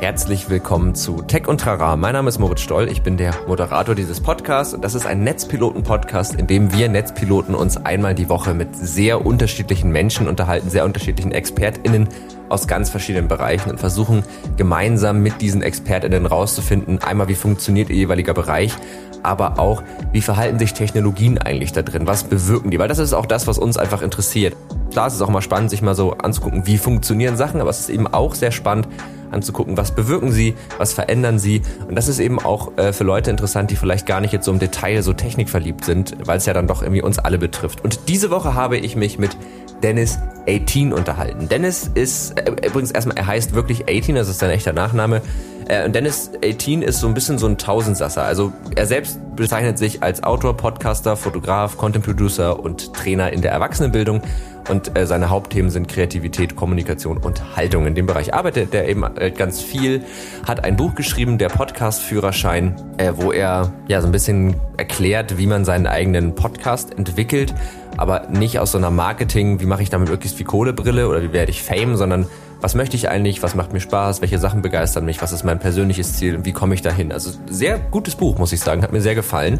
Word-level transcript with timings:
Herzlich 0.00 0.48
willkommen 0.48 0.94
zu 0.94 1.20
Tech 1.20 1.46
und 1.46 1.60
Trara. 1.60 1.94
Mein 1.94 2.14
Name 2.14 2.30
ist 2.30 2.38
Moritz 2.38 2.62
Stoll, 2.62 2.88
ich 2.88 3.02
bin 3.02 3.18
der 3.18 3.34
Moderator 3.46 3.94
dieses 3.94 4.18
Podcasts 4.18 4.72
und 4.72 4.82
das 4.82 4.94
ist 4.94 5.04
ein 5.04 5.22
Netzpiloten-Podcast, 5.24 6.36
in 6.36 6.46
dem 6.46 6.72
wir 6.72 6.88
Netzpiloten 6.88 7.54
uns 7.54 7.76
einmal 7.76 8.14
die 8.14 8.30
Woche 8.30 8.54
mit 8.54 8.74
sehr 8.74 9.26
unterschiedlichen 9.26 9.90
Menschen 9.90 10.26
unterhalten, 10.26 10.70
sehr 10.70 10.86
unterschiedlichen 10.86 11.32
ExpertInnen 11.32 12.08
aus 12.48 12.66
ganz 12.66 12.88
verschiedenen 12.88 13.28
Bereichen 13.28 13.70
und 13.70 13.78
versuchen 13.78 14.22
gemeinsam 14.56 15.20
mit 15.20 15.42
diesen 15.42 15.62
ExpertInnen 15.62 16.24
rauszufinden, 16.24 17.02
einmal 17.02 17.28
wie 17.28 17.34
funktioniert 17.34 17.90
ihr 17.90 17.96
jeweiliger 17.96 18.32
Bereich, 18.32 18.74
aber 19.22 19.58
auch, 19.58 19.82
wie 20.12 20.22
verhalten 20.22 20.58
sich 20.58 20.72
Technologien 20.72 21.36
eigentlich 21.36 21.72
da 21.72 21.82
drin? 21.82 22.06
Was 22.06 22.24
bewirken 22.24 22.70
die? 22.70 22.78
Weil 22.78 22.88
das 22.88 22.98
ist 22.98 23.12
auch 23.12 23.26
das, 23.26 23.46
was 23.46 23.58
uns 23.58 23.76
einfach 23.76 24.00
interessiert. 24.00 24.56
Klar, 24.92 25.08
es 25.08 25.14
ist 25.14 25.20
auch 25.20 25.28
mal 25.28 25.42
spannend, 25.42 25.68
sich 25.68 25.82
mal 25.82 25.94
so 25.94 26.12
anzugucken, 26.14 26.66
wie 26.66 26.78
funktionieren 26.78 27.36
Sachen, 27.36 27.60
aber 27.60 27.68
es 27.68 27.80
ist 27.80 27.90
eben 27.90 28.06
auch 28.06 28.34
sehr 28.34 28.50
spannend, 28.50 28.88
anzugucken, 29.32 29.76
was 29.76 29.94
bewirken 29.94 30.32
sie, 30.32 30.54
was 30.78 30.92
verändern 30.92 31.38
sie. 31.38 31.62
Und 31.88 31.94
das 31.94 32.08
ist 32.08 32.18
eben 32.18 32.38
auch 32.38 32.76
äh, 32.76 32.92
für 32.92 33.04
Leute 33.04 33.30
interessant, 33.30 33.70
die 33.70 33.76
vielleicht 33.76 34.06
gar 34.06 34.20
nicht 34.20 34.32
jetzt 34.32 34.44
so 34.44 34.52
im 34.52 34.58
Detail 34.58 35.02
so 35.02 35.12
technikverliebt 35.12 35.84
sind, 35.84 36.16
weil 36.24 36.38
es 36.38 36.46
ja 36.46 36.52
dann 36.52 36.66
doch 36.66 36.82
irgendwie 36.82 37.02
uns 37.02 37.18
alle 37.18 37.38
betrifft. 37.38 37.84
Und 37.84 38.08
diese 38.08 38.30
Woche 38.30 38.54
habe 38.54 38.76
ich 38.76 38.96
mich 38.96 39.18
mit 39.18 39.36
Dennis 39.82 40.18
18 40.48 40.92
unterhalten. 40.92 41.48
Dennis 41.48 41.90
ist, 41.94 42.38
äh, 42.38 42.50
übrigens 42.66 42.90
erstmal, 42.90 43.16
er 43.16 43.26
heißt 43.26 43.54
wirklich 43.54 43.88
18, 43.88 44.14
das 44.14 44.28
ist 44.28 44.38
sein 44.38 44.50
echter 44.50 44.72
Nachname. 44.72 45.22
Äh, 45.68 45.84
und 45.84 45.94
Dennis 45.94 46.30
18 46.44 46.82
ist 46.82 47.00
so 47.00 47.06
ein 47.06 47.14
bisschen 47.14 47.38
so 47.38 47.46
ein 47.46 47.56
Tausendsasser. 47.56 48.22
Also 48.22 48.52
er 48.74 48.86
selbst 48.86 49.20
bezeichnet 49.36 49.78
sich 49.78 50.02
als 50.02 50.22
Autor, 50.22 50.56
Podcaster, 50.56 51.16
Fotograf, 51.16 51.76
Content 51.76 52.04
Producer 52.04 52.60
und 52.60 52.92
Trainer 52.92 53.32
in 53.32 53.40
der 53.40 53.52
Erwachsenenbildung. 53.52 54.22
Und 54.70 54.96
äh, 54.96 55.04
seine 55.04 55.30
Hauptthemen 55.30 55.70
sind 55.70 55.88
Kreativität, 55.88 56.54
Kommunikation 56.54 57.18
und 57.18 57.56
Haltung. 57.56 57.86
In 57.86 57.96
dem 57.96 58.06
Bereich 58.06 58.32
arbeitet 58.32 58.72
er 58.72 58.88
eben 58.88 59.04
äh, 59.16 59.32
ganz 59.32 59.60
viel, 59.60 60.04
hat 60.46 60.62
ein 60.62 60.76
Buch 60.76 60.94
geschrieben, 60.94 61.38
der 61.38 61.48
Podcast-Führerschein, 61.48 62.76
äh, 62.96 63.12
wo 63.16 63.32
er 63.32 63.72
ja 63.88 64.00
so 64.00 64.06
ein 64.06 64.12
bisschen 64.12 64.54
erklärt, 64.76 65.38
wie 65.38 65.48
man 65.48 65.64
seinen 65.64 65.88
eigenen 65.88 66.36
Podcast 66.36 66.96
entwickelt, 66.96 67.52
aber 67.96 68.28
nicht 68.28 68.60
aus 68.60 68.70
so 68.70 68.78
einer 68.78 68.92
Marketing, 68.92 69.60
wie 69.60 69.66
mache 69.66 69.82
ich 69.82 69.90
damit 69.90 70.08
möglichst 70.08 70.36
viel 70.36 70.46
Kohlebrille 70.46 71.08
oder 71.08 71.20
wie 71.20 71.32
werde 71.32 71.50
ich 71.50 71.64
Fame, 71.64 71.96
sondern 71.96 72.26
was 72.60 72.74
möchte 72.74 72.94
ich 72.94 73.08
eigentlich, 73.08 73.42
was 73.42 73.54
macht 73.54 73.72
mir 73.72 73.80
Spaß, 73.80 74.20
welche 74.20 74.38
Sachen 74.38 74.62
begeistern 74.62 75.04
mich, 75.04 75.20
was 75.20 75.32
ist 75.32 75.44
mein 75.44 75.58
persönliches 75.58 76.14
Ziel 76.14 76.36
und 76.36 76.44
wie 76.44 76.52
komme 76.52 76.74
ich 76.74 76.82
dahin. 76.82 77.10
Also 77.10 77.32
sehr 77.48 77.78
gutes 77.78 78.14
Buch, 78.14 78.38
muss 78.38 78.52
ich 78.52 78.60
sagen, 78.60 78.82
hat 78.82 78.92
mir 78.92 79.00
sehr 79.00 79.14
gefallen. 79.14 79.58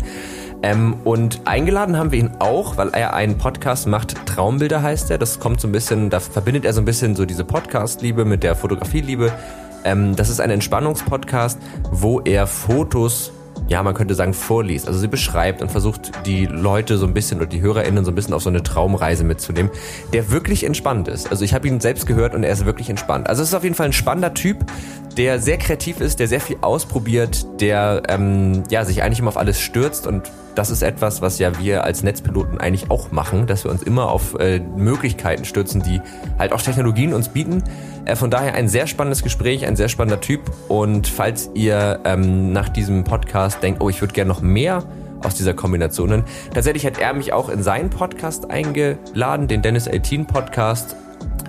Ähm, 0.63 0.97
und 1.05 1.41
eingeladen 1.47 1.97
haben 1.97 2.13
wir 2.13 2.19
ihn 2.19 2.33
auch, 2.39 2.77
weil 2.77 2.91
er 2.91 3.15
einen 3.15 3.39
Podcast 3.39 3.87
macht, 3.87 4.27
Traumbilder 4.27 4.83
heißt 4.83 5.11
er. 5.11 5.19
Das 5.19 5.41
kommt 5.41 5.61
so 5.61 5.69
ein 5.69 5.73
bisschen, 5.73 6.11
da 6.11 6.21
verbindet 6.21 6.65
er 6.65 6.73
so 6.73 6.81
ein 6.81 6.85
bisschen 6.85 7.17
so 7.17 7.25
diese 7.25 7.45
Podcast-Liebe 7.45 8.25
mit 8.25 8.43
der 8.43 8.55
Fotografie-Liebe. 8.55 9.33
Ähm, 9.85 10.17
das 10.17 10.29
ist 10.29 10.41
ein 10.41 10.51
Entspannungspodcast, 10.51 11.59
wo 11.91 12.21
er 12.21 12.47
Fotos 12.47 13.33
ja, 13.69 13.83
man 13.85 13.95
könnte 13.95 14.15
sagen, 14.15 14.35
vorliest. 14.35 14.89
Also 14.89 14.99
sie 14.99 15.07
beschreibt 15.07 15.63
und 15.63 15.71
versucht 15.71 16.27
die 16.27 16.47
Leute 16.47 16.99
so 16.99 17.07
ein 17.07 17.15
bisschen 17.15 17.39
oder 17.39 17.47
die 17.47 17.61
HörerInnen 17.61 18.05
so 18.05 18.11
ein 18.11 18.15
bisschen 18.15 18.35
auf 18.35 18.43
so 18.43 18.51
eine 18.51 18.63
Traumreise 18.63 19.23
mitzunehmen, 19.23 19.71
der 20.13 20.31
wirklich 20.31 20.65
entspannt 20.65 21.07
ist. 21.07 21.31
Also 21.31 21.45
ich 21.45 21.55
habe 21.55 21.69
ihn 21.69 21.81
selbst 21.81 22.07
gehört 22.07 22.35
und 22.35 22.43
er 22.43 22.53
ist 22.53 22.65
wirklich 22.65 22.91
entspannt. 22.91 23.29
Also 23.29 23.43
es 23.43 23.51
ist 23.51 23.55
auf 23.55 23.63
jeden 23.63 23.77
Fall 23.77 23.87
ein 23.87 23.93
spannender 23.93 24.35
Typ, 24.35 24.59
der 25.17 25.39
sehr 25.39 25.57
kreativ 25.57 26.01
ist, 26.01 26.19
der 26.19 26.27
sehr 26.27 26.41
viel 26.41 26.57
ausprobiert, 26.63 27.47
der 27.61 28.03
ähm, 28.09 28.65
ja 28.71 28.85
sich 28.85 29.03
eigentlich 29.03 29.21
immer 29.21 29.29
auf 29.29 29.37
alles 29.37 29.61
stürzt 29.61 30.07
und 30.07 30.31
das 30.55 30.71
ist 30.71 30.83
etwas, 30.83 31.23
was 31.23 31.39
ja 31.39 31.59
wir 31.59 31.85
als 31.85 32.03
Netzpiloten 32.03 32.59
eigentlich 32.59 32.91
auch 32.91 33.13
machen, 33.13 33.47
dass 33.47 33.65
wir 33.65 33.71
uns 33.71 33.83
immer 33.83 34.11
auf 34.11 34.39
äh, 34.39 34.61
Möglichkeiten 34.61 35.45
stürzen, 35.45 35.83
die 35.83 36.01
halt 36.39 36.53
auch 36.53 36.63
Technologien 36.63 37.13
uns 37.15 37.29
bieten. 37.29 37.63
Äh, 38.05 38.17
von 38.17 38.31
daher 38.31 38.55
ein 38.55 38.69
sehr 38.69 38.87
spannendes 38.87 39.23
Gespräch, 39.23 39.67
ein 39.67 39.77
sehr 39.77 39.89
spannender 39.89 40.21
Typ. 40.21 40.41
Und 40.69 41.07
falls 41.07 41.51
ihr 41.55 42.01
ähm, 42.05 42.53
nach 42.53 42.69
diesem 42.69 43.05
Podcast 43.05 43.63
denkt, 43.63 43.81
oh, 43.81 43.89
ich 43.89 44.01
würde 44.01 44.15
gerne 44.15 44.29
noch 44.29 44.43
mehr 44.43 44.85
aus 45.23 45.35
dieser 45.35 45.55
Kombination. 45.55 46.25
Tatsächlich 46.55 46.87
hat 46.87 46.99
er 46.99 47.13
mich 47.13 47.33
auch 47.33 47.49
in 47.49 47.63
seinen 47.63 47.91
Podcast 47.91 48.51
eingeladen, 48.51 49.49
den 49.49 49.63
Dennis 49.63 49.89
18 49.89 50.27
Podcast. 50.27 50.97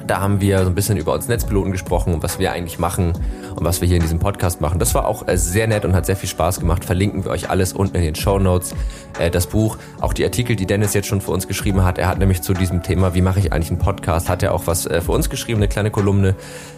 Da 0.08 0.20
haben 0.20 0.42
wir 0.42 0.60
so 0.64 0.68
ein 0.68 0.76
bisschen 0.76 0.98
über 0.98 1.14
uns 1.14 1.28
Netzpiloten 1.28 1.72
gesprochen 1.72 2.14
und 2.14 2.24
was 2.24 2.40
wir 2.40 2.52
eigentlich 2.52 2.80
machen 2.80 3.14
und 3.56 3.66
was 3.66 3.82
wir 3.82 3.88
hier 3.88 3.98
in 3.98 4.02
diesem 4.02 4.20
Podcast 4.20 4.62
machen. 4.62 4.80
Das 4.80 4.94
war 4.96 5.06
auch 5.06 5.28
äh, 5.28 5.38
sehr 5.38 5.68
nett 5.68 5.86
und 5.86 5.94
hat 5.94 6.06
sehr 6.06 6.16
viel 6.16 6.30
Spaß 6.30 6.60
gemacht. 6.60 6.86
Verlinken 6.86 7.26
wir 7.26 7.32
euch 7.32 7.50
alles 7.50 7.74
unten 7.74 7.96
in 7.98 8.04
den 8.04 8.16
Show 8.16 8.40
Notes. 8.40 8.76
Äh, 9.20 9.30
das 9.30 9.48
Buch, 9.48 9.78
auch 10.00 10.14
die 10.14 10.24
Artikel, 10.24 10.56
die 10.56 10.66
Dennis 10.66 10.94
jetzt 10.94 11.08
schon 11.08 11.22
für 11.22 11.32
uns 11.32 11.48
geschrieben 11.48 11.84
hat. 11.84 11.98
Er 11.98 12.08
hat 12.08 12.18
nämlich 12.18 12.42
zu 12.42 12.54
diesem 12.54 12.84
Thema, 12.84 13.14
wie 13.14 13.22
mache 13.22 13.40
ich 13.40 13.54
eigentlich 13.54 13.70
einen 13.70 13.80
Podcast, 13.80 14.30
hat 14.30 14.44
er 14.44 14.54
auch 14.54 14.68
was 14.68 14.86
äh, 14.86 15.02
für 15.02 15.12
uns 15.12 15.30
geschrieben, 15.30 15.60
eine 15.60 15.68
kleine 15.68 15.92
Kolumne. 15.92 16.36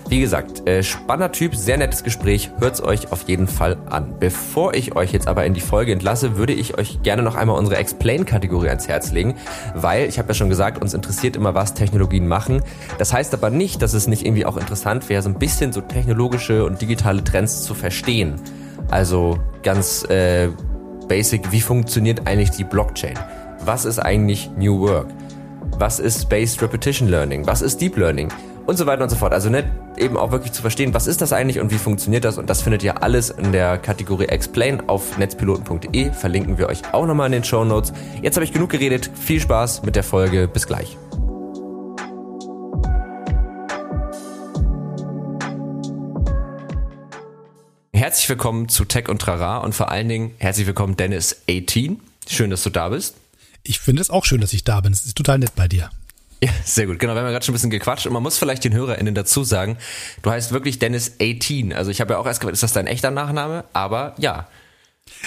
Wie 0.10 0.20
gesagt, 0.20 0.62
spannender 0.82 1.32
Typ, 1.32 1.56
sehr 1.56 1.78
nettes 1.78 2.04
Gespräch. 2.04 2.52
Hört's 2.60 2.84
euch 2.84 3.14
auf 3.14 3.30
jeden 3.30 3.48
Fall 3.48 3.78
an. 3.90 4.16
Bevor 4.20 4.74
ich 4.74 4.98
euch 4.98 5.14
jetzt 5.14 5.30
aber 5.30 5.46
in 5.46 5.54
die 5.54 5.62
Folge 5.62 5.94
entlasse, 5.94 6.36
würde 6.36 6.52
ich 6.52 6.78
euch 6.78 7.02
gerne 7.04 7.24
noch 7.24 7.36
einmal 7.36 7.58
unsere 7.58 7.78
Explain-Kategorie 7.78 8.68
ans 8.68 8.90
Herz 8.90 9.14
legen, 9.14 9.36
weil 9.76 10.10
ich 10.10 10.20
habe 10.20 10.28
ja 10.28 10.34
schon 10.34 10.50
gesagt, 10.50 10.82
uns 10.82 10.94
interessiert 10.94 11.38
immer, 11.38 11.56
was 11.56 11.74
Technologien 11.74 12.28
machen. 12.28 12.62
Das 12.98 13.13
heißt 13.14 13.34
aber 13.34 13.50
nicht, 13.50 13.82
dass 13.82 13.94
es 13.94 14.08
nicht 14.08 14.26
irgendwie 14.26 14.46
auch 14.46 14.58
interessant 14.58 15.08
wäre, 15.08 15.22
so 15.22 15.30
ein 15.30 15.40
bisschen 15.40 15.72
so 15.72 15.82
technologische 15.82 16.66
und 16.66 16.82
digitale 16.82 17.24
Trends 17.24 17.64
zu 17.64 17.74
verstehen. 17.74 18.36
Also 18.90 19.38
ganz 19.62 20.04
äh, 20.10 20.50
basic, 21.08 21.52
wie 21.52 21.62
funktioniert 21.62 22.28
eigentlich 22.28 22.52
die 22.52 22.64
Blockchain? 22.64 23.18
Was 23.64 23.86
ist 23.86 24.00
eigentlich 24.00 24.50
New 24.58 24.82
Work? 24.82 25.08
Was 25.78 26.00
ist 26.00 26.24
Spaced 26.24 26.62
Repetition 26.62 27.08
Learning? 27.08 27.48
Was 27.48 27.62
ist 27.62 27.80
Deep 27.80 27.98
Learning? 27.98 28.30
Und 28.66 28.78
so 28.78 28.86
weiter 28.86 29.04
und 29.04 29.10
so 29.10 29.16
fort. 29.16 29.34
Also 29.34 29.50
nicht 29.50 29.66
eben 29.98 30.18
auch 30.18 30.32
wirklich 30.32 30.54
zu 30.54 30.62
verstehen, 30.62 30.94
was 30.94 31.08
ist 31.08 31.22
das 31.22 31.34
eigentlich 31.34 31.60
und 31.60 31.72
wie 31.72 31.78
funktioniert 31.78 32.24
das. 32.26 32.38
Und 32.38 32.50
das 32.50 32.62
findet 32.62 32.84
ihr 32.84 33.04
alles 33.04 33.30
in 33.30 33.52
der 33.52 33.78
Kategorie 33.78 34.26
Explain 34.26 34.88
auf 34.88 35.18
netzpiloten.de. 35.18 36.12
Verlinken 36.12 36.58
wir 36.58 36.68
euch 36.68 36.82
auch 36.94 37.06
nochmal 37.06 37.28
in 37.28 37.34
den 37.34 37.44
Show 37.44 37.64
Notes. 37.66 37.94
Jetzt 38.22 38.36
habe 38.36 38.46
ich 38.46 38.54
genug 38.54 38.70
geredet. 38.70 39.10
Viel 39.14 39.40
Spaß 39.40 39.84
mit 39.84 39.96
der 39.96 40.04
Folge. 40.04 40.48
Bis 40.48 40.68
gleich. 40.68 40.98
Herzlich 48.14 48.30
willkommen 48.30 48.70
zu 48.70 48.86
Tech 48.86 49.10
und 49.10 49.24
Trara 49.24 49.58
und 49.58 49.74
vor 49.74 49.90
allen 49.90 50.08
Dingen 50.08 50.36
herzlich 50.38 50.68
willkommen 50.68 50.96
Dennis 50.96 51.36
18. 51.50 52.00
Schön, 52.28 52.52
dass 52.52 52.62
du 52.62 52.70
da 52.70 52.90
bist. 52.90 53.16
Ich 53.64 53.80
finde 53.80 54.04
es 54.04 54.12
auch 54.12 54.24
schön, 54.24 54.40
dass 54.40 54.54
ich 54.54 54.64
da 54.64 54.82
bin. 54.82 54.94
Es 54.94 55.04
ist 55.04 55.18
total 55.18 55.40
nett 55.40 55.56
bei 55.56 55.68
dir. 55.68 55.90
Ja, 56.44 56.52
sehr 56.64 56.86
gut. 56.86 57.00
Genau, 57.00 57.16
wir 57.16 57.22
haben 57.22 57.26
ja 57.26 57.32
gerade 57.32 57.44
schon 57.44 57.54
ein 57.54 57.56
bisschen 57.56 57.72
gequatscht 57.72 58.06
und 58.06 58.14
man 58.14 58.22
muss 58.22 58.38
vielleicht 58.38 58.66
den 58.66 58.74
HörerInnen 58.76 59.16
dazu 59.16 59.44
sagen, 59.44 59.80
du 60.22 60.30
heißt 60.30 60.52
wirklich 60.52 60.78
Dennis 60.78 61.14
18. 61.20 61.74
Also 61.74 61.90
ich 61.90 62.02
habe 62.02 62.14
ja 62.14 62.20
auch 62.20 62.28
erst 62.28 62.40
gefragt, 62.40 62.54
ist 62.54 62.62
das 62.62 62.74
dein 62.74 62.86
echter 62.86 63.10
Nachname? 63.10 63.66
Aber 63.74 64.14
ja. 64.20 64.48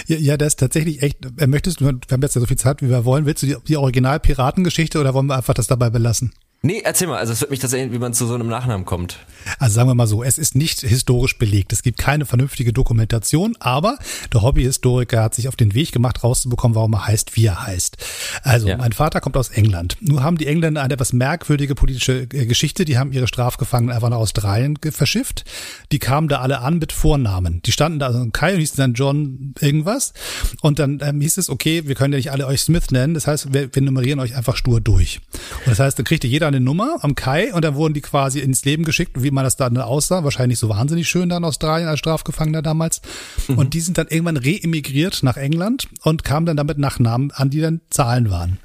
Ja, 0.05 0.15
ja, 0.15 0.37
das 0.37 0.53
ist 0.53 0.59
tatsächlich 0.61 1.01
echt. 1.01 1.17
Äh, 1.39 1.47
möchtest 1.47 1.81
du, 1.81 1.87
wir 1.87 1.99
haben 2.09 2.21
jetzt 2.21 2.35
ja 2.35 2.39
so 2.39 2.47
viel 2.47 2.57
Zeit, 2.57 2.81
wie 2.81 2.89
wir 2.89 3.03
wollen. 3.03 3.25
Willst 3.25 3.43
du 3.43 3.47
die, 3.47 3.57
die 3.67 3.75
Original-Piratengeschichte 3.75 4.97
oder 4.97 5.13
wollen 5.13 5.27
wir 5.27 5.35
einfach 5.35 5.53
das 5.53 5.67
dabei 5.67 5.89
belassen? 5.89 6.31
Nee, 6.63 6.81
erzähl 6.83 7.07
mal, 7.07 7.17
also 7.17 7.33
es 7.33 7.41
wird 7.41 7.51
mich 7.51 7.59
tatsächlich, 7.59 7.93
wie 7.93 7.99
man 7.99 8.13
zu 8.13 8.25
so 8.25 8.33
einem 8.33 8.47
Nachnamen 8.47 8.83
kommt. 8.83 9.19
Also 9.59 9.75
sagen 9.75 9.89
wir 9.89 9.95
mal 9.95 10.07
so, 10.07 10.23
es 10.23 10.39
ist 10.39 10.55
nicht 10.55 10.81
historisch 10.81 11.37
belegt. 11.37 11.71
Es 11.71 11.83
gibt 11.83 11.99
keine 11.99 12.25
vernünftige 12.25 12.73
Dokumentation, 12.73 13.55
aber 13.59 13.97
der 14.33 14.41
Hobbyhistoriker 14.41 15.21
hat 15.21 15.35
sich 15.35 15.47
auf 15.47 15.55
den 15.55 15.75
Weg 15.75 15.91
gemacht, 15.91 16.23
rauszubekommen, 16.23 16.75
warum 16.75 16.93
er 16.93 17.05
heißt, 17.05 17.35
wie 17.35 17.45
er 17.45 17.67
heißt. 17.67 17.97
Also, 18.41 18.69
ja. 18.69 18.77
mein 18.77 18.91
Vater 18.91 19.21
kommt 19.21 19.37
aus 19.37 19.49
England. 19.49 19.97
Nur 20.01 20.23
haben 20.23 20.37
die 20.37 20.47
Engländer 20.47 20.81
eine 20.81 20.95
etwas 20.95 21.13
merkwürdige 21.13 21.75
politische 21.75 22.21
äh, 22.33 22.47
Geschichte. 22.47 22.85
Die 22.85 22.97
haben 22.97 23.13
ihre 23.13 23.27
Strafgefangenen 23.27 23.95
einfach 23.95 24.09
nach 24.09 24.17
Australien 24.17 24.79
verschifft. 24.91 25.45
Die 25.91 25.99
kamen 25.99 26.27
da 26.27 26.39
alle 26.39 26.61
an 26.61 26.79
mit 26.79 26.91
Vornamen. 26.91 27.61
Die 27.65 27.71
standen 27.71 27.99
da, 27.99 28.07
also 28.07 28.27
Kai 28.33 28.55
und 28.55 28.59
hießen 28.59 28.77
dann 28.77 28.93
John 28.93 29.53
irgendwas. 29.61 30.13
Und 30.61 30.79
dann 30.79 30.99
ähm, 31.03 31.21
hieß 31.21 31.37
es, 31.37 31.49
okay, 31.51 31.87
wir 31.87 31.93
können 31.93 32.13
ja 32.13 32.17
nicht 32.17 32.31
alle 32.31 32.47
euch 32.47 32.61
Smith 32.61 32.89
nennen. 32.89 33.13
Das 33.13 33.27
heißt, 33.27 33.53
wir, 33.53 33.73
wir 33.73 33.81
nummerieren 33.83 34.19
euch 34.19 34.35
einfach 34.35 34.55
stur 34.55 34.81
durch. 34.81 35.21
Und 35.65 35.67
das 35.67 35.79
heißt, 35.79 35.99
dann 35.99 36.05
kriegte 36.05 36.27
jeder 36.27 36.46
eine 36.47 36.59
Nummer 36.59 36.97
am 37.01 37.15
Kai 37.15 37.53
und 37.53 37.63
dann 37.63 37.75
wurden 37.75 37.93
die 37.93 38.01
quasi 38.01 38.39
ins 38.39 38.65
Leben 38.65 38.83
geschickt, 38.83 39.21
wie 39.21 39.31
man 39.31 39.43
das 39.43 39.55
dann 39.55 39.77
aussah. 39.77 40.23
Wahrscheinlich 40.23 40.59
so 40.59 40.69
wahnsinnig 40.69 41.07
schön 41.07 41.29
da 41.29 41.37
in 41.37 41.43
Australien 41.43 41.87
als 41.87 41.99
Strafgefangener 41.99 42.61
damals. 42.61 43.01
Mhm. 43.47 43.57
Und 43.57 43.73
die 43.73 43.81
sind 43.81 43.97
dann 43.97 44.07
irgendwann 44.07 44.37
reemigriert 44.37 45.23
nach 45.23 45.37
England 45.37 45.87
und 46.03 46.23
kamen 46.23 46.45
dann 46.45 46.57
damit 46.57 46.77
nach 46.77 46.99
Namen 46.99 47.31
an, 47.31 47.49
die 47.49 47.61
dann 47.61 47.81
Zahlen 47.89 48.29
waren. 48.29 48.57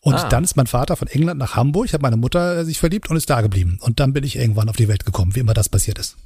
Und 0.00 0.14
ah. 0.14 0.28
dann 0.28 0.44
ist 0.44 0.56
mein 0.56 0.66
Vater 0.66 0.96
von 0.96 1.08
England 1.08 1.38
nach 1.38 1.56
Hamburg, 1.56 1.92
hat 1.92 2.02
meine 2.02 2.16
Mutter 2.16 2.64
sich 2.64 2.78
verliebt 2.78 3.10
und 3.10 3.16
ist 3.16 3.28
da 3.30 3.40
geblieben. 3.40 3.78
Und 3.80 4.00
dann 4.00 4.12
bin 4.12 4.24
ich 4.24 4.36
irgendwann 4.36 4.68
auf 4.68 4.76
die 4.76 4.88
Welt 4.88 5.04
gekommen, 5.04 5.34
wie 5.34 5.40
immer 5.40 5.54
das 5.54 5.68
passiert 5.68 5.98
ist. 5.98 6.16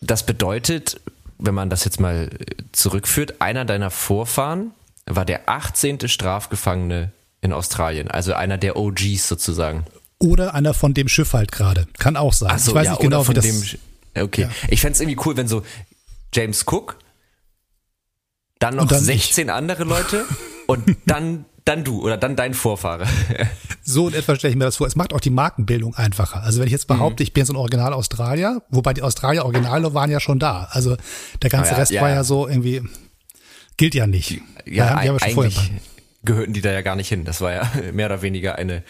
Das 0.00 0.24
bedeutet, 0.24 1.00
wenn 1.38 1.54
man 1.54 1.70
das 1.70 1.84
jetzt 1.84 2.00
mal 2.00 2.30
zurückführt, 2.72 3.40
einer 3.40 3.64
deiner 3.64 3.90
Vorfahren 3.90 4.72
war 5.06 5.24
der 5.24 5.48
18. 5.48 6.08
Strafgefangene 6.08 7.12
in 7.40 7.52
Australien, 7.52 8.10
also 8.10 8.34
einer 8.34 8.58
der 8.58 8.76
OGs 8.76 9.28
sozusagen. 9.28 9.84
Oder 10.20 10.54
einer 10.54 10.74
von 10.74 10.94
dem 10.94 11.08
Schiff 11.08 11.32
halt 11.32 11.50
gerade. 11.50 11.86
Kann 11.98 12.16
auch 12.16 12.32
sein. 12.32 12.50
Ach 12.52 12.58
so, 12.58 12.70
ich 12.70 12.74
weiß 12.74 12.84
ja, 12.84 12.92
nicht 12.92 13.02
genau, 13.02 13.26
wie 13.26 13.34
das. 13.34 13.44
Dem, 13.44 14.22
okay. 14.22 14.42
Ja. 14.42 14.50
Ich 14.68 14.80
fände 14.80 14.94
es 14.94 15.00
irgendwie 15.00 15.18
cool, 15.24 15.36
wenn 15.36 15.48
so 15.48 15.62
James 16.32 16.64
Cook, 16.66 16.98
dann 18.58 18.76
noch 18.76 18.86
dann 18.86 19.02
16 19.02 19.46
ich. 19.46 19.52
andere 19.52 19.84
Leute 19.84 20.26
und 20.66 20.96
dann 21.06 21.46
dann 21.64 21.84
du 21.84 22.02
oder 22.02 22.16
dann 22.16 22.36
dein 22.36 22.54
Vorfahre. 22.54 23.06
so 23.82 24.08
in 24.08 24.14
etwa 24.14 24.34
stelle 24.34 24.50
ich 24.50 24.58
mir 24.58 24.64
das 24.64 24.76
vor. 24.76 24.86
Es 24.86 24.96
macht 24.96 25.12
auch 25.12 25.20
die 25.20 25.30
Markenbildung 25.30 25.94
einfacher. 25.94 26.42
Also 26.42 26.58
wenn 26.58 26.66
ich 26.66 26.72
jetzt 26.72 26.86
behaupte, 26.86 27.22
mhm. 27.22 27.24
ich 27.24 27.32
bin 27.32 27.44
so 27.44 27.52
ein 27.52 27.56
Original 27.56 27.92
Australier, 27.92 28.62
wobei 28.70 28.92
die 28.92 29.02
Australier 29.02 29.44
Originale 29.44 29.94
waren 29.94 30.10
ja 30.10 30.20
schon 30.20 30.38
da. 30.38 30.68
Also 30.70 30.96
der 31.42 31.50
ganze 31.50 31.70
ah, 31.70 31.74
ja, 31.74 31.78
Rest 31.78 31.92
ja, 31.92 32.02
war 32.02 32.10
ja 32.10 32.24
so 32.24 32.48
irgendwie, 32.48 32.82
gilt 33.76 33.94
ja 33.94 34.06
nicht. 34.06 34.40
Ja, 34.66 35.02
schon 35.02 35.20
eigentlich 35.20 35.70
gehörten 36.24 36.52
die 36.52 36.60
da 36.60 36.70
ja 36.70 36.82
gar 36.82 36.96
nicht 36.96 37.08
hin. 37.08 37.24
Das 37.24 37.40
war 37.40 37.52
ja 37.52 37.70
mehr 37.92 38.06
oder 38.06 38.22
weniger 38.22 38.56
eine 38.56 38.82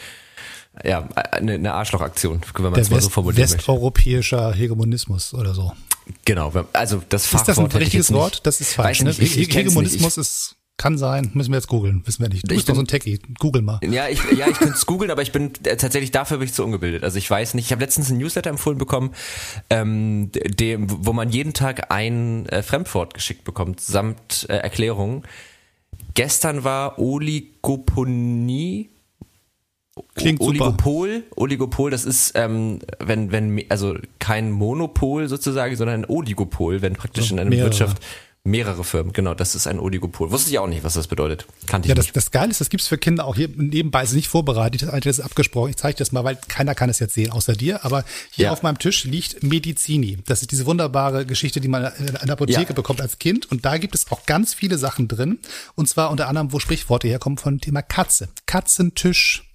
ja, 0.85 1.09
eine, 1.33 1.55
eine 1.55 1.75
Arschlochaktion, 1.75 2.41
wenn 2.55 2.71
man 2.71 2.81
es 2.81 2.91
mal 2.91 3.01
so 3.01 3.11
formulieren 3.11 3.51
Westeuropäischer 3.51 4.53
Hegemonismus 4.53 5.35
oder 5.35 5.55
so. 5.55 5.73
Genau, 6.25 6.53
also 6.73 7.03
das 7.09 7.27
Fachwort 7.27 7.49
Ist 7.49 7.59
das 7.59 7.59
ein 7.59 7.83
richtiges 7.83 8.13
Wort? 8.13 8.47
Das 8.47 8.61
ist 8.61 8.75
falsch. 8.75 9.03
Ne? 9.03 9.11
Ich, 9.11 9.39
ich, 9.39 9.55
Hegemonismus 9.55 10.17
ich, 10.17 10.21
ist 10.21 10.57
kann 10.81 10.97
sein, 10.97 11.31
müssen 11.35 11.53
wir 11.53 11.59
jetzt 11.59 11.69
googeln, 11.69 12.01
wissen 12.07 12.23
wir 12.23 12.31
nicht. 12.31 12.51
Du 12.51 12.55
ich 12.55 12.61
bist 12.61 12.67
bin, 12.67 12.73
doch 12.73 12.79
so 12.79 12.83
ein 12.85 12.87
Techie, 12.87 13.21
google 13.39 13.61
mal. 13.61 13.81
Ja, 13.83 14.09
ich, 14.09 14.19
ja, 14.35 14.49
ich 14.49 14.57
könnte 14.57 14.77
es 14.77 14.87
googeln, 14.87 15.11
aber 15.11 15.21
ich 15.21 15.31
bin 15.31 15.53
äh, 15.65 15.77
tatsächlich 15.77 16.11
dafür 16.11 16.39
bin 16.39 16.47
ich 16.47 16.55
zu 16.55 16.65
ungebildet. 16.65 17.05
Also 17.05 17.19
ich 17.19 17.31
weiß 17.31 17.53
nicht, 17.53 17.67
ich 17.67 17.73
habe 17.73 17.83
letztens 17.83 18.11
ein 18.11 18.17
Newsletter 18.17 18.49
empfohlen 18.49 18.79
bekommen, 18.79 19.11
ähm, 19.69 20.31
dem, 20.33 20.87
wo 20.89 21.13
man 21.13 21.29
jeden 21.29 21.53
Tag 21.53 21.93
ein 21.93 22.47
äh, 22.47 22.63
Fremdwort 22.63 23.13
geschickt 23.13 23.45
bekommt, 23.45 23.83
samt 23.83 24.47
äh, 24.49 24.55
Erklärungen. 24.55 25.25
Gestern 26.15 26.65
war 26.65 26.99
Oligoponie. 26.99 28.89
Klingt 30.15 30.41
Oligopol, 30.41 31.23
super. 31.23 31.41
Oligopol, 31.41 31.91
das 31.91 32.05
ist, 32.05 32.33
ähm, 32.35 32.81
wenn, 32.99 33.33
wenn, 33.33 33.65
also 33.69 33.97
kein 34.19 34.51
Monopol 34.51 35.29
sozusagen, 35.29 35.77
sondern 35.77 36.03
ein 36.03 36.09
Oligopol, 36.09 36.83
wenn 36.83 36.95
praktisch 36.95 37.29
so, 37.29 37.35
in 37.35 37.41
einer 37.41 37.51
Wirtschaft 37.51 38.03
Mehrere 38.43 38.85
Firmen, 38.85 39.13
genau, 39.13 39.35
das 39.35 39.55
ist 39.55 39.67
ein 39.67 39.79
Oligopol. 39.79 40.31
Wusste 40.31 40.49
ich 40.49 40.59
auch 40.59 40.67
nicht, 40.67 40.83
was 40.83 40.95
das 40.95 41.09
bedeutet. 41.09 41.45
Kannte 41.67 41.87
ich 41.87 41.89
ja, 41.91 41.95
das, 41.95 42.07
nicht. 42.07 42.17
das 42.17 42.31
Geile 42.31 42.51
ist, 42.51 42.59
das 42.59 42.71
gibt's 42.71 42.89
für 42.89 42.97
Kinder 42.97 43.27
auch 43.27 43.37
hier 43.37 43.51
nebenbei, 43.55 44.03
ist 44.03 44.15
nicht 44.15 44.29
vorbereitet, 44.29 44.81
das 44.83 45.05
ist 45.05 45.21
abgesprochen. 45.21 45.69
Ich 45.69 45.77
zeige 45.77 45.99
das 45.99 46.11
mal, 46.11 46.25
weil 46.25 46.39
keiner 46.49 46.75
kann 46.75 46.89
es 46.89 47.01
jetzt 47.01 47.13
sehen, 47.13 47.33
außer 47.33 47.53
dir. 47.53 47.85
Aber 47.85 48.03
hier 48.31 48.47
ja. 48.47 48.53
auf 48.53 48.63
meinem 48.63 48.79
Tisch 48.79 49.05
liegt 49.05 49.43
Medizini. 49.43 50.21
Das 50.25 50.41
ist 50.41 50.53
diese 50.53 50.65
wunderbare 50.65 51.27
Geschichte, 51.27 51.61
die 51.61 51.69
man 51.69 51.93
in 51.99 52.07
der 52.07 52.33
Apotheke 52.33 52.71
ja. 52.71 52.75
bekommt 52.75 53.03
als 53.03 53.19
Kind. 53.19 53.51
Und 53.51 53.67
da 53.67 53.77
gibt 53.77 53.95
es 53.95 54.11
auch 54.11 54.25
ganz 54.25 54.55
viele 54.55 54.79
Sachen 54.79 55.07
drin. 55.07 55.39
Und 55.75 55.91
zwar 55.91 56.11
unter 56.11 56.27
anderem, 56.27 56.51
wo 56.51 56.61
Sprichworte 56.61 57.09
herkommen 57.09 57.37
von 57.37 57.57
dem 57.57 57.61
Thema 57.61 57.83
Katze. 57.83 58.31
Katzentisch, 58.47 59.50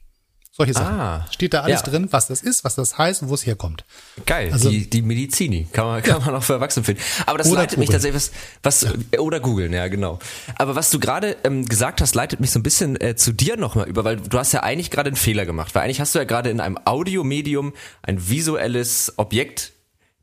solche 0.55 0.73
Sachen. 0.73 0.99
Ah, 0.99 1.27
Steht 1.31 1.53
da 1.53 1.61
alles 1.61 1.81
ja. 1.81 1.87
drin, 1.87 2.07
was 2.11 2.27
das 2.27 2.41
ist, 2.41 2.63
was 2.63 2.75
das 2.75 2.97
heißt 2.97 3.23
und 3.23 3.29
wo 3.29 3.33
es 3.33 3.45
herkommt. 3.45 3.83
Geil, 4.25 4.53
also, 4.53 4.69
die, 4.69 4.89
die 4.89 5.01
Medizini. 5.01 5.67
Kann 5.73 5.85
man, 5.85 6.01
kann 6.01 6.19
ja. 6.21 6.25
man 6.25 6.35
auch 6.35 6.43
für 6.43 6.53
Erwachsene 6.53 6.85
finden. 6.85 7.01
Aber 7.25 7.37
das 7.37 7.47
oder 7.47 7.57
leitet 7.57 7.71
Google. 7.71 7.81
mich 7.81 7.89
tatsächlich 7.89 8.31
was, 8.63 8.81
was 8.81 8.95
ja. 9.11 9.19
oder 9.19 9.41
googeln, 9.41 9.73
ja, 9.73 9.89
genau. 9.89 10.19
Aber 10.57 10.75
was 10.75 10.91
du 10.91 10.99
gerade 10.99 11.35
ähm, 11.43 11.65
gesagt 11.65 11.99
hast, 11.99 12.15
leitet 12.15 12.39
mich 12.39 12.51
so 12.51 12.59
ein 12.59 12.63
bisschen 12.63 12.99
äh, 13.01 13.17
zu 13.17 13.33
dir 13.33 13.57
nochmal 13.57 13.89
über, 13.89 14.05
weil 14.05 14.15
du 14.15 14.37
hast 14.37 14.53
ja 14.53 14.63
eigentlich 14.63 14.91
gerade 14.91 15.09
einen 15.09 15.17
Fehler 15.17 15.45
gemacht, 15.45 15.75
weil 15.75 15.83
eigentlich 15.83 15.99
hast 15.99 16.15
du 16.15 16.19
ja 16.19 16.25
gerade 16.25 16.49
in 16.49 16.61
einem 16.61 16.79
Audiomedium 16.85 17.73
ein 18.01 18.29
visuelles 18.29 19.13
Objekt 19.17 19.73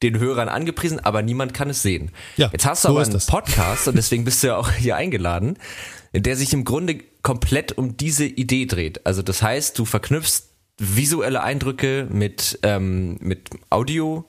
den 0.02 0.19
Hörern 0.19 0.49
angepriesen, 0.49 0.99
aber 0.99 1.20
niemand 1.20 1.52
kann 1.52 1.69
es 1.69 1.82
sehen. 1.82 2.11
Ja, 2.38 2.49
Jetzt 2.50 2.64
hast 2.64 2.84
du 2.84 2.88
so 2.88 2.94
aber 2.94 3.02
einen 3.02 3.12
das. 3.12 3.26
Podcast 3.26 3.87
und 3.87 3.96
deswegen 3.96 4.25
bist 4.25 4.43
du 4.43 4.49
ja 4.49 4.56
auch 4.56 4.70
hier 4.79 4.96
eingeladen, 4.96 5.58
der 6.14 6.37
sich 6.37 6.55
im 6.55 6.64
Grunde 6.64 7.00
komplett 7.22 7.78
um 7.78 7.96
diese 7.96 8.24
Idee 8.24 8.66
dreht. 8.66 9.06
Also 9.06 9.22
das 9.22 9.42
heißt, 9.42 9.78
du 9.78 9.84
verknüpfst 9.84 10.52
visuelle 10.78 11.42
Eindrücke 11.42 12.08
mit, 12.10 12.58
ähm, 12.62 13.16
mit 13.20 13.50
Audio, 13.70 14.24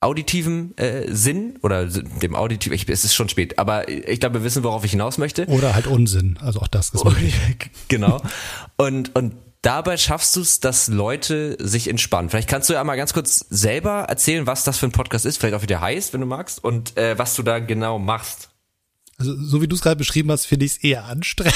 auditivem 0.00 0.74
äh, 0.76 1.12
Sinn 1.12 1.58
oder 1.62 1.86
dem 1.86 2.34
auditiv, 2.34 2.72
ich, 2.72 2.88
es 2.88 3.04
ist 3.04 3.14
schon 3.14 3.28
spät, 3.28 3.58
aber 3.58 3.88
ich 3.88 4.18
glaube, 4.18 4.40
wir 4.40 4.44
wissen, 4.44 4.64
worauf 4.64 4.84
ich 4.84 4.92
hinaus 4.92 5.18
möchte. 5.18 5.46
Oder 5.46 5.74
halt 5.74 5.86
Unsinn, 5.86 6.38
also 6.40 6.60
auch 6.60 6.68
das. 6.68 6.90
das 6.90 7.02
genau. 7.88 8.20
Und, 8.76 9.14
und 9.14 9.34
dabei 9.62 9.96
schaffst 9.96 10.34
du 10.36 10.40
es, 10.40 10.58
dass 10.58 10.88
Leute 10.88 11.56
sich 11.60 11.88
entspannen. 11.88 12.30
Vielleicht 12.30 12.48
kannst 12.48 12.68
du 12.68 12.74
ja 12.74 12.82
mal 12.82 12.96
ganz 12.96 13.12
kurz 13.12 13.46
selber 13.48 14.04
erzählen, 14.08 14.46
was 14.46 14.64
das 14.64 14.78
für 14.78 14.86
ein 14.86 14.92
Podcast 14.92 15.24
ist, 15.24 15.38
vielleicht 15.38 15.54
auch 15.54 15.62
wie 15.62 15.66
der 15.66 15.80
heißt, 15.80 16.12
wenn 16.12 16.20
du 16.20 16.26
magst, 16.26 16.62
und 16.62 16.96
äh, 16.96 17.16
was 17.18 17.36
du 17.36 17.42
da 17.42 17.60
genau 17.60 17.98
machst. 17.98 18.51
Also 19.18 19.36
so 19.40 19.62
wie 19.62 19.68
du 19.68 19.76
es 19.76 19.82
gerade 19.82 19.96
beschrieben 19.96 20.30
hast, 20.30 20.46
finde 20.46 20.66
ich 20.66 20.72
es 20.72 20.78
eher 20.78 21.04
anstrengend. 21.04 21.54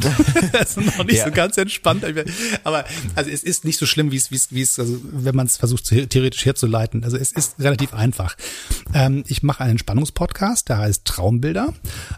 das 0.52 0.76
ist 0.76 0.98
noch 0.98 1.04
nicht 1.04 1.18
ja. 1.18 1.24
so 1.24 1.30
ganz 1.30 1.56
entspannt. 1.56 2.04
Aber 2.64 2.84
also 3.14 3.30
es 3.30 3.42
ist 3.42 3.64
nicht 3.64 3.78
so 3.78 3.86
schlimm, 3.86 4.12
wie 4.12 4.16
es, 4.16 4.30
wie 4.30 4.36
es, 4.36 4.52
wie 4.52 4.62
es, 4.62 4.78
also 4.78 5.00
wenn 5.02 5.34
man 5.34 5.46
es 5.46 5.56
versucht 5.56 5.86
theoretisch 5.86 6.44
herzuleiten. 6.44 7.04
Also 7.04 7.16
es 7.16 7.32
ist 7.32 7.58
relativ 7.58 7.94
einfach. 7.94 8.36
Ähm, 8.94 9.24
ich 9.26 9.42
mache 9.42 9.62
einen 9.62 9.72
Entspannungspodcast, 9.72 10.68
der 10.68 10.78
heißt 10.78 11.04
Traumbilder. 11.04 11.74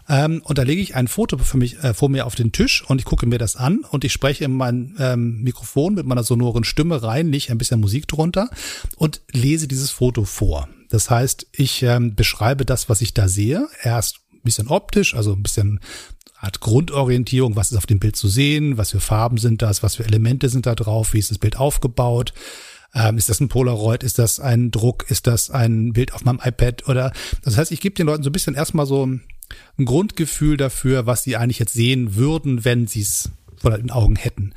Ähm, 0.07 0.41
und 0.43 0.57
da 0.57 0.63
lege 0.63 0.81
ich 0.81 0.95
ein 0.95 1.07
Foto 1.07 1.37
für 1.37 1.57
mich 1.57 1.83
äh, 1.83 1.93
vor 1.93 2.09
mir 2.09 2.25
auf 2.25 2.35
den 2.35 2.51
Tisch 2.51 2.83
und 2.87 2.99
ich 2.99 3.05
gucke 3.05 3.25
mir 3.25 3.39
das 3.39 3.55
an 3.55 3.79
und 3.89 4.03
ich 4.03 4.13
spreche 4.13 4.45
in 4.45 4.55
mein 4.55 4.95
ähm, 4.99 5.41
Mikrofon 5.41 5.95
mit 5.95 6.05
meiner 6.05 6.23
sonoren 6.23 6.63
Stimme 6.63 7.03
rein, 7.03 7.29
nicht 7.29 7.51
ein 7.51 7.57
bisschen 7.57 7.79
Musik 7.79 8.07
drunter 8.07 8.49
und 8.95 9.21
lese 9.31 9.67
dieses 9.67 9.91
Foto 9.91 10.23
vor. 10.23 10.67
Das 10.89 11.09
heißt, 11.09 11.47
ich 11.51 11.81
ähm, 11.81 12.13
beschreibe 12.13 12.65
das, 12.65 12.87
was 12.87 13.01
ich 13.01 13.15
da 13.15 13.27
sehe, 13.27 13.67
erst 13.81 14.22
bisschen 14.43 14.67
optisch, 14.67 15.15
also 15.15 15.33
ein 15.33 15.43
bisschen 15.43 15.79
Art 16.39 16.59
Grundorientierung, 16.59 17.55
was 17.55 17.71
ist 17.71 17.77
auf 17.77 17.85
dem 17.85 17.99
Bild 17.99 18.15
zu 18.17 18.27
sehen, 18.27 18.77
was 18.77 18.91
für 18.91 18.99
Farben 18.99 19.37
sind 19.37 19.61
das, 19.61 19.81
was 19.81 19.95
für 19.95 20.03
Elemente 20.03 20.49
sind 20.49 20.65
da 20.65 20.75
drauf, 20.75 21.13
wie 21.13 21.19
ist 21.19 21.31
das 21.31 21.37
Bild 21.37 21.57
aufgebaut, 21.57 22.33
ähm, 22.93 23.17
ist 23.17 23.29
das 23.29 23.39
ein 23.39 23.47
Polaroid, 23.47 24.03
ist 24.03 24.19
das 24.19 24.39
ein 24.39 24.69
Druck, 24.69 25.09
ist 25.09 25.25
das 25.25 25.49
ein 25.49 25.93
Bild 25.93 26.13
auf 26.13 26.25
meinem 26.25 26.41
iPad 26.43 26.87
oder 26.89 27.13
das 27.43 27.57
heißt, 27.57 27.71
ich 27.71 27.79
gebe 27.79 27.95
den 27.95 28.07
Leuten 28.07 28.23
so 28.23 28.29
ein 28.29 28.33
bisschen 28.33 28.55
erstmal 28.55 28.85
so 28.85 29.05
ein 29.05 29.23
Grundgefühl 29.85 30.57
dafür, 30.57 31.05
was 31.05 31.23
sie 31.23 31.37
eigentlich 31.37 31.59
jetzt 31.59 31.73
sehen 31.73 32.15
würden, 32.15 32.65
wenn 32.65 32.87
sie 32.87 33.01
es 33.01 33.29
vor 33.55 33.71
den 33.77 33.91
Augen 33.91 34.17
hätten. 34.17 34.53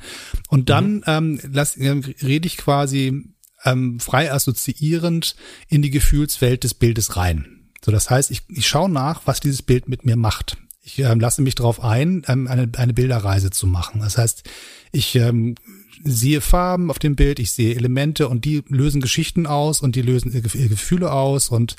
Und 0.49 0.69
dann 0.69 0.95
mhm. 0.95 1.03
ähm, 1.07 1.39
lass, 1.51 1.77
rede 1.77 2.47
ich 2.47 2.57
quasi 2.57 3.33
ähm, 3.63 3.99
frei 3.99 4.31
assoziierend 4.31 5.35
in 5.69 5.81
die 5.81 5.89
Gefühlswelt 5.89 6.63
des 6.63 6.73
Bildes 6.73 7.15
rein. 7.15 7.56
So, 7.83 7.91
das 7.91 8.09
heißt, 8.09 8.31
ich, 8.31 8.43
ich 8.49 8.67
schaue 8.67 8.89
nach, 8.89 9.21
was 9.25 9.39
dieses 9.39 9.61
Bild 9.61 9.87
mit 9.87 10.05
mir 10.05 10.15
macht. 10.15 10.57
Ich 10.81 10.99
ähm, 10.99 11.19
lasse 11.19 11.41
mich 11.41 11.55
darauf 11.55 11.83
ein, 11.83 12.23
ähm, 12.27 12.47
eine, 12.47 12.69
eine 12.77 12.93
Bilderreise 12.93 13.49
zu 13.49 13.67
machen. 13.67 13.99
Das 13.99 14.17
heißt, 14.17 14.43
ich 14.91 15.15
ähm, 15.15 15.55
sehe 16.03 16.41
Farben 16.41 16.89
auf 16.89 16.99
dem 16.99 17.15
Bild, 17.15 17.39
ich 17.39 17.51
sehe 17.51 17.75
Elemente 17.75 18.29
und 18.29 18.45
die 18.45 18.63
lösen 18.67 19.01
Geschichten 19.01 19.47
aus 19.47 19.81
und 19.81 19.95
die 19.95 20.01
lösen 20.01 20.31
Gefühle 20.31 21.11
aus 21.11 21.49
und 21.49 21.75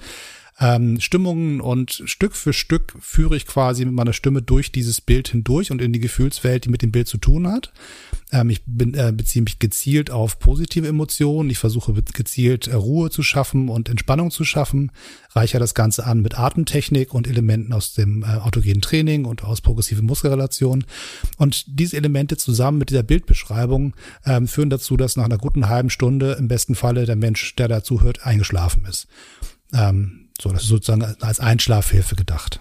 ähm, 0.60 1.00
Stimmungen 1.00 1.60
und 1.60 2.02
Stück 2.06 2.34
für 2.34 2.52
Stück 2.52 2.94
führe 3.00 3.37
ich 3.37 3.46
quasi 3.46 3.84
mit 3.84 3.94
meiner 3.94 4.12
Stimme 4.12 4.43
durch 4.43 4.72
dieses 4.72 5.00
Bild 5.00 5.28
hindurch 5.28 5.70
und 5.70 5.81
in 5.81 5.93
die 5.93 6.00
Gefühlswelt, 6.00 6.64
die 6.64 6.69
mit 6.69 6.82
dem 6.82 6.90
Bild 6.90 7.06
zu 7.06 7.19
tun 7.19 7.46
hat. 7.46 7.72
Ähm, 8.32 8.50
ich 8.50 8.62
bin, 8.66 8.94
äh, 8.94 9.12
beziehe 9.14 9.44
mich 9.44 9.61
gezielt 9.61 10.11
auf 10.11 10.40
positive 10.40 10.88
Emotionen. 10.88 11.49
Ich 11.50 11.59
versuche 11.59 11.94
gezielt 12.02 12.66
äh, 12.66 12.75
Ruhe 12.75 13.11
zu 13.11 13.23
schaffen 13.23 13.68
und 13.68 13.88
Entspannung 13.88 14.32
zu 14.32 14.44
schaffen. 14.44 14.90
Reicher 15.30 15.61
das 15.61 15.75
Ganze 15.75 16.04
an 16.04 16.23
mit 16.23 16.37
Atemtechnik 16.37 17.14
und 17.14 17.28
Elementen 17.28 17.73
aus 17.73 17.94
dem 17.94 18.25
äh, 18.25 18.26
autogenen 18.26 18.80
Training 18.80 19.26
und 19.26 19.44
aus 19.44 19.61
progressiven 19.61 20.06
Muskelrelationen. 20.06 20.87
Und 21.37 21.66
diese 21.68 21.97
Elemente 21.97 22.37
zusammen 22.37 22.78
mit 22.78 22.90
dieser 22.90 23.04
Bildbeschreibung 23.04 23.94
ähm, 24.26 24.49
führen 24.49 24.71
dazu, 24.71 24.97
dass 24.97 25.16
nach 25.16 25.25
einer 25.25 25.38
guten 25.38 25.68
halben 25.68 25.90
Stunde 25.90 26.32
im 26.32 26.49
besten 26.49 26.75
Falle 26.75 27.06
der 27.06 27.16
Mensch, 27.16 27.54
der 27.54 27.68
dazu 27.68 28.02
hört, 28.02 28.26
eingeschlafen 28.26 28.85
ist. 28.87 29.06
Ähm, 29.73 30.27
so, 30.40 30.50
das 30.50 30.62
ist 30.62 30.68
sozusagen 30.68 31.02
als 31.21 31.40
Einschlafhilfe 31.40 32.14
gedacht. 32.14 32.61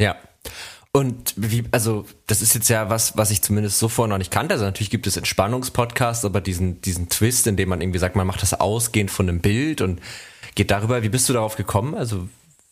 Ja. 0.00 0.16
Und 0.92 1.34
wie, 1.36 1.64
also, 1.72 2.06
das 2.26 2.40
ist 2.40 2.54
jetzt 2.54 2.68
ja 2.68 2.88
was, 2.88 3.18
was 3.18 3.30
ich 3.30 3.42
zumindest 3.42 3.78
so 3.78 3.88
vorher 3.88 4.08
noch 4.08 4.18
nicht 4.18 4.30
kannte. 4.30 4.54
Also 4.54 4.64
natürlich 4.64 4.90
gibt 4.90 5.06
es 5.06 5.16
Entspannungspodcasts, 5.16 6.24
aber 6.24 6.40
diesen, 6.40 6.80
diesen 6.80 7.10
Twist, 7.10 7.46
in 7.46 7.56
dem 7.56 7.68
man 7.68 7.82
irgendwie 7.82 7.98
sagt, 7.98 8.16
man 8.16 8.26
macht 8.26 8.40
das 8.40 8.54
ausgehend 8.54 9.10
von 9.10 9.28
einem 9.28 9.40
Bild 9.40 9.82
und 9.82 10.00
geht 10.54 10.70
darüber. 10.70 11.02
Wie 11.02 11.10
bist 11.10 11.28
du 11.28 11.34
darauf 11.34 11.56
gekommen? 11.56 11.94
Also, 11.94 12.28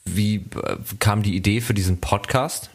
wie 0.06 0.37
äh, 0.37 0.76
kam 1.00 1.23
die 1.23 1.37
Idee 1.37 1.61
für 1.61 1.75
diesen 1.75 2.00
Podcast? 2.00 2.70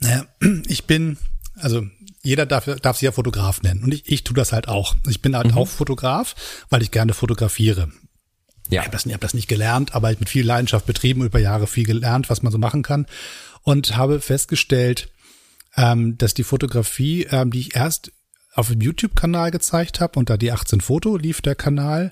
Naja, 0.00 0.26
ich 0.68 0.86
bin, 0.86 1.16
also 1.56 1.82
jeder 2.22 2.46
darf, 2.46 2.66
darf 2.82 2.96
sich 2.96 3.06
ja 3.06 3.12
Fotograf 3.12 3.62
nennen 3.62 3.82
und 3.82 3.94
ich, 3.94 4.08
ich 4.08 4.24
tue 4.24 4.36
das 4.36 4.52
halt 4.52 4.68
auch. 4.68 4.94
Ich 5.08 5.22
bin 5.22 5.34
halt 5.34 5.52
mhm. 5.52 5.58
auch 5.58 5.68
Fotograf, 5.68 6.34
weil 6.68 6.82
ich 6.82 6.90
gerne 6.90 7.14
fotografiere. 7.14 7.90
Ja. 8.70 8.80
Ich 8.80 8.86
habe 8.86 8.96
das, 8.96 9.04
hab 9.06 9.20
das 9.20 9.34
nicht 9.34 9.48
gelernt, 9.48 9.94
aber 9.94 10.10
mit 10.18 10.28
viel 10.28 10.46
Leidenschaft 10.46 10.86
betrieben, 10.86 11.24
über 11.24 11.38
Jahre 11.38 11.66
viel 11.66 11.84
gelernt, 11.84 12.30
was 12.30 12.42
man 12.42 12.52
so 12.52 12.58
machen 12.58 12.82
kann. 12.82 13.06
Und 13.62 13.96
habe 13.96 14.20
festgestellt, 14.20 15.10
ähm, 15.76 16.16
dass 16.16 16.34
die 16.34 16.44
Fotografie, 16.44 17.26
ähm, 17.30 17.50
die 17.50 17.60
ich 17.60 17.76
erst 17.76 18.12
auf 18.54 18.68
dem 18.68 18.80
YouTube-Kanal 18.80 19.52
gezeigt 19.52 20.00
habe 20.00 20.18
und 20.18 20.28
da 20.28 20.36
die 20.36 20.50
18 20.50 20.80
Foto 20.80 21.16
lief 21.16 21.40
der 21.40 21.54
Kanal. 21.54 22.10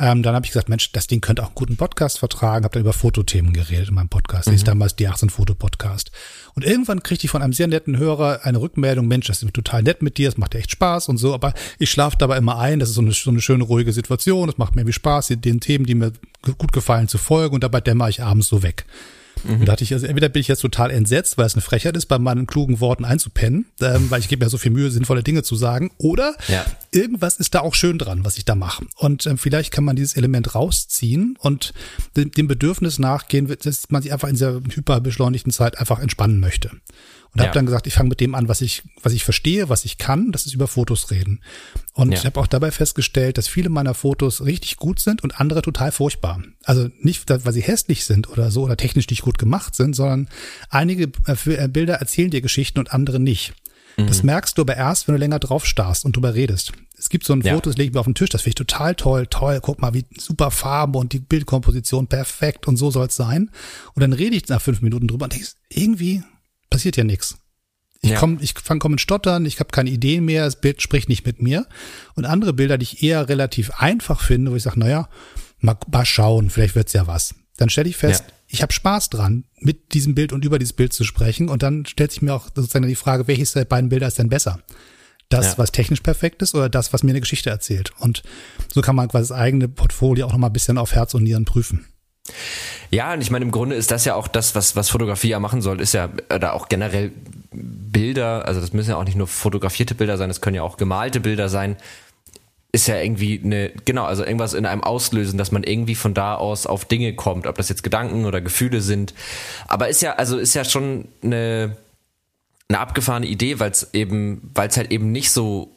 Ähm, 0.00 0.22
dann 0.22 0.34
habe 0.34 0.44
ich 0.44 0.50
gesagt, 0.50 0.68
Mensch, 0.68 0.90
das 0.90 1.06
Ding 1.06 1.20
könnte 1.20 1.42
auch 1.42 1.48
einen 1.48 1.54
guten 1.54 1.76
Podcast 1.76 2.18
vertragen. 2.18 2.64
Habe 2.64 2.72
dann 2.72 2.82
über 2.82 2.92
Fotothemen 2.92 3.52
geredet 3.52 3.88
in 3.88 3.94
meinem 3.94 4.08
Podcast. 4.08 4.48
Mhm. 4.48 4.52
Das 4.52 4.60
ist 4.60 4.68
damals 4.68 4.96
die 4.96 5.06
18 5.06 5.30
Foto 5.30 5.54
Podcast. 5.54 6.10
Und 6.54 6.64
irgendwann 6.64 7.04
kriegte 7.04 7.26
ich 7.26 7.30
von 7.30 7.40
einem 7.40 7.52
sehr 7.52 7.68
netten 7.68 7.98
Hörer 7.98 8.40
eine 8.42 8.60
Rückmeldung, 8.60 9.06
Mensch, 9.06 9.26
das 9.28 9.42
ist 9.42 9.54
total 9.54 9.82
nett 9.82 10.02
mit 10.02 10.18
dir, 10.18 10.28
es 10.28 10.38
macht 10.38 10.54
dir 10.54 10.58
echt 10.58 10.72
Spaß 10.72 11.08
und 11.08 11.18
so, 11.18 11.34
aber 11.34 11.52
ich 11.78 11.90
schlafe 11.90 12.16
dabei 12.18 12.38
immer 12.38 12.58
ein, 12.58 12.78
das 12.78 12.88
ist 12.88 12.94
so 12.94 13.02
eine, 13.02 13.12
so 13.12 13.30
eine 13.30 13.40
schöne, 13.40 13.62
ruhige 13.62 13.92
Situation, 13.92 14.48
es 14.48 14.56
macht 14.56 14.74
mir 14.74 14.80
irgendwie 14.80 14.94
Spaß, 14.94 15.28
den 15.28 15.60
Themen, 15.60 15.84
die 15.84 15.94
mir 15.94 16.12
gut 16.56 16.72
gefallen, 16.72 17.08
zu 17.08 17.18
folgen 17.18 17.54
und 17.54 17.62
dabei 17.62 17.80
dämmer 17.82 18.08
ich 18.08 18.22
abends 18.22 18.48
so 18.48 18.62
weg. 18.62 18.86
Mhm. 19.46 19.60
Und 19.60 19.66
da 19.66 19.72
hatte 19.72 19.84
ich, 19.84 19.92
also 19.92 20.06
entweder 20.06 20.28
bin 20.28 20.40
ich 20.40 20.48
jetzt 20.48 20.60
total 20.60 20.90
entsetzt, 20.90 21.38
weil 21.38 21.46
es 21.46 21.54
eine 21.54 21.62
Frechheit 21.62 21.96
ist, 21.96 22.06
bei 22.06 22.18
meinen 22.18 22.46
klugen 22.46 22.80
Worten 22.80 23.04
einzupennen, 23.04 23.66
ähm, 23.80 24.10
weil 24.10 24.20
ich 24.20 24.28
gebe 24.28 24.44
mir 24.44 24.50
so 24.50 24.58
viel 24.58 24.72
Mühe, 24.72 24.90
sinnvolle 24.90 25.22
Dinge 25.22 25.42
zu 25.42 25.56
sagen, 25.56 25.90
oder 25.98 26.34
ja. 26.48 26.64
irgendwas 26.90 27.36
ist 27.36 27.54
da 27.54 27.60
auch 27.60 27.74
schön 27.74 27.98
dran, 27.98 28.24
was 28.24 28.38
ich 28.38 28.44
da 28.44 28.54
mache. 28.54 28.86
Und 28.96 29.26
ähm, 29.26 29.38
vielleicht 29.38 29.72
kann 29.72 29.84
man 29.84 29.96
dieses 29.96 30.16
Element 30.16 30.54
rausziehen 30.54 31.36
und 31.40 31.72
dem, 32.16 32.30
dem 32.30 32.48
Bedürfnis 32.48 32.98
nachgehen, 32.98 33.54
dass 33.62 33.90
man 33.90 34.02
sich 34.02 34.12
einfach 34.12 34.28
in 34.28 34.34
dieser 34.34 34.54
hyperbeschleunigten 34.54 35.52
Zeit 35.52 35.78
einfach 35.78 36.00
entspannen 36.00 36.40
möchte. 36.40 36.70
Und 37.32 37.40
ja. 37.40 37.44
habe 37.46 37.54
dann 37.54 37.66
gesagt, 37.66 37.86
ich 37.86 37.94
fange 37.94 38.08
mit 38.08 38.20
dem 38.20 38.34
an, 38.34 38.48
was 38.48 38.60
ich, 38.60 38.82
was 39.02 39.12
ich 39.12 39.24
verstehe, 39.24 39.68
was 39.68 39.84
ich 39.84 39.98
kann, 39.98 40.32
das 40.32 40.46
ist 40.46 40.54
über 40.54 40.68
Fotos 40.68 41.10
reden. 41.10 41.42
Und 41.92 42.12
ja. 42.12 42.18
ich 42.18 42.26
habe 42.26 42.40
auch 42.40 42.46
dabei 42.46 42.70
festgestellt, 42.70 43.38
dass 43.38 43.48
viele 43.48 43.68
meiner 43.68 43.94
Fotos 43.94 44.44
richtig 44.44 44.76
gut 44.76 45.00
sind 45.00 45.22
und 45.22 45.40
andere 45.40 45.62
total 45.62 45.92
furchtbar. 45.92 46.42
Also 46.64 46.88
nicht, 46.98 47.28
weil 47.28 47.52
sie 47.52 47.62
hässlich 47.62 48.04
sind 48.04 48.28
oder 48.28 48.50
so 48.50 48.62
oder 48.62 48.76
technisch 48.76 49.08
nicht 49.08 49.22
gut 49.22 49.38
gemacht 49.38 49.74
sind, 49.74 49.94
sondern 49.94 50.28
einige 50.70 51.10
äh, 51.26 51.64
äh, 51.64 51.68
Bilder 51.68 51.94
erzählen 51.94 52.30
dir 52.30 52.40
Geschichten 52.40 52.78
und 52.78 52.92
andere 52.92 53.20
nicht. 53.20 53.54
Mhm. 53.96 54.06
Das 54.06 54.22
merkst 54.22 54.56
du 54.58 54.62
aber 54.62 54.76
erst, 54.76 55.08
wenn 55.08 55.14
du 55.14 55.18
länger 55.18 55.38
drauf 55.38 55.66
starrst 55.66 56.04
und 56.04 56.16
drüber 56.16 56.34
redest. 56.34 56.72
Es 56.98 57.10
gibt 57.10 57.26
so 57.26 57.34
ein 57.34 57.42
ja. 57.42 57.54
Foto, 57.54 57.70
das 57.70 57.76
lege 57.76 57.88
ich 57.88 57.94
mir 57.94 58.00
auf 58.00 58.06
den 58.06 58.14
Tisch, 58.14 58.30
das 58.30 58.42
finde 58.42 58.50
ich 58.50 58.66
total 58.66 58.94
toll, 58.94 59.26
toll, 59.26 59.60
guck 59.60 59.80
mal, 59.80 59.92
wie 59.92 60.06
super 60.18 60.50
Farbe 60.50 60.98
und 60.98 61.12
die 61.12 61.18
Bildkomposition 61.18 62.06
perfekt 62.06 62.66
und 62.68 62.76
so 62.76 62.90
soll 62.90 63.06
es 63.06 63.16
sein. 63.16 63.50
Und 63.94 64.00
dann 64.00 64.14
rede 64.14 64.36
ich 64.36 64.48
nach 64.48 64.62
fünf 64.62 64.80
Minuten 64.80 65.08
drüber 65.08 65.24
und 65.24 65.32
denke, 65.32 65.46
irgendwie 65.68 66.22
passiert 66.70 66.96
ja 66.96 67.04
nichts. 67.04 67.38
Ich 68.02 68.10
ja. 68.10 68.18
komme, 68.18 68.38
ich 68.40 68.54
fange 68.54 68.78
komm 68.78 68.92
in 68.92 68.98
Stottern, 68.98 69.46
ich 69.46 69.58
habe 69.58 69.70
keine 69.70 69.90
Ideen 69.90 70.24
mehr, 70.24 70.44
das 70.44 70.60
Bild 70.60 70.82
spricht 70.82 71.08
nicht 71.08 71.26
mit 71.26 71.42
mir. 71.42 71.66
Und 72.14 72.24
andere 72.24 72.52
Bilder, 72.52 72.78
die 72.78 72.84
ich 72.84 73.02
eher 73.02 73.28
relativ 73.28 73.70
einfach 73.78 74.20
finde, 74.20 74.52
wo 74.52 74.56
ich 74.56 74.62
sage, 74.62 74.78
naja, 74.78 75.08
mal, 75.58 75.76
mal 75.90 76.06
schauen, 76.06 76.50
vielleicht 76.50 76.74
wird's 76.74 76.92
ja 76.92 77.06
was. 77.06 77.34
Dann 77.56 77.70
stelle 77.70 77.88
ich 77.88 77.96
fest, 77.96 78.24
ja. 78.26 78.34
ich 78.48 78.62
habe 78.62 78.72
Spaß 78.72 79.10
dran, 79.10 79.44
mit 79.58 79.94
diesem 79.94 80.14
Bild 80.14 80.32
und 80.32 80.44
über 80.44 80.58
dieses 80.58 80.74
Bild 80.74 80.92
zu 80.92 81.04
sprechen. 81.04 81.48
Und 81.48 81.62
dann 81.62 81.86
stellt 81.86 82.12
sich 82.12 82.22
mir 82.22 82.34
auch 82.34 82.48
sozusagen 82.54 82.86
die 82.86 82.94
Frage, 82.94 83.26
welches 83.28 83.52
der 83.52 83.64
beiden 83.64 83.88
Bilder 83.88 84.06
ist 84.06 84.18
denn 84.18 84.28
besser? 84.28 84.60
Das, 85.28 85.46
ja. 85.46 85.58
was 85.58 85.72
technisch 85.72 86.00
perfekt 86.00 86.42
ist 86.42 86.54
oder 86.54 86.68
das, 86.68 86.92
was 86.92 87.02
mir 87.02 87.10
eine 87.10 87.20
Geschichte 87.20 87.50
erzählt? 87.50 87.90
Und 87.98 88.22
so 88.72 88.80
kann 88.82 88.94
man 88.94 89.08
quasi 89.08 89.28
das 89.30 89.36
eigene 89.36 89.68
Portfolio 89.68 90.26
auch 90.26 90.32
noch 90.32 90.38
mal 90.38 90.48
ein 90.48 90.52
bisschen 90.52 90.78
auf 90.78 90.94
Herz 90.94 91.14
und 91.14 91.24
Nieren 91.24 91.44
prüfen. 91.44 91.86
Ja, 92.90 93.12
und 93.12 93.20
ich 93.20 93.30
meine, 93.30 93.44
im 93.44 93.50
Grunde 93.50 93.76
ist 93.76 93.90
das 93.90 94.04
ja 94.04 94.14
auch 94.14 94.28
das, 94.28 94.54
was, 94.54 94.76
was 94.76 94.90
Fotografie 94.90 95.28
ja 95.28 95.40
machen 95.40 95.60
soll, 95.62 95.80
ist 95.80 95.92
ja 95.92 96.08
äh, 96.28 96.38
da 96.38 96.52
auch 96.52 96.68
generell 96.68 97.12
Bilder, 97.52 98.46
also 98.46 98.60
das 98.60 98.72
müssen 98.72 98.90
ja 98.90 98.96
auch 98.96 99.04
nicht 99.04 99.16
nur 99.16 99.26
fotografierte 99.26 99.94
Bilder 99.94 100.16
sein, 100.16 100.28
das 100.28 100.40
können 100.40 100.56
ja 100.56 100.62
auch 100.62 100.76
gemalte 100.76 101.20
Bilder 101.20 101.48
sein, 101.48 101.76
ist 102.72 102.88
ja 102.88 103.00
irgendwie 103.00 103.40
eine, 103.42 103.72
genau, 103.86 104.04
also 104.04 104.22
irgendwas 104.22 104.52
in 104.52 104.66
einem 104.66 104.84
auslösen, 104.84 105.38
dass 105.38 105.50
man 105.50 105.62
irgendwie 105.62 105.94
von 105.94 106.12
da 106.12 106.34
aus 106.34 106.66
auf 106.66 106.84
Dinge 106.84 107.14
kommt, 107.14 107.46
ob 107.46 107.56
das 107.56 107.70
jetzt 107.70 107.82
Gedanken 107.82 108.26
oder 108.26 108.42
Gefühle 108.42 108.82
sind. 108.82 109.14
Aber 109.66 109.88
ist 109.88 110.02
ja, 110.02 110.14
also 110.16 110.36
ist 110.36 110.54
ja 110.54 110.64
schon 110.64 111.08
eine, 111.22 111.76
eine 112.68 112.78
abgefahrene 112.78 113.26
Idee, 113.26 113.60
weil 113.60 113.70
es 113.70 113.94
eben, 113.94 114.50
weil 114.54 114.68
es 114.68 114.76
halt 114.76 114.90
eben 114.90 115.10
nicht 115.10 115.30
so 115.30 115.72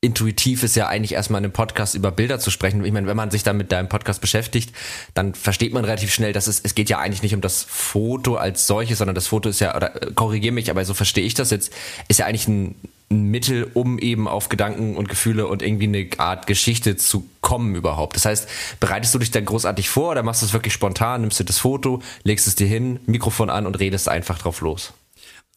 intuitiv 0.00 0.62
ist 0.62 0.76
ja 0.76 0.86
eigentlich 0.86 1.12
erstmal 1.12 1.40
in 1.40 1.46
einem 1.46 1.52
Podcast 1.52 1.96
über 1.96 2.12
Bilder 2.12 2.38
zu 2.38 2.50
sprechen. 2.50 2.84
Ich 2.84 2.92
meine, 2.92 3.08
wenn 3.08 3.16
man 3.16 3.32
sich 3.32 3.42
dann 3.42 3.56
mit 3.56 3.72
deinem 3.72 3.88
Podcast 3.88 4.20
beschäftigt, 4.20 4.72
dann 5.14 5.34
versteht 5.34 5.72
man 5.72 5.84
relativ 5.84 6.12
schnell, 6.12 6.32
dass 6.32 6.46
es, 6.46 6.60
es 6.60 6.76
geht 6.76 6.88
ja 6.88 6.98
eigentlich 6.98 7.22
nicht 7.22 7.34
um 7.34 7.40
das 7.40 7.64
Foto 7.64 8.36
als 8.36 8.68
solches, 8.68 8.98
sondern 8.98 9.16
das 9.16 9.26
Foto 9.26 9.48
ist 9.48 9.58
ja, 9.60 9.74
oder 9.74 10.00
äh, 10.00 10.12
korrigiere 10.12 10.54
mich, 10.54 10.70
aber 10.70 10.84
so 10.84 10.94
verstehe 10.94 11.24
ich 11.24 11.34
das 11.34 11.50
jetzt, 11.50 11.72
ist 12.06 12.20
ja 12.20 12.26
eigentlich 12.26 12.46
ein, 12.46 12.76
ein 13.10 13.24
Mittel, 13.24 13.68
um 13.74 13.98
eben 13.98 14.28
auf 14.28 14.48
Gedanken 14.48 14.96
und 14.96 15.08
Gefühle 15.08 15.48
und 15.48 15.62
irgendwie 15.62 15.88
eine 15.88 16.08
Art 16.18 16.46
Geschichte 16.46 16.96
zu 16.96 17.28
kommen 17.40 17.74
überhaupt. 17.74 18.14
Das 18.14 18.24
heißt, 18.24 18.48
bereitest 18.78 19.12
du 19.14 19.18
dich 19.18 19.32
dann 19.32 19.46
großartig 19.46 19.88
vor 19.88 20.12
oder 20.12 20.22
machst 20.22 20.42
du 20.42 20.46
es 20.46 20.52
wirklich 20.52 20.74
spontan, 20.74 21.22
nimmst 21.22 21.40
du 21.40 21.44
das 21.44 21.58
Foto, 21.58 22.02
legst 22.22 22.46
es 22.46 22.54
dir 22.54 22.68
hin, 22.68 23.00
Mikrofon 23.06 23.50
an 23.50 23.66
und 23.66 23.80
redest 23.80 24.08
einfach 24.08 24.38
drauf 24.38 24.60
los? 24.60 24.92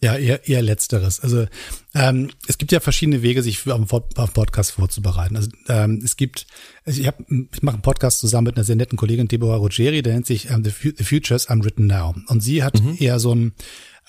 Ja, 0.03 0.17
eher, 0.17 0.47
eher 0.47 0.63
letzteres. 0.63 1.19
Also 1.19 1.45
ähm, 1.93 2.31
es 2.47 2.57
gibt 2.57 2.71
ja 2.71 2.79
verschiedene 2.79 3.21
Wege, 3.21 3.43
sich 3.43 3.69
auf 3.69 3.93
einen 3.93 4.33
Podcast 4.33 4.71
vorzubereiten. 4.71 5.35
Also 5.35 5.51
ähm, 5.69 6.01
es 6.03 6.17
gibt, 6.17 6.47
also 6.85 6.99
ich, 6.99 7.05
hab, 7.05 7.19
ich 7.29 7.61
mache 7.61 7.75
einen 7.75 7.83
Podcast 7.83 8.19
zusammen 8.19 8.45
mit 8.45 8.55
einer 8.55 8.63
sehr 8.63 8.75
netten 8.75 8.97
Kollegin, 8.97 9.27
Deborah 9.27 9.57
Rogeri, 9.57 10.01
der 10.01 10.13
nennt 10.13 10.25
sich 10.25 10.49
ähm, 10.49 10.63
The, 10.63 10.93
The 10.97 11.03
Futures 11.03 11.45
Unwritten 11.45 11.85
Now. 11.85 12.15
Und 12.27 12.41
sie 12.41 12.63
hat 12.63 12.81
mhm. 12.81 12.97
eher 12.99 13.19
so 13.19 13.35
ein 13.35 13.53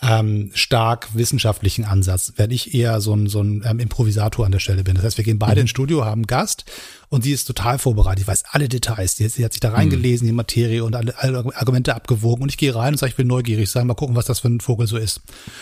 ähm, 0.03 0.51
stark 0.53 1.09
wissenschaftlichen 1.15 1.85
Ansatz, 1.85 2.33
während 2.37 2.53
ich 2.53 2.75
eher 2.75 3.01
so 3.01 3.15
ein, 3.15 3.29
so 3.29 3.41
ein 3.41 3.63
ähm, 3.65 3.79
Improvisator 3.79 4.45
an 4.45 4.53
der 4.53 4.59
Stelle 4.59 4.83
bin. 4.83 4.97
Das 4.97 5.05
heißt, 5.05 5.17
wir 5.17 5.25
gehen 5.25 5.39
beide 5.39 5.57
mhm. 5.57 5.61
ins 5.63 5.71
Studio, 5.71 6.05
haben 6.05 6.23
einen 6.23 6.27
Gast 6.27 6.65
und 7.09 7.23
sie 7.23 7.33
ist 7.33 7.45
total 7.45 7.79
vorbereitet. 7.79 8.23
Ich 8.23 8.27
weiß 8.27 8.45
alle 8.51 8.69
Details. 8.69 9.17
Sie, 9.17 9.29
sie 9.29 9.45
hat 9.45 9.53
sich 9.53 9.61
da 9.61 9.73
reingelesen, 9.73 10.27
die 10.27 10.33
Materie 10.33 10.83
und 10.83 10.97
alle, 10.97 11.17
alle, 11.19 11.45
Argumente 11.55 11.95
abgewogen. 11.95 12.43
Und 12.43 12.49
ich 12.49 12.57
gehe 12.57 12.75
rein 12.75 12.95
und 12.95 12.99
sage, 12.99 13.13
ich 13.13 13.19
will 13.19 13.27
neugierig 13.27 13.71
sein, 13.71 13.87
mal 13.87 13.95
gucken, 13.95 14.17
was 14.17 14.25
das 14.25 14.41
für 14.41 14.49
ein 14.49 14.61
Vogel 14.61 14.87
so 14.87 14.97
ist. 14.97 15.21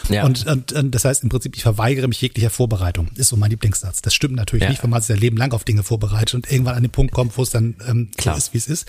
Ja. 0.09 0.25
Und, 0.25 0.47
und, 0.47 0.73
und 0.73 0.95
das 0.95 1.05
heißt 1.05 1.23
im 1.25 1.29
Prinzip, 1.29 1.57
ich 1.57 1.63
verweigere 1.63 2.07
mich 2.09 2.21
jeglicher 2.23 2.51
Vorbereitung. 2.51 3.09
Ist 3.17 3.29
so 3.29 3.37
mein 3.37 3.51
Lieblingssatz. 3.51 4.01
Das 4.01 4.15
stimmt 4.15 4.37
natürlich 4.37 4.63
ja. 4.63 4.71
nicht, 4.71 4.83
wenn 4.83 4.91
man 4.91 5.03
sich 5.03 5.09
sein 5.09 5.19
Leben 5.19 5.37
lang 5.37 5.53
auf 5.53 5.65
Dinge 5.65 5.83
vorbereitet 5.83 6.35
und 6.35 6.51
irgendwann 6.51 6.77
an 6.77 6.83
den 6.83 6.93
Punkt 6.93 7.13
kommt, 7.13 7.37
wo 7.37 7.43
es 7.43 7.51
dann 7.51 7.75
ähm, 7.87 8.11
Klar. 8.17 8.39
ist, 8.39 8.55
wie 8.55 8.59
es 8.59 8.69
ist. 8.69 8.87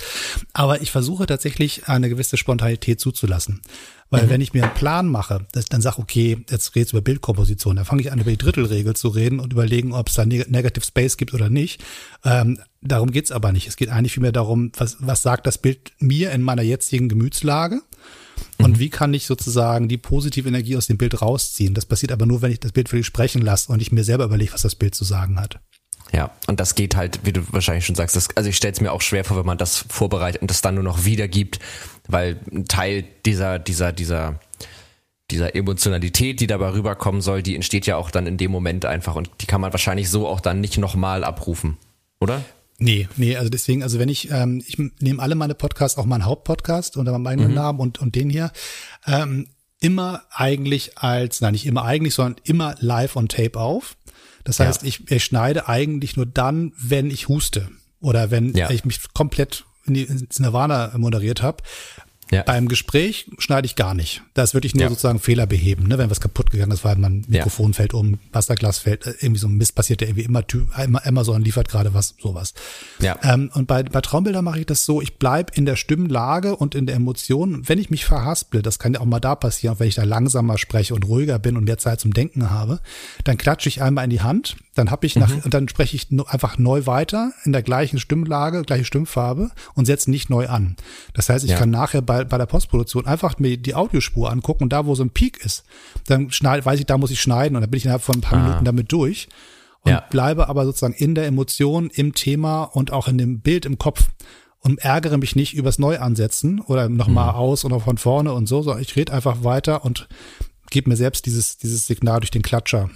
Aber 0.53 0.81
ich 0.81 0.91
versuche 0.91 1.25
tatsächlich 1.25 1.87
eine 1.87 2.09
gewisse 2.09 2.37
Spontanität 2.37 3.01
zuzulassen. 3.01 3.61
Weil 4.11 4.25
mhm. 4.25 4.29
wenn 4.29 4.41
ich 4.41 4.53
mir 4.53 4.63
einen 4.63 4.73
Plan 4.75 5.07
mache, 5.07 5.47
dass, 5.53 5.65
dann 5.65 5.81
sag 5.81 5.97
okay, 5.97 6.37
jetzt 6.49 6.75
redest 6.75 6.91
du 6.91 6.97
über 6.97 7.03
Bildkomposition, 7.03 7.77
dann 7.77 7.85
fange 7.85 8.01
ich 8.01 8.11
an, 8.11 8.19
über 8.19 8.29
die 8.29 8.37
Drittelregel 8.37 8.95
zu 8.95 9.07
reden 9.07 9.39
und 9.39 9.53
überlegen, 9.53 9.93
ob 9.93 10.09
es 10.09 10.15
da 10.15 10.25
Negative 10.25 10.85
Space 10.85 11.17
gibt 11.17 11.33
oder 11.33 11.49
nicht. 11.49 11.83
Ähm, 12.23 12.59
darum 12.81 13.11
geht's 13.11 13.31
aber 13.31 13.51
nicht. 13.53 13.67
Es 13.67 13.77
geht 13.77 13.89
eigentlich 13.89 14.13
vielmehr 14.13 14.33
darum, 14.33 14.71
was, 14.77 14.97
was 14.99 15.23
sagt 15.23 15.47
das 15.47 15.57
Bild 15.57 15.93
mir 15.99 16.31
in 16.31 16.41
meiner 16.41 16.61
jetzigen 16.61 17.09
Gemütslage? 17.09 17.81
Und 18.57 18.71
mhm. 18.71 18.79
wie 18.79 18.89
kann 18.89 19.13
ich 19.13 19.25
sozusagen 19.25 19.87
die 19.87 19.97
positive 19.97 20.47
Energie 20.47 20.75
aus 20.75 20.87
dem 20.87 20.97
Bild 20.97 21.21
rausziehen? 21.21 21.73
Das 21.73 21.85
passiert 21.85 22.11
aber 22.11 22.25
nur, 22.25 22.41
wenn 22.41 22.51
ich 22.51 22.59
das 22.59 22.73
Bild 22.73 22.89
für 22.89 22.97
dich 22.97 23.05
sprechen 23.05 23.41
lasse 23.41 23.71
und 23.71 23.81
ich 23.81 23.91
mir 23.91 24.03
selber 24.03 24.25
überlege, 24.25 24.53
was 24.53 24.63
das 24.63 24.75
Bild 24.75 24.93
zu 24.93 25.05
sagen 25.05 25.39
hat. 25.39 25.59
Ja, 26.13 26.31
und 26.47 26.59
das 26.59 26.75
geht 26.75 26.95
halt, 26.95 27.21
wie 27.23 27.31
du 27.31 27.41
wahrscheinlich 27.51 27.85
schon 27.85 27.95
sagst, 27.95 28.15
das, 28.15 28.35
also 28.35 28.49
ich 28.49 28.57
stelle 28.57 28.73
es 28.73 28.81
mir 28.81 28.91
auch 28.91 29.01
schwer 29.01 29.23
vor, 29.23 29.37
wenn 29.37 29.45
man 29.45 29.57
das 29.57 29.85
vorbereitet 29.89 30.41
und 30.41 30.51
das 30.51 30.61
dann 30.61 30.75
nur 30.75 30.83
noch 30.83 31.05
wiedergibt, 31.05 31.59
weil 32.07 32.39
ein 32.51 32.65
Teil 32.67 33.05
dieser, 33.25 33.59
dieser, 33.59 33.93
dieser, 33.93 34.39
dieser 35.29 35.55
Emotionalität, 35.55 36.41
die 36.41 36.47
dabei 36.47 36.73
rüberkommen 36.73 37.21
soll, 37.21 37.41
die 37.41 37.55
entsteht 37.55 37.85
ja 37.85 37.95
auch 37.95 38.11
dann 38.11 38.27
in 38.27 38.37
dem 38.37 38.51
Moment 38.51 38.85
einfach 38.85 39.15
und 39.15 39.29
die 39.39 39.45
kann 39.45 39.61
man 39.61 39.71
wahrscheinlich 39.71 40.09
so 40.09 40.27
auch 40.27 40.41
dann 40.41 40.59
nicht 40.59 40.77
nochmal 40.77 41.23
abrufen, 41.23 41.77
oder? 42.19 42.41
Nee, 42.77 43.07
nee, 43.15 43.37
also 43.37 43.49
deswegen, 43.49 43.83
also 43.83 43.99
wenn 43.99 44.09
ich, 44.09 44.31
ähm, 44.31 44.61
ich 44.67 44.77
nehme 44.99 45.21
alle 45.21 45.35
meine 45.35 45.55
Podcasts, 45.55 45.97
auch 45.97 46.05
meinen 46.05 46.25
Hauptpodcast 46.25 46.97
unter 46.97 47.11
meinem 47.13 47.27
eigenen 47.27 47.49
mhm. 47.49 47.55
Namen 47.55 47.79
und, 47.79 47.99
und 47.99 48.15
den 48.15 48.29
hier, 48.29 48.51
ähm, 49.05 49.47
immer 49.79 50.23
eigentlich 50.31 50.97
als, 50.97 51.41
nein, 51.41 51.53
nicht 51.53 51.65
immer 51.65 51.83
eigentlich, 51.83 52.15
sondern 52.15 52.41
immer 52.43 52.75
live 52.79 53.15
on 53.15 53.27
tape 53.27 53.59
auf. 53.59 53.97
Das 54.43 54.59
heißt, 54.59 54.83
ja. 54.83 54.87
ich, 54.87 55.11
ich 55.11 55.23
schneide 55.23 55.67
eigentlich 55.67 56.15
nur 56.17 56.25
dann, 56.25 56.73
wenn 56.77 57.09
ich 57.09 57.27
huste 57.27 57.69
oder 57.99 58.31
wenn 58.31 58.53
ja. 58.55 58.69
ich 58.69 58.85
mich 58.85 58.99
komplett 59.13 59.65
in 59.85 59.93
die, 59.93 60.03
ins 60.03 60.39
Nirvana 60.39 60.91
moderiert 60.97 61.41
habe. 61.41 61.63
Ja. 62.31 62.43
Beim 62.43 62.69
Gespräch 62.69 63.29
schneide 63.39 63.65
ich 63.65 63.75
gar 63.75 63.93
nicht. 63.93 64.21
Da 64.33 64.43
ist 64.43 64.53
wirklich 64.53 64.73
nur 64.73 64.83
ja. 64.83 64.89
sozusagen 64.89 65.19
Fehler 65.19 65.45
beheben, 65.45 65.87
ne? 65.87 65.97
wenn 65.97 66.09
was 66.09 66.21
kaputt 66.21 66.49
gegangen 66.49 66.71
ist, 66.71 66.85
weil 66.85 66.95
mein 66.95 67.25
Mikrofon 67.27 67.71
ja. 67.71 67.75
fällt 67.75 67.93
um, 67.93 68.19
Wasserglas 68.31 68.79
fällt, 68.79 69.05
äh, 69.05 69.13
irgendwie 69.19 69.39
so 69.39 69.47
ein 69.47 69.57
Mist 69.57 69.75
passiert, 69.75 69.99
der 69.99 70.07
irgendwie 70.07 70.23
immer, 70.23 70.43
immer 70.81 71.05
Amazon 71.05 71.41
liefert 71.41 71.67
gerade 71.67 71.93
was, 71.93 72.15
sowas. 72.21 72.53
Ja. 72.99 73.19
Ähm, 73.21 73.51
und 73.53 73.67
bei, 73.67 73.83
bei 73.83 73.99
Traumbildern 73.99 74.45
mache 74.45 74.61
ich 74.61 74.65
das 74.65 74.85
so, 74.85 75.01
ich 75.01 75.17
bleib 75.17 75.57
in 75.57 75.65
der 75.65 75.75
Stimmlage 75.75 76.55
und 76.55 76.73
in 76.73 76.85
der 76.85 76.95
Emotion. 76.95 77.67
Wenn 77.67 77.79
ich 77.79 77.89
mich 77.89 78.05
verhasple, 78.05 78.61
das 78.61 78.79
kann 78.79 78.93
ja 78.93 79.01
auch 79.01 79.05
mal 79.05 79.19
da 79.19 79.35
passieren, 79.35 79.75
wenn 79.79 79.89
ich 79.89 79.95
da 79.95 80.03
langsamer 80.03 80.57
spreche 80.57 80.95
und 80.95 81.05
ruhiger 81.05 81.37
bin 81.37 81.57
und 81.57 81.65
mehr 81.65 81.79
Zeit 81.79 81.99
zum 81.99 82.13
Denken 82.13 82.49
habe, 82.49 82.79
dann 83.25 83.37
klatsche 83.37 83.67
ich 83.67 83.81
einmal 83.81 84.05
in 84.05 84.09
die 84.09 84.21
Hand, 84.21 84.55
dann 84.73 84.89
habe 84.89 85.05
ich 85.05 85.17
nach, 85.17 85.29
mhm. 85.29 85.49
dann 85.49 85.67
spreche 85.67 85.95
ich 85.97 86.07
einfach 86.27 86.57
neu 86.57 86.85
weiter 86.85 87.33
in 87.43 87.51
der 87.51 87.61
gleichen 87.61 87.99
Stimmlage, 87.99 88.61
gleiche 88.61 88.85
Stimmfarbe 88.85 89.51
und 89.73 89.85
setze 89.85 90.09
nicht 90.09 90.29
neu 90.29 90.47
an. 90.47 90.77
Das 91.13 91.29
heißt, 91.29 91.43
ich 91.43 91.55
kann 91.55 91.69
nachher 91.69 92.01
bei 92.01 92.23
bei, 92.23 92.37
der 92.37 92.45
Postproduktion 92.45 93.05
einfach 93.05 93.37
mir 93.37 93.57
die 93.57 93.75
Audiospur 93.75 94.31
angucken 94.31 94.63
und 94.63 94.73
da, 94.73 94.85
wo 94.85 94.95
so 94.95 95.03
ein 95.03 95.09
Peak 95.09 95.43
ist, 95.43 95.63
dann 96.07 96.31
schneid, 96.31 96.65
weiß 96.65 96.79
ich, 96.79 96.85
da 96.85 96.97
muss 96.97 97.11
ich 97.11 97.21
schneiden 97.21 97.55
und 97.55 97.61
dann 97.61 97.69
bin 97.69 97.79
ich 97.79 97.85
innerhalb 97.85 98.03
von 98.03 98.15
ein 98.15 98.21
paar 98.21 98.39
ah. 98.39 98.43
Minuten 98.43 98.65
damit 98.65 98.91
durch 98.91 99.27
und 99.81 99.91
ja. 99.91 100.03
bleibe 100.09 100.47
aber 100.47 100.65
sozusagen 100.65 100.93
in 100.93 101.15
der 101.15 101.25
Emotion, 101.25 101.89
im 101.89 102.13
Thema 102.13 102.63
und 102.63 102.93
auch 102.93 103.07
in 103.07 103.17
dem 103.17 103.41
Bild 103.41 103.65
im 103.65 103.77
Kopf 103.77 104.09
und 104.59 104.79
ärgere 104.79 105.17
mich 105.17 105.35
nicht 105.35 105.53
übers 105.53 105.79
Neuansetzen 105.79 106.61
oder 106.61 106.87
nochmal 106.87 107.33
mhm. 107.33 107.39
aus 107.39 107.65
oder 107.65 107.79
von 107.79 107.97
vorne 107.97 108.31
und 108.33 108.47
so, 108.47 108.61
sondern 108.61 108.81
ich 108.81 108.95
rede 108.95 109.11
einfach 109.11 109.43
weiter 109.43 109.83
und 109.83 110.07
gebe 110.69 110.89
mir 110.89 110.95
selbst 110.95 111.25
dieses, 111.25 111.57
dieses 111.57 111.87
Signal 111.87 112.19
durch 112.19 112.31
den 112.31 112.43
Klatscher. 112.43 112.89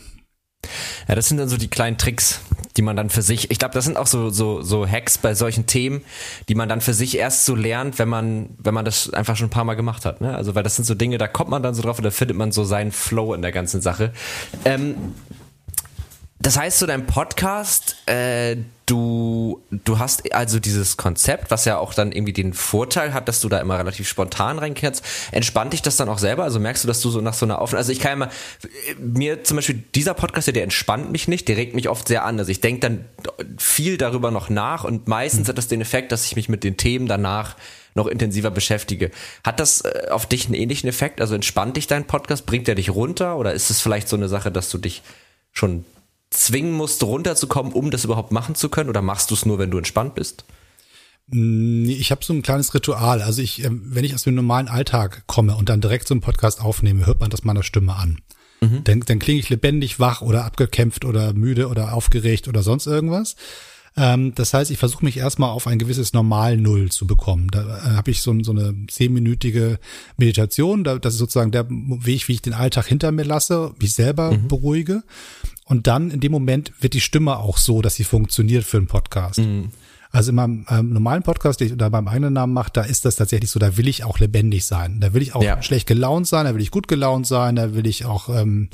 Ja, 1.08 1.16
das 1.16 1.28
sind 1.28 1.38
dann 1.38 1.50
so 1.50 1.58
die 1.58 1.68
kleinen 1.68 1.98
Tricks, 1.98 2.42
die 2.78 2.82
man 2.82 2.96
dann 2.96 3.10
für 3.10 3.22
sich, 3.22 3.52
ich 3.52 3.60
glaube, 3.60 3.74
das 3.74 3.86
sind 3.86 3.98
auch 3.98 4.08
so, 4.08 4.30
so, 4.30 4.62
so 4.62 4.88
Hacks 4.88 5.18
bei 5.18 5.34
solchen 5.34 5.66
Themen, 5.66 6.04
die 6.50 6.56
man 6.56 6.68
dann 6.70 6.82
für 6.82 6.94
sich 6.94 7.18
erst 7.18 7.46
so 7.46 7.56
lernt, 7.56 8.00
wenn 8.00 8.10
man, 8.10 8.50
wenn 8.58 8.74
man 8.74 8.86
das 8.86 9.12
einfach 9.14 9.36
schon 9.36 9.48
ein 9.48 9.52
paar 9.52 9.64
Mal 9.64 9.76
gemacht 9.76 10.06
hat. 10.06 10.22
Ne? 10.22 10.36
Also, 10.36 10.56
weil 10.56 10.64
das 10.64 10.76
sind 10.76 10.86
so 10.86 10.96
Dinge, 10.96 11.18
da 11.18 11.28
kommt 11.28 11.50
man 11.50 11.64
dann 11.64 11.74
so 11.74 11.82
drauf 11.82 11.98
und 11.98 12.04
da 12.04 12.12
findet 12.12 12.38
man 12.38 12.52
so 12.52 12.64
seinen 12.64 12.92
Flow 12.92 13.34
in 13.34 13.42
der 13.42 13.52
ganzen 13.52 13.82
Sache. 13.82 14.12
Ähm, 14.66 14.96
das 16.46 16.60
heißt, 16.60 16.78
zu 16.78 16.86
deinem 16.86 17.08
Podcast, 17.08 17.96
äh, 18.06 18.56
du, 18.86 19.64
du 19.72 19.98
hast 19.98 20.32
also 20.32 20.60
dieses 20.60 20.96
Konzept, 20.96 21.50
was 21.50 21.66
ja 21.66 21.80
auch 21.80 21.96
dann 21.96 22.12
irgendwie 22.12 22.34
den 22.34 22.54
Vorteil 22.54 23.16
hat, 23.16 23.28
dass 23.28 23.42
du 23.42 23.50
da 23.50 23.58
immer 23.58 23.80
relativ 23.80 24.08
spontan 24.08 24.60
reinkehrst. 24.60 25.04
Entspannt 25.32 25.74
dich 25.74 25.82
das 25.82 25.98
dann 25.98 26.08
auch 26.08 26.20
selber? 26.20 26.44
Also 26.44 26.60
merkst 26.60 26.84
du, 26.84 26.88
dass 26.88 27.02
du 27.02 27.10
so 27.10 27.20
nach 27.20 27.34
so 27.34 27.48
einer 27.48 27.60
Aufnahme, 27.60 27.80
also 27.80 27.92
ich 27.92 28.00
kann 28.00 28.14
immer, 28.14 28.30
mir 29.00 29.44
zum 29.44 29.56
Beispiel 29.56 29.84
dieser 29.96 30.14
Podcast, 30.14 30.48
der 30.56 30.62
entspannt 30.62 31.12
mich 31.12 31.28
nicht, 31.28 31.48
der 31.48 31.58
regt 31.58 31.74
mich 31.74 31.90
oft 31.90 32.08
sehr 32.08 32.24
an. 32.24 32.38
Also 32.38 32.52
ich 32.52 32.62
denke 32.62 32.82
dann 32.82 33.06
viel 33.58 33.98
darüber 33.98 34.30
noch 34.30 34.48
nach 34.48 34.84
und 34.84 35.08
meistens 35.08 35.48
mhm. 35.48 35.50
hat 35.50 35.58
das 35.58 35.68
den 35.68 35.82
Effekt, 35.82 36.12
dass 36.12 36.28
ich 36.28 36.36
mich 36.36 36.48
mit 36.48 36.64
den 36.64 36.78
Themen 36.78 37.08
danach 37.08 37.56
noch 37.96 38.06
intensiver 38.06 38.52
beschäftige. 38.52 39.10
Hat 39.44 39.60
das 39.60 39.82
äh, 39.82 40.10
auf 40.12 40.28
dich 40.28 40.46
einen 40.46 40.54
ähnlichen 40.54 40.88
Effekt? 40.88 41.22
Also 41.22 41.34
entspannt 41.34 41.76
dich 41.76 41.88
dein 41.88 42.06
Podcast? 42.06 42.46
Bringt 42.46 42.68
der 42.68 42.76
dich 42.76 42.92
runter? 42.92 43.40
Oder 43.40 43.54
ist 43.54 43.72
es 43.72 43.82
vielleicht 43.82 44.08
so 44.08 44.16
eine 44.16 44.28
Sache, 44.28 44.52
dass 44.52 44.70
du 44.70 44.78
dich 44.78 45.02
schon 45.52 45.86
zwingen 46.36 46.74
musst, 46.74 47.04
runterzukommen, 47.04 47.74
um 47.74 47.92
das 47.92 48.04
überhaupt 48.04 48.32
machen 48.32 48.56
zu 48.56 48.70
können? 48.70 48.90
Oder 48.90 49.02
machst 49.02 49.32
du 49.32 49.36
es 49.36 49.46
nur, 49.46 49.60
wenn 49.60 49.72
du 49.72 49.78
entspannt 49.78 50.16
bist? 50.16 50.46
Ich 51.32 52.12
habe 52.12 52.24
so 52.24 52.34
ein 52.34 52.44
kleines 52.44 52.74
Ritual. 52.74 53.22
Also 53.22 53.42
ich, 53.42 53.64
ähm, 53.64 53.82
wenn 53.86 54.06
ich 54.06 54.14
aus 54.14 54.24
dem 54.24 54.36
normalen 54.36 54.68
Alltag 54.68 55.24
komme 55.26 55.56
und 55.56 55.70
dann 55.70 55.82
direkt 55.82 56.08
so 56.08 56.14
einen 56.14 56.22
Podcast 56.22 56.62
aufnehme, 56.62 57.06
hört 57.06 57.20
man 57.20 57.32
das 57.32 57.44
meiner 57.44 57.64
Stimme 57.64 57.96
an. 57.96 58.20
Mhm. 58.62 58.84
Dann, 58.84 59.00
dann 59.02 59.20
klinge 59.20 59.40
ich 59.40 59.50
lebendig 59.50 60.00
wach 60.00 60.22
oder 60.22 60.46
abgekämpft 60.46 61.04
oder 61.04 61.34
müde 61.34 61.68
oder 61.68 61.94
aufgeregt 61.94 62.48
oder 62.48 62.62
sonst 62.62 62.86
irgendwas. 62.86 63.36
Ähm, 63.98 64.36
das 64.36 64.54
heißt, 64.54 64.72
ich 64.72 64.78
versuche 64.78 65.06
mich 65.06 65.18
erstmal 65.18 65.50
auf 65.50 65.68
ein 65.68 65.80
gewisses 65.80 66.14
Normal-Null 66.14 66.92
zu 66.92 67.08
bekommen. 67.08 67.48
Da 67.52 67.62
äh, 67.62 67.96
habe 67.96 68.12
ich 68.12 68.22
so, 68.22 68.36
so 68.44 68.52
eine 68.52 68.76
zehnminütige 68.88 69.80
Meditation. 70.18 70.84
Da, 70.84 71.00
das 71.00 71.14
ist 71.14 71.20
sozusagen 71.20 71.52
der 71.52 71.68
Weg, 71.70 72.28
wie 72.28 72.34
ich 72.34 72.42
den 72.42 72.54
Alltag 72.54 72.88
hinter 72.88 73.12
mir 73.12 73.24
lasse, 73.24 73.74
mich 73.80 73.94
selber 73.94 74.32
mhm. 74.32 74.48
beruhige. 74.48 75.04
Und 75.66 75.88
dann 75.88 76.12
in 76.12 76.20
dem 76.20 76.32
Moment 76.32 76.72
wird 76.80 76.94
die 76.94 77.02
Stimme 77.02 77.38
auch 77.38 77.58
so, 77.58 77.82
dass 77.82 77.96
sie 77.96 78.04
funktioniert 78.04 78.64
für 78.64 78.78
einen 78.78 78.88
Podcast. 78.88 79.40
Mhm. 79.40 79.72
Also 80.12 80.30
in 80.30 80.36
meinem 80.36 80.66
ähm, 80.70 80.94
normalen 80.94 81.24
Podcast, 81.24 81.60
den 81.60 81.68
ich 81.68 81.74
unter 81.74 81.90
meinem 81.90 82.08
eigenen 82.08 82.34
Namen 82.34 82.54
mache, 82.54 82.72
da 82.72 82.84
ist 82.84 83.04
das 83.04 83.18
tatsächlich 83.18 83.50
so, 83.50 83.60
da 83.60 83.76
will 83.76 83.88
ich 83.88 84.06
auch 84.06 84.20
lebendig 84.20 84.66
sein. 84.66 85.02
Da 85.02 85.14
will 85.14 85.22
ich 85.22 85.36
auch 85.36 85.44
ja. 85.44 85.62
schlecht 85.62 85.88
gelaunt 85.88 86.28
sein, 86.28 86.46
da 86.46 86.54
will 86.54 86.62
ich 86.62 86.72
gut 86.72 86.88
gelaunt 86.88 87.28
sein, 87.28 87.56
da 87.58 87.74
will 87.74 87.86
ich 87.86 88.06
auch 88.06 88.30
ähm, 88.30 88.70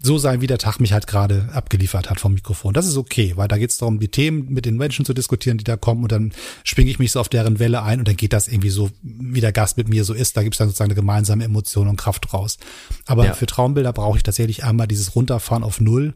so 0.00 0.16
sein, 0.16 0.40
wie 0.40 0.46
der 0.46 0.58
Tag 0.58 0.78
mich 0.78 0.92
halt 0.92 1.06
gerade 1.08 1.48
abgeliefert 1.52 2.08
hat 2.08 2.20
vom 2.20 2.34
Mikrofon. 2.34 2.72
Das 2.72 2.86
ist 2.86 2.96
okay, 2.96 3.32
weil 3.36 3.48
da 3.48 3.58
geht 3.58 3.70
es 3.70 3.78
darum, 3.78 3.98
die 3.98 4.08
Themen 4.08 4.48
mit 4.48 4.64
den 4.64 4.76
Menschen 4.76 5.04
zu 5.04 5.12
diskutieren, 5.12 5.58
die 5.58 5.64
da 5.64 5.76
kommen 5.76 6.04
und 6.04 6.12
dann 6.12 6.32
schwinge 6.62 6.90
ich 6.90 7.00
mich 7.00 7.10
so 7.10 7.20
auf 7.20 7.28
deren 7.28 7.58
Welle 7.58 7.82
ein 7.82 7.98
und 7.98 8.06
dann 8.06 8.16
geht 8.16 8.32
das 8.32 8.46
irgendwie 8.46 8.70
so, 8.70 8.90
wie 9.02 9.40
der 9.40 9.52
Gast 9.52 9.76
mit 9.76 9.88
mir 9.88 10.04
so 10.04 10.14
ist. 10.14 10.36
Da 10.36 10.42
gibt 10.42 10.54
es 10.54 10.58
dann 10.58 10.68
sozusagen 10.68 10.90
eine 10.90 10.94
gemeinsame 10.96 11.44
Emotion 11.44 11.88
und 11.88 11.96
Kraft 11.96 12.30
draus. 12.30 12.58
Aber 13.06 13.24
ja. 13.24 13.34
für 13.34 13.46
Traumbilder 13.46 13.92
brauche 13.92 14.16
ich 14.16 14.22
tatsächlich 14.22 14.62
einmal 14.62 14.86
dieses 14.86 15.16
Runterfahren 15.16 15.64
auf 15.64 15.80
Null 15.80 16.14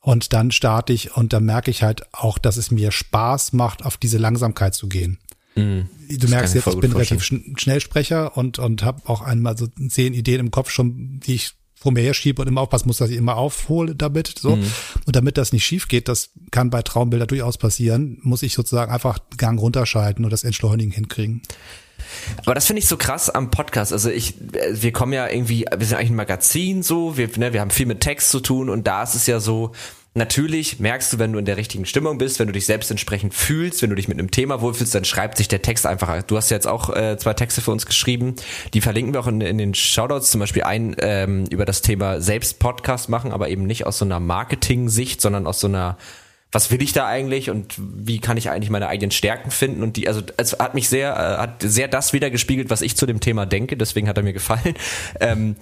und 0.00 0.34
dann 0.34 0.50
starte 0.50 0.92
ich 0.92 1.16
und 1.16 1.32
dann 1.32 1.46
merke 1.46 1.70
ich 1.70 1.82
halt 1.82 2.02
auch, 2.12 2.36
dass 2.36 2.58
es 2.58 2.70
mir 2.70 2.92
Spaß 2.92 3.54
macht, 3.54 3.86
auf 3.86 3.96
diese 3.96 4.18
Langsamkeit 4.18 4.74
zu 4.74 4.86
gehen. 4.86 5.18
Mhm. 5.54 5.88
Du 6.10 6.28
merkst 6.28 6.54
jetzt, 6.54 6.66
ich 6.66 6.78
bin 6.78 6.92
relativ 6.92 7.22
Schnellsprecher 7.22 8.36
und, 8.36 8.58
und 8.58 8.82
habe 8.82 9.00
auch 9.08 9.22
einmal 9.22 9.56
so 9.56 9.66
zehn 9.88 10.12
Ideen 10.12 10.40
im 10.40 10.50
Kopf 10.50 10.68
schon, 10.68 11.20
die 11.20 11.36
ich 11.36 11.54
vor 11.84 11.92
mir 11.92 12.00
her 12.00 12.14
schiebe 12.14 12.40
und 12.40 12.48
immer 12.48 12.62
aufpassen 12.62 12.88
muss, 12.88 12.96
dass 12.96 13.10
ich 13.10 13.18
immer 13.18 13.36
aufhole 13.36 13.94
damit. 13.94 14.38
So. 14.38 14.56
Mhm. 14.56 14.72
Und 15.04 15.14
damit 15.14 15.36
das 15.36 15.52
nicht 15.52 15.66
schief 15.66 15.86
geht, 15.86 16.08
das 16.08 16.30
kann 16.50 16.70
bei 16.70 16.80
Traumbilder 16.80 17.26
durchaus 17.26 17.58
passieren, 17.58 18.16
muss 18.22 18.42
ich 18.42 18.54
sozusagen 18.54 18.90
einfach 18.90 19.18
Gang 19.36 19.60
runterschalten 19.60 20.24
und 20.24 20.30
das 20.30 20.44
Entschleunigen 20.44 20.92
hinkriegen. 20.92 21.42
Aber 22.38 22.54
das 22.54 22.66
finde 22.66 22.80
ich 22.80 22.88
so 22.88 22.96
krass 22.96 23.28
am 23.28 23.50
Podcast. 23.50 23.92
Also 23.92 24.08
ich, 24.08 24.34
wir 24.70 24.92
kommen 24.92 25.12
ja 25.12 25.28
irgendwie, 25.28 25.66
wir 25.76 25.86
sind 25.86 25.98
eigentlich 25.98 26.10
ein 26.10 26.16
Magazin 26.16 26.82
so, 26.82 27.18
wir, 27.18 27.28
ne, 27.36 27.52
wir 27.52 27.60
haben 27.60 27.70
viel 27.70 27.86
mit 27.86 28.00
Text 28.00 28.30
zu 28.30 28.40
tun 28.40 28.70
und 28.70 28.86
da 28.86 29.02
ist 29.02 29.14
es 29.14 29.26
ja 29.26 29.38
so, 29.38 29.72
Natürlich 30.16 30.78
merkst 30.78 31.12
du, 31.12 31.18
wenn 31.18 31.32
du 31.32 31.40
in 31.40 31.44
der 31.44 31.56
richtigen 31.56 31.86
Stimmung 31.86 32.18
bist, 32.18 32.38
wenn 32.38 32.46
du 32.46 32.52
dich 32.52 32.66
selbst 32.66 32.88
entsprechend 32.88 33.34
fühlst, 33.34 33.82
wenn 33.82 33.90
du 33.90 33.96
dich 33.96 34.06
mit 34.06 34.16
einem 34.16 34.30
Thema 34.30 34.60
wohlfühlst, 34.60 34.94
dann 34.94 35.04
schreibt 35.04 35.36
sich 35.36 35.48
der 35.48 35.60
Text 35.60 35.86
einfach. 35.86 36.22
Du 36.22 36.36
hast 36.36 36.50
jetzt 36.50 36.68
auch 36.68 36.94
äh, 36.94 37.16
zwei 37.18 37.34
Texte 37.34 37.60
für 37.60 37.72
uns 37.72 37.84
geschrieben, 37.84 38.36
die 38.74 38.80
verlinken 38.80 39.12
wir 39.12 39.18
auch 39.18 39.26
in, 39.26 39.40
in 39.40 39.58
den 39.58 39.74
Shoutouts, 39.74 40.30
zum 40.30 40.38
Beispiel 40.38 40.62
ein 40.62 40.94
ähm, 41.00 41.46
über 41.50 41.64
das 41.64 41.82
Thema 41.82 42.20
selbst 42.20 42.60
Podcast 42.60 43.08
machen, 43.08 43.32
aber 43.32 43.48
eben 43.48 43.64
nicht 43.66 43.86
aus 43.86 43.98
so 43.98 44.04
einer 44.04 44.20
Marketing-Sicht, 44.20 45.20
sondern 45.20 45.48
aus 45.48 45.58
so 45.58 45.66
einer 45.66 45.98
was 46.52 46.70
will 46.70 46.80
ich 46.80 46.92
da 46.92 47.08
eigentlich 47.08 47.50
und 47.50 47.74
wie 47.76 48.20
kann 48.20 48.36
ich 48.36 48.48
eigentlich 48.48 48.70
meine 48.70 48.86
eigenen 48.86 49.10
Stärken 49.10 49.50
finden? 49.50 49.82
Und 49.82 49.96
die 49.96 50.06
also 50.06 50.22
es 50.36 50.52
hat 50.52 50.74
mich 50.74 50.88
sehr 50.88 51.12
äh, 51.12 51.42
hat 51.42 51.62
sehr 51.62 51.88
das 51.88 52.12
wieder 52.12 52.30
gespiegelt 52.30 52.70
was 52.70 52.82
ich 52.82 52.96
zu 52.96 53.06
dem 53.06 53.18
Thema 53.18 53.46
denke. 53.46 53.76
Deswegen 53.76 54.08
hat 54.08 54.16
er 54.16 54.22
mir 54.22 54.32
gefallen. 54.32 54.74
Ähm, 55.20 55.56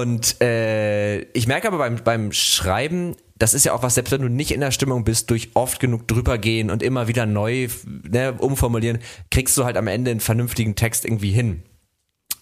und 0.00 0.40
äh, 0.40 1.20
ich 1.32 1.46
merke 1.46 1.68
aber 1.68 1.78
beim 1.78 1.96
beim 2.04 2.32
Schreiben 2.32 3.16
das 3.42 3.54
ist 3.54 3.64
ja 3.64 3.72
auch 3.72 3.82
was, 3.82 3.96
selbst 3.96 4.12
wenn 4.12 4.22
du 4.22 4.28
nicht 4.28 4.52
in 4.52 4.60
der 4.60 4.70
Stimmung 4.70 5.02
bist, 5.02 5.28
durch 5.30 5.50
oft 5.54 5.80
genug 5.80 6.06
drüber 6.06 6.38
gehen 6.38 6.70
und 6.70 6.80
immer 6.80 7.08
wieder 7.08 7.26
neu 7.26 7.66
ne, 8.08 8.34
umformulieren, 8.34 9.00
kriegst 9.32 9.58
du 9.58 9.64
halt 9.64 9.76
am 9.76 9.88
Ende 9.88 10.12
einen 10.12 10.20
vernünftigen 10.20 10.76
Text 10.76 11.04
irgendwie 11.04 11.32
hin. 11.32 11.64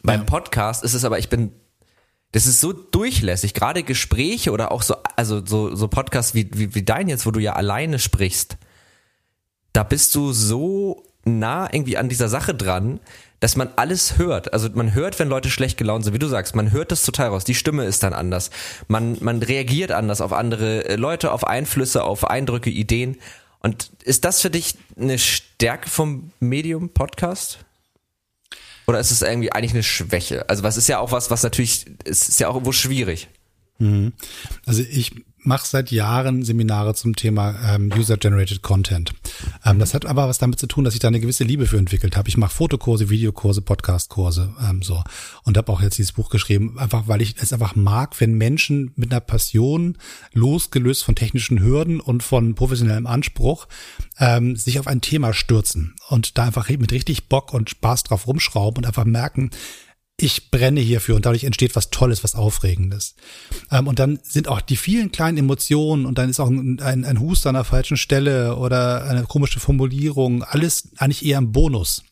Beim 0.02 0.26
Podcast 0.26 0.84
ist 0.84 0.92
es 0.92 1.06
aber, 1.06 1.18
ich 1.18 1.30
bin, 1.30 1.52
das 2.32 2.46
ist 2.46 2.60
so 2.60 2.74
durchlässig, 2.74 3.54
gerade 3.54 3.82
Gespräche 3.82 4.50
oder 4.50 4.72
auch 4.72 4.82
so, 4.82 4.94
also 5.16 5.44
so, 5.44 5.74
so 5.74 5.88
Podcasts 5.88 6.34
wie, 6.34 6.50
wie, 6.52 6.74
wie 6.74 6.82
dein 6.82 7.08
jetzt, 7.08 7.24
wo 7.24 7.30
du 7.30 7.40
ja 7.40 7.54
alleine 7.54 7.98
sprichst, 7.98 8.58
da 9.72 9.84
bist 9.84 10.14
du 10.14 10.32
so 10.32 11.02
nah 11.24 11.72
irgendwie 11.72 11.96
an 11.96 12.10
dieser 12.10 12.28
Sache 12.28 12.54
dran, 12.54 13.00
dass 13.40 13.56
man 13.56 13.70
alles 13.76 14.18
hört. 14.18 14.52
Also 14.52 14.68
man 14.72 14.94
hört, 14.94 15.18
wenn 15.18 15.28
Leute 15.28 15.50
schlecht 15.50 15.78
gelaunt 15.78 16.04
sind, 16.04 16.14
wie 16.14 16.18
du 16.18 16.28
sagst, 16.28 16.54
man 16.54 16.70
hört 16.70 16.92
das 16.92 17.04
total 17.04 17.28
raus. 17.28 17.44
Die 17.44 17.54
Stimme 17.54 17.84
ist 17.84 18.02
dann 18.02 18.12
anders. 18.12 18.50
Man, 18.86 19.16
man 19.20 19.42
reagiert 19.42 19.92
anders 19.92 20.20
auf 20.20 20.32
andere 20.32 20.84
äh, 20.84 20.96
Leute, 20.96 21.32
auf 21.32 21.46
Einflüsse, 21.46 22.04
auf 22.04 22.28
Eindrücke, 22.28 22.70
Ideen. 22.70 23.16
Und 23.60 23.90
ist 24.04 24.24
das 24.24 24.40
für 24.40 24.50
dich 24.50 24.76
eine 24.98 25.18
Stärke 25.18 25.88
vom 25.88 26.32
Medium 26.38 26.90
Podcast? 26.90 27.58
Oder 28.86 29.00
ist 29.00 29.10
es 29.10 29.22
irgendwie 29.22 29.52
eigentlich 29.52 29.72
eine 29.72 29.82
Schwäche? 29.82 30.48
Also 30.48 30.62
was 30.62 30.76
ist 30.76 30.88
ja 30.88 30.98
auch 30.98 31.12
was, 31.12 31.30
was 31.30 31.42
natürlich, 31.42 31.86
es 32.04 32.28
ist 32.28 32.40
ja 32.40 32.48
auch 32.48 32.54
irgendwo 32.54 32.72
schwierig. 32.72 33.28
Mhm. 33.78 34.12
Also 34.66 34.82
ich 34.82 35.12
mache 35.42 35.66
seit 35.66 35.90
Jahren 35.90 36.44
Seminare 36.44 36.94
zum 36.94 37.16
Thema 37.16 37.54
ähm, 37.66 37.90
User-Generated 37.96 38.62
Content. 38.62 39.12
Ähm, 39.64 39.78
das 39.78 39.94
hat 39.94 40.06
aber 40.06 40.28
was 40.28 40.38
damit 40.38 40.58
zu 40.58 40.66
tun, 40.66 40.84
dass 40.84 40.94
ich 40.94 41.00
da 41.00 41.08
eine 41.08 41.20
gewisse 41.20 41.44
Liebe 41.44 41.66
für 41.66 41.78
entwickelt 41.78 42.16
habe. 42.16 42.28
Ich 42.28 42.36
mache 42.36 42.54
Fotokurse, 42.54 43.10
Videokurse, 43.10 43.62
Podcastkurse 43.62 44.54
ähm, 44.68 44.82
so 44.82 45.02
und 45.44 45.56
habe 45.56 45.72
auch 45.72 45.82
jetzt 45.82 45.98
dieses 45.98 46.12
Buch 46.12 46.30
geschrieben, 46.30 46.78
einfach 46.78 47.08
weil 47.08 47.22
ich 47.22 47.36
es 47.40 47.52
einfach 47.52 47.76
mag, 47.76 48.20
wenn 48.20 48.34
Menschen 48.34 48.92
mit 48.96 49.10
einer 49.10 49.20
Passion 49.20 49.96
losgelöst 50.32 51.04
von 51.04 51.14
technischen 51.14 51.60
Hürden 51.60 52.00
und 52.00 52.22
von 52.22 52.54
professionellem 52.54 53.06
Anspruch 53.06 53.66
ähm, 54.18 54.56
sich 54.56 54.78
auf 54.78 54.86
ein 54.86 55.00
Thema 55.00 55.32
stürzen 55.32 55.94
und 56.08 56.38
da 56.38 56.44
einfach 56.44 56.68
mit 56.68 56.92
richtig 56.92 57.28
Bock 57.28 57.52
und 57.54 57.70
Spaß 57.70 58.04
drauf 58.04 58.26
rumschrauben 58.26 58.78
und 58.78 58.86
einfach 58.86 59.04
merken, 59.04 59.50
ich 60.22 60.50
brenne 60.50 60.80
hierfür 60.80 61.16
und 61.16 61.26
dadurch 61.26 61.44
entsteht 61.44 61.76
was 61.76 61.90
Tolles, 61.90 62.22
was 62.24 62.34
Aufregendes. 62.34 63.14
Ähm, 63.70 63.86
und 63.86 63.98
dann 63.98 64.18
sind 64.22 64.48
auch 64.48 64.60
die 64.60 64.76
vielen 64.76 65.12
kleinen 65.12 65.38
Emotionen 65.38 66.06
und 66.06 66.18
dann 66.18 66.30
ist 66.30 66.40
auch 66.40 66.48
ein, 66.48 66.80
ein, 66.80 67.04
ein 67.04 67.20
Huster 67.20 67.50
an 67.50 67.54
der 67.54 67.64
falschen 67.64 67.96
Stelle 67.96 68.56
oder 68.56 69.04
eine 69.04 69.24
komische 69.24 69.60
Formulierung, 69.60 70.42
alles 70.42 70.88
eigentlich 70.96 71.24
eher 71.24 71.38
ein 71.38 71.52
Bonus. 71.52 72.04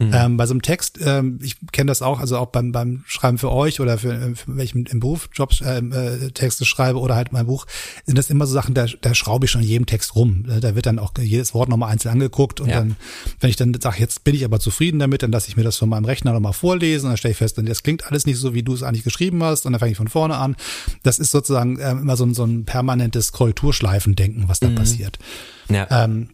Mhm. 0.00 0.12
Ähm, 0.14 0.36
bei 0.38 0.46
so 0.46 0.54
einem 0.54 0.62
Text, 0.62 0.98
ähm, 1.04 1.38
ich 1.42 1.56
kenne 1.72 1.88
das 1.88 2.00
auch, 2.00 2.20
also 2.20 2.38
auch 2.38 2.46
beim, 2.46 2.72
beim 2.72 3.04
Schreiben 3.06 3.36
für 3.36 3.52
euch 3.52 3.80
oder 3.80 3.98
für, 3.98 4.34
für 4.34 4.56
welchen 4.56 4.86
im 4.86 4.98
Beruf 4.98 5.28
Jobs 5.34 5.60
äh, 5.60 5.80
äh, 5.80 6.30
Texte 6.30 6.64
schreibe 6.64 6.98
oder 6.98 7.16
halt 7.16 7.32
mein 7.32 7.44
Buch, 7.44 7.66
sind 8.06 8.16
das 8.16 8.30
immer 8.30 8.46
so 8.46 8.54
Sachen, 8.54 8.72
da, 8.72 8.86
da 9.02 9.14
schraube 9.14 9.44
ich 9.44 9.50
schon 9.50 9.60
jedem 9.60 9.84
Text 9.84 10.16
rum. 10.16 10.46
Da 10.60 10.74
wird 10.74 10.86
dann 10.86 10.98
auch 10.98 11.12
jedes 11.20 11.52
Wort 11.52 11.68
nochmal 11.68 11.92
einzeln 11.92 12.12
angeguckt 12.12 12.62
und 12.62 12.70
ja. 12.70 12.76
dann, 12.76 12.96
wenn 13.40 13.50
ich 13.50 13.56
dann 13.56 13.76
sage, 13.78 14.00
jetzt 14.00 14.24
bin 14.24 14.34
ich 14.34 14.46
aber 14.46 14.58
zufrieden 14.58 14.98
damit, 14.98 15.22
dann 15.22 15.32
lasse 15.32 15.48
ich 15.48 15.58
mir 15.58 15.64
das 15.64 15.76
von 15.76 15.90
meinem 15.90 16.06
Rechner 16.06 16.32
nochmal 16.32 16.54
vorlesen 16.54 17.06
und 17.06 17.10
dann 17.10 17.18
stelle 17.18 17.32
ich 17.32 17.38
fest, 17.38 17.60
das 17.62 17.82
klingt 17.82 18.06
alles 18.06 18.24
nicht 18.24 18.38
so, 18.38 18.54
wie 18.54 18.62
du 18.62 18.72
es 18.72 18.82
eigentlich 18.82 19.04
geschrieben 19.04 19.42
hast 19.44 19.66
und 19.66 19.72
dann 19.72 19.80
fange 19.80 19.92
ich 19.92 19.98
von 19.98 20.08
vorne 20.08 20.36
an. 20.36 20.56
Das 21.02 21.18
ist 21.18 21.30
sozusagen 21.30 21.78
äh, 21.78 21.90
immer 21.90 22.16
so 22.16 22.24
ein, 22.24 22.32
so 22.32 22.44
ein 22.44 22.64
permanentes 22.64 23.32
Korrekturschleifendenken, 23.32 24.48
was 24.48 24.60
da 24.60 24.70
mhm. 24.70 24.76
passiert. 24.76 25.18
Ja. 25.68 25.86
Ähm, 25.90 26.30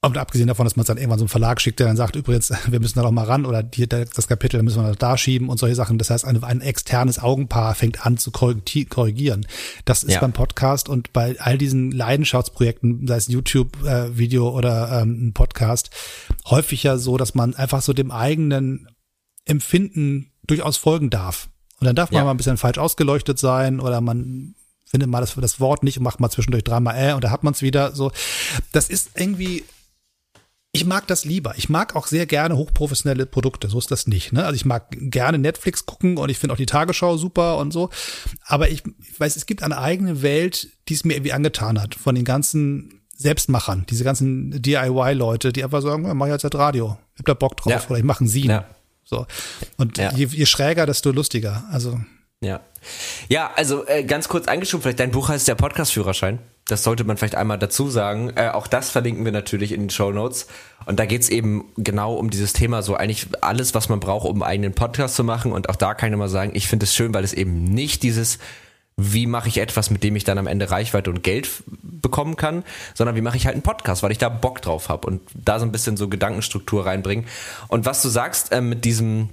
und 0.00 0.16
abgesehen 0.16 0.46
davon, 0.46 0.64
dass 0.64 0.76
man 0.76 0.82
es 0.82 0.86
dann 0.86 0.96
irgendwann 0.96 1.18
so 1.18 1.24
einen 1.24 1.28
Verlag 1.28 1.60
schickt, 1.60 1.80
der 1.80 1.88
dann 1.88 1.96
sagt, 1.96 2.14
übrigens, 2.14 2.52
wir 2.68 2.78
müssen 2.78 2.98
da 2.98 3.02
doch 3.02 3.10
mal 3.10 3.24
ran 3.24 3.44
oder 3.44 3.68
hier 3.74 3.88
das 3.88 4.28
Kapitel, 4.28 4.58
da 4.58 4.62
müssen 4.62 4.80
wir 4.80 4.94
da 4.94 5.18
schieben 5.18 5.48
und 5.48 5.58
solche 5.58 5.74
Sachen. 5.74 5.98
Das 5.98 6.10
heißt, 6.10 6.24
ein, 6.24 6.42
ein 6.44 6.60
externes 6.60 7.18
Augenpaar 7.18 7.74
fängt 7.74 8.06
an 8.06 8.16
zu 8.16 8.30
korrigieren. 8.30 9.46
Das 9.84 10.04
ist 10.04 10.14
ja. 10.14 10.20
beim 10.20 10.32
Podcast 10.32 10.88
und 10.88 11.12
bei 11.12 11.34
all 11.40 11.58
diesen 11.58 11.90
Leidenschaftsprojekten, 11.90 13.08
sei 13.08 13.16
es 13.16 13.26
YouTube-Video 13.26 14.46
äh, 14.46 14.52
oder 14.52 15.02
ähm, 15.02 15.28
ein 15.28 15.32
Podcast, 15.32 15.90
häufig 16.46 16.84
ja 16.84 16.96
so, 16.96 17.16
dass 17.16 17.34
man 17.34 17.56
einfach 17.56 17.82
so 17.82 17.92
dem 17.92 18.12
eigenen 18.12 18.86
Empfinden 19.46 20.30
durchaus 20.46 20.76
folgen 20.76 21.10
darf. 21.10 21.48
Und 21.80 21.86
dann 21.86 21.96
darf 21.96 22.12
man 22.12 22.18
ja. 22.18 22.24
mal 22.24 22.30
ein 22.32 22.36
bisschen 22.36 22.56
falsch 22.56 22.78
ausgeleuchtet 22.78 23.40
sein 23.40 23.80
oder 23.80 24.00
man 24.00 24.54
findet 24.84 25.10
mal 25.10 25.20
das, 25.20 25.34
das 25.34 25.58
Wort 25.58 25.82
nicht 25.82 25.98
und 25.98 26.04
macht 26.04 26.20
mal 26.20 26.30
zwischendurch 26.30 26.64
dreimal 26.64 26.96
äh 26.96 27.12
und 27.12 27.24
da 27.24 27.30
hat 27.30 27.42
man 27.42 27.52
es 27.52 27.62
wieder 27.62 27.94
so. 27.94 28.12
Das 28.72 28.88
ist 28.88 29.10
irgendwie 29.16 29.64
ich 30.72 30.84
mag 30.84 31.06
das 31.06 31.24
lieber. 31.24 31.54
Ich 31.56 31.68
mag 31.68 31.96
auch 31.96 32.06
sehr 32.06 32.26
gerne 32.26 32.56
hochprofessionelle 32.56 33.26
Produkte. 33.26 33.68
So 33.68 33.78
ist 33.78 33.90
das 33.90 34.06
nicht. 34.06 34.32
Ne? 34.32 34.44
Also 34.44 34.54
ich 34.54 34.64
mag 34.64 34.88
gerne 34.90 35.38
Netflix 35.38 35.86
gucken 35.86 36.18
und 36.18 36.28
ich 36.28 36.38
finde 36.38 36.52
auch 36.52 36.58
die 36.58 36.66
Tagesschau 36.66 37.16
super 37.16 37.56
und 37.56 37.72
so. 37.72 37.88
Aber 38.44 38.68
ich, 38.68 38.82
ich 39.00 39.18
weiß, 39.18 39.36
es 39.36 39.46
gibt 39.46 39.62
eine 39.62 39.78
eigene 39.78 40.22
Welt, 40.22 40.68
die 40.88 40.94
es 40.94 41.04
mir 41.04 41.14
irgendwie 41.14 41.32
angetan 41.32 41.80
hat 41.80 41.94
von 41.94 42.14
den 42.14 42.24
ganzen 42.24 43.02
Selbstmachern, 43.14 43.86
diese 43.88 44.04
ganzen 44.04 44.62
DIY-Leute, 44.62 45.52
die 45.52 45.64
einfach 45.64 45.82
sagen, 45.82 46.04
ja, 46.04 46.14
mach 46.14 46.26
ich 46.26 46.32
jetzt 46.32 46.44
halt 46.44 46.54
Radio. 46.54 46.98
Ich 47.14 47.20
hab 47.20 47.26
da 47.26 47.34
Bock 47.34 47.56
drauf 47.56 47.72
ja. 47.72 47.82
oder 47.88 47.98
ich 47.98 48.04
mache 48.04 48.20
einen 48.20 48.28
Sien. 48.28 48.50
Ja. 48.50 48.66
So. 49.04 49.26
Und 49.78 49.96
ja. 49.96 50.12
je, 50.12 50.26
je 50.26 50.46
schräger, 50.46 50.84
desto 50.84 51.10
lustiger. 51.10 51.64
Also. 51.72 51.98
Ja. 52.40 52.60
Ja, 53.28 53.50
also 53.56 53.86
äh, 53.86 54.04
ganz 54.04 54.28
kurz 54.28 54.46
eingeschoben, 54.46 54.82
vielleicht 54.82 55.00
dein 55.00 55.10
Buch 55.10 55.30
heißt 55.30 55.48
der 55.48 55.56
Podcast-Führerschein. 55.56 56.38
Das 56.68 56.84
sollte 56.84 57.02
man 57.04 57.16
vielleicht 57.16 57.34
einmal 57.34 57.58
dazu 57.58 57.88
sagen. 57.88 58.30
Äh, 58.36 58.50
auch 58.50 58.66
das 58.66 58.90
verlinken 58.90 59.24
wir 59.24 59.32
natürlich 59.32 59.72
in 59.72 59.80
den 59.80 59.90
Show 59.90 60.12
Notes. 60.12 60.46
Und 60.84 61.00
da 61.00 61.06
geht's 61.06 61.30
eben 61.30 61.64
genau 61.78 62.14
um 62.14 62.28
dieses 62.28 62.52
Thema, 62.52 62.82
so 62.82 62.94
eigentlich 62.94 63.26
alles, 63.40 63.74
was 63.74 63.88
man 63.88 64.00
braucht, 64.00 64.28
um 64.28 64.42
einen 64.42 64.50
eigenen 64.50 64.74
Podcast 64.74 65.16
zu 65.16 65.24
machen. 65.24 65.50
Und 65.50 65.70
auch 65.70 65.76
da 65.76 65.94
kann 65.94 66.12
ich 66.12 66.18
mal 66.18 66.28
sagen, 66.28 66.52
ich 66.54 66.68
finde 66.68 66.84
es 66.84 66.94
schön, 66.94 67.14
weil 67.14 67.24
es 67.24 67.32
eben 67.32 67.64
nicht 67.64 68.02
dieses, 68.02 68.38
wie 68.98 69.26
mache 69.26 69.48
ich 69.48 69.58
etwas, 69.58 69.88
mit 69.88 70.02
dem 70.02 70.14
ich 70.14 70.24
dann 70.24 70.36
am 70.36 70.46
Ende 70.46 70.70
Reichweite 70.70 71.08
und 71.08 71.22
Geld 71.22 71.48
bekommen 71.66 72.36
kann, 72.36 72.64
sondern 72.94 73.16
wie 73.16 73.22
mache 73.22 73.38
ich 73.38 73.46
halt 73.46 73.54
einen 73.54 73.62
Podcast, 73.62 74.02
weil 74.02 74.12
ich 74.12 74.18
da 74.18 74.28
Bock 74.28 74.60
drauf 74.60 74.90
habe 74.90 75.06
und 75.06 75.22
da 75.34 75.58
so 75.58 75.64
ein 75.64 75.72
bisschen 75.72 75.96
so 75.96 76.08
Gedankenstruktur 76.08 76.84
reinbringen. 76.84 77.24
Und 77.68 77.86
was 77.86 78.02
du 78.02 78.10
sagst 78.10 78.52
äh, 78.52 78.60
mit 78.60 78.84
diesem 78.84 79.30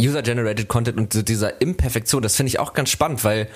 User-Generated 0.00 0.68
Content 0.68 0.98
und 0.98 1.28
dieser 1.28 1.60
Imperfektion, 1.60 2.22
das 2.22 2.36
finde 2.36 2.48
ich 2.48 2.60
auch 2.60 2.74
ganz 2.74 2.90
spannend, 2.90 3.24
weil 3.24 3.48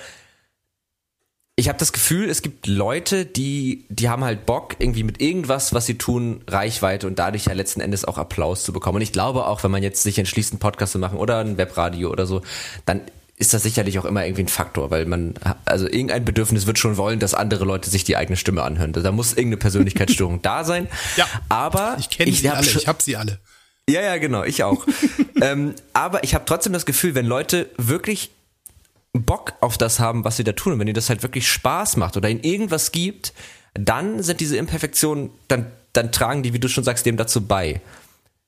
ich 1.57 1.69
habe 1.69 1.79
das 1.79 1.93
Gefühl, 1.93 2.29
es 2.29 2.41
gibt 2.41 2.67
Leute, 2.67 3.25
die, 3.25 3.85
die 3.87 4.09
haben 4.09 4.25
halt 4.25 4.45
Bock, 4.45 4.75
irgendwie 4.79 5.03
mit 5.03 5.21
irgendwas, 5.21 5.73
was 5.73 5.85
sie 5.85 5.97
tun, 5.97 6.41
Reichweite 6.47 7.07
und 7.07 7.17
dadurch 7.17 7.45
ja 7.45 7.53
letzten 7.53 7.79
Endes 7.79 8.03
auch 8.03 8.17
Applaus 8.17 8.63
zu 8.63 8.73
bekommen. 8.73 8.97
Und 8.97 9.03
ich 9.03 9.13
glaube 9.13 9.45
auch, 9.45 9.63
wenn 9.63 9.71
man 9.71 9.81
jetzt 9.81 10.03
sich 10.03 10.19
entschließt, 10.19 10.51
einen 10.51 10.59
Podcast 10.59 10.91
zu 10.91 10.99
machen 10.99 11.17
oder 11.17 11.39
ein 11.39 11.57
Webradio 11.57 12.09
oder 12.09 12.25
so, 12.25 12.41
dann 12.85 13.01
ist 13.37 13.53
das 13.53 13.63
sicherlich 13.63 13.99
auch 13.99 14.05
immer 14.05 14.25
irgendwie 14.25 14.43
ein 14.43 14.49
Faktor, 14.49 14.91
weil 14.91 15.05
man, 15.05 15.33
also 15.63 15.87
irgendein 15.87 16.25
Bedürfnis 16.25 16.67
wird 16.67 16.77
schon 16.77 16.97
wollen, 16.97 17.19
dass 17.19 17.33
andere 17.33 17.63
Leute 17.63 17.89
sich 17.89 18.03
die 18.03 18.17
eigene 18.17 18.35
Stimme 18.35 18.63
anhören. 18.63 18.91
Da 18.91 19.11
muss 19.13 19.31
irgendeine 19.31 19.57
Persönlichkeitsstörung 19.57 20.41
da 20.41 20.65
sein. 20.65 20.89
Ja. 21.15 21.25
Aber 21.47 21.95
ich 21.99 22.09
kenne 22.09 22.33
sie 22.33 22.49
alle, 22.49 22.67
ich 22.67 22.87
habe 22.87 23.01
sie 23.01 23.15
alle. 23.15 23.39
Ja, 23.89 24.01
ja, 24.01 24.17
genau, 24.17 24.43
ich 24.43 24.63
auch. 24.63 24.85
ähm, 25.41 25.75
aber 25.93 26.23
ich 26.23 26.33
habe 26.33 26.45
trotzdem 26.45 26.73
das 26.73 26.85
Gefühl, 26.85 27.15
wenn 27.15 27.25
Leute 27.25 27.69
wirklich 27.77 28.31
Bock 29.23 29.53
auf 29.61 29.77
das 29.77 29.99
haben, 29.99 30.25
was 30.25 30.37
sie 30.37 30.43
da 30.43 30.51
tun 30.51 30.73
und 30.73 30.79
wenn 30.79 30.87
ihnen 30.87 30.95
das 30.95 31.09
halt 31.09 31.23
wirklich 31.23 31.47
Spaß 31.47 31.97
macht 31.97 32.17
oder 32.17 32.29
ihnen 32.29 32.43
irgendwas 32.43 32.91
gibt, 32.91 33.33
dann 33.73 34.23
sind 34.23 34.39
diese 34.39 34.57
Imperfektionen, 34.57 35.29
dann, 35.47 35.71
dann 35.93 36.11
tragen 36.11 36.43
die, 36.43 36.53
wie 36.53 36.59
du 36.59 36.67
schon 36.67 36.83
sagst, 36.83 37.05
dem 37.05 37.17
dazu 37.17 37.41
bei. 37.41 37.81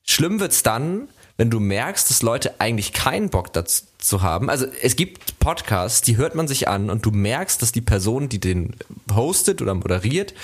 Schlimm 0.04 0.40
wird's 0.40 0.62
dann, 0.62 1.08
wenn 1.36 1.50
du 1.50 1.60
merkst, 1.60 2.10
dass 2.10 2.22
Leute 2.22 2.60
eigentlich 2.60 2.92
keinen 2.92 3.30
Bock 3.30 3.52
dazu 3.52 4.22
haben. 4.22 4.50
Also 4.50 4.66
es 4.82 4.96
gibt 4.96 5.38
Podcasts, 5.38 6.02
die 6.02 6.16
hört 6.16 6.34
man 6.34 6.48
sich 6.48 6.66
an 6.66 6.90
und 6.90 7.06
du 7.06 7.10
merkst, 7.12 7.62
dass 7.62 7.72
die 7.72 7.80
Person, 7.80 8.28
die 8.28 8.40
den 8.40 8.74
hostet 9.14 9.62
oder 9.62 9.74
moderiert, 9.74 10.34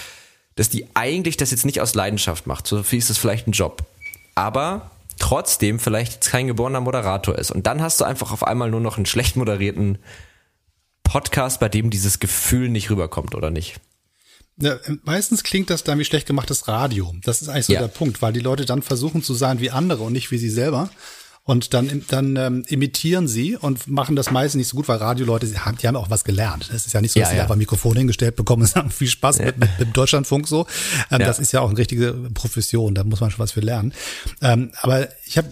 dass 0.55 0.69
die 0.69 0.87
eigentlich 0.95 1.37
das 1.37 1.51
jetzt 1.51 1.65
nicht 1.65 1.81
aus 1.81 1.95
Leidenschaft 1.95 2.47
macht. 2.47 2.67
So 2.67 2.83
viel 2.83 3.01
ist 3.01 3.11
es 3.11 3.19
vielleicht 3.19 3.49
ein 3.49 3.53
Job. 3.53 3.83
Aber 4.37 4.91
trotzdem 5.19 5.79
vielleicht 5.79 6.23
kein 6.23 6.47
geborener 6.47 6.81
Moderator 6.81 7.39
ist. 7.39 7.51
Und 7.51 7.67
dann 7.67 7.83
hast 7.83 8.01
du 8.01 8.05
einfach 8.05 8.33
auf 8.33 8.47
einmal 8.47 8.71
nur 8.71 8.81
noch 8.81 8.97
einen 8.97 9.07
schlecht 9.07 9.37
moderierten 9.37 9.99
Podcast, 11.03 11.61
bei 11.61 11.69
dem 11.69 11.91
dieses 11.91 12.19
Gefühl 12.19 12.69
nicht 12.69 12.91
rüberkommt, 12.91 13.35
oder 13.35 13.51
nicht? 13.51 13.81
Ja, 14.57 14.79
meistens 15.03 15.43
klingt 15.43 15.71
das 15.71 15.83
dann 15.83 15.99
wie 15.99 16.05
schlecht 16.05 16.27
gemachtes 16.27 16.69
Radio. 16.69 17.13
Das 17.25 17.43
ist 17.43 17.49
eigentlich 17.49 17.67
so 17.67 17.73
ja. 17.73 17.81
der 17.81 17.89
Punkt, 17.89 18.23
weil 18.23 18.33
die 18.33 18.41
Leute 18.41 18.65
dann 18.65 18.83
versuchen 18.83 19.23
zu 19.23 19.35
sein 19.35 19.61
wie 19.61 19.71
andere 19.71 20.05
und 20.05 20.13
nicht 20.13 20.31
wie 20.31 20.39
sie 20.39 20.51
selber. 20.51 20.91
Und 21.47 21.75
dann, 21.75 22.03
dann 22.09 22.37
ähm, 22.37 22.65
imitieren 22.69 23.29
sie 23.29 23.57
und 23.57 23.87
machen 23.87 24.17
das 24.17 24.31
meistens 24.31 24.61
nicht 24.61 24.69
so 24.69 24.79
gut, 24.79 24.89
weil 24.89 24.97
Radioleute, 24.97 25.47
die 25.47 25.59
haben, 25.59 25.77
die 25.77 25.87
haben 25.87 25.97
auch 25.97 26.09
was 26.09 26.25
gelernt. 26.25 26.71
Es 26.73 26.87
ist 26.87 26.95
ja 26.95 27.03
nicht 27.03 27.13
so, 27.13 27.21
dass 27.21 27.29
ja, 27.29 27.33
sie 27.33 27.37
ja. 27.37 27.43
einfach 27.43 27.57
Mikrofon 27.57 27.97
hingestellt 27.99 28.35
bekommen 28.35 28.63
und 28.63 28.69
sagen, 28.75 28.91
viel 28.91 29.09
Spaß 29.09 29.39
ja. 29.39 29.47
mit, 29.47 29.59
mit, 29.59 29.79
mit 29.79 29.97
Deutschlandfunk 29.97 30.49
so. 30.49 30.67
Ähm. 31.11 31.19
Das 31.19 31.39
ist 31.39 31.53
ja 31.53 31.61
auch 31.61 31.69
eine 31.69 31.77
richtige 31.77 32.15
Profession, 32.33 32.95
da 32.95 33.05
muss 33.05 33.21
man 33.21 33.31
schon 33.31 33.41
was 33.41 33.53
für 33.53 33.61
lernen. 33.61 33.93
Ähm, 34.41 34.71
aber 34.81 35.09
ich 35.27 35.37
habe 35.37 35.49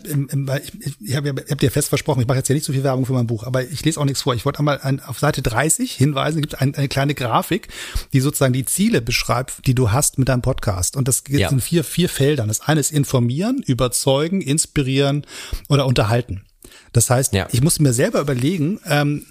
ich, 0.81 0.95
ich 1.05 1.15
hab, 1.15 1.27
ich 1.27 1.51
hab 1.51 1.59
dir 1.59 1.71
fest 1.71 1.91
versprochen, 1.91 2.23
ich 2.23 2.27
mache 2.27 2.39
jetzt 2.39 2.49
ja 2.49 2.55
nicht 2.55 2.65
so 2.65 2.73
viel 2.73 2.85
Werbung 2.85 3.05
für 3.05 3.13
mein 3.13 3.27
Buch, 3.27 3.45
aber 3.45 3.63
ich 3.63 3.85
lese 3.85 4.01
auch 4.01 4.07
nichts 4.07 4.23
vor. 4.23 4.35
Ich 4.35 4.47
wollte 4.47 4.61
einmal 4.61 4.81
ein, 4.81 5.01
auf 5.01 5.19
Seite 5.19 5.43
30 5.43 5.93
hinweisen, 5.93 6.41
gibt 6.41 6.59
ein, 6.59 6.75
eine 6.75 6.89
kleine 6.89 7.15
Grafik, 7.15 7.69
die 8.15 8.21
sozusagen 8.21 8.55
die 8.55 8.65
Ziele 8.65 9.03
beschreibt, 9.03 9.67
die 9.67 9.75
du 9.75 9.93
hast 9.93 10.17
mit 10.19 10.31
deinem 10.31 10.43
Podcast. 10.43 10.97
Und 10.97 11.07
das 11.07 11.25
geht 11.25 11.51
in 11.51 11.61
vier, 11.61 11.85
vier 11.85 12.09
Feldern. 12.09 12.49
Das 12.49 12.61
eine 12.63 12.81
ist 12.81 12.93
informieren, 12.93 13.63
überzeugen, 13.67 14.41
inspirieren 14.41 15.27
oder 15.69 15.82
oder 15.83 15.89
unterhalten. 15.89 16.45
Das 16.93 17.11
heißt, 17.11 17.33
ja. 17.33 17.49
ich 17.53 17.63
musste 17.63 17.83
mir 17.83 17.93
selber 17.93 18.21
überlegen, 18.21 18.81
ähm, 18.87 19.27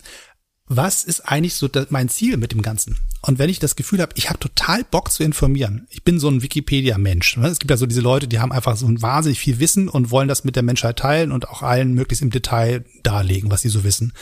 was 0.74 1.04
ist 1.04 1.22
eigentlich 1.22 1.56
so 1.56 1.70
mein 1.90 2.08
Ziel 2.08 2.38
mit 2.38 2.54
dem 2.54 2.62
Ganzen? 2.62 2.98
Und 3.22 3.40
wenn 3.40 3.50
ich 3.50 3.60
das 3.60 3.76
Gefühl 3.76 4.02
habe, 4.02 4.14
ich 4.16 4.30
habe 4.30 4.40
total 4.40 4.84
Bock 4.86 5.12
zu 5.12 5.22
informieren, 5.22 5.86
ich 5.90 6.04
bin 6.04 6.18
so 6.18 6.30
ein 6.30 6.42
Wikipedia-Mensch. 6.42 7.38
Ne? 7.38 7.48
Es 7.48 7.60
gibt 7.60 7.70
ja 7.70 7.78
so 7.78 7.86
diese 7.86 8.02
Leute, 8.02 8.28
die 8.28 8.40
haben 8.40 8.54
einfach 8.54 8.78
so 8.78 8.88
ein 8.88 9.02
wahnsinnig 9.02 9.38
viel 9.38 9.60
Wissen 9.60 9.90
und 9.90 10.12
wollen 10.12 10.30
das 10.30 10.46
mit 10.46 10.56
der 10.56 10.64
Menschheit 10.64 10.98
teilen 10.98 11.32
und 11.32 11.50
auch 11.50 11.62
allen 11.62 11.94
möglichst 11.94 12.22
im 12.22 12.32
Detail 12.32 12.86
darlegen, 13.04 13.52
was 13.52 13.62
sie 13.62 13.70
so 13.70 13.84
wissen. 13.84 14.14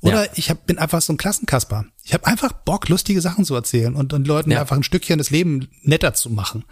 Oder 0.00 0.26
ja. 0.26 0.30
ich 0.36 0.50
hab, 0.50 0.66
bin 0.66 0.78
einfach 0.78 1.02
so 1.02 1.12
ein 1.12 1.18
Klassenkasper. 1.18 1.84
Ich 2.04 2.14
habe 2.14 2.26
einfach 2.26 2.52
Bock, 2.52 2.88
lustige 2.88 3.20
Sachen 3.20 3.44
zu 3.44 3.54
erzählen 3.54 3.94
und, 3.94 4.12
und 4.12 4.26
Leuten 4.26 4.52
ja. 4.52 4.60
einfach 4.60 4.76
ein 4.76 4.84
Stückchen 4.84 5.18
das 5.18 5.30
Leben 5.30 5.68
netter 5.82 6.14
zu 6.14 6.30
machen. 6.30 6.64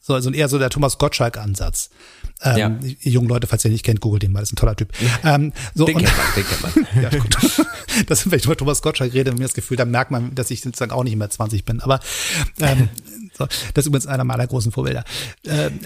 So, 0.00 0.14
also 0.14 0.30
eher 0.30 0.48
so 0.48 0.58
der 0.58 0.70
Thomas 0.70 0.96
Gottschalk-Ansatz. 0.96 1.90
Ähm, 2.42 2.80
ja. 2.82 3.10
Jungen 3.10 3.28
Leute, 3.28 3.46
falls 3.46 3.64
ihr 3.64 3.70
nicht 3.70 3.84
kennt, 3.84 4.00
googelt 4.00 4.22
den 4.22 4.32
mal, 4.32 4.40
das 4.40 4.48
ist 4.48 4.52
ein 4.54 4.56
toller 4.56 4.76
Typ. 4.76 4.92
Ähm, 5.24 5.52
so, 5.74 5.84
den, 5.84 5.96
und, 5.96 6.04
kennt 6.04 6.16
man, 6.16 6.26
den 6.34 6.44
kennt 6.44 6.62
man. 6.62 7.02
ja, 7.02 7.10
gut. 7.10 7.66
Das 8.06 8.20
sind, 8.20 8.30
wenn 8.30 8.38
ich 8.38 8.44
über 8.44 8.56
Thomas 8.56 8.82
Gottschalk 8.82 9.12
rede, 9.12 9.32
mir 9.32 9.40
das 9.40 9.52
Gefühl, 9.52 9.76
dann 9.76 9.90
merkt 9.90 10.12
man, 10.12 10.34
dass 10.34 10.50
ich 10.50 10.60
sozusagen 10.60 10.92
auch 10.92 11.02
nicht 11.02 11.16
mehr 11.16 11.28
20 11.28 11.64
bin. 11.64 11.80
Aber 11.80 12.00
ähm, 12.60 12.88
so, 13.38 13.46
das 13.74 13.84
ist 13.84 13.86
übrigens 13.86 14.06
einer 14.06 14.24
meiner 14.24 14.46
großen 14.46 14.70
Vorbilder. 14.70 15.04
Ähm, 15.44 15.80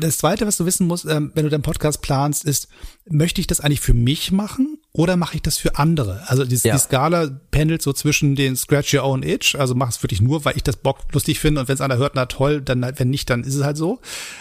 das 0.00 0.16
Zweite, 0.16 0.46
was 0.46 0.56
du 0.56 0.64
wissen 0.64 0.86
musst, 0.86 1.04
ähm, 1.04 1.32
wenn 1.34 1.44
du 1.44 1.50
deinen 1.50 1.62
Podcast 1.62 2.00
planst, 2.00 2.44
ist, 2.44 2.68
möchte 3.08 3.40
ich 3.42 3.46
das 3.46 3.60
eigentlich 3.60 3.80
für 3.80 3.94
mich 3.94 4.32
machen 4.32 4.78
oder 4.96 5.16
mache 5.16 5.36
ich 5.36 5.42
das 5.42 5.58
für 5.58 5.76
andere? 5.76 6.22
Also 6.26 6.44
die, 6.44 6.56
ja. 6.56 6.74
die 6.74 6.80
Skala 6.80 7.28
pendelt 7.50 7.82
so 7.82 7.92
zwischen 7.92 8.34
den 8.34 8.56
Scratch 8.56 8.94
Your 8.94 9.04
Own 9.04 9.22
Itch, 9.22 9.54
also 9.54 9.74
mach 9.74 9.90
es 9.90 10.02
wirklich 10.02 10.22
nur, 10.22 10.44
weil 10.46 10.56
ich 10.56 10.62
das 10.62 10.76
Bock 10.76 11.00
lustig 11.12 11.38
finde 11.38 11.60
und 11.60 11.68
wenn 11.68 11.74
es 11.74 11.80
einer 11.82 11.98
hört, 11.98 12.14
na 12.14 12.26
toll, 12.26 12.62
dann 12.62 12.86
wenn 12.96 13.10
nicht, 13.10 13.28
dann 13.28 13.44
ist 13.44 13.54
es 13.54 13.62
halt 13.62 13.76
so, 13.76 14.00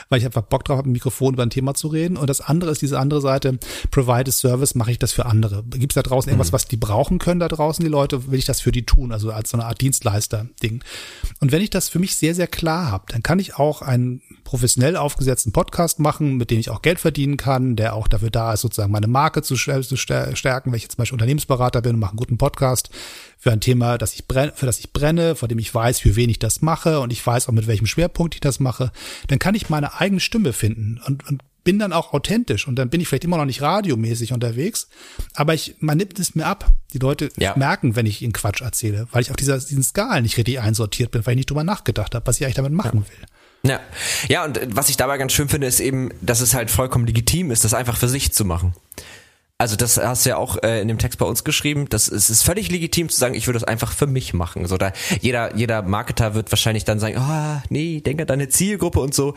weil 0.10 0.20
ich 0.20 0.26
einfach 0.26 0.44
Bock 0.44 0.64
drauf 0.64 0.78
habe, 0.78 0.90
ein 0.90 0.94
Mikrofon 0.94 1.34
über 1.34 1.44
ein 1.44 1.50
Thema 1.50 1.74
zu 1.74 1.90
reden. 1.90 2.16
Und 2.16 2.30
das 2.30 2.40
andere 2.40 2.72
ist 2.72 2.82
diese 2.82 3.00
andere 3.00 3.20
Seite, 3.20 3.60
provide 3.92 4.30
a 4.30 4.32
service, 4.32 4.76
mache 4.76 4.92
ich 4.92 5.00
das 5.00 5.12
für 5.12 5.26
andere. 5.26 5.64
Gibt 5.64 5.92
es 5.92 5.96
da 5.96 6.04
draußen 6.04 6.30
irgendwas, 6.30 6.52
mhm. 6.52 6.54
was 6.54 6.68
die 6.68 6.78
brauchen 6.78 7.20
können 7.20 7.40
da 7.40 7.50
draußen, 7.50 7.84
die 7.84 7.92
Leute, 7.92 8.32
will 8.32 8.40
ich 8.40 8.46
das 8.46 8.62
für 8.62 8.72
die 8.72 8.86
tun, 8.86 9.12
also 9.12 9.32
als 9.32 9.50
so 9.50 9.58
eine 9.58 9.66
Art 9.66 9.82
Dienstleister-Ding. 9.82 10.84
Und 11.42 11.52
wenn 11.52 11.62
ich 11.62 11.70
das 11.70 11.90
für 11.90 12.00
mich 12.00 12.16
sehr, 12.16 12.34
sehr 12.34 12.48
klar 12.48 12.90
habe, 12.90 13.06
dann 13.10 13.24
kann 13.24 13.40
ich 13.40 13.56
auch 13.56 13.82
einen 13.82 14.22
professionell 14.46 14.96
aufgesetzten 14.96 15.52
Podcast 15.52 16.00
machen, 16.00 16.38
mit 16.38 16.52
dem 16.52 16.60
ich 16.60 16.70
auch 16.70 16.82
Geld 16.82 17.00
verdienen 17.00 17.36
kann, 17.36 17.76
der 17.76 17.96
auch 17.96 18.08
dafür 18.08 18.30
da 18.30 18.54
ist, 18.54 18.62
sozusagen 18.62 18.92
meine 18.92 19.08
Marke 19.08 19.42
zu, 19.42 19.56
zu 19.56 19.98
stärken, 20.46 20.72
wenn 20.72 20.78
ich 20.78 20.90
zum 20.90 20.98
Beispiel 20.98 21.16
Unternehmensberater 21.16 21.82
bin 21.82 21.96
und 21.96 22.00
mache 22.00 22.12
einen 22.12 22.18
guten 22.18 22.38
Podcast 22.38 22.92
für 23.40 23.52
ein 23.52 23.62
Thema, 23.62 23.98
das 23.98 24.14
ich 24.14 24.28
brenne, 24.28 24.54
für 24.56 24.68
das 24.68 24.78
ich 24.78 24.94
brenne, 24.94 25.36
vor 25.36 25.48
dem 25.48 25.58
ich 25.58 25.74
weiß, 25.74 26.00
für 26.00 26.16
wen 26.16 26.30
ich 26.30 26.38
das 26.38 26.62
mache 26.62 27.00
und 27.00 27.12
ich 27.12 27.26
weiß 27.26 27.50
auch 27.50 27.54
mit 27.54 27.66
welchem 27.66 27.88
Schwerpunkt 27.88 28.36
ich 28.36 28.42
das 28.42 28.60
mache, 28.60 28.92
dann 29.28 29.40
kann 29.40 29.56
ich 29.56 29.70
meine 29.70 30.00
eigene 30.00 30.20
Stimme 30.20 30.54
finden 30.54 31.02
und, 31.04 31.28
und 31.28 31.42
bin 31.64 31.80
dann 31.80 31.94
auch 31.94 32.14
authentisch 32.14 32.68
und 32.68 32.76
dann 32.76 32.92
bin 32.92 33.02
ich 33.02 33.08
vielleicht 33.08 33.24
immer 33.24 33.38
noch 33.38 33.46
nicht 33.46 33.64
radiomäßig 33.64 34.34
unterwegs, 34.34 34.88
aber 35.34 35.56
ich, 35.56 35.78
man 35.80 35.98
nimmt 35.98 36.20
es 36.20 36.36
mir 36.36 36.46
ab. 36.46 36.72
Die 36.94 37.00
Leute 37.00 37.32
ja. 37.38 37.56
merken, 37.58 37.96
wenn 37.96 38.06
ich 38.06 38.22
ihnen 38.22 38.34
Quatsch 38.34 38.62
erzähle, 38.62 39.08
weil 39.12 39.24
ich 39.24 39.32
auf 39.32 39.36
dieser, 39.36 39.58
diesen 39.58 39.82
Skalen 39.82 40.22
nicht 40.22 40.38
richtig 40.38 40.60
einsortiert 40.60 41.10
bin, 41.10 41.26
weil 41.26 41.34
ich 41.34 41.38
nicht 41.38 41.50
drüber 41.50 41.64
nachgedacht 41.64 42.14
habe, 42.14 42.28
was 42.28 42.38
ich 42.38 42.46
eigentlich 42.46 42.56
damit 42.56 42.72
machen 42.72 43.04
ja. 43.04 43.10
will. 43.10 43.72
Ja. 43.72 43.80
ja, 44.30 44.46
und 44.46 44.60
was 44.76 44.90
ich 44.90 44.98
dabei 44.98 45.18
ganz 45.18 45.34
schön 45.34 45.50
finde, 45.50 45.66
ist 45.66 45.80
eben, 45.80 46.12
dass 46.22 46.40
es 46.40 46.54
halt 46.54 46.70
vollkommen 46.70 47.08
legitim 47.08 47.50
ist, 47.50 47.64
das 47.64 47.74
einfach 47.74 47.98
für 47.98 48.08
sich 48.08 48.32
zu 48.32 48.46
machen. 48.46 48.76
Also 49.58 49.78
das 49.78 49.98
hast 49.98 50.26
du 50.26 50.32
ja 50.32 50.38
auch 50.38 50.62
äh, 50.64 50.82
in 50.82 50.90
dem 50.90 50.98
Text 50.98 51.18
bei 51.18 51.26
uns 51.26 51.46
geschrieben. 51.46 51.88
Das 51.88 52.10
es 52.10 52.30
ist 52.30 52.44
völlig 52.44 52.70
legitim 52.70 53.08
zu 53.08 53.18
sagen, 53.18 53.36
ich 53.36 53.48
würde 53.48 53.60
das 53.60 53.68
einfach 53.68 53.94
für 53.94 54.08
mich 54.08 54.34
machen. 54.34 54.68
So 54.68 54.78
da 54.78 54.92
jeder 55.22 55.56
jeder 55.56 55.82
Marketer 55.82 56.34
wird 56.34 56.52
wahrscheinlich 56.52 56.84
dann 56.84 57.00
sagen, 57.00 57.18
ah 57.18 57.58
oh, 57.58 57.68
nee, 57.70 58.02
denke 58.02 58.24
an 58.24 58.28
deine 58.28 58.50
Zielgruppe 58.50 59.00
und 59.00 59.14
so. 59.14 59.34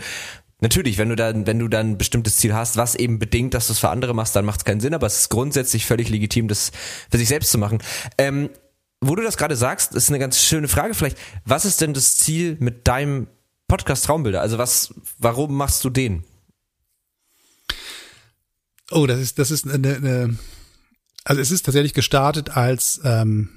Natürlich, 0.60 0.98
wenn 0.98 1.08
du 1.08 1.14
dann 1.14 1.46
wenn 1.46 1.60
du 1.60 1.68
dann 1.68 1.90
ein 1.90 1.98
bestimmtes 1.98 2.36
Ziel 2.36 2.52
hast, 2.52 2.76
was 2.76 2.96
eben 2.96 3.20
bedingt, 3.20 3.54
dass 3.54 3.68
du 3.68 3.74
es 3.74 3.78
für 3.78 3.90
andere 3.90 4.12
machst, 4.12 4.34
dann 4.34 4.44
macht 4.44 4.60
es 4.60 4.64
keinen 4.64 4.80
Sinn. 4.80 4.92
Aber 4.92 5.06
es 5.06 5.20
ist 5.20 5.28
grundsätzlich 5.28 5.86
völlig 5.86 6.08
legitim, 6.08 6.48
das 6.48 6.72
für 7.10 7.18
sich 7.18 7.28
selbst 7.28 7.52
zu 7.52 7.58
machen. 7.58 7.78
Ähm, 8.18 8.50
wo 9.00 9.14
du 9.14 9.22
das 9.22 9.36
gerade 9.36 9.54
sagst, 9.54 9.94
ist 9.94 10.08
eine 10.08 10.18
ganz 10.18 10.42
schöne 10.42 10.66
Frage 10.66 10.94
vielleicht. 10.94 11.16
Was 11.44 11.64
ist 11.64 11.80
denn 11.80 11.94
das 11.94 12.16
Ziel 12.16 12.56
mit 12.58 12.88
deinem 12.88 13.28
Podcast 13.68 14.06
Traumbilder? 14.06 14.40
Also 14.40 14.58
was, 14.58 14.92
warum 15.18 15.54
machst 15.54 15.84
du 15.84 15.90
den? 15.90 16.24
Oh, 18.90 19.06
das 19.06 19.20
ist, 19.20 19.38
das 19.38 19.50
ist 19.50 19.68
eine, 19.68 19.96
eine 19.96 20.38
also 21.24 21.42
es 21.42 21.50
ist 21.50 21.66
tatsächlich 21.66 21.92
gestartet 21.92 22.56
als 22.56 23.00
ähm, 23.04 23.50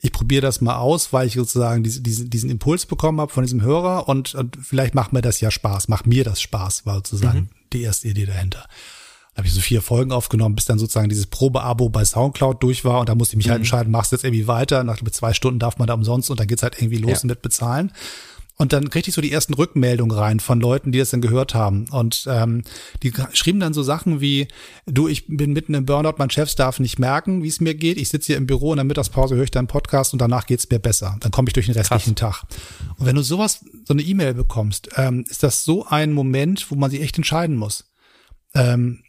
ich 0.00 0.12
probiere 0.12 0.42
das 0.42 0.60
mal 0.60 0.76
aus, 0.76 1.12
weil 1.12 1.26
ich 1.26 1.34
sozusagen 1.34 1.82
diese, 1.82 2.00
diesen, 2.00 2.30
diesen 2.30 2.50
Impuls 2.50 2.86
bekommen 2.86 3.20
habe 3.20 3.32
von 3.32 3.42
diesem 3.42 3.62
Hörer 3.62 4.08
und, 4.08 4.34
und 4.34 4.56
vielleicht 4.62 4.94
macht 4.94 5.12
mir 5.12 5.22
das 5.22 5.40
ja 5.40 5.50
Spaß, 5.50 5.88
macht 5.88 6.06
mir 6.06 6.22
das 6.22 6.40
Spaß, 6.40 6.86
war 6.86 6.96
sozusagen 6.96 7.38
mhm. 7.38 7.48
die 7.72 7.82
erste 7.82 8.08
Idee 8.08 8.26
dahinter. 8.26 8.66
Da 9.34 9.38
habe 9.38 9.48
ich 9.48 9.54
so 9.54 9.60
vier 9.60 9.82
Folgen 9.82 10.12
aufgenommen, 10.12 10.54
bis 10.54 10.66
dann 10.66 10.78
sozusagen 10.78 11.08
dieses 11.08 11.26
Probeabo 11.26 11.88
bei 11.88 12.04
Soundcloud 12.04 12.62
durch 12.62 12.84
war 12.84 13.00
und 13.00 13.08
da 13.08 13.14
musste 13.14 13.34
ich 13.34 13.38
mich 13.38 13.46
halt 13.46 13.60
mhm. 13.60 13.62
halt 13.62 13.72
entscheiden, 13.72 13.90
machst 13.90 14.12
du 14.12 14.16
jetzt 14.16 14.24
irgendwie 14.24 14.46
weiter, 14.46 14.84
nach 14.84 15.02
zwei 15.10 15.32
Stunden 15.32 15.58
darf 15.58 15.78
man 15.78 15.88
da 15.88 15.94
umsonst 15.94 16.30
und 16.30 16.38
dann 16.38 16.46
geht's 16.46 16.62
halt 16.62 16.80
irgendwie 16.80 16.98
los 16.98 17.22
ja. 17.22 17.26
mit 17.26 17.42
bezahlen. 17.42 17.92
Und 18.60 18.72
dann 18.72 18.90
kriegte 18.90 19.10
ich 19.10 19.14
so 19.14 19.20
die 19.22 19.30
ersten 19.30 19.54
Rückmeldungen 19.54 20.16
rein 20.16 20.40
von 20.40 20.60
Leuten, 20.60 20.90
die 20.90 20.98
das 20.98 21.10
dann 21.10 21.20
gehört 21.20 21.54
haben. 21.54 21.86
Und 21.90 22.26
ähm, 22.28 22.64
die 23.04 23.12
schrieben 23.32 23.60
dann 23.60 23.72
so 23.72 23.84
Sachen 23.84 24.20
wie, 24.20 24.48
du, 24.84 25.06
ich 25.06 25.28
bin 25.28 25.52
mitten 25.52 25.74
im 25.74 25.86
Burnout, 25.86 26.14
mein 26.18 26.28
Chef 26.28 26.52
darf 26.56 26.80
nicht 26.80 26.98
merken, 26.98 27.44
wie 27.44 27.48
es 27.48 27.60
mir 27.60 27.76
geht. 27.76 27.98
Ich 27.98 28.08
sitze 28.08 28.26
hier 28.26 28.36
im 28.36 28.48
Büro 28.48 28.72
in 28.72 28.78
der 28.78 28.84
Mittagspause, 28.84 29.36
höre 29.36 29.44
ich 29.44 29.52
deinen 29.52 29.68
Podcast 29.68 30.12
und 30.12 30.18
danach 30.18 30.46
geht's 30.46 30.68
mir 30.68 30.80
besser. 30.80 31.16
Dann 31.20 31.30
komme 31.30 31.48
ich 31.48 31.52
durch 31.52 31.66
den 31.66 31.76
restlichen 31.76 32.16
Krass. 32.16 32.40
Tag. 32.40 32.48
Und 32.98 33.06
wenn 33.06 33.14
du 33.14 33.22
sowas, 33.22 33.64
so 33.86 33.94
eine 33.94 34.02
E-Mail 34.02 34.34
bekommst, 34.34 34.88
ähm, 34.96 35.24
ist 35.28 35.44
das 35.44 35.62
so 35.62 35.86
ein 35.86 36.12
Moment, 36.12 36.68
wo 36.72 36.74
man 36.74 36.90
sich 36.90 37.00
echt 37.00 37.16
entscheiden 37.16 37.54
muss. 37.54 37.92
Ähm, 38.54 39.04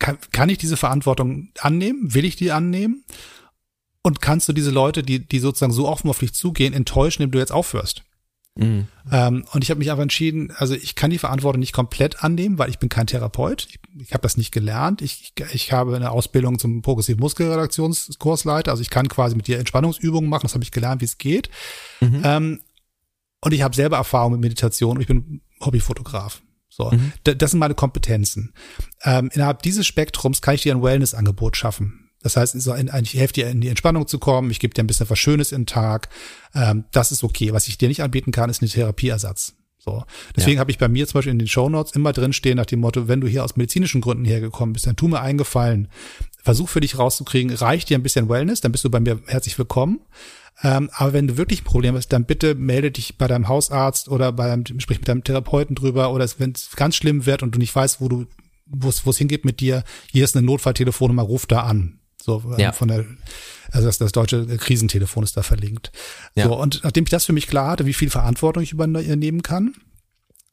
kann, 0.00 0.18
kann 0.32 0.48
ich 0.48 0.58
diese 0.58 0.76
Verantwortung 0.76 1.50
annehmen? 1.60 2.14
Will 2.14 2.24
ich 2.24 2.34
die 2.34 2.50
annehmen? 2.50 3.04
Und 4.02 4.20
kannst 4.20 4.48
du 4.48 4.52
diese 4.52 4.72
Leute, 4.72 5.04
die, 5.04 5.24
die 5.24 5.38
sozusagen 5.38 5.72
so 5.72 5.86
offen 5.86 6.10
auf 6.10 6.18
dich 6.18 6.32
zugehen, 6.32 6.74
enttäuschen, 6.74 7.22
indem 7.22 7.34
du 7.34 7.38
jetzt 7.38 7.52
aufhörst? 7.52 8.02
Mhm. 8.54 8.86
Ähm, 9.10 9.44
und 9.52 9.64
ich 9.64 9.70
habe 9.70 9.78
mich 9.78 9.90
einfach 9.90 10.02
entschieden, 10.02 10.52
also 10.56 10.74
ich 10.74 10.94
kann 10.94 11.10
die 11.10 11.18
Verantwortung 11.18 11.60
nicht 11.60 11.72
komplett 11.72 12.22
annehmen, 12.22 12.58
weil 12.58 12.70
ich 12.70 12.78
bin 12.78 12.88
kein 12.88 13.06
Therapeut. 13.06 13.66
Ich, 13.68 13.78
ich 13.98 14.12
habe 14.12 14.22
das 14.22 14.36
nicht 14.36 14.52
gelernt. 14.52 15.00
Ich, 15.00 15.32
ich, 15.36 15.54
ich 15.54 15.72
habe 15.72 15.96
eine 15.96 16.10
Ausbildung 16.10 16.58
zum 16.58 16.82
progressiven 16.82 17.20
Muskelredaktionskursleiter. 17.20 18.70
Also 18.70 18.82
ich 18.82 18.90
kann 18.90 19.08
quasi 19.08 19.36
mit 19.36 19.46
dir 19.46 19.58
Entspannungsübungen 19.58 20.28
machen. 20.28 20.44
Das 20.44 20.54
habe 20.54 20.64
ich 20.64 20.70
gelernt, 20.70 21.00
wie 21.00 21.06
es 21.06 21.18
geht. 21.18 21.48
Mhm. 22.00 22.22
Ähm, 22.24 22.60
und 23.40 23.52
ich 23.52 23.62
habe 23.62 23.74
selber 23.74 23.96
Erfahrung 23.96 24.32
mit 24.32 24.40
Meditation 24.40 24.96
und 24.96 25.00
ich 25.00 25.08
bin 25.08 25.40
Hobbyfotograf. 25.60 26.42
So, 26.68 26.90
mhm. 26.90 27.12
das 27.24 27.50
sind 27.50 27.60
meine 27.60 27.74
Kompetenzen. 27.74 28.54
Ähm, 29.02 29.30
innerhalb 29.34 29.62
dieses 29.62 29.86
Spektrums 29.86 30.40
kann 30.40 30.54
ich 30.54 30.62
dir 30.62 30.74
ein 30.74 30.82
Wellness-Angebot 30.82 31.56
schaffen. 31.56 32.01
Das 32.22 32.36
heißt, 32.36 32.54
ich 32.54 33.14
helfe 33.14 33.32
dir 33.32 33.48
in 33.48 33.60
die 33.60 33.68
Entspannung 33.68 34.06
zu 34.06 34.18
kommen, 34.18 34.50
ich 34.50 34.60
gebe 34.60 34.74
dir 34.74 34.82
ein 34.82 34.86
bisschen 34.86 35.10
was 35.10 35.18
Schönes 35.18 35.52
in 35.52 35.62
den 35.62 35.66
Tag. 35.66 36.08
Ähm, 36.54 36.84
das 36.92 37.12
ist 37.12 37.24
okay. 37.24 37.52
Was 37.52 37.68
ich 37.68 37.78
dir 37.78 37.88
nicht 37.88 38.02
anbieten 38.02 38.32
kann, 38.32 38.50
ist 38.50 38.62
ein 38.62 38.68
Therapieersatz. 38.68 39.54
So. 39.84 40.04
Deswegen 40.36 40.56
ja. 40.56 40.60
habe 40.60 40.70
ich 40.70 40.78
bei 40.78 40.86
mir 40.86 41.08
zum 41.08 41.18
Beispiel 41.18 41.32
in 41.32 41.40
den 41.40 41.48
Show 41.48 41.68
Notes 41.68 41.92
immer 41.96 42.12
drin 42.12 42.32
stehen 42.32 42.56
nach 42.56 42.66
dem 42.66 42.78
Motto, 42.78 43.08
wenn 43.08 43.20
du 43.20 43.26
hier 43.26 43.42
aus 43.42 43.56
medizinischen 43.56 44.00
Gründen 44.00 44.24
hergekommen 44.24 44.74
bist, 44.74 44.86
dann 44.86 44.94
tu 44.94 45.08
mir 45.08 45.20
eingefallen. 45.20 45.88
Versuch 46.40 46.68
für 46.68 46.80
dich 46.80 46.98
rauszukriegen, 46.98 47.52
reicht 47.52 47.90
dir 47.90 47.98
ein 47.98 48.02
bisschen 48.02 48.28
Wellness, 48.28 48.60
dann 48.60 48.70
bist 48.70 48.84
du 48.84 48.90
bei 48.90 49.00
mir 49.00 49.20
herzlich 49.26 49.58
willkommen. 49.58 50.00
Ähm, 50.62 50.88
aber 50.92 51.12
wenn 51.12 51.26
du 51.26 51.36
wirklich 51.36 51.62
ein 51.62 51.64
Problem 51.64 51.96
hast, 51.96 52.08
dann 52.08 52.26
bitte 52.26 52.54
melde 52.54 52.92
dich 52.92 53.18
bei 53.18 53.26
deinem 53.26 53.48
Hausarzt 53.48 54.08
oder 54.08 54.30
bei 54.30 54.46
deinem, 54.46 54.78
sprich 54.78 54.98
mit 54.98 55.08
deinem 55.08 55.24
Therapeuten 55.24 55.74
drüber 55.74 56.12
oder 56.12 56.28
wenn 56.38 56.52
es 56.52 56.70
ganz 56.76 56.94
schlimm 56.94 57.26
wird 57.26 57.42
und 57.42 57.54
du 57.54 57.58
nicht 57.58 57.74
weißt, 57.74 58.00
wo 58.00 58.08
du, 58.08 58.26
wo 58.66 58.88
es 58.88 59.18
hingeht 59.18 59.44
mit 59.44 59.58
dir, 59.58 59.82
hier 60.12 60.22
ist 60.22 60.36
eine 60.36 60.46
Notfalltelefonnummer, 60.46 61.22
ruf 61.22 61.46
da 61.46 61.62
an. 61.62 61.98
So 62.22 62.42
ähm, 62.46 62.58
ja. 62.58 62.72
von 62.72 62.88
der, 62.88 63.04
also 63.70 63.86
das, 63.86 63.98
das 63.98 64.12
deutsche 64.12 64.46
Krisentelefon 64.58 65.24
ist 65.24 65.36
da 65.36 65.42
verlinkt. 65.42 65.90
Ja. 66.34 66.44
So, 66.44 66.58
und 66.58 66.82
nachdem 66.84 67.04
ich 67.04 67.10
das 67.10 67.24
für 67.24 67.32
mich 67.32 67.48
klar 67.48 67.70
hatte, 67.70 67.86
wie 67.86 67.92
viel 67.92 68.10
Verantwortung 68.10 68.62
ich 68.62 68.72
übernehmen 68.72 69.42
kann, 69.42 69.74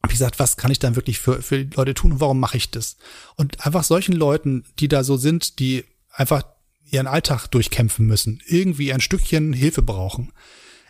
habe 0.02 0.12
ich 0.12 0.18
gesagt, 0.18 0.38
was 0.38 0.56
kann 0.56 0.72
ich 0.72 0.78
dann 0.78 0.96
wirklich 0.96 1.20
für, 1.20 1.42
für 1.42 1.64
die 1.64 1.76
Leute 1.76 1.94
tun 1.94 2.12
und 2.12 2.20
warum 2.20 2.40
mache 2.40 2.56
ich 2.56 2.70
das? 2.70 2.96
Und 3.36 3.64
einfach 3.64 3.84
solchen 3.84 4.14
Leuten, 4.14 4.64
die 4.78 4.88
da 4.88 5.04
so 5.04 5.16
sind, 5.16 5.58
die 5.58 5.84
einfach 6.10 6.42
ihren 6.84 7.06
Alltag 7.06 7.46
durchkämpfen 7.48 8.06
müssen, 8.06 8.42
irgendwie 8.46 8.92
ein 8.92 9.00
Stückchen 9.00 9.52
Hilfe 9.52 9.82
brauchen, 9.82 10.32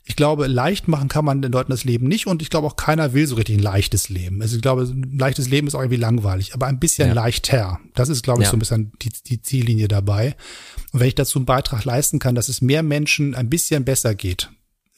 ich 0.04 0.16
glaube, 0.16 0.46
leicht 0.46 0.88
machen 0.88 1.08
kann 1.08 1.24
man 1.24 1.42
den 1.42 1.52
Leuten 1.52 1.70
das 1.70 1.84
Leben 1.84 2.08
nicht 2.08 2.26
und 2.26 2.42
ich 2.42 2.50
glaube 2.50 2.66
auch 2.66 2.76
keiner 2.76 3.12
will 3.12 3.26
so 3.26 3.36
richtig 3.36 3.58
ein 3.58 3.62
leichtes 3.62 4.08
Leben. 4.08 4.42
Also 4.42 4.56
ich 4.56 4.62
glaube, 4.62 4.82
ein 4.82 5.16
leichtes 5.18 5.48
Leben 5.48 5.66
ist 5.66 5.74
auch 5.74 5.80
irgendwie 5.80 5.96
langweilig, 5.96 6.54
aber 6.54 6.66
ein 6.66 6.80
bisschen 6.80 7.08
ja. 7.08 7.14
leichter. 7.14 7.78
Das 7.94 8.08
ist, 8.08 8.22
glaube 8.22 8.40
ich, 8.40 8.46
ja. 8.46 8.50
so 8.50 8.56
ein 8.56 8.60
bisschen 8.60 8.92
die, 9.02 9.10
die 9.26 9.42
Ziellinie 9.42 9.88
dabei. 9.88 10.34
Und 10.92 11.00
wenn 11.00 11.08
ich 11.08 11.14
dazu 11.14 11.38
einen 11.38 11.46
Beitrag 11.46 11.84
leisten 11.84 12.18
kann, 12.18 12.34
dass 12.34 12.48
es 12.48 12.60
mehr 12.60 12.82
Menschen 12.82 13.34
ein 13.34 13.50
bisschen 13.50 13.84
besser 13.84 14.14
geht, 14.14 14.50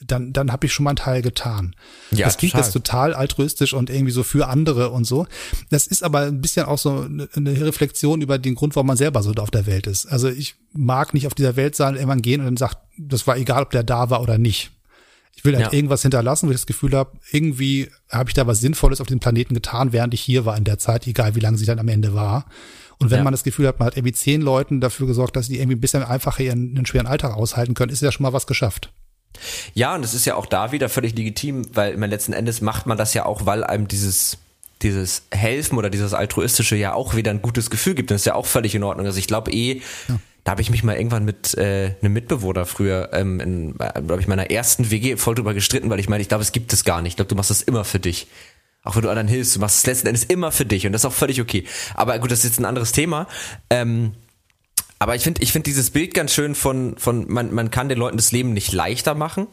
dann, 0.06 0.32
dann 0.32 0.52
habe 0.52 0.66
ich 0.66 0.72
schon 0.72 0.84
mal 0.84 0.90
einen 0.90 0.96
Teil 0.96 1.22
getan. 1.22 1.74
Ja, 2.10 2.26
das 2.26 2.36
klingt 2.36 2.52
total. 2.52 2.64
jetzt 2.64 2.72
total 2.72 3.14
altruistisch 3.14 3.72
und 3.72 3.90
irgendwie 3.90 4.12
so 4.12 4.22
für 4.22 4.48
andere 4.48 4.90
und 4.90 5.04
so. 5.04 5.26
Das 5.70 5.86
ist 5.86 6.02
aber 6.02 6.20
ein 6.20 6.40
bisschen 6.40 6.66
auch 6.66 6.78
so 6.78 7.06
eine 7.34 7.60
Reflexion 7.60 8.20
über 8.20 8.38
den 8.38 8.54
Grund, 8.54 8.74
warum 8.76 8.86
man 8.86 8.96
selber 8.96 9.22
so 9.22 9.32
auf 9.32 9.50
der 9.50 9.66
Welt 9.66 9.86
ist. 9.86 10.06
Also 10.06 10.28
ich 10.28 10.54
mag 10.72 11.14
nicht 11.14 11.26
auf 11.26 11.34
dieser 11.34 11.56
Welt 11.56 11.76
sein, 11.76 11.94
irgendwann 11.94 12.22
gehen 12.22 12.40
und 12.40 12.46
dann 12.46 12.56
sagt, 12.56 12.78
das 12.98 13.26
war 13.26 13.36
egal, 13.36 13.62
ob 13.62 13.70
der 13.70 13.84
da 13.84 14.10
war 14.10 14.22
oder 14.22 14.38
nicht. 14.38 14.70
Ich 15.42 15.44
will 15.44 15.57
halt 15.57 15.72
ja. 15.72 15.76
irgendwas 15.76 16.02
hinterlassen, 16.02 16.46
wo 16.46 16.52
ich 16.52 16.57
das 16.57 16.66
Gefühl 16.66 16.92
habe, 16.92 17.18
irgendwie 17.33 17.90
habe 18.09 18.31
ich 18.31 18.35
da 18.35 18.46
was 18.46 18.61
Sinnvolles 18.61 19.00
auf 19.00 19.09
dem 19.09 19.18
Planeten 19.18 19.55
getan, 19.55 19.92
während 19.92 20.14
ich 20.14 20.20
hier 20.20 20.44
war 20.44 20.57
in 20.57 20.62
der 20.62 20.78
Zeit, 20.78 21.05
egal 21.09 21.35
wie 21.35 21.40
lange 21.40 21.59
sie 21.59 21.66
dann 21.66 21.81
am 21.81 21.88
Ende 21.88 22.14
war. 22.14 22.46
Und 23.00 23.11
wenn 23.11 23.18
ja. 23.18 23.24
man 23.24 23.33
das 23.33 23.42
Gefühl 23.42 23.66
hat, 23.66 23.81
man 23.81 23.87
hat 23.87 23.96
irgendwie 23.96 24.12
zehn 24.12 24.40
Leuten 24.40 24.81
dafür 24.81 25.09
gesorgt, 25.09 25.35
dass 25.35 25.46
sie 25.46 25.57
irgendwie 25.57 25.74
ein 25.74 25.81
bisschen 25.81 26.05
einfacher 26.05 26.44
ihren, 26.44 26.76
ihren 26.76 26.87
schweren 26.87 27.09
Alltag 27.09 27.37
aushalten 27.37 27.74
können, 27.74 27.90
ist 27.90 28.02
ja 28.02 28.12
schon 28.12 28.22
mal 28.22 28.33
was 28.33 28.46
geschafft. 28.46 28.92
Ja, 29.74 29.96
und 29.96 30.05
es 30.05 30.14
ist 30.14 30.26
ja 30.26 30.37
auch 30.37 30.46
da 30.46 30.70
wieder 30.70 30.88
völlig 30.88 31.16
legitim, 31.16 31.66
weil 31.74 31.94
im 31.94 32.02
letzten 32.05 32.35
Endes 32.35 32.61
macht 32.61 32.87
man 32.87 32.96
das 32.96 33.12
ja 33.12 33.26
auch, 33.26 33.44
weil 33.44 33.64
einem 33.64 33.88
dieses 33.88 34.38
dieses 34.81 35.24
Helfen 35.33 35.76
oder 35.76 35.90
dieses 35.90 36.14
altruistische 36.14 36.76
ja 36.76 36.94
auch 36.94 37.16
wieder 37.16 37.33
ein 37.33 37.42
gutes 37.42 37.68
Gefühl 37.68 37.94
gibt. 37.94 38.12
Das 38.12 38.22
ist 38.22 38.26
ja 38.26 38.37
auch 38.37 38.46
völlig 38.46 38.76
in 38.76 38.85
Ordnung. 38.85 39.07
Also 39.07 39.18
ich 39.18 39.26
glaube 39.26 39.50
eh, 39.50 39.81
ja 40.09 40.18
da 40.44 40.52
habe 40.52 40.62
ich 40.62 40.70
mich 40.70 40.83
mal 40.83 40.96
irgendwann 40.96 41.24
mit 41.24 41.55
äh, 41.57 41.94
einem 42.00 42.12
Mitbewohner 42.12 42.66
früher, 42.66 43.11
ähm, 43.12 43.38
in, 43.38 43.74
glaube 43.76 44.20
ich, 44.20 44.26
meiner 44.26 44.50
ersten 44.50 44.90
WG 44.90 45.16
voll 45.16 45.37
drüber 45.37 45.55
gestritten, 45.55 45.88
weil 45.88 46.00
ich 46.00 46.09
meine, 46.09 46.20
ich 46.20 46.28
glaube, 46.28 46.42
es 46.42 46.52
gibt 46.52 46.72
es 46.72 46.85
gar 46.85 47.00
nicht. 47.00 47.12
Ich 47.12 47.16
glaube, 47.16 47.28
du 47.28 47.37
machst 47.37 47.50
das 47.50 47.62
immer 47.62 47.85
für 47.85 48.00
dich. 48.00 48.26
Auch 48.83 48.96
wenn 48.96 49.02
du 49.02 49.09
anderen 49.09 49.28
hilfst, 49.28 49.55
du 49.55 49.61
machst 49.61 49.78
es 49.78 49.87
letzten 49.87 50.09
Endes 50.09 50.24
immer 50.24 50.50
für 50.50 50.66
dich 50.66 50.87
und 50.87 50.92
das 50.92 51.02
ist 51.02 51.07
auch 51.07 51.12
völlig 51.12 51.40
okay. 51.40 51.64
Aber 51.94 52.18
gut, 52.18 52.33
das 52.33 52.40
ist 52.40 52.44
jetzt 52.44 52.59
ein 52.59 52.64
anderes 52.64 52.90
Thema. 52.90 53.28
Ähm, 53.70 54.14
aber 54.98 55.14
ich 55.14 55.22
finde 55.22 55.42
ich 55.42 55.52
finde 55.52 55.64
dieses 55.64 55.90
Bild 55.90 56.14
ganz 56.14 56.33
schön 56.35 56.57
von, 56.57 56.96
von 56.98 57.31
man, 57.31 57.55
man 57.55 57.70
kann 57.70 57.88
den 57.88 57.98
Leuten 57.98 58.16
das 58.16 58.33
Leben 58.33 58.52
nicht 58.52 58.72
leichter 58.72 59.14
machen, 59.14 59.46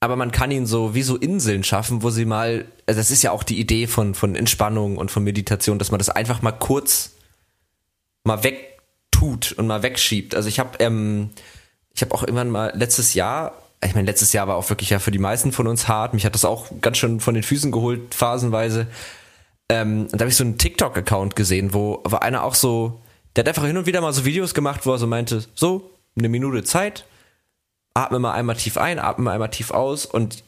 aber 0.00 0.16
man 0.16 0.32
kann 0.32 0.50
ihnen 0.50 0.66
so 0.66 0.94
wie 0.94 1.02
so 1.02 1.16
Inseln 1.16 1.62
schaffen, 1.62 2.02
wo 2.02 2.10
sie 2.10 2.24
mal, 2.24 2.66
also 2.86 2.98
das 2.98 3.12
ist 3.12 3.22
ja 3.22 3.30
auch 3.30 3.44
die 3.44 3.60
Idee 3.60 3.86
von, 3.86 4.14
von 4.14 4.34
Entspannung 4.34 4.98
und 4.98 5.12
von 5.12 5.22
Meditation, 5.22 5.78
dass 5.78 5.92
man 5.92 5.98
das 5.98 6.10
einfach 6.10 6.42
mal 6.42 6.52
kurz 6.52 7.12
mal 8.24 8.42
weg 8.42 8.71
tut 9.22 9.52
und 9.52 9.68
mal 9.68 9.84
wegschiebt. 9.84 10.34
Also 10.34 10.48
ich 10.48 10.58
habe 10.58 10.78
ähm, 10.80 11.30
ich 11.94 12.10
auch 12.10 12.22
irgendwann 12.22 12.50
mal 12.50 12.72
letztes 12.74 13.14
Jahr, 13.14 13.52
ich 13.84 13.94
meine 13.94 14.06
letztes 14.06 14.32
Jahr 14.32 14.48
war 14.48 14.56
auch 14.56 14.68
wirklich 14.68 14.90
ja 14.90 14.98
für 14.98 15.12
die 15.12 15.18
meisten 15.18 15.52
von 15.52 15.68
uns 15.68 15.86
hart. 15.86 16.12
Mich 16.12 16.26
hat 16.26 16.34
das 16.34 16.44
auch 16.44 16.66
ganz 16.80 16.98
schön 16.98 17.20
von 17.20 17.34
den 17.34 17.44
Füßen 17.44 17.70
geholt 17.70 18.14
phasenweise. 18.14 18.88
Ähm, 19.68 20.08
und 20.10 20.14
da 20.14 20.20
habe 20.20 20.30
ich 20.30 20.36
so 20.36 20.42
einen 20.42 20.58
TikTok-Account 20.58 21.36
gesehen, 21.36 21.72
wo 21.72 22.00
war 22.04 22.22
einer 22.22 22.42
auch 22.42 22.56
so, 22.56 23.00
der 23.36 23.42
hat 23.42 23.48
einfach 23.48 23.64
hin 23.64 23.76
und 23.76 23.86
wieder 23.86 24.00
mal 24.00 24.12
so 24.12 24.24
Videos 24.24 24.54
gemacht, 24.54 24.86
wo 24.86 24.92
er 24.92 24.98
so 24.98 25.06
meinte, 25.06 25.44
so 25.54 25.90
eine 26.18 26.28
Minute 26.28 26.64
Zeit, 26.64 27.04
atme 27.94 28.18
mal 28.18 28.32
einmal 28.32 28.56
tief 28.56 28.76
ein, 28.76 28.98
atme 28.98 29.24
mal 29.24 29.32
einmal 29.32 29.50
tief 29.50 29.70
aus 29.70 30.04
und 30.04 30.42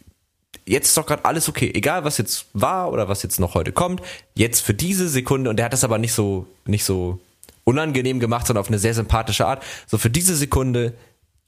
jetzt 0.66 0.88
ist 0.88 0.96
doch 0.96 1.06
gerade 1.06 1.24
alles 1.24 1.48
okay, 1.48 1.70
egal 1.74 2.04
was 2.04 2.18
jetzt 2.18 2.46
war 2.54 2.90
oder 2.90 3.08
was 3.08 3.22
jetzt 3.22 3.38
noch 3.38 3.54
heute 3.54 3.70
kommt, 3.70 4.02
jetzt 4.34 4.60
für 4.62 4.74
diese 4.74 5.08
Sekunde 5.08 5.50
und 5.50 5.56
der 5.56 5.66
hat 5.66 5.72
das 5.72 5.84
aber 5.84 5.98
nicht 5.98 6.12
so 6.12 6.46
nicht 6.66 6.84
so 6.84 7.20
unangenehm 7.64 8.20
gemacht, 8.20 8.46
sondern 8.46 8.60
auf 8.60 8.68
eine 8.68 8.78
sehr 8.78 8.94
sympathische 8.94 9.46
Art. 9.46 9.62
So 9.86 9.98
für 9.98 10.10
diese 10.10 10.36
Sekunde, 10.36 10.94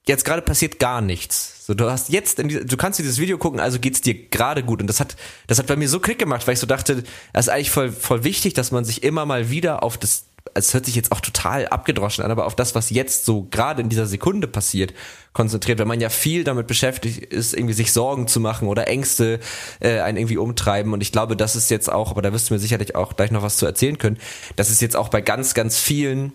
jetzt 0.07 0.25
gerade 0.25 0.43
passiert 0.43 0.79
gar 0.79 1.01
nichts. 1.01 1.67
So, 1.67 1.75
du 1.75 1.91
hast 1.91 2.11
jetzt, 2.11 2.39
die, 2.39 2.65
du 2.65 2.77
kannst 2.77 2.99
dieses 2.99 3.19
Video 3.19 3.39
gucken, 3.39 3.61
also 3.61 3.79
geht's 3.79 4.01
dir 4.01 4.15
gerade 4.29 4.63
gut. 4.63 4.81
Und 4.81 4.87
das 4.87 5.01
hat, 5.01 5.17
das 5.47 5.59
hat 5.59 5.67
bei 5.67 5.77
mir 5.77 5.89
so 5.89 6.01
Klick 6.01 6.19
gemacht, 6.19 6.47
weil 6.47 6.55
ich 6.55 6.61
so 6.61 6.67
dachte, 6.67 7.03
das 7.33 7.47
ist 7.47 7.53
eigentlich 7.53 7.71
voll, 7.71 7.91
voll 7.91 8.25
wichtig, 8.25 8.55
dass 8.55 8.71
man 8.71 8.85
sich 8.85 9.03
immer 9.03 9.27
mal 9.27 9.51
wieder 9.51 9.83
auf 9.83 9.99
das 9.99 10.27
es 10.55 10.75
hört 10.75 10.87
sich 10.87 10.95
jetzt 10.95 11.13
auch 11.13 11.21
total 11.21 11.67
abgedroschen 11.69 12.25
an, 12.25 12.31
aber 12.31 12.47
auf 12.47 12.55
das, 12.55 12.75
was 12.75 12.91
jetzt 12.91 13.25
so 13.25 13.45
gerade 13.51 13.83
in 13.83 13.89
dieser 13.89 14.07
Sekunde 14.07 14.47
passiert, 14.47 14.95
konzentriert, 15.33 15.79
wenn 15.79 15.89
man 15.89 16.01
ja 16.01 16.09
viel 16.09 16.45
damit 16.45 16.67
beschäftigt 16.67 17.33
ist, 17.33 17.55
irgendwie 17.55 17.75
sich 17.75 17.93
Sorgen 17.93 18.29
zu 18.29 18.41
machen 18.41 18.69
oder 18.69 18.89
Ängste 18.89 19.41
äh, 19.81 20.01
einen 20.01 20.19
irgendwie 20.19 20.39
umtreiben. 20.39 20.93
Und 20.93 21.01
ich 21.03 21.13
glaube, 21.13 21.37
das 21.37 21.57
ist 21.57 21.71
jetzt 21.71 21.91
auch, 21.91 22.11
aber 22.11 22.23
da 22.23 22.33
wirst 22.33 22.51
du 22.51 22.55
mir 22.55 22.61
sicherlich 22.61 22.95
auch 22.95 23.17
gleich 23.17 23.31
noch 23.31 23.43
was 23.43 23.57
zu 23.57 23.67
erzählen 23.67 23.99
können, 23.99 24.19
das 24.57 24.71
ist 24.71 24.81
jetzt 24.81 24.97
auch 24.97 25.09
bei 25.09 25.21
ganz, 25.21 25.55
ganz 25.55 25.79
vielen, 25.79 26.33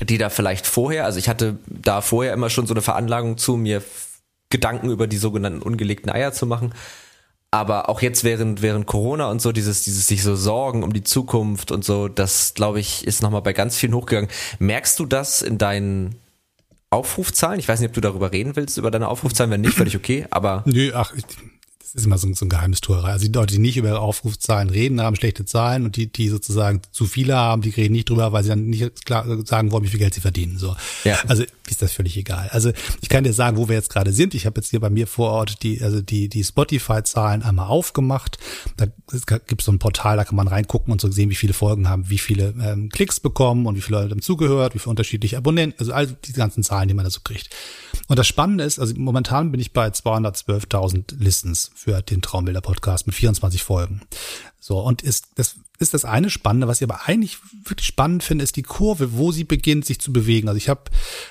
die 0.00 0.18
da 0.18 0.30
vielleicht 0.30 0.66
vorher, 0.66 1.04
also 1.04 1.18
ich 1.18 1.28
hatte 1.28 1.58
da 1.66 2.00
vorher 2.00 2.32
immer 2.32 2.50
schon 2.50 2.66
so 2.66 2.74
eine 2.74 2.82
Veranlagung 2.82 3.38
zu, 3.38 3.56
mir 3.56 3.82
Gedanken 4.48 4.90
über 4.90 5.06
die 5.06 5.18
sogenannten 5.18 5.62
ungelegten 5.62 6.10
Eier 6.10 6.32
zu 6.32 6.46
machen 6.46 6.72
aber 7.50 7.88
auch 7.88 8.00
jetzt 8.00 8.22
während 8.24 8.62
während 8.62 8.86
Corona 8.86 9.28
und 9.28 9.42
so 9.42 9.52
dieses 9.52 9.82
dieses 9.82 10.06
sich 10.06 10.22
so 10.22 10.36
Sorgen 10.36 10.82
um 10.82 10.92
die 10.92 11.02
Zukunft 11.02 11.72
und 11.72 11.84
so, 11.84 12.08
das 12.08 12.54
glaube 12.54 12.80
ich 12.80 13.06
ist 13.06 13.22
noch 13.22 13.30
mal 13.30 13.40
bei 13.40 13.52
ganz 13.52 13.76
vielen 13.76 13.94
hochgegangen. 13.94 14.30
Merkst 14.58 14.98
du 14.98 15.06
das 15.06 15.42
in 15.42 15.58
deinen 15.58 16.16
Aufrufzahlen? 16.90 17.58
Ich 17.58 17.68
weiß 17.68 17.80
nicht, 17.80 17.88
ob 17.88 17.94
du 17.94 18.00
darüber 18.00 18.32
reden 18.32 18.56
willst 18.56 18.78
über 18.78 18.90
deine 18.90 19.08
Aufrufzahlen, 19.08 19.50
wenn 19.50 19.60
nicht, 19.60 19.74
völlig 19.74 19.96
okay. 19.96 20.26
Aber 20.30 20.62
nö, 20.66 20.92
ach, 20.94 21.12
das 21.92 22.02
ist 22.02 22.06
immer 22.06 22.18
so, 22.18 22.32
so 22.34 22.44
ein 22.44 22.48
Geheimnistuerei. 22.48 23.10
Also 23.10 23.26
die 23.26 23.32
Leute, 23.32 23.54
die 23.54 23.60
nicht 23.60 23.76
über 23.76 23.88
ihre 23.88 24.00
Aufrufzahlen 24.00 24.70
reden, 24.70 25.00
haben 25.00 25.16
schlechte 25.16 25.44
Zahlen 25.44 25.84
und 25.84 25.96
die, 25.96 26.06
die 26.12 26.28
sozusagen 26.28 26.82
zu 26.92 27.04
viele 27.04 27.34
haben, 27.34 27.62
die 27.62 27.70
reden 27.70 27.94
nicht 27.94 28.08
drüber, 28.08 28.32
weil 28.32 28.44
sie 28.44 28.50
dann 28.50 28.66
nicht 28.66 29.04
klar 29.04 29.26
sagen 29.44 29.72
wollen, 29.72 29.82
wie 29.82 29.88
viel 29.88 29.98
Geld 29.98 30.14
sie 30.14 30.20
verdienen. 30.20 30.56
So. 30.56 30.76
Ja. 31.02 31.18
Also 31.26 31.42
ist 31.70 31.82
das 31.82 31.92
völlig 31.92 32.16
egal. 32.16 32.48
Also 32.52 32.72
ich 33.00 33.08
kann 33.08 33.24
dir 33.24 33.32
sagen, 33.32 33.56
wo 33.56 33.68
wir 33.68 33.76
jetzt 33.76 33.90
gerade 33.90 34.12
sind. 34.12 34.34
Ich 34.34 34.46
habe 34.46 34.60
jetzt 34.60 34.70
hier 34.70 34.80
bei 34.80 34.90
mir 34.90 35.06
vor 35.06 35.30
Ort 35.30 35.62
die, 35.62 35.82
also 35.82 36.00
die, 36.00 36.28
die 36.28 36.44
Spotify-Zahlen 36.44 37.42
einmal 37.42 37.66
aufgemacht. 37.66 38.38
Da 38.76 38.86
gibt 38.86 39.60
es 39.60 39.64
so 39.64 39.72
ein 39.72 39.78
Portal, 39.78 40.16
da 40.16 40.24
kann 40.24 40.36
man 40.36 40.48
reingucken 40.48 40.92
und 40.92 41.00
so 41.00 41.10
sehen, 41.10 41.30
wie 41.30 41.34
viele 41.34 41.52
Folgen 41.52 41.88
haben, 41.88 42.08
wie 42.10 42.18
viele 42.18 42.54
ähm, 42.60 42.88
Klicks 42.88 43.20
bekommen 43.20 43.66
und 43.66 43.76
wie 43.76 43.80
viele 43.80 43.98
Leute 43.98 44.10
haben 44.10 44.22
zugehört, 44.22 44.74
wie 44.74 44.78
viele 44.78 44.90
unterschiedliche 44.90 45.36
Abonnenten, 45.36 45.78
also 45.78 45.92
all 45.92 46.06
die 46.06 46.32
ganzen 46.32 46.62
Zahlen, 46.62 46.88
die 46.88 46.94
man 46.94 47.04
da 47.04 47.10
so 47.10 47.20
kriegt. 47.22 47.50
Und 48.08 48.18
das 48.18 48.26
Spannende 48.26 48.64
ist, 48.64 48.78
also 48.78 48.94
momentan 48.96 49.50
bin 49.50 49.60
ich 49.60 49.72
bei 49.72 49.88
212.000 49.88 51.18
Listens 51.18 51.70
für 51.74 52.02
den 52.02 52.22
Traumbilder-Podcast 52.22 53.06
mit 53.06 53.14
24 53.14 53.62
Folgen. 53.62 54.02
So, 54.58 54.78
und 54.80 55.02
ist, 55.02 55.28
das 55.36 55.56
ist 55.80 55.94
das 55.94 56.04
eine 56.04 56.30
Spannende. 56.30 56.68
Was 56.68 56.80
ich 56.80 56.88
aber 56.88 57.08
eigentlich 57.08 57.38
wirklich 57.64 57.86
spannend 57.86 58.22
finde, 58.22 58.44
ist 58.44 58.56
die 58.56 58.62
Kurve, 58.62 59.14
wo 59.14 59.32
sie 59.32 59.44
beginnt, 59.44 59.86
sich 59.86 59.98
zu 59.98 60.12
bewegen. 60.12 60.48
Also 60.48 60.58
ich 60.58 60.68
habe 60.68 60.82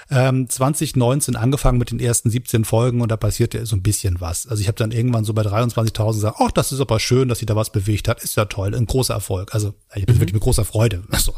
ähm, 0.10 0.50
2019 0.50 1.36
angefangen 1.36 1.78
mit 1.78 1.92
den 1.92 2.00
ersten 2.00 2.30
17 2.30 2.66
Folgen 2.66 3.02
und 3.02 3.10
da 3.10 3.18
passierte 3.18 3.66
so 3.66 3.76
ein 3.76 3.84
bisschen 3.84 4.20
was. 4.20 4.48
Also 4.48 4.62
ich 4.62 4.68
habe 4.68 4.78
dann 4.78 4.92
irgendwann 4.92 5.24
so 5.24 5.34
bei 5.34 5.44
23.000 5.44 6.14
gesagt, 6.14 6.38
ach, 6.40 6.52
das 6.52 6.72
ist 6.72 6.82
aber 6.82 7.00
schön, 7.00 7.30
dass 7.30 7.40
sie 7.40 7.46
da 7.46 7.56
was 7.56 7.72
bewegt 7.72 8.08
hat. 8.08 8.24
Ist 8.24 8.36
ja 8.36 8.46
toll, 8.46 8.76
ein 8.76 8.88
großer 8.88 9.14
Erfolg. 9.14 9.54
Also 9.54 9.76
ich 9.94 10.06
bin 10.06 10.16
mhm. 10.16 10.20
wirklich 10.20 10.34
mit 10.34 10.44
großer 10.44 10.66
Freude. 10.66 11.04
Also, 11.12 11.34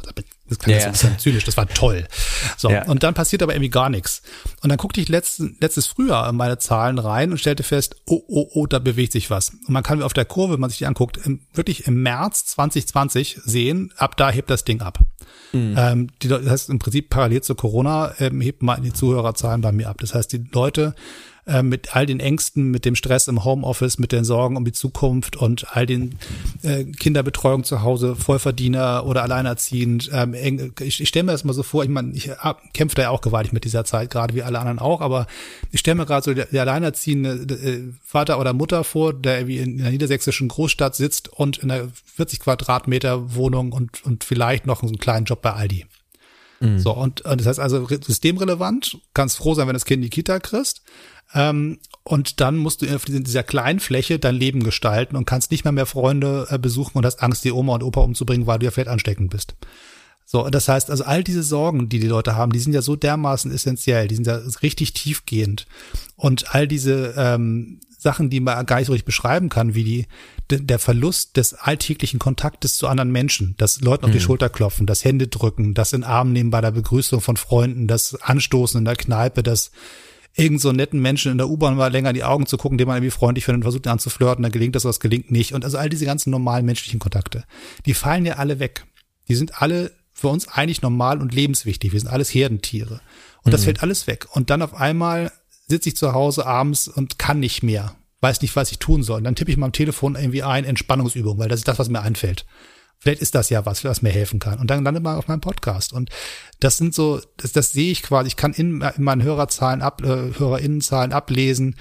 das 0.52 0.60
klingt 0.60 0.76
jetzt 0.76 0.86
ein 0.86 0.92
bisschen 0.92 1.18
zynisch, 1.18 1.46
das 1.46 1.56
war 1.56 1.66
toll. 1.66 2.06
So, 2.58 2.70
ja. 2.70 2.84
und 2.86 3.04
dann 3.04 3.14
passiert 3.14 3.42
aber 3.42 3.54
irgendwie 3.54 3.70
gar 3.70 3.90
nichts. 3.90 4.22
Und 4.62 4.68
dann 4.68 4.78
guckte 4.78 5.00
ich 5.00 5.08
letzten, 5.08 5.56
letztes 5.62 5.88
Frühjahr 5.88 6.30
in 6.30 6.36
meine 6.36 6.58
Zahlen 6.58 7.00
rein 7.00 7.32
und 7.32 7.38
stellte 7.38 7.64
fest, 7.64 7.96
oh, 8.06 8.22
oh, 8.28 8.50
oh, 8.54 8.68
da 8.68 8.80
bewegt 8.80 9.14
sich 9.14 9.30
was. 9.30 9.52
Und 9.52 9.70
man 9.70 9.82
kann 9.82 10.04
auf 10.04 10.12
der 10.12 10.26
Kurve, 10.26 10.54
wenn 10.54 10.60
man 10.60 10.70
sich 10.70 10.80
die 10.80 10.88
anguckt, 10.88 11.18
im, 11.26 11.40
wirklich 11.54 11.88
im 11.88 12.04
März 12.04 12.48
2020 12.48 13.40
sehen, 13.46 13.94
ab 13.96 14.18
da 14.18 14.30
hebt 14.30 14.50
das 14.50 14.66
Ding 14.66 14.82
ab. 14.82 15.00
Mhm. 15.54 15.76
Ähm, 15.78 16.08
die, 16.22 16.28
das 16.28 16.46
heißt 16.46 16.70
im 16.70 16.80
Prinzip 16.80 17.10
parallel 17.10 17.42
zu 17.44 17.56
Corona 17.56 18.14
ähm, 18.20 18.42
hebt 18.42 18.62
mal 18.62 18.82
die 18.82 18.92
Zuhörerzahlen 18.92 19.62
bei 19.62 19.72
mir 19.72 19.88
ab. 19.88 20.00
Das 20.02 20.14
heißt, 20.14 20.34
die 20.34 20.44
Leute 20.52 20.96
äh, 21.48 21.64
mit 21.64 21.96
all 21.96 22.06
den 22.06 22.20
Ängsten, 22.20 22.70
mit 22.72 22.86
dem 22.86 22.96
Stress 22.96 23.28
im 23.28 23.44
Homeoffice, 23.44 23.98
mit 23.98 24.12
den 24.12 24.24
Sorgen 24.24 24.58
um 24.58 24.66
die 24.66 24.72
Zukunft 24.72 25.36
und 25.36 25.76
all 25.76 25.86
den 25.86 26.18
äh, 26.62 26.86
Kinderbetreuung 26.86 27.64
zu 27.64 27.82
Hause, 27.82 28.16
Vollverdiener 28.16 29.06
oder 29.06 29.24
alleinerziehend. 29.24 30.10
Ähm, 30.14 30.34
ich 30.80 31.02
ich 31.02 31.08
stelle 31.08 31.24
mir 31.24 31.32
das 31.32 31.44
mal 31.44 31.54
so 31.54 31.64
vor, 31.64 31.84
ich 31.84 31.90
meine, 31.90 32.14
ich 32.14 32.30
kämpfe 32.74 32.96
da 32.96 33.02
ja 33.04 33.10
auch 33.10 33.22
gewaltig 33.22 33.54
mit 33.54 33.66
dieser 33.66 33.86
Zeit, 33.86 34.10
gerade 34.10 34.36
wie 34.36 34.44
alle 34.44 34.60
anderen 34.60 34.80
auch, 34.80 35.02
aber 35.02 35.28
ich 35.72 35.80
stelle 35.80 35.96
mir 35.96 36.06
gerade 36.06 36.24
so 36.24 36.34
der, 36.34 36.46
der 36.46 36.62
alleinerziehende 36.62 37.56
äh, 37.56 37.94
Vater 38.04 38.40
oder 38.40 38.54
Mutter 38.54 38.84
vor, 38.84 39.14
der 39.14 39.40
irgendwie 39.40 39.58
in 39.58 39.82
einer 39.82 39.92
niedersächsischen 39.92 40.48
Großstadt 40.48 40.96
sitzt 40.96 41.30
und 41.30 41.58
in 41.58 41.72
einer 41.72 41.88
40 42.16 42.40
Quadratmeter 42.40 43.36
Wohnung 43.36 43.72
und, 43.72 44.06
und 44.06 44.24
vielleicht 44.24 44.68
noch 44.68 44.84
einen 44.84 44.98
kleinen 44.98 45.26
Job 45.26 45.42
bei 45.42 45.54
Aldi. 45.54 45.86
Mhm. 46.62 46.80
So, 46.80 46.92
und, 46.92 47.22
und 47.22 47.42
das 47.42 47.48
heißt 47.48 47.60
also 47.60 47.86
systemrelevant, 47.88 49.00
kannst 49.14 49.38
froh 49.38 49.54
sein, 49.54 49.68
wenn 49.68 49.74
das 49.74 49.86
Kind 49.86 49.98
in 49.98 50.04
die 50.04 50.10
Kita 50.10 50.40
kriegst. 50.40 50.84
Ähm, 51.34 51.80
und 52.04 52.42
dann 52.42 52.58
musst 52.58 52.82
du 52.82 52.96
auf 52.96 53.06
dieser 53.06 53.44
kleinen 53.44 53.80
Fläche 53.80 54.20
dein 54.20 54.36
Leben 54.36 54.64
gestalten 54.64 55.16
und 55.16 55.26
kannst 55.26 55.52
nicht 55.52 55.64
mehr 55.64 55.72
mehr 55.72 55.86
Freunde 55.86 56.48
äh, 56.50 56.58
besuchen 56.58 56.98
und 56.98 57.06
hast 57.06 57.22
Angst, 57.22 57.44
die 57.46 57.52
Oma 57.52 57.76
und 57.76 57.84
Opa 57.84 58.02
umzubringen, 58.02 58.48
weil 58.48 58.60
du 58.60 58.66
ja 58.66 58.72
vielleicht 58.72 58.90
ansteckend 58.90 59.30
bist. 59.30 59.56
So, 60.26 60.50
das 60.50 60.68
heißt, 60.68 60.90
also 60.90 61.04
all 61.04 61.24
diese 61.24 61.44
Sorgen, 61.44 61.90
die 61.90 62.00
die 62.00 62.08
Leute 62.08 62.36
haben, 62.36 62.54
die 62.54 62.60
sind 62.60 62.74
ja 62.74 62.82
so 62.82 62.96
dermaßen 62.96 63.52
essentiell, 63.52 64.08
die 64.08 64.16
sind 64.16 64.28
ja 64.28 64.40
richtig 64.62 64.94
tiefgehend. 64.94 65.68
Und 66.16 66.56
all 66.56 66.68
diese 66.68 67.14
ähm, 67.18 67.82
Sachen, 67.98 68.30
die 68.30 68.40
man 68.40 68.66
gar 68.66 68.78
nicht 68.78 68.88
so 68.88 68.94
richtig 68.94 69.06
beschreiben 69.06 69.50
kann, 69.50 69.76
wie 69.76 69.84
die, 69.84 70.08
der 70.50 70.80
Verlust 70.80 71.38
des 71.38 71.54
alltäglichen 71.54 72.18
Kontaktes 72.18 72.76
zu 72.76 72.88
anderen 72.88 73.12
Menschen, 73.12 73.56
das 73.58 73.82
Leuten 73.82 74.06
auf 74.06 74.12
die 74.12 74.18
mhm. 74.18 74.24
Schulter 74.24 74.50
klopfen, 74.50 74.88
das 74.88 75.04
Hände 75.04 75.28
drücken, 75.28 75.74
das 75.74 75.94
in 75.94 76.04
Arm 76.04 76.32
nehmen 76.32 76.50
bei 76.50 76.62
der 76.62 76.72
Begrüßung 76.72 77.22
von 77.22 77.38
Freunden, 77.38 77.88
das 77.88 78.16
Anstoßen 78.22 78.80
in 78.80 78.86
der 78.86 78.96
Kneipe, 78.96 79.44
das 79.44 79.72
irgend 80.36 80.62
so 80.62 80.72
netten 80.72 81.02
Menschen 81.02 81.32
in 81.32 81.38
der 81.38 81.50
U-Bahn 81.50 81.76
mal 81.76 81.92
länger 81.92 82.10
in 82.10 82.16
die 82.16 82.24
Augen 82.24 82.46
zu 82.46 82.58
gucken, 82.58 82.78
den 82.78 82.88
man 82.88 82.98
irgendwie 82.98 83.12
freundlich 83.12 83.46
findet 83.46 83.60
und 83.60 83.64
versucht 83.64 83.86
ihn 83.86 83.92
anzuflirten, 83.92 84.44
dann 84.44 84.52
gelingt 84.52 84.76
das, 84.76 84.86
was 84.86 85.00
gelingt 85.00 85.32
nicht. 85.32 85.54
Und 85.54 85.66
also 85.66 85.78
all 85.78 85.90
diese 85.90 86.06
ganzen 86.06 86.32
normalen 86.32 86.66
menschlichen 86.66 87.00
Kontakte, 87.00 87.44
die 87.86 87.94
fallen 87.94 88.26
ja 88.26 88.36
alle 88.36 88.60
weg. 88.60 88.86
Die 89.28 89.36
sind 89.36 89.62
alle 89.62 89.92
für 90.14 90.30
uns 90.30 90.48
eigentlich 90.48 90.82
normal 90.82 91.20
und 91.20 91.34
lebenswichtig. 91.34 91.94
Wir 91.94 92.00
sind 92.00 92.10
alles 92.10 92.34
Herdentiere. 92.34 93.02
Und 93.44 93.54
das 93.54 93.62
mhm. 93.62 93.66
fällt 93.66 93.84
alles 93.84 94.08
weg. 94.08 94.28
Und 94.32 94.50
dann 94.50 94.62
auf 94.62 94.74
einmal 94.74 95.32
sitze 95.68 95.90
ich 95.90 95.96
zu 95.96 96.14
Hause 96.14 96.46
abends 96.46 96.88
und 96.88 97.18
kann 97.18 97.40
nicht 97.40 97.64
mehr. 97.64 97.96
Weiß 98.20 98.42
nicht, 98.42 98.56
was 98.56 98.72
ich 98.72 98.80
tun 98.80 99.04
soll. 99.04 99.18
Und 99.18 99.24
dann 99.24 99.36
tippe 99.36 99.52
ich 99.52 99.58
mal 99.58 99.66
am 99.66 99.72
Telefon 99.72 100.16
irgendwie 100.16 100.44
ein 100.44 100.64
Entspannungsübung, 100.64 101.40
weil 101.40 101.50
das 101.50 101.62
ist 101.62 101.68
das, 101.68 101.80
was 101.80 101.90
mir 101.90 102.02
einfällt. 102.02 102.46
Vielleicht 103.02 103.24
ist 103.24 103.34
das 103.34 103.50
ja 103.50 103.66
was, 103.66 103.84
was 103.84 104.04
mir 104.04 104.12
helfen 104.12 104.40
kann. 104.40 104.60
Und 104.60 104.70
dann 104.70 104.84
landet 104.84 105.02
man 105.02 105.18
auf 105.18 105.28
meinem 105.28 105.42
Podcast. 105.42 105.92
Und 105.92 106.12
das 106.60 106.78
sind 106.78 106.94
so, 106.94 107.20
das, 107.38 107.52
das 107.52 107.72
sehe 107.72 107.92
ich 107.92 108.04
quasi. 108.04 108.28
Ich 108.28 108.36
kann 108.36 108.54
in, 108.54 108.82
in 108.82 109.04
meinen 109.04 109.24
Hörerzahlen 109.24 109.82
ab, 109.82 110.04
äh, 110.04 110.38
Hörerinnenzahlen 110.38 111.12
ablesen, 111.12 111.78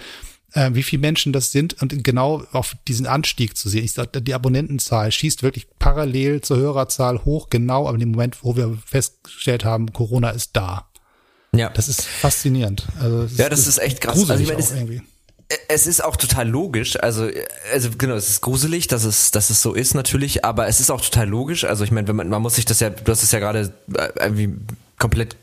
äh, 0.55 0.71
wie 0.73 0.83
viele 0.83 1.01
Menschen 1.01 1.35
das 1.35 1.53
sind 1.53 1.81
und 1.83 2.03
genau 2.03 2.45
auf 2.53 2.75
diesen 2.89 3.07
Anstieg 3.07 3.55
zu 3.59 3.69
sehen. 3.69 3.85
Ich 3.85 3.93
sag, 3.93 4.15
die 4.15 4.33
Abonnentenzahl 4.33 5.13
schießt 5.13 5.43
wirklich 5.43 5.67
parallel 5.79 6.41
zur 6.41 6.57
Hörerzahl 6.57 7.23
hoch, 7.27 7.51
genau 7.51 7.87
aber 7.87 7.95
in 7.95 8.01
dem 8.01 8.11
Moment, 8.13 8.43
wo 8.43 8.57
wir 8.57 8.79
festgestellt 8.87 9.67
haben, 9.67 9.93
Corona 9.93 10.31
ist 10.31 10.57
da. 10.57 10.89
Ja. 11.55 11.69
Das 11.69 11.89
ist 11.91 12.03
faszinierend. 12.03 12.87
Also, 12.99 13.25
das 13.25 13.37
ja, 13.37 13.51
das 13.51 13.61
ist, 13.61 13.67
ist 13.67 13.79
echt 13.79 14.01
krass. 14.01 14.31
Also 14.31 14.43
ich 14.43 14.49
meine, 14.49 14.63
irgendwie 14.63 15.03
es 15.69 15.87
ist 15.87 16.05
auch 16.05 16.17
total 16.17 16.49
logisch, 16.49 16.97
also 17.01 17.29
also 17.73 17.91
genau, 17.99 18.15
es 18.15 18.29
ist 18.29 18.41
gruselig, 18.41 18.87
dass 18.87 19.05
es 19.05 19.33
dass 19.33 19.51
es 19.51 19.63
so 19.63 19.75
ist 19.75 19.95
natürlich, 19.95 20.45
aber 20.45 20.69
es 20.69 20.81
ist 20.81 20.91
auch 20.91 21.01
total 21.01 21.29
logisch. 21.29 21.65
Also 21.65 21.83
ich 21.85 21.91
meine, 21.91 22.13
man 22.13 22.29
man 22.29 22.43
muss 22.43 22.55
sich 22.55 22.65
das 22.65 22.81
ja, 22.81 22.91
du 22.91 23.11
hast 23.11 23.23
es 23.23 23.33
ja 23.33 23.41
gerade 23.41 23.73
äh, 23.95 24.09
irgendwie 24.21 24.55
komplett 24.99 25.37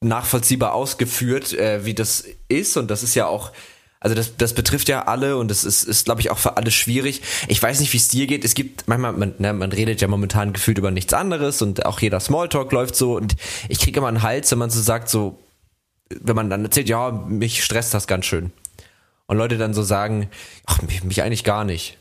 nachvollziehbar 0.00 0.74
ausgeführt, 0.74 1.52
äh, 1.52 1.84
wie 1.84 1.94
das 1.94 2.24
ist 2.48 2.76
und 2.76 2.90
das 2.90 3.02
ist 3.02 3.14
ja 3.14 3.26
auch 3.26 3.52
also 4.00 4.14
das, 4.14 4.36
das 4.36 4.52
betrifft 4.52 4.88
ja 4.88 5.06
alle 5.06 5.36
und 5.36 5.48
das 5.48 5.64
ist, 5.64 5.82
ist 5.82 6.04
glaube 6.04 6.20
ich, 6.20 6.30
auch 6.30 6.38
für 6.38 6.56
alle 6.56 6.70
schwierig. 6.70 7.20
Ich 7.48 7.60
weiß 7.60 7.80
nicht, 7.80 7.92
wie 7.92 7.96
es 7.96 8.06
dir 8.06 8.28
geht. 8.28 8.44
Es 8.44 8.54
gibt 8.54 8.86
manchmal, 8.86 9.12
man, 9.12 9.34
ne, 9.38 9.52
man 9.52 9.72
redet 9.72 10.00
ja 10.00 10.06
momentan 10.06 10.52
gefühlt 10.52 10.78
über 10.78 10.92
nichts 10.92 11.12
anderes 11.12 11.62
und 11.62 11.84
auch 11.84 11.98
jeder 11.98 12.20
Smalltalk 12.20 12.70
läuft 12.70 12.94
so 12.94 13.16
und 13.16 13.34
ich 13.68 13.80
kriege 13.80 13.98
immer 13.98 14.06
einen 14.06 14.22
Hals, 14.22 14.52
wenn 14.52 14.58
man 14.58 14.70
so 14.70 14.80
sagt, 14.80 15.08
so, 15.08 15.40
wenn 16.10 16.36
man 16.36 16.48
dann 16.48 16.64
erzählt, 16.64 16.88
ja, 16.88 17.10
mich 17.10 17.64
stresst 17.64 17.92
das 17.92 18.06
ganz 18.06 18.26
schön 18.26 18.52
und 19.28 19.36
Leute 19.36 19.58
dann 19.58 19.74
so 19.74 19.82
sagen, 19.82 20.28
ach, 20.66 20.82
mich, 20.82 21.04
mich 21.04 21.22
eigentlich 21.22 21.44
gar 21.44 21.64
nicht. 21.64 21.98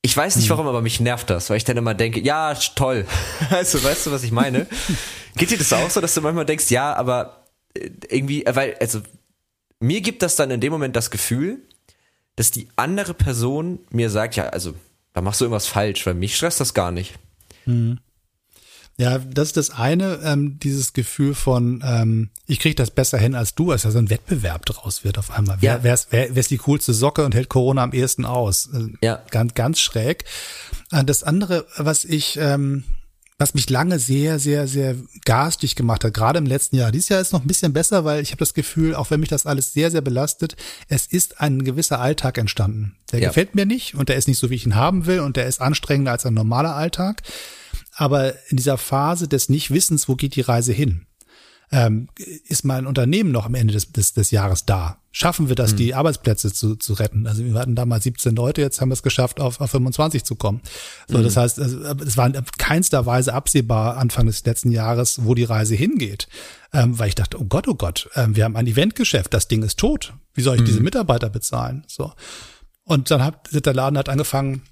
Ich 0.00 0.16
weiß 0.16 0.34
nicht 0.34 0.46
hm. 0.46 0.50
warum, 0.50 0.66
aber 0.66 0.82
mich 0.82 0.98
nervt 0.98 1.30
das, 1.30 1.48
weil 1.48 1.58
ich 1.58 1.64
dann 1.64 1.76
immer 1.76 1.94
denke, 1.94 2.18
ja, 2.20 2.54
toll. 2.74 3.06
Also, 3.50 3.84
weißt 3.84 4.06
du, 4.06 4.10
was 4.10 4.24
ich 4.24 4.32
meine? 4.32 4.66
Geht 5.36 5.50
dir 5.50 5.58
das 5.58 5.72
auch 5.72 5.90
so, 5.90 6.00
dass 6.00 6.14
du 6.14 6.20
manchmal 6.22 6.46
denkst, 6.46 6.70
ja, 6.70 6.94
aber 6.94 7.44
äh, 7.74 7.90
irgendwie, 8.08 8.44
äh, 8.44 8.56
weil, 8.56 8.76
also, 8.80 9.00
mir 9.78 10.00
gibt 10.00 10.22
das 10.22 10.34
dann 10.34 10.50
in 10.50 10.60
dem 10.60 10.72
Moment 10.72 10.96
das 10.96 11.10
Gefühl, 11.10 11.60
dass 12.34 12.50
die 12.50 12.68
andere 12.76 13.14
Person 13.14 13.80
mir 13.90 14.10
sagt, 14.10 14.34
ja, 14.36 14.46
also, 14.46 14.74
da 15.12 15.20
machst 15.20 15.40
du 15.40 15.44
irgendwas 15.44 15.66
falsch, 15.66 16.04
weil 16.06 16.14
mich 16.14 16.34
stresst 16.34 16.60
das 16.60 16.74
gar 16.74 16.90
nicht. 16.90 17.14
Hm. 17.64 18.00
Ja, 18.98 19.18
das 19.18 19.48
ist 19.48 19.56
das 19.56 19.70
eine, 19.70 20.20
ähm, 20.22 20.58
dieses 20.58 20.92
Gefühl 20.92 21.34
von, 21.34 21.82
ähm, 21.84 22.30
ich 22.46 22.60
kriege 22.60 22.74
das 22.74 22.90
besser 22.90 23.18
hin 23.18 23.34
als 23.34 23.54
du, 23.54 23.72
als 23.72 23.84
ja 23.84 23.90
so 23.90 23.98
ein 23.98 24.10
Wettbewerb 24.10 24.66
draus 24.66 25.02
wird 25.02 25.18
auf 25.18 25.30
einmal. 25.30 25.56
Wer, 25.60 25.76
ja. 25.76 25.82
wer, 25.82 25.94
ist, 25.94 26.08
wer, 26.10 26.28
wer 26.34 26.40
ist 26.40 26.50
die 26.50 26.58
coolste 26.58 26.92
Socke 26.92 27.24
und 27.24 27.34
hält 27.34 27.48
Corona 27.48 27.82
am 27.82 27.92
ehesten 27.92 28.24
aus? 28.24 28.68
Äh, 28.72 28.88
ja. 29.04 29.22
Ganz, 29.30 29.54
ganz 29.54 29.80
schräg. 29.80 30.24
Äh, 30.90 31.04
das 31.04 31.22
andere, 31.22 31.66
was 31.76 32.04
ich, 32.04 32.36
ähm, 32.36 32.84
was 33.38 33.54
mich 33.54 33.68
lange 33.70 33.98
sehr, 33.98 34.38
sehr, 34.38 34.68
sehr 34.68 34.94
garstig 35.24 35.74
gemacht 35.74 36.04
hat, 36.04 36.14
gerade 36.14 36.38
im 36.38 36.46
letzten 36.46 36.76
Jahr. 36.76 36.92
Dieses 36.92 37.08
Jahr 37.08 37.20
ist 37.20 37.32
noch 37.32 37.40
ein 37.40 37.48
bisschen 37.48 37.72
besser, 37.72 38.04
weil 38.04 38.22
ich 38.22 38.30
habe 38.30 38.38
das 38.38 38.54
Gefühl, 38.54 38.94
auch 38.94 39.10
wenn 39.10 39.20
mich 39.20 39.30
das 39.30 39.46
alles 39.46 39.72
sehr, 39.72 39.90
sehr 39.90 40.02
belastet, 40.02 40.54
es 40.86 41.06
ist 41.06 41.40
ein 41.40 41.64
gewisser 41.64 41.98
Alltag 41.98 42.38
entstanden. 42.38 42.94
Der 43.10 43.20
ja. 43.20 43.28
gefällt 43.28 43.54
mir 43.54 43.66
nicht 43.66 43.94
und 43.94 44.10
der 44.10 44.16
ist 44.16 44.28
nicht 44.28 44.38
so, 44.38 44.50
wie 44.50 44.54
ich 44.54 44.66
ihn 44.66 44.76
haben 44.76 45.06
will 45.06 45.20
und 45.20 45.36
der 45.36 45.46
ist 45.46 45.60
anstrengender 45.60 46.12
als 46.12 46.26
ein 46.26 46.34
normaler 46.34 46.76
Alltag. 46.76 47.22
Aber 47.94 48.34
in 48.48 48.56
dieser 48.56 48.78
Phase 48.78 49.28
des 49.28 49.48
Nichtwissens, 49.48 50.08
wo 50.08 50.16
geht 50.16 50.34
die 50.36 50.40
Reise 50.40 50.72
hin, 50.72 51.06
ähm, 51.72 52.08
ist 52.46 52.64
mein 52.64 52.86
Unternehmen 52.86 53.32
noch 53.32 53.46
am 53.46 53.54
Ende 53.54 53.72
des, 53.72 53.92
des, 53.92 54.12
des 54.12 54.30
Jahres 54.30 54.66
da? 54.66 54.98
Schaffen 55.10 55.48
wir 55.48 55.56
das, 55.56 55.72
mhm. 55.72 55.76
die 55.76 55.94
Arbeitsplätze 55.94 56.52
zu, 56.52 56.76
zu 56.76 56.92
retten? 56.94 57.26
Also 57.26 57.44
wir 57.44 57.54
hatten 57.54 57.74
damals 57.74 58.04
17 58.04 58.36
Leute, 58.36 58.60
jetzt 58.60 58.80
haben 58.80 58.90
wir 58.90 58.94
es 58.94 59.02
geschafft, 59.02 59.40
auf, 59.40 59.60
auf 59.60 59.70
25 59.70 60.22
zu 60.24 60.36
kommen. 60.36 60.60
So, 61.08 61.18
mhm. 61.18 61.22
das 61.24 61.36
heißt, 61.36 61.58
also, 61.58 61.78
es 61.82 62.16
war 62.16 62.26
in 62.26 62.44
keinster 62.58 63.06
Weise 63.06 63.32
absehbar 63.32 63.96
Anfang 63.96 64.26
des 64.26 64.44
letzten 64.44 64.70
Jahres, 64.70 65.24
wo 65.24 65.34
die 65.34 65.44
Reise 65.44 65.74
hingeht. 65.74 66.28
Ähm, 66.74 66.98
weil 66.98 67.08
ich 67.08 67.14
dachte, 67.14 67.40
oh 67.40 67.44
Gott, 67.44 67.68
oh 67.68 67.74
Gott, 67.74 68.08
ähm, 68.16 68.36
wir 68.36 68.44
haben 68.44 68.56
ein 68.56 68.66
Eventgeschäft, 68.66 69.32
das 69.32 69.48
Ding 69.48 69.62
ist 69.62 69.78
tot. 69.78 70.14
Wie 70.34 70.42
soll 70.42 70.56
ich 70.56 70.62
mhm. 70.62 70.66
diese 70.66 70.80
Mitarbeiter 70.80 71.30
bezahlen? 71.30 71.84
So. 71.88 72.12
Und 72.84 73.10
dann 73.10 73.22
hat 73.22 73.48
der 73.50 73.74
Laden 73.74 73.98
hat 73.98 74.08
angefangen, 74.08 74.62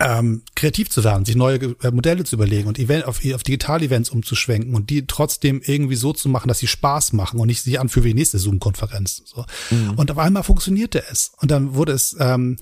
ähm, 0.00 0.42
kreativ 0.54 0.90
zu 0.90 1.04
werden, 1.04 1.24
sich 1.26 1.36
neue 1.36 1.76
äh, 1.82 1.90
Modelle 1.90 2.24
zu 2.24 2.36
überlegen 2.36 2.68
und 2.68 2.78
Event, 2.78 3.04
auf, 3.04 3.20
auf 3.34 3.42
Digital-Events 3.42 4.10
umzuschwenken 4.10 4.74
und 4.74 4.88
die 4.88 5.06
trotzdem 5.06 5.60
irgendwie 5.64 5.96
so 5.96 6.12
zu 6.12 6.28
machen, 6.28 6.48
dass 6.48 6.58
sie 6.58 6.66
Spaß 6.66 7.12
machen 7.12 7.38
und 7.38 7.46
nicht 7.46 7.62
sich 7.62 7.78
anfühlen 7.78 8.06
wie 8.06 8.10
die 8.10 8.20
nächste 8.20 8.38
Zoom-Konferenz. 8.38 9.22
So. 9.26 9.44
Mhm. 9.70 9.90
Und 9.96 10.10
auf 10.10 10.18
einmal 10.18 10.42
funktionierte 10.42 11.04
es. 11.10 11.32
Und 11.40 11.50
dann 11.50 11.74
wurde 11.74 11.92
es, 11.92 12.16
ähm, 12.18 12.56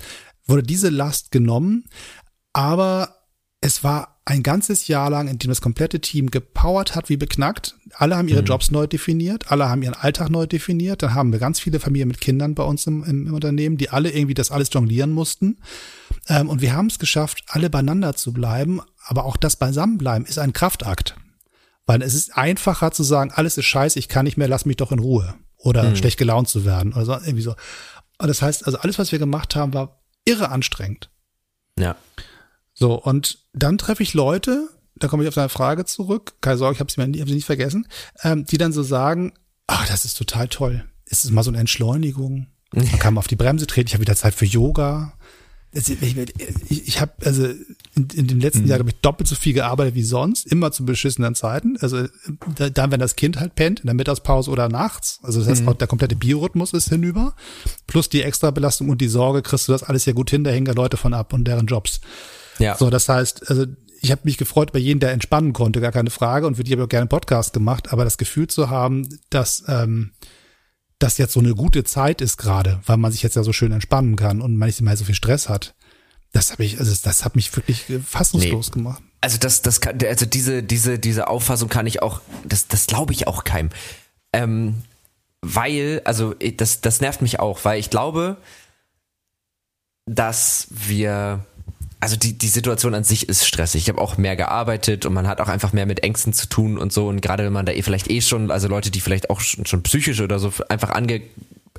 wurde 0.46 0.64
diese 0.64 0.88
Last 0.88 1.30
genommen, 1.30 1.84
aber 2.52 3.14
es 3.60 3.84
war 3.84 4.17
ein 4.28 4.42
ganzes 4.42 4.88
Jahr 4.88 5.08
lang, 5.08 5.26
in 5.26 5.38
dem 5.38 5.48
das 5.48 5.62
komplette 5.62 6.00
Team 6.00 6.30
gepowert 6.30 6.94
hat 6.94 7.08
wie 7.08 7.16
beknackt. 7.16 7.76
Alle 7.94 8.16
haben 8.16 8.28
ihre 8.28 8.42
mhm. 8.42 8.46
Jobs 8.46 8.70
neu 8.70 8.86
definiert, 8.86 9.50
alle 9.50 9.70
haben 9.70 9.82
ihren 9.82 9.94
Alltag 9.94 10.28
neu 10.28 10.46
definiert. 10.46 11.02
Dann 11.02 11.14
haben 11.14 11.32
wir 11.32 11.38
ganz 11.38 11.60
viele 11.60 11.80
Familien 11.80 12.08
mit 12.08 12.20
Kindern 12.20 12.54
bei 12.54 12.62
uns 12.62 12.86
im, 12.86 13.04
im, 13.04 13.32
Unternehmen, 13.32 13.78
die 13.78 13.88
alle 13.88 14.10
irgendwie 14.10 14.34
das 14.34 14.50
alles 14.50 14.68
jonglieren 14.70 15.12
mussten. 15.12 15.58
Ähm, 16.28 16.50
und 16.50 16.60
wir 16.60 16.74
haben 16.74 16.88
es 16.88 16.98
geschafft, 16.98 17.44
alle 17.48 17.70
beieinander 17.70 18.16
zu 18.16 18.34
bleiben. 18.34 18.82
Aber 19.06 19.24
auch 19.24 19.38
das 19.38 19.56
Beisammenbleiben 19.56 20.26
ist 20.26 20.38
ein 20.38 20.52
Kraftakt. 20.52 21.16
Weil 21.86 22.02
es 22.02 22.12
ist 22.12 22.36
einfacher 22.36 22.92
zu 22.92 23.02
sagen, 23.04 23.30
alles 23.34 23.56
ist 23.56 23.64
scheiße, 23.64 23.98
ich 23.98 24.08
kann 24.08 24.26
nicht 24.26 24.36
mehr, 24.36 24.48
lass 24.48 24.66
mich 24.66 24.76
doch 24.76 24.92
in 24.92 24.98
Ruhe. 24.98 25.36
Oder 25.56 25.84
mhm. 25.84 25.96
schlecht 25.96 26.18
gelaunt 26.18 26.50
zu 26.50 26.66
werden 26.66 26.92
oder 26.92 27.06
so, 27.06 27.12
irgendwie 27.12 27.40
so. 27.40 27.54
Und 28.18 28.28
das 28.28 28.42
heißt, 28.42 28.66
also 28.66 28.78
alles, 28.78 28.98
was 28.98 29.10
wir 29.10 29.18
gemacht 29.18 29.56
haben, 29.56 29.72
war 29.72 30.02
irre 30.26 30.50
anstrengend. 30.50 31.08
Ja. 31.78 31.96
So, 32.78 32.94
und 32.94 33.40
dann 33.52 33.76
treffe 33.76 34.04
ich 34.04 34.14
Leute, 34.14 34.68
da 34.94 35.08
komme 35.08 35.24
ich 35.24 35.28
auf 35.28 35.34
deine 35.34 35.48
Frage 35.48 35.84
zurück, 35.84 36.34
keine 36.40 36.58
Sorge, 36.58 36.74
ich 36.74 36.80
habe 36.80 36.92
sie, 36.92 37.20
hab 37.20 37.28
sie 37.28 37.34
nicht 37.34 37.44
vergessen, 37.44 37.88
ähm, 38.22 38.44
die 38.44 38.56
dann 38.56 38.72
so 38.72 38.84
sagen, 38.84 39.32
ach, 39.66 39.88
das 39.88 40.04
ist 40.04 40.16
total 40.16 40.46
toll. 40.46 40.84
Es 41.06 41.24
ist 41.24 41.32
mal 41.32 41.42
so 41.42 41.50
eine 41.50 41.58
Entschleunigung. 41.58 42.46
Man 42.72 42.86
kann 43.00 43.14
mal 43.14 43.18
auf 43.18 43.26
die 43.26 43.34
Bremse 43.34 43.66
treten, 43.66 43.88
ich 43.88 43.94
habe 43.94 44.02
wieder 44.02 44.14
Zeit 44.14 44.32
für 44.32 44.44
Yoga. 44.44 45.14
Ich, 45.72 45.90
ich, 45.90 46.88
ich 46.88 47.00
habe 47.00 47.12
also 47.24 47.46
in, 47.46 48.08
in 48.14 48.26
dem 48.28 48.38
letzten 48.38 48.62
mhm. 48.62 48.68
Jahr, 48.68 48.78
glaube 48.78 48.90
ich, 48.90 49.00
doppelt 49.00 49.28
so 49.28 49.34
viel 49.34 49.54
gearbeitet 49.54 49.96
wie 49.96 50.04
sonst, 50.04 50.46
immer 50.46 50.70
zu 50.70 50.84
beschissenen 50.84 51.34
Zeiten. 51.34 51.76
Also 51.80 52.06
dann, 52.72 52.92
wenn 52.92 53.00
das 53.00 53.16
Kind 53.16 53.40
halt 53.40 53.56
pennt, 53.56 53.80
in 53.80 53.86
der 53.86 53.94
Mittagspause 53.94 54.52
oder 54.52 54.68
nachts. 54.68 55.18
Also 55.24 55.40
das 55.40 55.48
heißt, 55.48 55.62
mhm. 55.62 55.68
auch 55.70 55.74
der 55.74 55.88
komplette 55.88 56.14
Biorhythmus 56.14 56.72
ist 56.74 56.90
hinüber. 56.90 57.34
Plus 57.88 58.08
die 58.08 58.22
Extrabelastung 58.22 58.88
und 58.88 59.00
die 59.00 59.08
Sorge, 59.08 59.42
kriegst 59.42 59.66
du 59.66 59.72
das 59.72 59.82
alles 59.82 60.06
ja 60.06 60.12
gut 60.12 60.30
hin, 60.30 60.44
da 60.44 60.52
hängen 60.52 60.66
da 60.66 60.72
Leute 60.72 60.96
von 60.96 61.12
ab 61.12 61.32
und 61.32 61.44
deren 61.44 61.66
Jobs. 61.66 62.00
Ja. 62.58 62.76
So, 62.76 62.90
das 62.90 63.08
heißt, 63.08 63.48
also 63.50 63.66
ich 64.00 64.10
habe 64.10 64.22
mich 64.24 64.38
gefreut 64.38 64.72
bei 64.72 64.78
jedem, 64.78 65.00
der 65.00 65.12
entspannen 65.12 65.52
konnte, 65.52 65.80
gar 65.80 65.92
keine 65.92 66.10
Frage 66.10 66.46
und 66.46 66.56
für 66.56 66.64
die 66.64 66.72
habe 66.72 66.82
ich 66.82 66.86
auch 66.86 66.90
gerne 66.90 67.02
einen 67.02 67.08
Podcast 67.08 67.52
gemacht, 67.52 67.92
aber 67.92 68.04
das 68.04 68.18
Gefühl 68.18 68.46
zu 68.48 68.70
haben, 68.70 69.08
dass 69.30 69.64
ähm, 69.66 70.12
das 70.98 71.18
jetzt 71.18 71.32
so 71.32 71.40
eine 71.40 71.54
gute 71.54 71.84
Zeit 71.84 72.20
ist 72.20 72.36
gerade, 72.36 72.80
weil 72.86 72.96
man 72.96 73.12
sich 73.12 73.22
jetzt 73.22 73.36
ja 73.36 73.42
so 73.42 73.52
schön 73.52 73.72
entspannen 73.72 74.16
kann 74.16 74.40
und 74.40 74.56
man 74.56 74.68
nicht 74.68 74.80
mehr 74.80 74.96
so 74.96 75.04
viel 75.04 75.14
Stress 75.14 75.48
hat. 75.48 75.74
Das 76.32 76.52
habe 76.52 76.64
ich, 76.64 76.78
also 76.78 76.94
das 77.02 77.24
hat 77.24 77.36
mich 77.36 77.54
wirklich 77.56 77.84
fassungslos 78.04 78.68
nee. 78.68 78.74
gemacht. 78.74 79.02
Also 79.20 79.38
das, 79.38 79.62
das 79.62 79.80
kann, 79.80 79.98
also 80.04 80.26
diese, 80.26 80.62
diese, 80.62 80.98
diese 80.98 81.28
Auffassung 81.28 81.68
kann 81.68 81.86
ich 81.86 82.02
auch, 82.02 82.20
das, 82.44 82.68
das 82.68 82.86
glaube 82.86 83.12
ich 83.12 83.26
auch 83.26 83.44
keinem. 83.44 83.70
Ähm, 84.32 84.82
weil, 85.40 86.02
also 86.04 86.34
das, 86.34 86.80
das 86.80 87.00
nervt 87.00 87.22
mich 87.22 87.40
auch, 87.40 87.64
weil 87.64 87.80
ich 87.80 87.90
glaube, 87.90 88.36
dass 90.06 90.68
wir 90.70 91.44
also 92.00 92.16
die, 92.16 92.38
die 92.38 92.48
Situation 92.48 92.94
an 92.94 93.02
sich 93.02 93.28
ist 93.28 93.46
stressig. 93.46 93.82
Ich 93.82 93.88
habe 93.88 94.00
auch 94.00 94.18
mehr 94.18 94.36
gearbeitet 94.36 95.04
und 95.04 95.14
man 95.14 95.26
hat 95.26 95.40
auch 95.40 95.48
einfach 95.48 95.72
mehr 95.72 95.86
mit 95.86 96.02
Ängsten 96.04 96.32
zu 96.32 96.48
tun 96.48 96.78
und 96.78 96.92
so. 96.92 97.08
Und 97.08 97.20
gerade 97.20 97.44
wenn 97.44 97.52
man 97.52 97.66
da 97.66 97.72
eh 97.72 97.82
vielleicht 97.82 98.08
eh 98.08 98.20
schon, 98.20 98.50
also 98.50 98.68
Leute, 98.68 98.90
die 98.90 99.00
vielleicht 99.00 99.30
auch 99.30 99.40
schon, 99.40 99.66
schon 99.66 99.82
psychisch 99.82 100.20
oder 100.20 100.38
so 100.38 100.52
einfach 100.68 100.90
ange, 100.90 101.22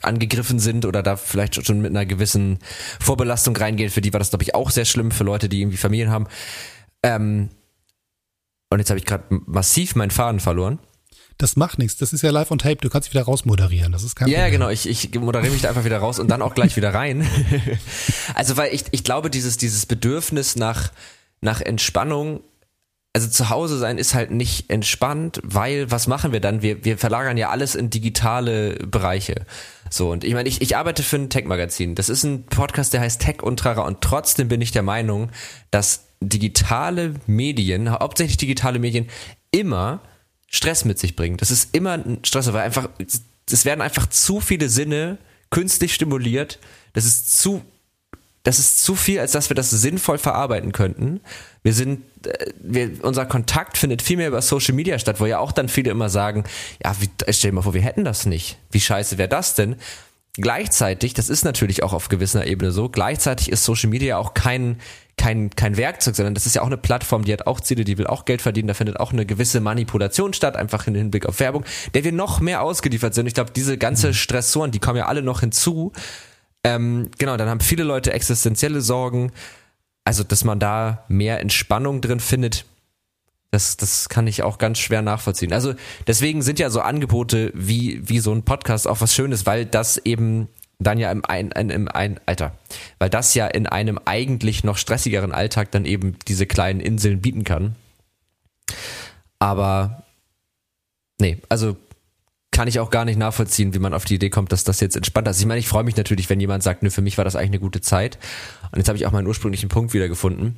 angegriffen 0.02 0.60
sind 0.60 0.86
oder 0.86 1.04
da 1.04 1.16
vielleicht 1.16 1.66
schon 1.66 1.82
mit 1.82 1.92
einer 1.92 2.06
gewissen 2.06 2.60
Vorbelastung 3.00 3.56
reingehen, 3.56 3.90
für 3.90 4.02
die 4.02 4.12
war 4.12 4.20
das, 4.20 4.30
glaube 4.30 4.44
ich, 4.44 4.56
auch 4.56 4.72
sehr 4.72 4.86
schlimm, 4.86 5.12
für 5.12 5.24
Leute, 5.24 5.48
die 5.48 5.62
irgendwie 5.62 5.78
Familien 5.78 6.12
haben. 6.12 6.28
Ähm, 7.02 7.50
und 8.70 8.80
jetzt 8.80 8.90
habe 8.90 9.00
ich 9.00 9.06
gerade 9.06 9.24
massiv 9.30 9.96
meinen 9.96 10.12
Faden 10.12 10.42
verloren. 10.42 10.80
Das 11.40 11.56
macht 11.56 11.80
nichts. 11.80 11.98
Das 11.98 12.12
ist 12.12 12.22
ja 12.22 12.32
live 12.32 12.52
on 12.52 12.60
tape. 12.60 12.76
Du 12.76 12.90
kannst 12.90 13.12
wieder 13.12 13.24
rausmoderieren. 13.24 13.94
Das 13.94 14.04
ist 14.04 14.16
kein 14.16 14.28
Ja, 14.28 14.50
genau. 14.50 14.70
Ich, 14.70 14.88
ich 14.88 15.16
moderiere 15.16 15.52
mich 15.52 15.62
da 15.62 15.70
einfach 15.70 15.86
wieder 15.86 15.98
raus 15.98 16.20
und 16.20 16.28
dann 16.30 16.42
auch 16.42 16.54
gleich 16.54 16.76
wieder 16.76 16.94
rein. 16.94 17.26
also, 18.36 18.58
weil 18.58 18.74
ich, 18.74 18.84
ich 18.92 19.06
glaube, 19.06 19.30
dieses, 19.30 19.56
dieses 19.56 19.86
Bedürfnis 19.86 20.58
nach, 20.58 20.92
nach 21.40 21.62
Entspannung 21.62 22.42
also 23.14 23.28
zu 23.28 23.50
Hause 23.50 23.80
sein 23.80 23.98
ist 23.98 24.14
halt 24.14 24.30
nicht 24.32 24.70
entspannt, 24.70 25.42
weil 25.44 25.90
was 25.90 26.08
machen 26.08 26.32
wir 26.32 26.42
dann? 26.42 26.62
Wir, 26.62 26.86
wir 26.86 26.98
verlagern 26.98 27.38
ja 27.38 27.50
alles 27.50 27.74
in 27.74 27.90
digitale 27.90 28.76
Bereiche. 28.76 29.46
So, 29.90 30.12
und 30.12 30.24
ich 30.24 30.34
meine, 30.34 30.48
ich, 30.48 30.62
ich 30.62 30.78
arbeite 30.78 31.02
für 31.02 31.16
ein 31.16 31.30
Tech-Magazin. 31.30 31.96
Das 31.96 32.10
ist 32.10 32.24
ein 32.24 32.44
Podcast, 32.44 32.94
der 32.94 33.02
heißt 33.02 33.22
Tech 33.22 33.42
und 33.42 33.58
Trara 33.58 33.82
und 33.82 34.02
trotzdem 34.02 34.48
bin 34.48 34.62
ich 34.62 34.72
der 34.72 34.84
Meinung, 34.84 35.32
dass 35.72 36.06
digitale 36.22 37.16
Medien, 37.26 37.90
hauptsächlich 37.90 38.38
digitale 38.38 38.78
Medien, 38.78 39.08
immer 39.52 40.02
Stress 40.50 40.86
mit 40.86 41.00
sich 41.00 41.16
bringen. 41.16 41.38
Das 41.38 41.52
ist 41.52 41.76
immer 41.76 41.94
ein 41.94 42.20
Stress, 42.24 42.52
weil 42.52 42.64
einfach, 42.64 42.90
es 43.52 43.66
werden 43.66 43.82
einfach 43.82 44.08
zu 44.08 44.40
viele 44.40 44.70
Sinne 44.70 45.18
künstlich 45.50 45.94
stimuliert. 45.94 46.60
Das 46.94 47.06
ist 47.06 47.40
zu, 47.40 47.64
das 48.44 48.60
ist 48.60 48.84
zu 48.84 48.96
viel, 48.96 49.20
als 49.20 49.32
dass 49.32 49.50
wir 49.50 49.56
das 49.56 49.70
sinnvoll 49.70 50.18
verarbeiten 50.18 50.72
könnten. 50.72 51.22
Wir 51.62 51.74
sind, 51.74 52.02
äh, 52.26 52.52
wir, 52.62 53.04
unser 53.04 53.26
Kontakt 53.26 53.78
findet 53.78 54.02
viel 54.02 54.18
mehr 54.18 54.28
über 54.28 54.42
Social 54.42 54.74
Media 54.74 54.98
statt, 54.98 55.20
wo 55.20 55.26
ja 55.26 55.40
auch 55.40 55.52
dann 55.52 55.70
viele 55.70 55.92
immer 55.92 56.10
sagen, 56.10 56.44
ja, 56.84 56.96
wie, 57.00 57.10
stell 57.32 57.52
dir 57.52 57.56
mal 57.56 57.62
vor, 57.62 57.74
wir 57.74 57.82
hätten 57.82 58.06
das 58.06 58.26
nicht. 58.26 58.58
Wie 58.72 58.80
scheiße 58.80 59.18
wäre 59.18 59.30
das 59.30 59.56
denn? 59.56 59.76
Gleichzeitig, 60.34 61.14
das 61.14 61.30
ist 61.30 61.44
natürlich 61.44 61.84
auch 61.84 61.92
auf 61.92 62.08
gewisser 62.08 62.48
Ebene 62.48 62.72
so, 62.72 62.88
gleichzeitig 62.88 63.52
ist 63.52 63.66
Social 63.66 63.90
Media 63.90 64.18
auch 64.18 64.34
kein, 64.34 64.80
kein, 65.20 65.50
kein 65.50 65.76
Werkzeug, 65.76 66.16
sondern 66.16 66.34
das 66.34 66.46
ist 66.46 66.56
ja 66.56 66.62
auch 66.62 66.68
eine 66.68 66.78
Plattform, 66.78 67.26
die 67.26 67.34
hat 67.34 67.46
auch 67.46 67.60
Ziele, 67.60 67.84
die 67.84 67.98
will 67.98 68.08
auch 68.08 68.24
Geld 68.24 68.42
verdienen, 68.42 68.70
da 68.70 68.74
findet 68.74 69.02
auch 69.02 69.12
eine 69.12 69.26
gewisse 69.26 69.60
Manipulation 69.60 70.32
statt, 70.32 70.56
einfach 70.56 70.88
im 70.88 70.96
Hinblick 70.96 71.26
auf 71.26 71.42
Werbung, 71.42 71.66
der 71.94 72.06
wir 72.06 72.14
noch 72.14 72.40
mehr 72.40 72.62
ausgeliefert 72.62 73.14
sind. 73.14 73.28
Ich 73.28 73.34
glaube, 73.34 73.52
diese 73.54 73.78
ganze 73.78 74.08
mhm. 74.08 74.14
Stressoren, 74.14 74.72
die 74.72 74.80
kommen 74.80 74.98
ja 74.98 75.08
alle 75.08 75.22
noch 75.22 75.42
hinzu. 75.42 75.92
Ähm, 76.64 77.12
genau, 77.18 77.36
dann 77.36 77.50
haben 77.50 77.60
viele 77.60 77.84
Leute 77.84 78.14
existenzielle 78.14 78.80
Sorgen. 78.80 79.34
Also, 80.06 80.24
dass 80.24 80.46
man 80.46 80.58
da 80.58 81.04
mehr 81.10 81.42
Entspannung 81.42 82.00
drin 82.00 82.22
findet, 82.22 82.64
das, 83.52 83.76
das 83.76 84.08
kann 84.08 84.26
ich 84.26 84.42
auch 84.42 84.58
ganz 84.58 84.80
schwer 84.80 85.02
nachvollziehen. 85.02 85.52
Also 85.52 85.74
deswegen 86.08 86.42
sind 86.42 86.60
ja 86.60 86.70
so 86.70 86.82
Angebote 86.82 87.52
wie, 87.56 88.08
wie 88.08 88.20
so 88.20 88.32
ein 88.32 88.44
Podcast 88.44 88.88
auch 88.88 89.02
was 89.02 89.14
Schönes, 89.14 89.46
weil 89.46 89.66
das 89.66 89.98
eben 89.98 90.48
dann 90.80 90.98
ja 90.98 91.12
im 91.12 91.24
ein, 91.26 91.52
ein, 91.54 91.70
im 91.70 91.88
ein 91.90 92.20
Alter, 92.26 92.58
weil 92.98 93.10
das 93.10 93.34
ja 93.34 93.48
in 93.48 93.68
einem 93.68 94.00
eigentlich 94.06 94.64
noch 94.64 94.78
stressigeren 94.78 95.34
Alltag 95.34 95.72
dann 95.72 95.86
eben 95.86 96.18
diese 96.28 96.48
kleinen 96.48 96.80
Inseln 96.80 97.22
bieten 97.22 97.44
kann. 97.44 97.76
Aber 99.40 100.04
nee, 101.20 101.38
also 101.50 101.78
kann 102.52 102.68
ich 102.68 102.80
auch 102.80 102.90
gar 102.90 103.06
nicht 103.06 103.18
nachvollziehen, 103.18 103.74
wie 103.74 103.80
man 103.80 103.94
auf 103.94 104.06
die 104.06 104.16
Idee 104.16 104.30
kommt, 104.30 104.52
dass 104.52 104.64
das 104.64 104.80
jetzt 104.80 104.96
entspannt 104.96 105.28
ist. 105.28 105.40
Ich 105.40 105.46
meine, 105.46 105.60
ich 105.60 105.68
freue 105.68 105.84
mich 105.84 105.96
natürlich, 105.96 106.30
wenn 106.30 106.40
jemand 106.40 106.64
sagt, 106.64 106.84
nö, 106.84 106.90
für 106.90 107.02
mich 107.02 107.18
war 107.18 107.24
das 107.24 107.36
eigentlich 107.36 107.52
eine 107.52 107.60
gute 107.60 107.82
Zeit. 107.82 108.18
Und 108.72 108.80
jetzt 108.80 108.88
habe 108.88 108.98
ich 108.98 109.06
auch 109.06 109.12
meinen 109.12 109.28
ursprünglichen 109.28 109.70
Punkt 109.70 109.94
wiedergefunden. 109.94 110.58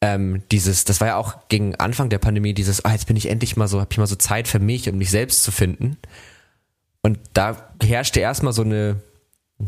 Ähm, 0.00 0.42
dieses, 0.52 0.84
das 0.84 1.00
war 1.00 1.08
ja 1.08 1.16
auch 1.16 1.48
gegen 1.48 1.74
Anfang 1.74 2.08
der 2.08 2.18
Pandemie, 2.18 2.54
dieses, 2.54 2.84
ah, 2.84 2.92
jetzt 2.92 3.06
bin 3.06 3.16
ich 3.16 3.28
endlich 3.28 3.56
mal 3.56 3.66
so, 3.66 3.80
habe 3.80 3.88
ich 3.90 3.98
mal 3.98 4.06
so 4.06 4.16
Zeit 4.16 4.46
für 4.46 4.60
mich, 4.60 4.88
um 4.88 4.96
mich 4.96 5.10
selbst 5.10 5.42
zu 5.42 5.50
finden. 5.50 5.96
Und 7.02 7.18
da 7.34 7.68
herrschte 7.82 8.20
erstmal 8.20 8.52
so 8.52 8.62
eine, 8.62 9.00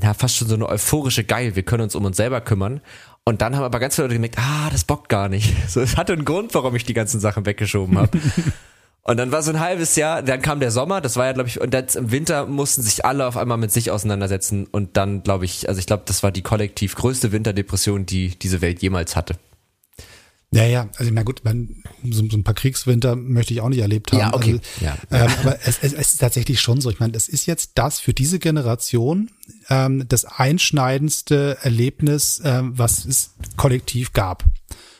ja, 0.02 0.14
fast 0.14 0.36
schon 0.36 0.48
so 0.48 0.54
eine 0.54 0.68
euphorische 0.68 1.24
Geil, 1.24 1.56
wir 1.56 1.62
können 1.62 1.82
uns 1.82 1.94
um 1.94 2.04
uns 2.04 2.16
selber 2.16 2.40
kümmern. 2.40 2.80
Und 3.24 3.42
dann 3.42 3.54
haben 3.54 3.64
aber 3.64 3.80
ganz 3.80 3.96
viele 3.96 4.06
Leute 4.06 4.14
gemerkt, 4.14 4.38
ah, 4.38 4.70
das 4.70 4.84
bockt 4.84 5.08
gar 5.08 5.28
nicht. 5.28 5.54
So, 5.68 5.80
es 5.80 5.96
hatte 5.96 6.12
einen 6.12 6.24
Grund, 6.24 6.54
warum 6.54 6.74
ich 6.74 6.84
die 6.84 6.94
ganzen 6.94 7.20
Sachen 7.20 7.44
weggeschoben 7.46 7.98
habe. 7.98 8.18
und 9.02 9.16
dann 9.16 9.30
war 9.32 9.42
so 9.42 9.50
ein 9.50 9.60
halbes 9.60 9.96
Jahr, 9.96 10.22
dann 10.22 10.42
kam 10.42 10.60
der 10.60 10.70
Sommer, 10.70 11.00
das 11.00 11.16
war 11.16 11.26
ja, 11.26 11.32
glaube 11.32 11.48
ich, 11.48 11.60
und 11.60 11.74
jetzt 11.74 11.96
im 11.96 12.10
Winter 12.10 12.46
mussten 12.46 12.82
sich 12.82 13.04
alle 13.04 13.26
auf 13.26 13.36
einmal 13.36 13.58
mit 13.58 13.72
sich 13.72 13.90
auseinandersetzen. 13.90 14.66
Und 14.66 14.96
dann, 14.96 15.22
glaube 15.22 15.44
ich, 15.44 15.68
also 15.68 15.78
ich 15.78 15.86
glaube, 15.86 16.04
das 16.06 16.22
war 16.22 16.30
die 16.30 16.42
kollektiv 16.42 16.94
größte 16.94 17.32
Winterdepression, 17.32 18.06
die 18.06 18.38
diese 18.38 18.62
Welt 18.62 18.82
jemals 18.82 19.16
hatte. 19.16 19.36
Ja, 20.52 20.64
ja, 20.64 20.88
also 20.96 21.12
na 21.14 21.22
gut, 21.22 21.44
man, 21.44 21.76
so, 22.02 22.28
so, 22.28 22.36
ein 22.36 22.42
paar 22.42 22.54
Kriegswinter 22.54 23.14
möchte 23.14 23.54
ich 23.54 23.60
auch 23.60 23.68
nicht 23.68 23.78
erlebt 23.78 24.10
haben. 24.10 24.18
Ja, 24.18 24.34
okay. 24.34 24.60
Also, 24.80 24.84
ja. 24.84 24.96
Ähm, 25.12 25.30
aber 25.42 25.58
es, 25.64 25.78
es, 25.80 25.92
es, 25.92 26.12
ist 26.12 26.18
tatsächlich 26.18 26.60
schon 26.60 26.80
so. 26.80 26.90
Ich 26.90 26.98
meine, 26.98 27.12
das 27.12 27.28
ist 27.28 27.46
jetzt 27.46 27.72
das 27.76 28.00
für 28.00 28.12
diese 28.12 28.40
Generation 28.40 29.30
ähm, 29.70 30.04
das 30.08 30.24
einschneidendste 30.24 31.58
Erlebnis, 31.62 32.42
ähm, 32.44 32.72
was 32.76 33.04
es 33.04 33.34
kollektiv 33.56 34.12
gab. 34.12 34.44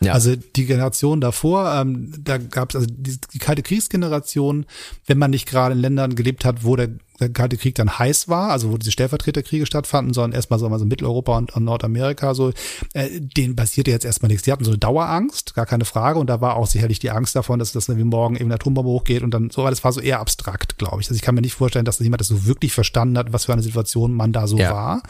Ja. 0.03 0.14
Also 0.14 0.35
die 0.35 0.64
Generation 0.64 1.21
davor, 1.21 1.75
ähm, 1.75 2.12
da 2.18 2.39
gab 2.39 2.71
es 2.71 2.77
also 2.77 2.87
die, 2.91 3.18
die 3.35 3.39
kalte 3.39 3.62
Kriegsgeneration, 3.62 4.64
wenn 5.07 5.18
man 5.18 5.31
nicht 5.31 5.47
gerade 5.47 5.75
in 5.75 5.81
Ländern 5.81 6.14
gelebt 6.14 6.45
hat, 6.45 6.64
wo 6.64 6.75
der 6.77 6.89
der 7.21 7.31
Kalte 7.31 7.57
Krieg 7.57 7.75
dann 7.75 7.99
heiß 7.99 8.29
war, 8.29 8.51
also 8.51 8.73
wo 8.73 8.79
diese 8.79 8.91
Stellvertreterkriege 8.91 9.66
stattfanden, 9.66 10.14
sondern 10.14 10.33
erstmal 10.33 10.59
so, 10.59 10.66
also 10.68 10.85
Mitteleuropa 10.85 11.37
und, 11.37 11.55
und 11.55 11.64
Nordamerika, 11.64 12.35
so, 12.35 12.53
äh, 12.95 13.21
denen 13.21 13.57
passierte 13.57 13.91
jetzt 13.91 14.05
erstmal 14.05 14.29
nichts. 14.29 14.45
Die 14.45 14.53
hatten 14.53 14.64
so 14.64 14.71
eine 14.71 14.79
Dauerangst, 14.79 15.55
gar 15.55 15.66
keine 15.66 15.85
Frage. 15.85 16.18
Und 16.18 16.29
da 16.29 16.41
war 16.41 16.57
auch 16.57 16.66
sicherlich 16.66 16.99
die 16.99 17.11
Angst 17.11 17.37
davon, 17.37 17.59
dass 17.59 17.73
das 17.73 17.89
wie 17.89 18.05
morgen 18.05 18.37
eben 18.37 18.47
eine 18.47 18.55
Atombombe 18.55 18.91
hochgeht 18.91 19.23
und 19.23 19.33
dann 19.33 19.51
so, 19.51 19.62
aber 19.62 19.71
das 19.71 19.85
war 19.85 19.93
so 19.93 20.01
eher 20.01 20.21
abstrakt, 20.21 20.79
glaube 20.79 21.01
ich. 21.01 21.09
Also 21.09 21.16
ich 21.16 21.23
kann 21.23 21.35
mir 21.35 21.41
nicht 21.43 21.55
vorstellen, 21.55 21.85
dass 21.85 21.99
jemand 21.99 22.21
das 22.21 22.29
so 22.29 22.47
wirklich 22.47 22.73
verstanden 22.73 23.18
hat, 23.18 23.33
was 23.33 23.47
für 23.47 23.53
eine 23.53 23.62
Situation 23.62 24.12
man 24.12 24.33
da 24.33 24.47
so 24.47 24.59
ja. 24.59 24.73
war. 24.73 25.03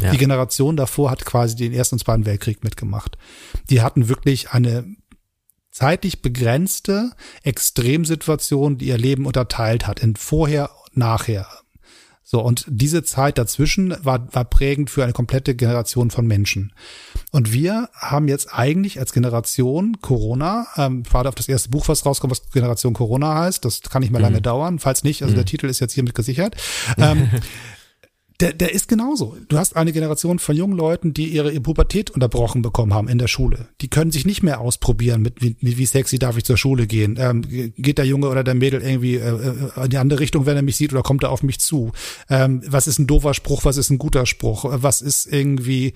Ja. 0.00 0.10
Die 0.10 0.18
Generation 0.18 0.76
davor 0.76 1.10
hat 1.10 1.24
quasi 1.24 1.56
den 1.56 1.72
Ersten 1.72 1.96
und 1.96 2.00
Zweiten 2.00 2.26
Weltkrieg 2.26 2.64
mitgemacht. 2.64 3.16
Die 3.70 3.80
hatten 3.80 4.08
wirklich 4.08 4.50
eine 4.50 4.84
zeitlich 5.74 6.22
begrenzte 6.22 7.10
Extremsituation, 7.42 8.78
die 8.78 8.86
ihr 8.86 8.98
Leben 8.98 9.26
unterteilt 9.26 9.86
hat 9.86 10.00
in 10.00 10.14
vorher, 10.14 10.70
nachher. 10.96 11.46
So, 12.26 12.40
und 12.40 12.64
diese 12.66 13.04
Zeit 13.04 13.36
dazwischen 13.36 13.94
war, 14.02 14.32
war 14.32 14.46
prägend 14.46 14.88
für 14.88 15.04
eine 15.04 15.12
komplette 15.12 15.54
Generation 15.54 16.10
von 16.10 16.26
Menschen. 16.26 16.72
Und 17.32 17.52
wir 17.52 17.90
haben 17.92 18.28
jetzt 18.28 18.48
eigentlich 18.52 18.98
als 18.98 19.12
Generation 19.12 20.00
Corona, 20.00 20.66
ähm, 20.76 21.02
gerade 21.02 21.28
auf 21.28 21.34
das 21.34 21.48
erste 21.48 21.68
Buch, 21.68 21.86
was 21.86 22.06
rauskommt, 22.06 22.30
was 22.30 22.50
Generation 22.50 22.94
Corona 22.94 23.34
heißt, 23.34 23.64
das 23.64 23.82
kann 23.82 24.00
nicht 24.00 24.10
mehr 24.10 24.22
lange 24.22 24.38
mhm. 24.38 24.42
dauern, 24.42 24.78
falls 24.78 25.04
nicht, 25.04 25.22
also 25.22 25.32
mhm. 25.32 25.36
der 25.36 25.44
Titel 25.44 25.66
ist 25.66 25.80
jetzt 25.80 25.92
hiermit 25.92 26.14
gesichert. 26.14 26.56
Ähm, 26.96 27.28
der, 28.40 28.52
der 28.52 28.72
ist 28.72 28.88
genauso. 28.88 29.36
Du 29.48 29.58
hast 29.58 29.76
eine 29.76 29.92
Generation 29.92 30.40
von 30.40 30.56
jungen 30.56 30.76
Leuten, 30.76 31.14
die 31.14 31.28
ihre 31.28 31.52
Pubertät 31.60 32.10
unterbrochen 32.10 32.62
bekommen 32.62 32.92
haben 32.92 33.06
in 33.06 33.18
der 33.18 33.28
Schule. 33.28 33.68
Die 33.80 33.88
können 33.88 34.10
sich 34.10 34.26
nicht 34.26 34.42
mehr 34.42 34.60
ausprobieren 34.60 35.22
mit 35.22 35.40
wie, 35.40 35.56
wie 35.60 35.86
sexy 35.86 36.18
darf 36.18 36.36
ich 36.36 36.44
zur 36.44 36.56
Schule 36.56 36.88
gehen. 36.88 37.16
Ähm, 37.18 37.42
geht 37.76 37.98
der 37.98 38.06
Junge 38.06 38.28
oder 38.28 38.42
der 38.42 38.54
Mädel 38.54 38.82
irgendwie 38.82 39.16
äh, 39.16 39.28
äh, 39.28 39.84
in 39.84 39.90
die 39.90 39.98
andere 39.98 40.18
Richtung, 40.18 40.46
wenn 40.46 40.56
er 40.56 40.62
mich 40.62 40.76
sieht, 40.76 40.92
oder 40.92 41.02
kommt 41.02 41.22
er 41.22 41.30
auf 41.30 41.44
mich 41.44 41.60
zu? 41.60 41.92
Ähm, 42.28 42.62
was 42.66 42.88
ist 42.88 42.98
ein 42.98 43.06
doofer 43.06 43.34
Spruch? 43.34 43.64
Was 43.64 43.76
ist 43.76 43.90
ein 43.90 43.98
guter 43.98 44.26
Spruch? 44.26 44.64
Was 44.68 45.00
ist 45.00 45.26
irgendwie, 45.32 45.94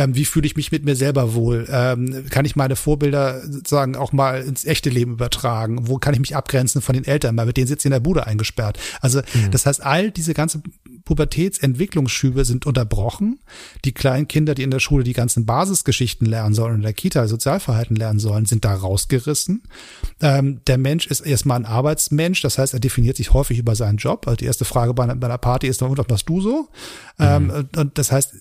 ähm, 0.00 0.14
wie 0.14 0.24
fühle 0.24 0.46
ich 0.46 0.56
mich 0.56 0.72
mit 0.72 0.84
mir 0.84 0.96
selber 0.96 1.34
wohl? 1.34 1.68
Ähm, 1.70 2.24
kann 2.30 2.46
ich 2.46 2.56
meine 2.56 2.74
Vorbilder 2.74 3.42
sozusagen 3.46 3.96
auch 3.96 4.12
mal 4.12 4.40
ins 4.40 4.64
echte 4.64 4.88
Leben 4.88 5.12
übertragen? 5.12 5.88
Wo 5.88 5.98
kann 5.98 6.14
ich 6.14 6.20
mich 6.20 6.34
abgrenzen 6.34 6.80
von 6.80 6.94
den 6.94 7.04
Eltern? 7.04 7.36
Weil 7.36 7.44
mit 7.44 7.58
denen 7.58 7.66
sitze 7.66 7.82
ich 7.82 7.86
in 7.86 7.92
der 7.92 8.00
Bude 8.00 8.26
eingesperrt. 8.26 8.78
Also 9.02 9.18
mhm. 9.18 9.50
das 9.50 9.66
heißt, 9.66 9.84
all 9.84 10.10
diese 10.10 10.32
ganze 10.32 10.62
Pubertätsentwicklungsschübe 11.04 12.46
sind 12.46 12.66
unterbrochen. 12.66 13.40
Die 13.84 13.92
kleinen 13.92 14.26
Kinder, 14.26 14.54
die 14.54 14.62
in 14.62 14.70
der 14.70 14.80
Schule 14.80 15.04
die 15.04 15.12
ganzen 15.12 15.44
Basisgeschichten 15.44 16.26
lernen 16.26 16.54
sollen, 16.54 16.76
in 16.76 16.82
der 16.82 16.92
Kita 16.92 17.26
Sozialverhalten 17.26 17.96
lernen 17.96 18.20
sollen, 18.20 18.46
sind 18.46 18.64
da 18.64 18.74
rausgerissen. 18.74 19.64
Ähm, 20.22 20.60
der 20.66 20.78
Mensch 20.78 21.08
ist 21.08 21.20
erstmal 21.20 21.58
ein 21.58 21.66
Arbeitsmensch, 21.66 22.40
das 22.42 22.58
heißt, 22.58 22.74
er 22.74 22.80
definiert 22.80 23.16
sich 23.16 23.32
häufig 23.32 23.58
über 23.58 23.74
seinen 23.74 23.98
Job. 23.98 24.26
Also 24.26 24.36
die 24.36 24.44
erste 24.46 24.64
Frage 24.64 24.94
bei 24.94 25.02
einer, 25.02 25.16
bei 25.16 25.26
einer 25.26 25.38
Party 25.38 25.66
ist, 25.66 25.82
und 25.82 25.98
was 25.98 26.08
machst 26.08 26.28
du 26.28 26.40
so? 26.40 26.68
Ähm, 27.18 27.44
mhm. 27.44 27.50
Ähm, 27.50 27.68
und 27.76 27.98
das 27.98 28.12
heißt, 28.12 28.36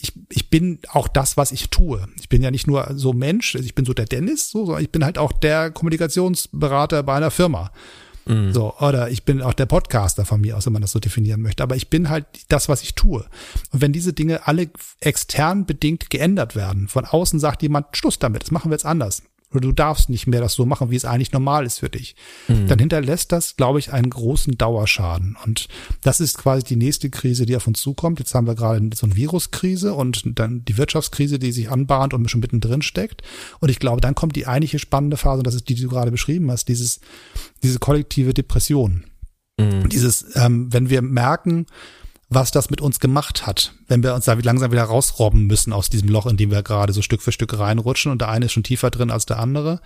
ich, 0.00 0.12
ich 0.28 0.50
bin 0.50 0.80
auch 0.88 0.97
das, 1.06 1.36
was 1.36 1.52
ich 1.52 1.70
tue. 1.70 2.08
Ich 2.18 2.28
bin 2.28 2.42
ja 2.42 2.50
nicht 2.50 2.66
nur 2.66 2.88
so 2.94 3.12
Mensch, 3.12 3.54
ich 3.54 3.76
bin 3.76 3.84
so 3.84 3.94
der 3.94 4.06
Dennis, 4.06 4.50
so, 4.50 4.66
sondern 4.66 4.82
ich 4.82 4.90
bin 4.90 5.04
halt 5.04 5.18
auch 5.18 5.30
der 5.30 5.70
Kommunikationsberater 5.70 7.04
bei 7.04 7.14
einer 7.14 7.30
Firma. 7.30 7.70
Mhm. 8.26 8.52
So, 8.52 8.74
oder 8.78 9.10
ich 9.10 9.24
bin 9.24 9.40
auch 9.40 9.54
der 9.54 9.66
Podcaster 9.66 10.24
von 10.24 10.40
mir 10.40 10.56
aus, 10.56 10.66
wenn 10.66 10.72
man 10.72 10.82
das 10.82 10.90
so 10.90 10.98
definieren 10.98 11.42
möchte. 11.42 11.62
Aber 11.62 11.76
ich 11.76 11.88
bin 11.88 12.08
halt 12.08 12.26
das, 12.48 12.68
was 12.68 12.82
ich 12.82 12.94
tue. 12.94 13.24
Und 13.70 13.80
wenn 13.80 13.92
diese 13.92 14.12
Dinge 14.12 14.48
alle 14.48 14.70
extern 15.00 15.66
bedingt 15.66 16.10
geändert 16.10 16.56
werden, 16.56 16.88
von 16.88 17.04
außen 17.04 17.38
sagt 17.38 17.62
jemand, 17.62 17.96
Schluss 17.96 18.18
damit, 18.18 18.42
das 18.42 18.50
machen 18.50 18.70
wir 18.70 18.74
jetzt 18.74 18.86
anders 18.86 19.22
oder 19.50 19.60
du 19.60 19.72
darfst 19.72 20.10
nicht 20.10 20.26
mehr 20.26 20.40
das 20.40 20.54
so 20.54 20.66
machen, 20.66 20.90
wie 20.90 20.96
es 20.96 21.04
eigentlich 21.04 21.32
normal 21.32 21.64
ist 21.64 21.78
für 21.78 21.88
dich, 21.88 22.16
mhm. 22.48 22.66
dann 22.66 22.78
hinterlässt 22.78 23.32
das, 23.32 23.56
glaube 23.56 23.78
ich, 23.78 23.92
einen 23.92 24.10
großen 24.10 24.58
Dauerschaden. 24.58 25.36
Und 25.44 25.68
das 26.02 26.20
ist 26.20 26.36
quasi 26.36 26.64
die 26.64 26.76
nächste 26.76 27.08
Krise, 27.08 27.46
die 27.46 27.56
auf 27.56 27.66
uns 27.66 27.80
zukommt. 27.80 28.18
Jetzt 28.18 28.34
haben 28.34 28.46
wir 28.46 28.54
gerade 28.54 28.90
so 28.94 29.06
eine 29.06 29.16
Viruskrise 29.16 29.94
und 29.94 30.38
dann 30.38 30.64
die 30.66 30.76
Wirtschaftskrise, 30.76 31.38
die 31.38 31.52
sich 31.52 31.70
anbahnt 31.70 32.12
und 32.12 32.30
schon 32.30 32.40
mittendrin 32.40 32.82
steckt. 32.82 33.22
Und 33.60 33.70
ich 33.70 33.78
glaube, 33.78 34.02
dann 34.02 34.14
kommt 34.14 34.36
die 34.36 34.46
eigentliche 34.46 34.78
spannende 34.78 35.16
Phase, 35.16 35.38
und 35.38 35.46
das 35.46 35.54
ist 35.54 35.68
die, 35.68 35.74
die 35.74 35.82
du 35.82 35.88
gerade 35.88 36.10
beschrieben 36.10 36.50
hast, 36.50 36.68
dieses, 36.68 37.00
diese 37.62 37.78
kollektive 37.78 38.34
Depression. 38.34 39.04
Mhm. 39.58 39.88
Dieses, 39.88 40.36
ähm, 40.36 40.72
wenn 40.72 40.90
wir 40.90 41.00
merken, 41.00 41.66
was 42.28 42.50
das 42.50 42.68
mit 42.68 42.80
uns 42.80 43.00
gemacht 43.00 43.46
hat, 43.46 43.72
wenn 43.86 44.02
wir 44.02 44.14
uns 44.14 44.26
da 44.26 44.34
langsam 44.34 44.70
wieder 44.70 44.84
rausrobben 44.84 45.46
müssen 45.46 45.72
aus 45.72 45.88
diesem 45.88 46.08
Loch, 46.08 46.26
in 46.26 46.36
dem 46.36 46.50
wir 46.50 46.62
gerade 46.62 46.92
so 46.92 47.00
Stück 47.00 47.22
für 47.22 47.32
Stück 47.32 47.58
reinrutschen 47.58 48.12
und 48.12 48.20
der 48.20 48.28
eine 48.28 48.46
ist 48.46 48.52
schon 48.52 48.64
tiefer 48.64 48.90
drin 48.90 49.10
als 49.10 49.24
der 49.24 49.38
andere. 49.38 49.80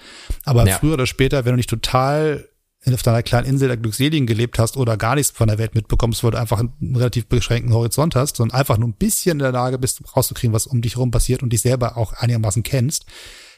Aber 0.44 0.66
ja. 0.66 0.76
früher 0.76 0.94
oder 0.94 1.06
später, 1.06 1.44
wenn 1.44 1.52
du 1.52 1.56
nicht 1.56 1.70
total 1.70 2.48
auf 2.90 3.02
deiner 3.02 3.22
kleinen 3.22 3.46
Insel 3.46 3.68
der 3.68 3.76
Glückseligen 3.76 4.26
gelebt 4.26 4.58
hast 4.58 4.76
oder 4.76 4.96
gar 4.96 5.14
nichts 5.14 5.30
von 5.30 5.46
der 5.46 5.58
Welt 5.58 5.76
mitbekommst, 5.76 6.24
weil 6.24 6.32
du 6.32 6.40
einfach 6.40 6.58
einen 6.58 6.96
relativ 6.96 7.26
beschränkten 7.26 7.72
Horizont 7.72 8.16
hast, 8.16 8.36
sondern 8.36 8.58
einfach 8.58 8.76
nur 8.76 8.88
ein 8.88 8.94
bisschen 8.94 9.32
in 9.32 9.38
der 9.38 9.52
Lage 9.52 9.78
bist, 9.78 10.02
rauszukriegen, 10.16 10.52
was 10.52 10.66
um 10.66 10.82
dich 10.82 10.96
herum 10.96 11.12
passiert 11.12 11.44
und 11.44 11.52
dich 11.52 11.60
selber 11.60 11.96
auch 11.96 12.12
einigermaßen 12.12 12.64
kennst, 12.64 13.06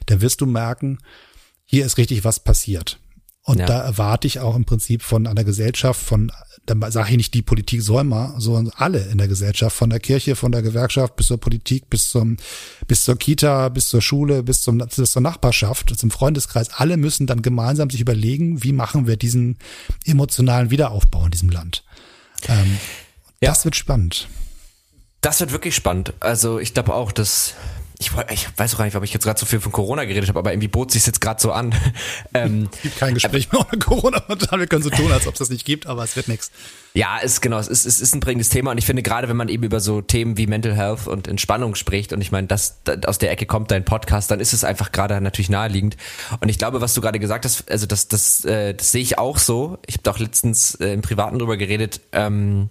dann 0.07 0.21
wirst 0.21 0.43
du 0.43 0.47
merken, 0.47 0.99
hier 1.65 1.87
ist 1.87 1.97
richtig 1.97 2.25
was 2.25 2.39
passiert. 2.39 2.99
Und 3.45 3.59
ja. 3.59 3.67
da 3.67 3.81
erwarte 3.81 4.27
ich 4.27 4.41
auch 4.41 4.57
im 4.57 4.65
Prinzip 4.65 5.03
von 5.03 5.27
einer 5.27 5.45
Gesellschaft, 5.45 6.01
von 6.01 6.33
dann 6.67 6.81
sage 6.91 7.11
ich 7.11 7.17
nicht, 7.19 7.35
die 7.35 7.43
Politik 7.43 7.83
soll 7.83 8.05
mal, 8.05 8.35
sondern 8.39 8.73
alle 8.77 9.01
in 9.11 9.19
der 9.19 9.29
Gesellschaft, 9.29 9.77
von 9.77 9.91
der 9.91 10.01
Kirche, 10.01 10.35
von 10.35 10.51
der 10.51 10.63
Gewerkschaft 10.63 11.15
bis 11.17 11.27
zur 11.27 11.39
Politik, 11.39 11.91
bis 11.91 12.09
zum, 12.09 12.39
bis 12.87 13.05
zur 13.05 13.19
Kita, 13.19 13.69
bis 13.69 13.89
zur 13.89 14.01
Schule, 14.01 14.43
bis 14.43 14.63
zum, 14.63 14.79
bis 14.79 15.11
zur 15.11 15.21
Nachbarschaft, 15.21 15.95
zum 15.95 16.11
Freundeskreis. 16.11 16.71
Alle 16.73 16.97
müssen 16.97 17.27
dann 17.27 17.43
gemeinsam 17.43 17.91
sich 17.91 18.01
überlegen, 18.01 18.63
wie 18.63 18.73
machen 18.73 19.07
wir 19.07 19.19
diesen 19.19 19.59
emotionalen 20.07 20.71
Wiederaufbau 20.71 21.27
in 21.27 21.33
diesem 21.33 21.51
Land. 21.51 21.85
Ähm, 22.49 22.79
ja. 23.43 23.51
Das 23.51 23.67
wird 23.67 23.77
spannend. 23.77 24.29
Das 25.21 25.41
wird 25.41 25.53
wirklich 25.53 25.75
spannend. 25.75 26.15
Also 26.21 26.59
ich 26.59 26.73
glaube 26.73 26.95
auch, 26.95 27.13
dass 27.13 27.55
ich, 27.99 28.11
ich 28.31 28.49
weiß 28.59 28.75
auch 28.75 28.79
gar 28.79 28.85
nicht, 28.87 28.97
ob 28.97 29.05
ich 29.05 29.13
jetzt 29.13 29.25
gerade 29.25 29.39
so 29.39 29.47
viel 29.47 29.61
von 29.61 29.71
Corona 29.71 30.05
geredet 30.05 30.29
habe, 30.29 30.39
aber 30.41 30.53
irgendwie 30.53 30.69
bot 30.69 30.91
sich 30.91 31.07
jetzt 31.07 31.21
gerade 31.21 31.41
so 31.41 31.53
an. 31.53 31.75
Ähm, 32.37 32.69
es 32.73 32.83
gibt 32.83 32.99
kein 32.99 33.15
Gespräch 33.15 33.53
mehr 33.53 33.61
ohne 33.61 33.79
Corona. 33.79 34.21
Wir 34.29 34.67
können 34.67 34.83
so 34.83 34.91
tun, 34.91 35.13
als 35.13 35.27
ob 35.29 35.35
es 35.35 35.39
das 35.39 35.51
nicht 35.51 35.65
gibt, 35.65 35.87
aber 35.87 36.03
es 36.03 36.17
wird 36.17 36.27
nichts. 36.27 36.51
Ja, 36.93 37.19
ist 37.19 37.43
genau, 37.43 37.59
es 37.59 37.69
ist, 37.69 37.87
es 37.87 38.01
ist 38.01 38.13
ein 38.15 38.21
prägendes 38.21 38.49
Thema 38.49 38.73
und 38.73 38.79
ich 38.79 38.87
finde 38.87 39.03
gerade, 39.03 39.29
wenn 39.29 39.37
man 39.37 39.49
eben 39.49 39.63
über 39.63 39.79
so 39.79 40.01
Themen 40.01 40.37
wie 40.37 40.49
Mental 40.49 40.75
Health 40.75 41.07
und 41.07 41.29
Entspannung 41.29 41.77
spricht 41.77 42.13
und 42.13 42.21
ich 42.21 42.33
meine, 42.33 42.49
das, 42.49 42.83
das 42.83 43.05
aus 43.05 43.19
der 43.19 43.31
Ecke 43.31 43.47
kommt 43.47 43.71
dein 43.71 43.85
Podcast, 43.85 44.33
dann 44.33 44.41
ist 44.41 44.53
es 44.53 44.65
einfach 44.65 44.91
gerade 44.91 45.21
natürlich 45.21 45.49
naheliegend. 45.49 45.97
Und 46.41 46.49
ich 46.49 46.59
glaube, 46.59 46.81
was 46.81 46.95
du 46.95 47.01
gerade 47.01 47.21
gesagt 47.21 47.45
hast, 47.45 47.71
also 47.71 47.87
das, 47.87 48.09
das, 48.09 48.45
äh, 48.45 48.75
das 48.75 48.91
sehe 48.91 49.03
ich 49.03 49.19
auch 49.19 49.39
so. 49.39 49.79
Ich 49.87 49.95
habe 49.95 50.03
doch 50.03 50.19
letztens 50.19 50.75
äh, 50.77 50.93
im 50.93 51.03
Privaten 51.03 51.39
drüber 51.39 51.57
geredet, 51.57 52.01
ähm, 52.13 52.69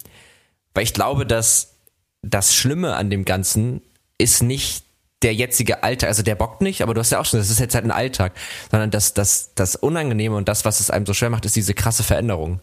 weil 0.74 0.84
ich 0.84 0.94
glaube, 0.94 1.26
dass 1.26 1.76
das 2.22 2.54
Schlimme 2.54 2.96
an 2.96 3.10
dem 3.10 3.24
Ganzen 3.24 3.82
ist 4.18 4.44
nicht 4.44 4.84
der 5.24 5.34
jetzige 5.34 5.84
Alltag, 5.84 6.10
also 6.10 6.24
der 6.24 6.36
bockt 6.36 6.62
nicht, 6.62 6.82
aber 6.82 6.94
du 6.94 7.00
hast 7.00 7.12
ja 7.12 7.20
auch 7.20 7.26
schon, 7.26 7.40
das 7.40 7.50
ist 7.50 7.60
jetzt 7.60 7.76
halt 7.76 7.86
ein 7.86 7.92
Alltag, 7.92 8.34
sondern 8.70 8.92
das, 8.92 9.14
das, 9.14 9.54
das 9.56 9.76
Unangenehme 9.76 10.36
und 10.36 10.48
das, 10.48 10.66
was 10.66 10.80
es 10.80 10.92
einem 10.92 11.06
so 11.06 11.14
schwer 11.14 11.30
macht, 11.30 11.46
ist 11.46 11.56
diese 11.56 11.74
krasse 11.74 12.04
Veränderung. 12.04 12.60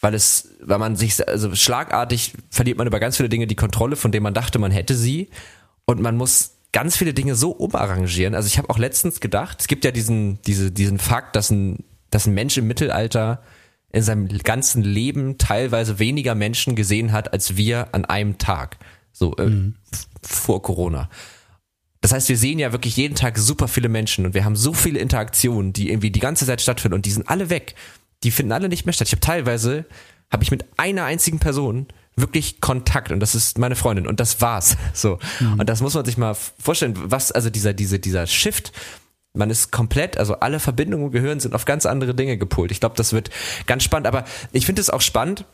Weil 0.00 0.14
es, 0.14 0.50
weil 0.60 0.78
man 0.78 0.94
sich, 0.94 1.26
also 1.26 1.54
schlagartig 1.54 2.34
verliert 2.50 2.76
man 2.76 2.86
über 2.86 3.00
ganz 3.00 3.16
viele 3.16 3.30
Dinge 3.30 3.46
die 3.46 3.56
Kontrolle, 3.56 3.96
von 3.96 4.12
denen 4.12 4.24
man 4.24 4.34
dachte, 4.34 4.58
man 4.58 4.70
hätte 4.70 4.94
sie. 4.94 5.30
Und 5.86 6.00
man 6.00 6.16
muss 6.16 6.52
ganz 6.72 6.98
viele 6.98 7.14
Dinge 7.14 7.34
so 7.34 7.50
umarrangieren. 7.52 8.34
Also 8.34 8.46
ich 8.46 8.58
habe 8.58 8.68
auch 8.68 8.76
letztens 8.76 9.20
gedacht, 9.20 9.58
es 9.60 9.68
gibt 9.68 9.86
ja 9.86 9.90
diesen, 9.90 10.42
diese, 10.42 10.70
diesen 10.70 10.98
Fakt, 10.98 11.34
dass 11.34 11.50
ein, 11.50 11.84
dass 12.10 12.26
ein 12.26 12.34
Mensch 12.34 12.58
im 12.58 12.66
Mittelalter 12.66 13.42
in 13.90 14.02
seinem 14.02 14.28
ganzen 14.28 14.82
Leben 14.82 15.38
teilweise 15.38 15.98
weniger 15.98 16.34
Menschen 16.34 16.76
gesehen 16.76 17.12
hat, 17.12 17.32
als 17.32 17.56
wir 17.56 17.94
an 17.94 18.04
einem 18.04 18.36
Tag. 18.36 18.76
So, 19.12 19.34
äh, 19.36 19.46
mhm. 19.46 19.76
vor 20.22 20.60
Corona. 20.60 21.08
Das 22.00 22.12
heißt, 22.12 22.28
wir 22.28 22.36
sehen 22.36 22.58
ja 22.58 22.72
wirklich 22.72 22.96
jeden 22.96 23.14
Tag 23.14 23.38
super 23.38 23.68
viele 23.68 23.88
Menschen 23.88 24.26
und 24.26 24.34
wir 24.34 24.44
haben 24.44 24.56
so 24.56 24.72
viele 24.72 24.98
Interaktionen, 24.98 25.72
die 25.72 25.90
irgendwie 25.90 26.10
die 26.10 26.20
ganze 26.20 26.46
Zeit 26.46 26.60
stattfinden 26.60 26.94
und 26.94 27.06
die 27.06 27.10
sind 27.10 27.28
alle 27.28 27.50
weg. 27.50 27.74
Die 28.22 28.30
finden 28.30 28.52
alle 28.52 28.68
nicht 28.68 28.86
mehr 28.86 28.92
statt. 28.92 29.08
Ich 29.08 29.12
habe 29.12 29.20
teilweise, 29.20 29.86
habe 30.30 30.42
ich 30.42 30.50
mit 30.50 30.64
einer 30.76 31.04
einzigen 31.04 31.38
Person 31.38 31.86
wirklich 32.16 32.60
Kontakt 32.60 33.12
und 33.12 33.20
das 33.20 33.34
ist 33.34 33.58
meine 33.58 33.76
Freundin 33.76 34.06
und 34.06 34.20
das 34.20 34.40
war's. 34.40 34.76
So. 34.94 35.18
Mhm. 35.40 35.60
Und 35.60 35.68
das 35.68 35.80
muss 35.80 35.94
man 35.94 36.04
sich 36.04 36.16
mal 36.16 36.34
vorstellen, 36.34 36.94
was, 36.96 37.32
also 37.32 37.50
dieser, 37.50 37.74
diese, 37.74 37.98
dieser 37.98 38.26
Shift, 38.26 38.72
man 39.34 39.50
ist 39.50 39.70
komplett, 39.70 40.16
also 40.16 40.34
alle 40.40 40.60
Verbindungen 40.60 41.10
Gehirn 41.10 41.40
sind 41.40 41.54
auf 41.54 41.66
ganz 41.66 41.84
andere 41.84 42.14
Dinge 42.14 42.38
gepolt. 42.38 42.70
Ich 42.70 42.80
glaube, 42.80 42.96
das 42.96 43.12
wird 43.12 43.30
ganz 43.66 43.84
spannend, 43.84 44.06
aber 44.06 44.24
ich 44.52 44.64
finde 44.64 44.80
es 44.80 44.88
auch 44.88 45.02
spannend, 45.02 45.44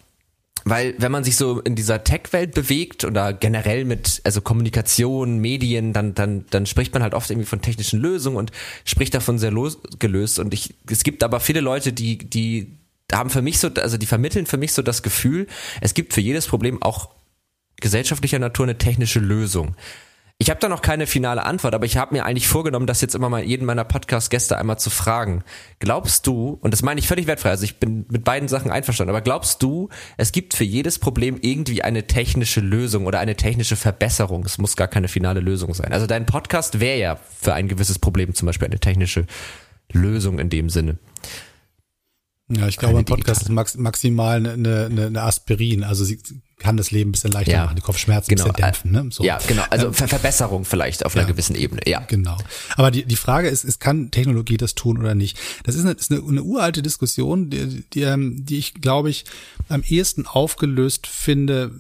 weil 0.65 0.95
wenn 0.99 1.13
man 1.13 1.25
sich 1.25 1.37
so 1.37 1.61
in 1.61 1.75
dieser 1.75 2.05
Tech-Welt 2.05 2.55
bewegt 2.55 3.05
oder 3.05 3.33
generell 3.33 3.85
mit 3.85 4.21
also 4.25 4.41
Kommunikation, 4.41 5.39
Medien, 5.39 5.93
dann 5.93 6.15
dann 6.15 6.47
dann 6.51 6.67
spricht 6.67 6.93
man 6.95 7.03
halt 7.03 7.15
oft 7.15 7.31
irgendwie 7.31 7.47
von 7.47 7.61
technischen 7.61 8.01
Lösungen 8.01 8.37
und 8.37 8.53
spricht 8.85 9.15
davon 9.15 9.39
sehr 9.39 9.51
losgelöst 9.51 10.39
und 10.39 10.55
ich 10.55 10.75
es 10.91 11.03
gibt 11.03 11.23
aber 11.23 11.41
viele 11.41 11.61
Leute, 11.61 11.93
die 11.93 12.19
die 12.19 12.79
haben 13.13 13.31
für 13.31 13.43
mich 13.43 13.59
so 13.59 13.69
also 13.69 13.97
die 13.97 14.07
vermitteln 14.07 14.47
für 14.47 14.57
mich 14.57 14.73
so 14.73 14.83
das 14.83 15.03
Gefühl, 15.03 15.47
es 15.81 15.95
gibt 15.95 16.15
für 16.15 16.21
jedes 16.21 16.47
Problem 16.47 16.83
auch 16.83 17.11
gesellschaftlicher 17.81 18.39
Natur 18.39 18.67
eine 18.67 18.79
technische 18.79 19.19
Lösung. 19.19 19.75
Ich 20.43 20.51
habe 20.51 20.59
da 20.59 20.69
noch 20.69 20.83
keine 20.83 21.07
finale 21.07 21.45
Antwort, 21.45 21.73
aber 21.73 21.87
ich 21.87 21.97
habe 21.97 22.17
mir 22.17 22.25
eigentlich 22.25 22.49
vorgenommen, 22.49 22.89
das 22.89 23.01
jetzt 23.01 23.15
immer 23.15 23.29
mal 23.29 23.45
jeden 23.45 23.65
meiner 23.65 23.85
Podcast-Gäste 23.85 24.59
einmal 24.59 24.77
zu 24.77 24.91
fragen. 24.91 25.45
Glaubst 25.79 26.27
du, 26.27 26.59
und 26.61 26.73
das 26.73 26.83
meine 26.83 26.99
ich 26.99 27.07
völlig 27.07 27.29
wertfrei, 27.29 27.51
also 27.51 27.63
ich 27.63 27.77
bin 27.77 28.07
mit 28.11 28.25
beiden 28.25 28.49
Sachen 28.49 28.73
einverstanden, 28.73 29.11
aber 29.11 29.21
glaubst 29.21 29.63
du, 29.63 29.89
es 30.17 30.33
gibt 30.33 30.55
für 30.55 30.65
jedes 30.65 30.99
Problem 30.99 31.39
irgendwie 31.41 31.83
eine 31.83 32.09
technische 32.09 32.59
Lösung 32.59 33.07
oder 33.07 33.21
eine 33.21 33.37
technische 33.37 33.77
Verbesserung? 33.77 34.45
Es 34.45 34.59
muss 34.59 34.75
gar 34.75 34.89
keine 34.89 35.07
finale 35.07 35.39
Lösung 35.39 35.75
sein. 35.75 35.93
Also 35.93 36.09
dein 36.09 36.27
Podcast 36.27 36.81
wäre 36.81 36.99
ja 36.99 37.19
für 37.41 37.55
ein 37.55 37.69
gewisses 37.69 38.01
Problem 38.01 38.35
zum 38.35 38.47
Beispiel 38.47 38.67
eine 38.67 38.81
technische 38.81 39.27
Lösung 39.93 40.41
in 40.41 40.51
dem 40.51 40.71
Sinne. 40.71 40.99
Ja, 42.55 42.69
ich 42.69 42.77
glaube, 42.77 42.99
ein 42.99 43.05
Podcast 43.05 43.43
ist 43.43 43.49
max 43.49 43.77
maximal 43.77 44.37
eine, 44.37 44.87
eine, 44.87 45.07
eine 45.07 45.23
Aspirin. 45.23 45.85
Also 45.85 46.05
sie 46.05 46.21
kann 46.59 46.77
das 46.77 46.91
Leben 46.91 47.11
ein 47.11 47.13
bisschen 47.13 47.33
leichter 47.33 47.53
ja. 47.53 47.65
machen, 47.65 47.77
die 47.77 47.83
Kopfschmerzen 47.83 48.29
genau. 48.29 48.45
ein 48.45 48.53
bisschen 48.53 48.65
dämpfen. 48.65 48.93
Ne? 48.93 49.07
So. 49.11 49.25
Ja, 49.25 49.39
genau. 49.47 49.65
Also 49.71 49.87
ähm, 49.89 49.95
Verbesserung 49.95 50.65
vielleicht 50.65 51.05
auf 51.05 51.15
einer 51.15 51.25
ja, 51.25 51.29
gewissen 51.29 51.57
Ebene. 51.57 51.83
Ja, 51.87 52.01
genau. 52.07 52.37
Aber 52.77 52.91
die, 52.91 53.05
die 53.05 53.17
Frage 53.17 53.49
ist, 53.49 53.65
ist, 53.65 53.81
kann 53.81 54.11
Technologie 54.11 54.57
das 54.57 54.75
tun 54.75 54.99
oder 54.99 55.15
nicht? 55.15 55.39
Das 55.65 55.75
ist 55.75 55.83
eine, 55.83 55.93
ist 55.93 56.13
eine, 56.13 56.23
eine 56.23 56.43
uralte 56.43 56.83
Diskussion, 56.83 57.51
die, 57.51 57.85
die, 57.93 58.03
ähm, 58.03 58.45
die 58.45 58.59
ich, 58.59 58.75
glaube 58.75 59.11
ich, 59.11 59.25
am 59.69 59.83
ehesten 59.83 60.27
aufgelöst 60.27 61.07
finde, 61.07 61.73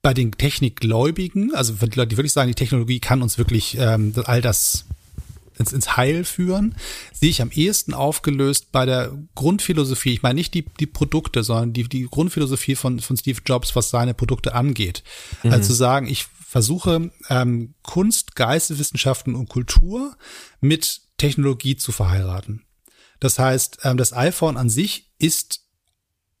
bei 0.00 0.14
den 0.14 0.32
Technikgläubigen, 0.32 1.54
also 1.54 1.74
für 1.74 1.88
die 1.88 1.98
Leute, 1.98 2.10
die 2.10 2.16
wirklich 2.16 2.32
sagen, 2.32 2.48
die 2.48 2.54
Technologie 2.54 3.00
kann 3.00 3.20
uns 3.20 3.36
wirklich 3.36 3.76
ähm, 3.78 4.12
all 4.24 4.40
das 4.40 4.84
ins, 5.58 5.72
ins 5.72 5.96
Heil 5.96 6.24
führen, 6.24 6.74
sehe 7.12 7.30
ich 7.30 7.42
am 7.42 7.50
ehesten 7.50 7.94
aufgelöst 7.94 8.72
bei 8.72 8.86
der 8.86 9.16
Grundphilosophie. 9.34 10.12
Ich 10.12 10.22
meine 10.22 10.36
nicht 10.36 10.54
die, 10.54 10.64
die 10.80 10.86
Produkte, 10.86 11.42
sondern 11.42 11.72
die, 11.72 11.84
die 11.84 12.04
Grundphilosophie 12.04 12.76
von, 12.76 13.00
von 13.00 13.16
Steve 13.16 13.40
Jobs, 13.44 13.74
was 13.76 13.90
seine 13.90 14.14
Produkte 14.14 14.54
angeht. 14.54 15.02
Mhm. 15.42 15.52
Also 15.52 15.68
zu 15.68 15.74
sagen, 15.74 16.06
ich 16.06 16.26
versuche 16.48 17.10
ähm, 17.28 17.74
Kunst, 17.82 18.34
Geisteswissenschaften 18.34 19.34
und 19.34 19.48
Kultur 19.48 20.16
mit 20.60 21.02
Technologie 21.18 21.76
zu 21.76 21.92
verheiraten. 21.92 22.64
Das 23.20 23.38
heißt, 23.38 23.80
ähm, 23.82 23.96
das 23.96 24.12
iPhone 24.12 24.56
an 24.56 24.70
sich 24.70 25.10
ist 25.18 25.64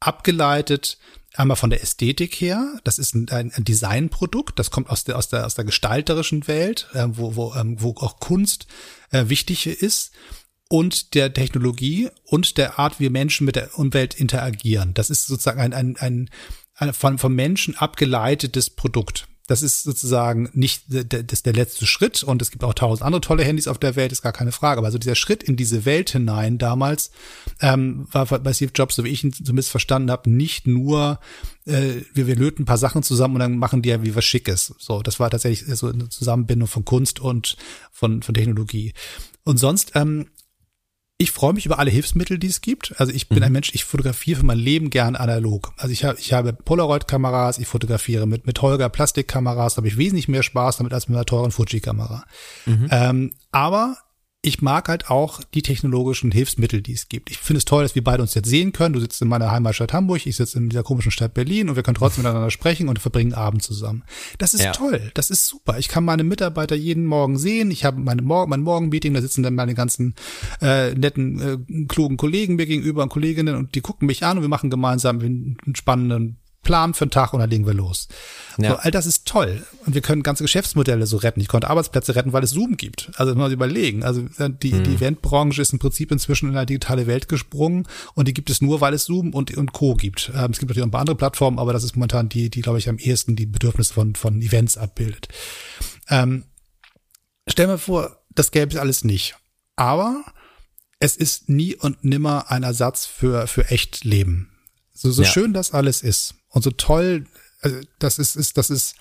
abgeleitet 0.00 0.98
einmal 1.38 1.56
von 1.56 1.70
der 1.70 1.82
Ästhetik 1.82 2.34
her. 2.34 2.78
Das 2.84 2.98
ist 2.98 3.14
ein, 3.14 3.28
ein 3.30 3.64
Designprodukt. 3.64 4.58
Das 4.58 4.70
kommt 4.70 4.90
aus 4.90 5.04
der 5.04 5.16
aus 5.16 5.28
der 5.28 5.46
aus 5.46 5.54
der 5.54 5.64
gestalterischen 5.64 6.48
Welt, 6.48 6.88
äh, 6.94 7.06
wo 7.08 7.36
wo 7.36 7.54
ähm, 7.54 7.76
wo 7.80 7.90
auch 7.98 8.20
Kunst 8.20 8.66
äh, 9.10 9.28
wichtig 9.28 9.66
ist 9.66 10.12
und 10.68 11.14
der 11.14 11.32
Technologie 11.32 12.10
und 12.24 12.58
der 12.58 12.78
Art, 12.78 13.00
wie 13.00 13.08
Menschen 13.08 13.44
mit 13.44 13.56
der 13.56 13.78
Umwelt 13.78 14.14
interagieren. 14.14 14.94
Das 14.94 15.10
ist 15.10 15.26
sozusagen 15.26 15.60
ein, 15.60 15.72
ein, 15.72 15.96
ein, 15.96 16.30
ein 16.74 16.92
von, 16.92 17.18
vom 17.18 17.34
Menschen 17.34 17.74
abgeleitetes 17.74 18.70
Produkt. 18.70 19.26
Das 19.48 19.62
ist 19.62 19.82
sozusagen 19.82 20.50
nicht 20.52 20.84
das 20.88 21.24
ist 21.32 21.46
der 21.46 21.54
letzte 21.54 21.86
Schritt 21.86 22.22
und 22.22 22.42
es 22.42 22.50
gibt 22.50 22.62
auch 22.62 22.74
tausend 22.74 23.04
andere 23.04 23.22
tolle 23.22 23.42
Handys 23.42 23.66
auf 23.66 23.78
der 23.78 23.96
Welt, 23.96 24.12
ist 24.12 24.22
gar 24.22 24.32
keine 24.32 24.52
Frage. 24.52 24.78
Aber 24.78 24.92
so 24.92 24.98
dieser 24.98 25.14
Schritt 25.14 25.42
in 25.42 25.56
diese 25.56 25.86
Welt 25.86 26.10
hinein 26.10 26.58
damals 26.58 27.10
ähm, 27.60 28.06
war 28.12 28.26
bei 28.26 28.52
Steve 28.52 28.72
Jobs, 28.74 28.94
so 28.94 29.04
wie 29.04 29.08
ich 29.08 29.24
ihn 29.24 29.32
zumindest 29.32 29.70
verstanden 29.70 30.10
habe, 30.10 30.30
nicht 30.30 30.66
nur 30.66 31.18
äh, 31.64 32.02
wir, 32.12 32.26
wir 32.26 32.36
löten 32.36 32.62
ein 32.62 32.66
paar 32.66 32.78
Sachen 32.78 33.02
zusammen 33.02 33.36
und 33.36 33.40
dann 33.40 33.56
machen 33.56 33.80
die 33.80 33.88
ja 33.88 34.02
wie 34.02 34.14
was 34.14 34.26
Schickes. 34.26 34.74
So, 34.78 35.02
das 35.02 35.18
war 35.18 35.30
tatsächlich 35.30 35.64
so 35.76 35.88
eine 35.88 36.10
Zusammenbindung 36.10 36.68
von 36.68 36.84
Kunst 36.84 37.18
und 37.18 37.56
von, 37.90 38.22
von 38.22 38.34
Technologie. 38.34 38.92
Und 39.44 39.56
sonst 39.56 39.92
ähm, 39.94 40.26
ich 41.20 41.32
freue 41.32 41.52
mich 41.52 41.66
über 41.66 41.80
alle 41.80 41.90
Hilfsmittel, 41.90 42.38
die 42.38 42.46
es 42.46 42.60
gibt. 42.60 42.94
Also 42.98 43.12
ich 43.12 43.28
bin 43.28 43.38
mhm. 43.38 43.44
ein 43.44 43.52
Mensch, 43.52 43.70
ich 43.74 43.84
fotografiere 43.84 44.38
für 44.38 44.46
mein 44.46 44.58
Leben 44.58 44.88
gern 44.88 45.16
analog. 45.16 45.72
Also 45.76 45.92
ich 45.92 46.04
habe 46.04 46.18
ich 46.20 46.32
habe 46.32 46.52
Polaroid-Kameras, 46.52 47.58
ich 47.58 47.66
fotografiere 47.66 48.26
mit 48.26 48.46
mit 48.46 48.62
Holger 48.62 48.88
Plastikkameras, 48.88 49.74
da 49.74 49.78
habe 49.78 49.88
ich 49.88 49.98
wesentlich 49.98 50.28
mehr 50.28 50.44
Spaß 50.44 50.76
damit 50.76 50.92
als 50.92 51.08
mit 51.08 51.16
einer 51.16 51.26
teuren 51.26 51.50
Fuji-Kamera. 51.50 52.24
Mhm. 52.66 52.88
Ähm, 52.92 53.32
aber 53.50 53.96
ich 54.40 54.62
mag 54.62 54.88
halt 54.88 55.10
auch 55.10 55.40
die 55.52 55.62
technologischen 55.62 56.30
Hilfsmittel, 56.30 56.80
die 56.80 56.92
es 56.92 57.08
gibt. 57.08 57.28
Ich 57.28 57.38
finde 57.38 57.58
es 57.58 57.64
toll, 57.64 57.82
dass 57.82 57.96
wir 57.96 58.04
beide 58.04 58.22
uns 58.22 58.34
jetzt 58.34 58.48
sehen 58.48 58.72
können. 58.72 58.92
Du 58.92 59.00
sitzt 59.00 59.20
in 59.20 59.26
meiner 59.26 59.50
Heimatstadt 59.50 59.92
Hamburg, 59.92 60.24
ich 60.26 60.36
sitze 60.36 60.58
in 60.58 60.68
dieser 60.68 60.84
komischen 60.84 61.10
Stadt 61.10 61.34
Berlin 61.34 61.68
und 61.68 61.74
wir 61.74 61.82
können 61.82 61.96
trotzdem 61.96 62.22
miteinander 62.22 62.52
sprechen 62.52 62.88
und 62.88 63.00
verbringen 63.00 63.34
Abend 63.34 63.64
zusammen. 63.64 64.04
Das 64.38 64.54
ist 64.54 64.62
ja. 64.62 64.70
toll, 64.70 65.10
das 65.14 65.30
ist 65.30 65.46
super. 65.46 65.78
Ich 65.78 65.88
kann 65.88 66.04
meine 66.04 66.22
Mitarbeiter 66.22 66.76
jeden 66.76 67.04
Morgen 67.04 67.36
sehen. 67.36 67.72
Ich 67.72 67.84
habe 67.84 67.98
meine 68.00 68.22
Morgen, 68.22 68.50
mein 68.50 68.62
Morgenmeeting, 68.62 69.12
da 69.12 69.20
sitzen 69.20 69.42
dann 69.42 69.56
meine 69.56 69.74
ganzen 69.74 70.14
äh, 70.62 70.94
netten, 70.94 71.40
äh, 71.40 71.84
klugen 71.86 72.16
Kollegen 72.16 72.54
mir 72.54 72.66
gegenüber 72.66 73.02
und 73.02 73.08
Kolleginnen 73.08 73.56
und 73.56 73.74
die 73.74 73.80
gucken 73.80 74.06
mich 74.06 74.24
an 74.24 74.38
und 74.38 74.44
wir 74.44 74.48
machen 74.48 74.70
gemeinsam 74.70 75.18
einen 75.18 75.56
spannenden 75.74 76.38
Plan 76.68 76.92
für 76.92 77.04
einen 77.04 77.10
Tag 77.10 77.32
und 77.32 77.40
dann 77.40 77.48
legen 77.48 77.66
wir 77.66 77.72
los. 77.72 78.08
Ja. 78.58 78.72
So, 78.72 78.76
all 78.76 78.90
das 78.90 79.06
ist 79.06 79.26
toll. 79.26 79.66
Und 79.86 79.94
wir 79.94 80.02
können 80.02 80.22
ganze 80.22 80.44
Geschäftsmodelle 80.44 81.06
so 81.06 81.16
retten. 81.16 81.40
Ich 81.40 81.48
konnte 81.48 81.70
Arbeitsplätze 81.70 82.14
retten, 82.14 82.34
weil 82.34 82.44
es 82.44 82.50
Zoom 82.50 82.76
gibt. 82.76 83.10
Also 83.16 83.34
mal 83.34 83.50
überlegen. 83.50 84.02
Also 84.02 84.20
die, 84.38 84.74
mhm. 84.74 84.84
die 84.84 84.94
Eventbranche 84.96 85.62
ist 85.62 85.72
im 85.72 85.78
Prinzip 85.78 86.12
inzwischen 86.12 86.50
in 86.50 86.56
eine 86.58 86.66
digitale 86.66 87.06
Welt 87.06 87.26
gesprungen 87.26 87.88
und 88.12 88.28
die 88.28 88.34
gibt 88.34 88.50
es 88.50 88.60
nur, 88.60 88.82
weil 88.82 88.92
es 88.92 89.06
Zoom 89.06 89.32
und, 89.32 89.56
und 89.56 89.72
Co. 89.72 89.94
gibt. 89.94 90.30
Ähm, 90.34 90.50
es 90.50 90.58
gibt 90.58 90.68
natürlich 90.68 90.82
auch 90.82 90.88
ein 90.88 90.90
paar 90.90 91.00
andere 91.00 91.16
Plattformen, 91.16 91.58
aber 91.58 91.72
das 91.72 91.84
ist 91.84 91.96
momentan 91.96 92.28
die, 92.28 92.50
die, 92.50 92.60
glaube 92.60 92.78
ich, 92.78 92.90
am 92.90 92.98
ehesten 92.98 93.34
die 93.34 93.46
Bedürfnisse 93.46 93.94
von, 93.94 94.14
von 94.14 94.42
Events 94.42 94.76
abbildet. 94.76 95.28
Ähm, 96.10 96.44
stell 97.48 97.66
mir 97.66 97.78
vor, 97.78 98.18
das 98.34 98.50
gäbe 98.50 98.74
es 98.74 98.78
alles 98.78 99.04
nicht. 99.04 99.36
Aber 99.76 100.22
es 101.00 101.16
ist 101.16 101.48
nie 101.48 101.76
und 101.76 102.04
nimmer 102.04 102.50
ein 102.50 102.62
Ersatz 102.62 103.06
für, 103.06 103.46
für 103.46 103.70
echt 103.70 104.04
Leben. 104.04 104.50
So, 104.92 105.10
so 105.10 105.22
ja. 105.22 105.28
schön 105.30 105.54
das 105.54 105.72
alles 105.72 106.02
ist 106.02 106.34
und 106.50 106.62
so 106.62 106.70
toll, 106.70 107.26
also 107.60 107.80
das 107.98 108.18
ist, 108.18 108.36
ist 108.36 108.56
das 108.56 108.70
ist 108.70 108.96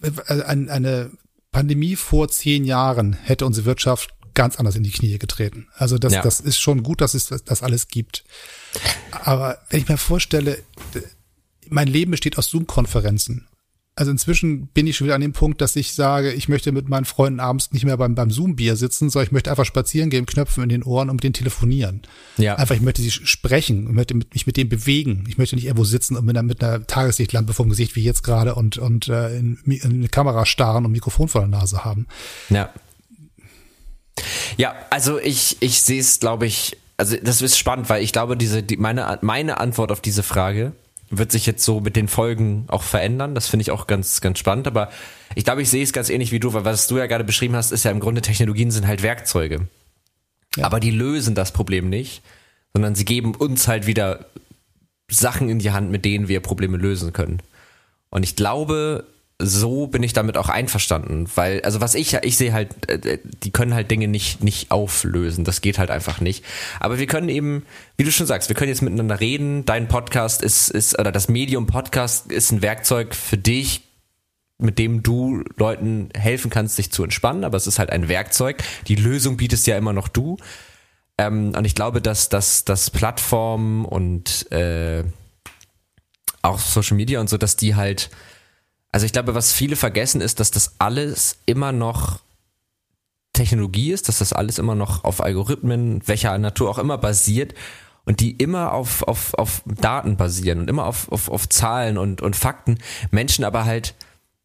äh, 0.00 0.42
eine 0.42 1.10
Pandemie 1.50 1.96
vor 1.96 2.28
zehn 2.28 2.64
Jahren 2.64 3.12
hätte 3.12 3.46
unsere 3.46 3.66
Wirtschaft 3.66 4.14
ganz 4.34 4.56
anders 4.56 4.76
in 4.76 4.82
die 4.82 4.90
Knie 4.90 5.18
getreten. 5.18 5.68
Also 5.74 5.98
das, 5.98 6.14
ja. 6.14 6.22
das 6.22 6.40
ist 6.40 6.58
schon 6.58 6.82
gut, 6.82 7.02
dass 7.02 7.14
es 7.14 7.26
das 7.26 7.62
alles 7.62 7.88
gibt. 7.88 8.24
Aber 9.10 9.58
wenn 9.68 9.80
ich 9.80 9.88
mir 9.88 9.98
vorstelle, 9.98 10.62
mein 11.68 11.88
Leben 11.88 12.10
besteht 12.10 12.38
aus 12.38 12.48
Zoom-Konferenzen 12.48 13.46
also 13.94 14.10
inzwischen 14.10 14.68
bin 14.68 14.86
ich 14.86 14.96
schon 14.96 15.06
wieder 15.06 15.14
an 15.14 15.20
dem 15.20 15.34
Punkt, 15.34 15.60
dass 15.60 15.76
ich 15.76 15.92
sage, 15.92 16.32
ich 16.32 16.48
möchte 16.48 16.72
mit 16.72 16.88
meinen 16.88 17.04
Freunden 17.04 17.40
abends 17.40 17.72
nicht 17.72 17.84
mehr 17.84 17.98
beim, 17.98 18.14
beim 18.14 18.30
Zoom-Bier 18.30 18.76
sitzen, 18.76 19.10
sondern 19.10 19.26
ich 19.26 19.32
möchte 19.32 19.50
einfach 19.50 19.66
spazieren 19.66 20.08
gehen, 20.08 20.24
Knöpfen 20.24 20.62
in 20.62 20.70
den 20.70 20.82
Ohren 20.82 21.10
und 21.10 21.16
mit 21.16 21.24
denen 21.24 21.34
telefonieren. 21.34 22.02
Ja. 22.38 22.54
Einfach, 22.54 22.74
ich 22.74 22.80
möchte 22.80 23.02
sie 23.02 23.10
sprechen, 23.10 23.88
ich 23.88 23.92
möchte 23.92 24.14
mich 24.14 24.46
mit 24.46 24.56
denen 24.56 24.70
bewegen. 24.70 25.26
Ich 25.28 25.36
möchte 25.36 25.56
nicht 25.56 25.66
irgendwo 25.66 25.84
sitzen 25.84 26.16
und 26.16 26.24
mit 26.24 26.36
einer, 26.36 26.42
mit 26.42 26.64
einer 26.64 26.86
Tageslichtlampe 26.86 27.52
vom 27.52 27.68
Gesicht 27.68 27.94
wie 27.94 28.02
jetzt 28.02 28.22
gerade 28.22 28.54
und, 28.54 28.78
und 28.78 29.08
äh, 29.08 29.36
in, 29.36 29.58
in 29.66 29.82
eine 29.82 30.08
Kamera 30.08 30.46
starren 30.46 30.86
und 30.86 30.92
Mikrofon 30.92 31.28
vor 31.28 31.42
der 31.42 31.48
Nase 31.48 31.84
haben. 31.84 32.06
Ja. 32.48 32.72
Ja, 34.56 34.74
also 34.90 35.18
ich, 35.18 35.58
ich 35.60 35.82
sehe 35.82 36.00
es, 36.00 36.18
glaube 36.18 36.46
ich, 36.46 36.78
also 36.96 37.16
das 37.22 37.42
ist 37.42 37.58
spannend, 37.58 37.90
weil 37.90 38.02
ich 38.02 38.12
glaube, 38.12 38.36
diese, 38.36 38.62
die, 38.62 38.76
meine, 38.78 39.18
meine 39.22 39.58
Antwort 39.58 39.92
auf 39.92 40.00
diese 40.00 40.22
Frage 40.22 40.72
wird 41.12 41.30
sich 41.30 41.46
jetzt 41.46 41.64
so 41.64 41.80
mit 41.80 41.94
den 41.94 42.08
Folgen 42.08 42.64
auch 42.68 42.82
verändern. 42.82 43.34
Das 43.34 43.46
finde 43.46 43.62
ich 43.62 43.70
auch 43.70 43.86
ganz, 43.86 44.20
ganz 44.20 44.38
spannend. 44.38 44.66
Aber 44.66 44.90
ich 45.34 45.44
glaube, 45.44 45.62
ich 45.62 45.68
sehe 45.68 45.82
es 45.82 45.92
ganz 45.92 46.08
ähnlich 46.08 46.32
wie 46.32 46.40
du, 46.40 46.52
weil 46.54 46.64
was 46.64 46.88
du 46.88 46.98
ja 46.98 47.06
gerade 47.06 47.22
beschrieben 47.22 47.54
hast, 47.54 47.70
ist 47.70 47.84
ja 47.84 47.90
im 47.90 48.00
Grunde 48.00 48.22
Technologien 48.22 48.70
sind 48.70 48.86
halt 48.86 49.02
Werkzeuge. 49.02 49.68
Ja. 50.56 50.64
Aber 50.64 50.80
die 50.80 50.90
lösen 50.90 51.34
das 51.34 51.52
Problem 51.52 51.88
nicht, 51.88 52.22
sondern 52.72 52.94
sie 52.94 53.04
geben 53.04 53.34
uns 53.34 53.68
halt 53.68 53.86
wieder 53.86 54.26
Sachen 55.10 55.50
in 55.50 55.58
die 55.58 55.70
Hand, 55.70 55.90
mit 55.90 56.04
denen 56.04 56.28
wir 56.28 56.40
Probleme 56.40 56.78
lösen 56.78 57.12
können. 57.12 57.40
Und 58.10 58.22
ich 58.22 58.34
glaube, 58.34 59.06
so 59.44 59.88
bin 59.88 60.02
ich 60.02 60.12
damit 60.12 60.36
auch 60.36 60.48
einverstanden, 60.48 61.26
weil 61.34 61.60
also 61.62 61.80
was 61.80 61.94
ich 61.94 62.12
ja 62.12 62.20
ich 62.22 62.36
sehe 62.36 62.52
halt 62.52 62.88
äh, 62.88 63.18
die 63.42 63.50
können 63.50 63.74
halt 63.74 63.90
Dinge 63.90 64.08
nicht 64.08 64.42
nicht 64.42 64.70
auflösen, 64.70 65.44
das 65.44 65.60
geht 65.60 65.78
halt 65.78 65.90
einfach 65.90 66.20
nicht. 66.20 66.44
Aber 66.80 66.98
wir 66.98 67.06
können 67.06 67.28
eben, 67.28 67.64
wie 67.96 68.04
du 68.04 68.12
schon 68.12 68.26
sagst, 68.26 68.48
wir 68.48 68.56
können 68.56 68.68
jetzt 68.68 68.82
miteinander 68.82 69.20
reden. 69.20 69.64
Dein 69.64 69.88
Podcast 69.88 70.42
ist 70.42 70.70
ist 70.70 70.98
oder 70.98 71.12
das 71.12 71.28
Medium 71.28 71.66
Podcast 71.66 72.30
ist 72.30 72.52
ein 72.52 72.62
Werkzeug 72.62 73.14
für 73.14 73.36
dich, 73.36 73.82
mit 74.58 74.78
dem 74.78 75.02
du 75.02 75.42
Leuten 75.56 76.10
helfen 76.16 76.50
kannst, 76.50 76.76
sich 76.76 76.92
zu 76.92 77.02
entspannen, 77.02 77.44
aber 77.44 77.56
es 77.56 77.66
ist 77.66 77.78
halt 77.78 77.90
ein 77.90 78.08
Werkzeug. 78.08 78.62
Die 78.86 78.94
Lösung 78.94 79.36
bietest 79.36 79.66
ja 79.66 79.76
immer 79.76 79.92
noch 79.92 80.08
du. 80.08 80.36
Ähm, 81.18 81.52
und 81.56 81.64
ich 81.64 81.74
glaube, 81.74 82.00
dass 82.00 82.28
dass 82.28 82.64
dass 82.64 82.90
Plattformen 82.90 83.84
und 83.84 84.50
äh, 84.52 85.02
auch 86.42 86.58
Social 86.58 86.96
Media 86.96 87.20
und 87.20 87.28
so, 87.28 87.38
dass 87.38 87.56
die 87.56 87.74
halt 87.74 88.10
also 88.92 89.06
ich 89.06 89.12
glaube, 89.12 89.34
was 89.34 89.52
viele 89.52 89.76
vergessen 89.76 90.20
ist, 90.20 90.38
dass 90.38 90.50
das 90.50 90.76
alles 90.78 91.38
immer 91.46 91.72
noch 91.72 92.20
Technologie 93.32 93.92
ist, 93.92 94.08
dass 94.08 94.18
das 94.18 94.34
alles 94.34 94.58
immer 94.58 94.74
noch 94.74 95.04
auf 95.04 95.22
Algorithmen, 95.22 96.06
welcher 96.06 96.36
Natur 96.36 96.68
auch 96.68 96.78
immer 96.78 96.98
basiert 96.98 97.54
und 98.04 98.20
die 98.20 98.32
immer 98.32 98.72
auf, 98.72 99.02
auf, 99.04 99.32
auf 99.34 99.62
Daten 99.64 100.18
basieren 100.18 100.60
und 100.60 100.68
immer 100.68 100.86
auf, 100.86 101.10
auf, 101.10 101.30
auf 101.30 101.48
Zahlen 101.48 101.96
und, 101.96 102.20
und 102.20 102.36
Fakten. 102.36 102.78
Menschen 103.10 103.44
aber 103.44 103.64
halt, 103.64 103.94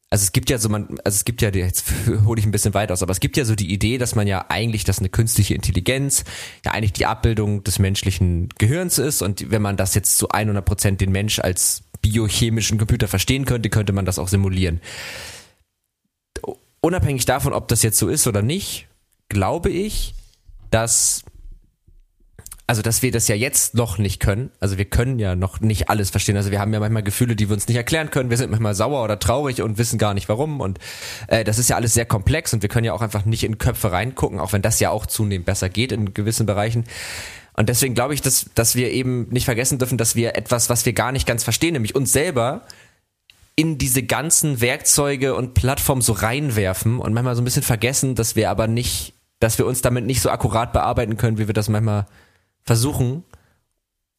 also 0.09 0.23
es 0.23 0.31
gibt 0.31 0.49
ja 0.49 0.57
so, 0.57 0.69
man, 0.69 0.87
also 1.03 1.15
es 1.15 1.25
gibt 1.25 1.41
ja, 1.41 1.49
jetzt 1.49 1.85
hole 2.25 2.39
ich 2.39 2.45
ein 2.45 2.51
bisschen 2.51 2.73
weit 2.73 2.91
aus, 2.91 3.03
aber 3.03 3.11
es 3.11 3.19
gibt 3.19 3.35
ja 3.35 3.43
so 3.43 3.55
die 3.55 3.71
Idee, 3.73 3.97
dass 3.97 4.15
man 4.15 4.25
ja 4.25 4.45
eigentlich, 4.49 4.85
dass 4.85 4.99
eine 4.99 5.09
künstliche 5.09 5.53
Intelligenz 5.53 6.23
ja 6.65 6.71
eigentlich 6.71 6.93
die 6.93 7.05
Abbildung 7.05 7.63
des 7.63 7.79
menschlichen 7.79 8.49
Gehirns 8.57 8.99
ist 8.99 9.21
und 9.21 9.51
wenn 9.51 9.61
man 9.61 9.75
das 9.75 9.95
jetzt 9.95 10.17
zu 10.17 10.29
100 10.29 10.63
Prozent 10.63 11.01
den 11.01 11.11
Mensch 11.11 11.39
als 11.39 11.83
biochemischen 12.01 12.77
Computer 12.77 13.07
verstehen 13.07 13.45
könnte, 13.45 13.69
könnte 13.69 13.91
man 13.91 14.05
das 14.05 14.19
auch 14.19 14.29
simulieren. 14.29 14.79
unabhängig 16.79 17.25
davon, 17.25 17.53
ob 17.53 17.67
das 17.67 17.83
jetzt 17.83 17.97
so 17.97 18.07
ist 18.07 18.27
oder 18.27 18.41
nicht, 18.41 18.87
glaube 19.27 19.69
ich, 19.69 20.13
dass 20.71 21.23
also 22.69 22.81
dass 22.81 23.01
wir 23.01 23.11
das 23.11 23.29
ja 23.29 23.35
jetzt 23.35 23.75
noch 23.75 23.97
nicht 23.97 24.19
können. 24.19 24.51
Also 24.59 24.77
wir 24.77 24.83
können 24.83 25.19
ja 25.19 25.35
noch 25.35 25.61
nicht 25.61 25.89
alles 25.89 26.09
verstehen. 26.09 26.35
Also 26.35 26.51
wir 26.51 26.59
haben 26.59 26.73
ja 26.73 26.81
manchmal 26.81 27.01
Gefühle, 27.01 27.37
die 27.37 27.47
wir 27.47 27.53
uns 27.53 27.65
nicht 27.69 27.77
erklären 27.77 28.11
können. 28.11 28.29
Wir 28.29 28.35
sind 28.35 28.51
manchmal 28.51 28.75
sauer 28.75 29.05
oder 29.05 29.19
traurig 29.19 29.61
und 29.61 29.77
wissen 29.77 29.97
gar 29.97 30.13
nicht 30.13 30.27
warum. 30.27 30.59
Und 30.59 30.77
äh, 31.27 31.45
das 31.45 31.59
ist 31.59 31.69
ja 31.69 31.77
alles 31.77 31.93
sehr 31.93 32.05
komplex 32.05 32.53
und 32.53 32.61
wir 32.61 32.69
können 32.69 32.83
ja 32.83 32.91
auch 32.91 33.01
einfach 33.01 33.23
nicht 33.23 33.45
in 33.45 33.57
Köpfe 33.57 33.93
reingucken, 33.93 34.41
auch 34.41 34.51
wenn 34.51 34.61
das 34.61 34.81
ja 34.81 34.89
auch 34.89 35.05
zunehmend 35.05 35.45
besser 35.45 35.69
geht 35.69 35.93
in 35.93 36.13
gewissen 36.13 36.45
Bereichen. 36.45 36.83
Und 37.53 37.69
deswegen 37.69 37.95
glaube 37.95 38.13
ich, 38.13 38.21
dass, 38.21 38.47
dass 38.53 38.75
wir 38.75 38.91
eben 38.91 39.29
nicht 39.29 39.45
vergessen 39.45 39.79
dürfen, 39.79 39.97
dass 39.97 40.17
wir 40.17 40.35
etwas, 40.35 40.69
was 40.69 40.85
wir 40.85 40.91
gar 40.91 41.13
nicht 41.13 41.25
ganz 41.25 41.45
verstehen, 41.45 41.71
nämlich 41.71 41.95
uns 41.95 42.11
selber 42.11 42.63
in 43.55 43.77
diese 43.77 44.03
ganzen 44.03 44.59
Werkzeuge 44.59 45.35
und 45.35 45.53
Plattformen 45.53 46.01
so 46.01 46.11
reinwerfen 46.11 46.99
und 46.99 47.13
manchmal 47.13 47.35
so 47.35 47.41
ein 47.41 47.45
bisschen 47.45 47.63
vergessen, 47.63 48.13
dass 48.13 48.35
wir 48.35 48.49
aber 48.49 48.67
nicht, 48.67 49.13
dass 49.39 49.57
wir 49.57 49.65
uns 49.65 49.81
damit 49.81 50.05
nicht 50.05 50.21
so 50.21 50.29
akkurat 50.29 50.73
bearbeiten 50.73 51.15
können, 51.15 51.37
wie 51.37 51.47
wir 51.47 51.53
das 51.53 51.69
manchmal 51.69 52.05
versuchen 52.67 53.23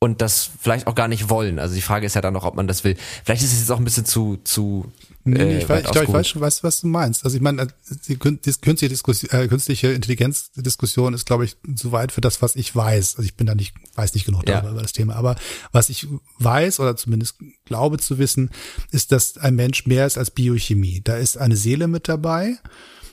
und 0.00 0.20
das 0.20 0.48
vielleicht 0.60 0.86
auch 0.86 0.94
gar 0.94 1.08
nicht 1.08 1.28
wollen. 1.28 1.58
Also 1.58 1.74
die 1.74 1.82
Frage 1.82 2.06
ist 2.06 2.14
ja 2.14 2.20
dann 2.20 2.34
noch, 2.34 2.44
ob 2.44 2.54
man 2.54 2.66
das 2.66 2.84
will. 2.84 2.96
Vielleicht 3.24 3.42
ist 3.42 3.52
es 3.52 3.60
jetzt 3.60 3.70
auch 3.70 3.78
ein 3.78 3.84
bisschen 3.84 4.04
zu 4.04 4.38
zu 4.42 4.90
Nee, 5.24 5.44
nee, 5.44 5.58
ich, 5.58 5.64
äh, 5.64 5.68
weiß, 5.68 5.84
ich, 5.90 6.02
ich 6.02 6.12
weiß 6.12 6.28
schon, 6.28 6.40
was, 6.40 6.62
was 6.64 6.80
du 6.80 6.86
meinst. 6.86 7.24
Also 7.24 7.36
ich 7.36 7.42
meine, 7.42 7.66
die 8.06 8.16
künstliche, 8.16 8.88
Diskussion, 8.88 9.30
äh, 9.30 9.46
künstliche 9.46 9.88
Intelligenzdiskussion 9.88 11.12
ist, 11.12 11.26
glaube 11.26 11.44
ich, 11.44 11.56
zu 11.74 11.92
weit 11.92 12.12
für 12.12 12.20
das, 12.20 12.40
was 12.40 12.56
ich 12.56 12.74
weiß. 12.74 13.16
Also 13.16 13.26
ich 13.26 13.34
bin 13.34 13.46
da 13.46 13.54
nicht, 13.54 13.74
weiß 13.94 14.14
nicht 14.14 14.24
genug 14.24 14.46
darüber 14.46 14.68
ja. 14.68 14.72
über 14.72 14.82
das 14.82 14.92
Thema. 14.92 15.16
Aber 15.16 15.36
was 15.72 15.90
ich 15.90 16.06
weiß 16.38 16.80
oder 16.80 16.96
zumindest 16.96 17.36
glaube 17.66 17.98
zu 17.98 18.18
wissen, 18.18 18.50
ist, 18.90 19.12
dass 19.12 19.36
ein 19.36 19.54
Mensch 19.54 19.86
mehr 19.86 20.06
ist 20.06 20.16
als 20.16 20.30
Biochemie. 20.30 21.02
Da 21.04 21.16
ist 21.16 21.36
eine 21.36 21.56
Seele 21.56 21.88
mit 21.88 22.08
dabei. 22.08 22.56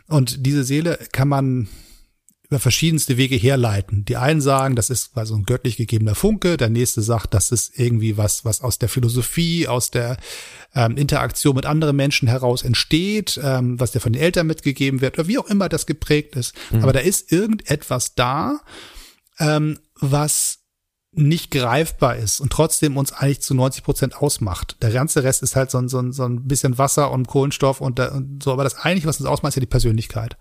Und 0.07 0.45
diese 0.45 0.63
Seele 0.63 0.99
kann 1.11 1.27
man 1.27 1.67
über 2.47 2.59
verschiedenste 2.59 3.17
Wege 3.17 3.35
herleiten. 3.35 4.05
Die 4.05 4.17
einen 4.17 4.41
sagen, 4.41 4.75
das 4.75 4.89
ist 4.89 5.13
quasi 5.13 5.33
ein 5.33 5.43
göttlich 5.43 5.77
gegebener 5.77 6.15
Funke, 6.15 6.57
der 6.57 6.69
nächste 6.69 7.01
sagt, 7.01 7.33
das 7.33 7.51
ist 7.51 7.77
irgendwie 7.77 8.17
was, 8.17 8.45
was 8.45 8.61
aus 8.61 8.77
der 8.77 8.89
Philosophie, 8.89 9.67
aus 9.67 9.89
der 9.91 10.17
ähm, 10.75 10.97
Interaktion 10.97 11.55
mit 11.55 11.65
anderen 11.65 11.95
Menschen 11.95 12.27
heraus 12.27 12.63
entsteht, 12.63 13.39
ähm, 13.43 13.79
was 13.79 13.91
dir 13.91 13.99
von 13.99 14.13
den 14.13 14.21
Eltern 14.21 14.47
mitgegeben 14.47 15.01
wird 15.01 15.17
oder 15.17 15.27
wie 15.27 15.39
auch 15.39 15.47
immer 15.47 15.69
das 15.69 15.85
geprägt 15.85 16.35
ist. 16.35 16.53
Mhm. 16.71 16.83
Aber 16.83 16.93
da 16.93 16.99
ist 16.99 17.31
irgendetwas 17.31 18.15
da, 18.15 18.59
ähm, 19.39 19.79
was 19.99 20.59
nicht 21.17 21.49
greifbar 21.49 22.17
ist 22.17 22.41
und 22.41 22.51
trotzdem 22.51 22.97
uns 22.97 23.13
eigentlich 23.13 23.41
zu 23.41 23.55
90 23.55 23.83
Prozent 23.83 24.17
ausmacht. 24.17 24.75
Der 24.81 24.91
ganze 24.91 25.23
Rest 25.23 25.43
ist 25.43 25.55
halt 25.55 25.71
so 25.71 25.77
ein, 25.77 25.87
so 25.87 25.99
ein, 25.99 26.11
so 26.11 26.23
ein 26.25 26.45
bisschen 26.45 26.77
Wasser 26.77 27.09
und 27.11 27.27
Kohlenstoff 27.27 27.79
und, 27.79 27.99
und 27.99 28.43
so, 28.43 28.51
aber 28.51 28.65
das 28.65 28.75
eigentlich, 28.75 29.05
was 29.05 29.19
uns 29.19 29.29
ausmacht, 29.29 29.51
ist 29.51 29.55
ja 29.55 29.61
die 29.61 29.65
Persönlichkeit. 29.65 30.37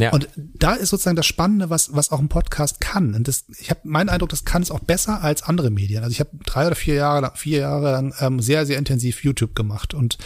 Ja. 0.00 0.12
Und 0.12 0.28
da 0.36 0.74
ist 0.74 0.90
sozusagen 0.90 1.16
das 1.16 1.26
Spannende, 1.26 1.70
was, 1.70 1.92
was 1.92 2.12
auch 2.12 2.20
ein 2.20 2.28
Podcast 2.28 2.80
kann. 2.80 3.14
Und 3.14 3.26
das, 3.26 3.46
ich 3.58 3.68
habe 3.68 3.80
meinen 3.82 4.08
Eindruck, 4.08 4.28
das 4.28 4.44
kann 4.44 4.62
es 4.62 4.70
auch 4.70 4.78
besser 4.78 5.22
als 5.22 5.42
andere 5.42 5.70
Medien. 5.70 6.04
Also 6.04 6.12
ich 6.12 6.20
habe 6.20 6.30
drei 6.46 6.68
oder 6.68 6.76
vier 6.76 6.94
Jahre 6.94 7.20
lang, 7.20 7.32
vier 7.34 7.58
Jahre 7.60 7.90
lang 7.90 8.14
ähm, 8.20 8.38
sehr, 8.38 8.64
sehr 8.64 8.78
intensiv 8.78 9.24
YouTube 9.24 9.56
gemacht 9.56 9.94
und 9.94 10.16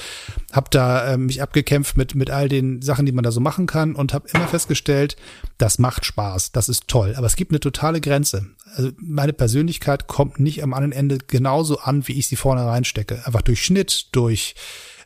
habe 0.52 0.68
da 0.70 1.14
ähm, 1.14 1.24
mich 1.24 1.40
abgekämpft 1.40 1.96
mit, 1.96 2.14
mit 2.14 2.28
all 2.28 2.50
den 2.50 2.82
Sachen, 2.82 3.06
die 3.06 3.12
man 3.12 3.24
da 3.24 3.32
so 3.32 3.40
machen 3.40 3.66
kann 3.66 3.94
und 3.94 4.12
habe 4.12 4.28
immer 4.34 4.46
festgestellt, 4.46 5.16
das 5.56 5.78
macht 5.78 6.04
Spaß, 6.04 6.52
das 6.52 6.68
ist 6.68 6.86
toll. 6.86 7.14
Aber 7.16 7.26
es 7.26 7.36
gibt 7.36 7.50
eine 7.50 7.60
totale 7.60 8.02
Grenze. 8.02 8.48
Also 8.74 8.90
meine 8.98 9.32
Persönlichkeit 9.32 10.06
kommt 10.06 10.38
nicht 10.38 10.62
am 10.62 10.74
anderen 10.74 10.92
Ende 10.92 11.16
genauso 11.16 11.78
an, 11.78 12.06
wie 12.08 12.18
ich 12.18 12.26
sie 12.26 12.36
vorne 12.36 12.66
reinstecke. 12.66 13.26
Einfach 13.26 13.42
durch 13.42 13.64
Schnitt, 13.64 14.08
durch 14.12 14.54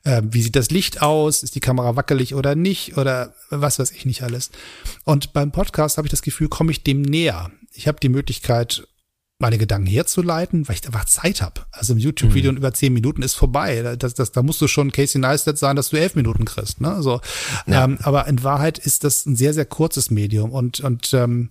äh, 0.07 0.22
wie 0.30 0.40
sieht 0.40 0.57
das 0.57 0.70
Licht 0.70 1.02
aus, 1.02 1.42
ist 1.42 1.54
die 1.54 1.61
Kamera 1.61 1.96
wackelig 1.96 2.34
oder 2.34 2.54
nicht 2.54 2.96
oder 2.96 3.34
was 3.50 3.78
weiß 3.78 3.90
ich 3.90 4.07
nicht 4.07 4.22
alles. 4.22 4.50
Und 5.04 5.32
beim 5.32 5.50
Podcast 5.52 5.98
habe 5.98 6.07
ich 6.07 6.12
das 6.12 6.22
Gefühl, 6.22 6.48
komme 6.48 6.70
ich 6.70 6.82
dem 6.82 7.02
näher. 7.02 7.50
Ich 7.72 7.88
habe 7.88 7.98
die 8.00 8.09
Möglichkeit, 8.09 8.86
meine 9.39 9.59
Gedanken 9.59 9.87
herzuleiten, 9.87 10.66
weil 10.66 10.76
ich 10.76 10.87
einfach 10.87 11.05
Zeit 11.05 11.43
habe. 11.43 11.66
Also 11.70 11.93
im 11.93 11.99
YouTube-Video 11.99 12.53
mhm. 12.53 12.59
über 12.59 12.72
zehn 12.72 12.93
Minuten 12.93 13.20
ist 13.20 13.34
vorbei. 13.34 13.97
Das, 13.99 14.14
das, 14.14 14.32
da 14.32 14.43
musst 14.43 14.62
du 14.62 14.68
schon 14.68 14.93
Casey 14.93 15.20
Neistat 15.20 15.59
sein, 15.59 15.76
dass 15.76 15.91
du 15.91 15.99
elf 15.99 16.14
Minuten 16.14 16.47
kriegst. 16.47 16.80
Ne? 16.80 17.03
So, 17.03 17.20
ja. 17.66 17.84
ähm, 17.84 17.99
aber 18.03 18.26
in 18.28 18.43
Wahrheit 18.43 18.78
ist 18.78 19.05
das 19.05 19.26
ein 19.26 19.37
sehr, 19.37 19.53
sehr 19.53 19.66
kurzes 19.66 20.11
Medium. 20.11 20.53
Und, 20.53 20.80
und 20.80 21.12
ähm, 21.12 21.51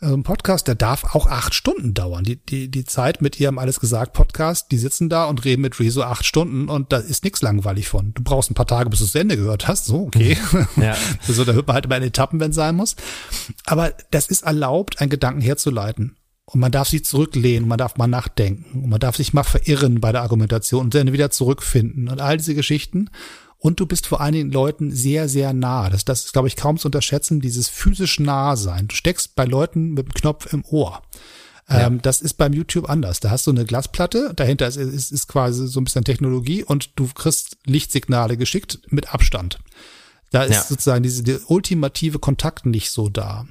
also 0.00 0.14
ein 0.14 0.24
Podcast, 0.24 0.66
der 0.66 0.74
darf 0.74 1.14
auch 1.14 1.26
acht 1.26 1.54
Stunden 1.54 1.94
dauern. 1.94 2.24
Die, 2.24 2.36
die, 2.36 2.68
die 2.68 2.84
Zeit 2.84 3.22
mit 3.22 3.38
ihrem 3.38 3.58
Alles 3.58 3.78
gesagt 3.78 4.12
Podcast, 4.12 4.72
die 4.72 4.78
sitzen 4.78 5.08
da 5.08 5.26
und 5.26 5.44
reden 5.44 5.62
mit 5.62 5.78
Rezo 5.78 6.02
acht 6.02 6.24
Stunden 6.24 6.68
und 6.68 6.90
da 6.90 6.96
ist 6.96 7.22
nichts 7.22 7.42
langweilig 7.42 7.88
von. 7.88 8.12
Du 8.14 8.24
brauchst 8.24 8.50
ein 8.50 8.54
paar 8.54 8.66
Tage, 8.66 8.90
bis 8.90 9.00
du 9.00 9.04
das 9.04 9.14
Ende 9.14 9.36
gehört 9.36 9.68
hast. 9.68 9.84
So, 9.84 10.06
okay. 10.06 10.36
Ja. 10.76 10.96
so, 11.28 11.44
da 11.44 11.52
hört 11.52 11.68
man 11.68 11.74
halt 11.74 11.84
immer 11.84 11.98
in 11.98 12.02
Etappen, 12.02 12.40
wenn 12.40 12.50
es 12.50 12.56
sein 12.56 12.74
muss. 12.74 12.96
Aber 13.66 13.92
das 14.10 14.26
ist 14.26 14.42
erlaubt, 14.42 15.00
einen 15.00 15.10
Gedanken 15.10 15.42
herzuleiten. 15.42 16.16
Und 16.52 16.60
man 16.60 16.72
darf 16.72 16.88
sich 16.88 17.04
zurücklehnen, 17.04 17.68
man 17.68 17.78
darf 17.78 17.96
mal 17.96 18.08
nachdenken, 18.08 18.82
und 18.82 18.90
man 18.90 18.98
darf 18.98 19.16
sich 19.16 19.32
mal 19.32 19.44
verirren 19.44 20.00
bei 20.00 20.10
der 20.10 20.22
Argumentation 20.22 20.86
und 20.86 20.94
dann 20.94 21.12
wieder 21.12 21.30
zurückfinden 21.30 22.08
und 22.08 22.20
all 22.20 22.36
diese 22.36 22.56
Geschichten. 22.56 23.08
Und 23.58 23.78
du 23.78 23.86
bist 23.86 24.06
vor 24.06 24.20
einigen 24.20 24.50
Leuten 24.50 24.90
sehr, 24.90 25.28
sehr 25.28 25.52
nah. 25.52 25.90
Das, 25.90 26.04
das 26.04 26.24
ist, 26.24 26.32
glaube 26.32 26.48
ich, 26.48 26.56
kaum 26.56 26.78
zu 26.78 26.88
unterschätzen, 26.88 27.40
dieses 27.40 27.68
physisch 27.68 28.18
nah 28.18 28.56
sein. 28.56 28.88
Du 28.88 28.96
steckst 28.96 29.36
bei 29.36 29.44
Leuten 29.44 29.90
mit 29.90 30.06
dem 30.06 30.14
Knopf 30.14 30.52
im 30.52 30.64
Ohr. 30.64 31.02
Ja. 31.68 31.86
Ähm, 31.86 32.02
das 32.02 32.20
ist 32.20 32.34
beim 32.34 32.52
YouTube 32.52 32.88
anders. 32.88 33.20
Da 33.20 33.30
hast 33.30 33.46
du 33.46 33.52
eine 33.52 33.64
Glasplatte, 33.64 34.32
dahinter 34.34 34.66
ist, 34.66 34.76
ist, 34.76 35.12
ist 35.12 35.28
quasi 35.28 35.68
so 35.68 35.80
ein 35.80 35.84
bisschen 35.84 36.04
Technologie 36.04 36.64
und 36.64 36.98
du 36.98 37.06
kriegst 37.14 37.58
Lichtsignale 37.64 38.36
geschickt 38.36 38.80
mit 38.88 39.14
Abstand. 39.14 39.60
Da 40.30 40.44
ist 40.44 40.54
ja. 40.54 40.62
sozusagen 40.62 41.02
diese 41.02 41.24
die 41.24 41.38
ultimative 41.46 42.20
Kontakt 42.20 42.64
nicht 42.64 42.90
so 42.90 43.08
da. 43.08 43.46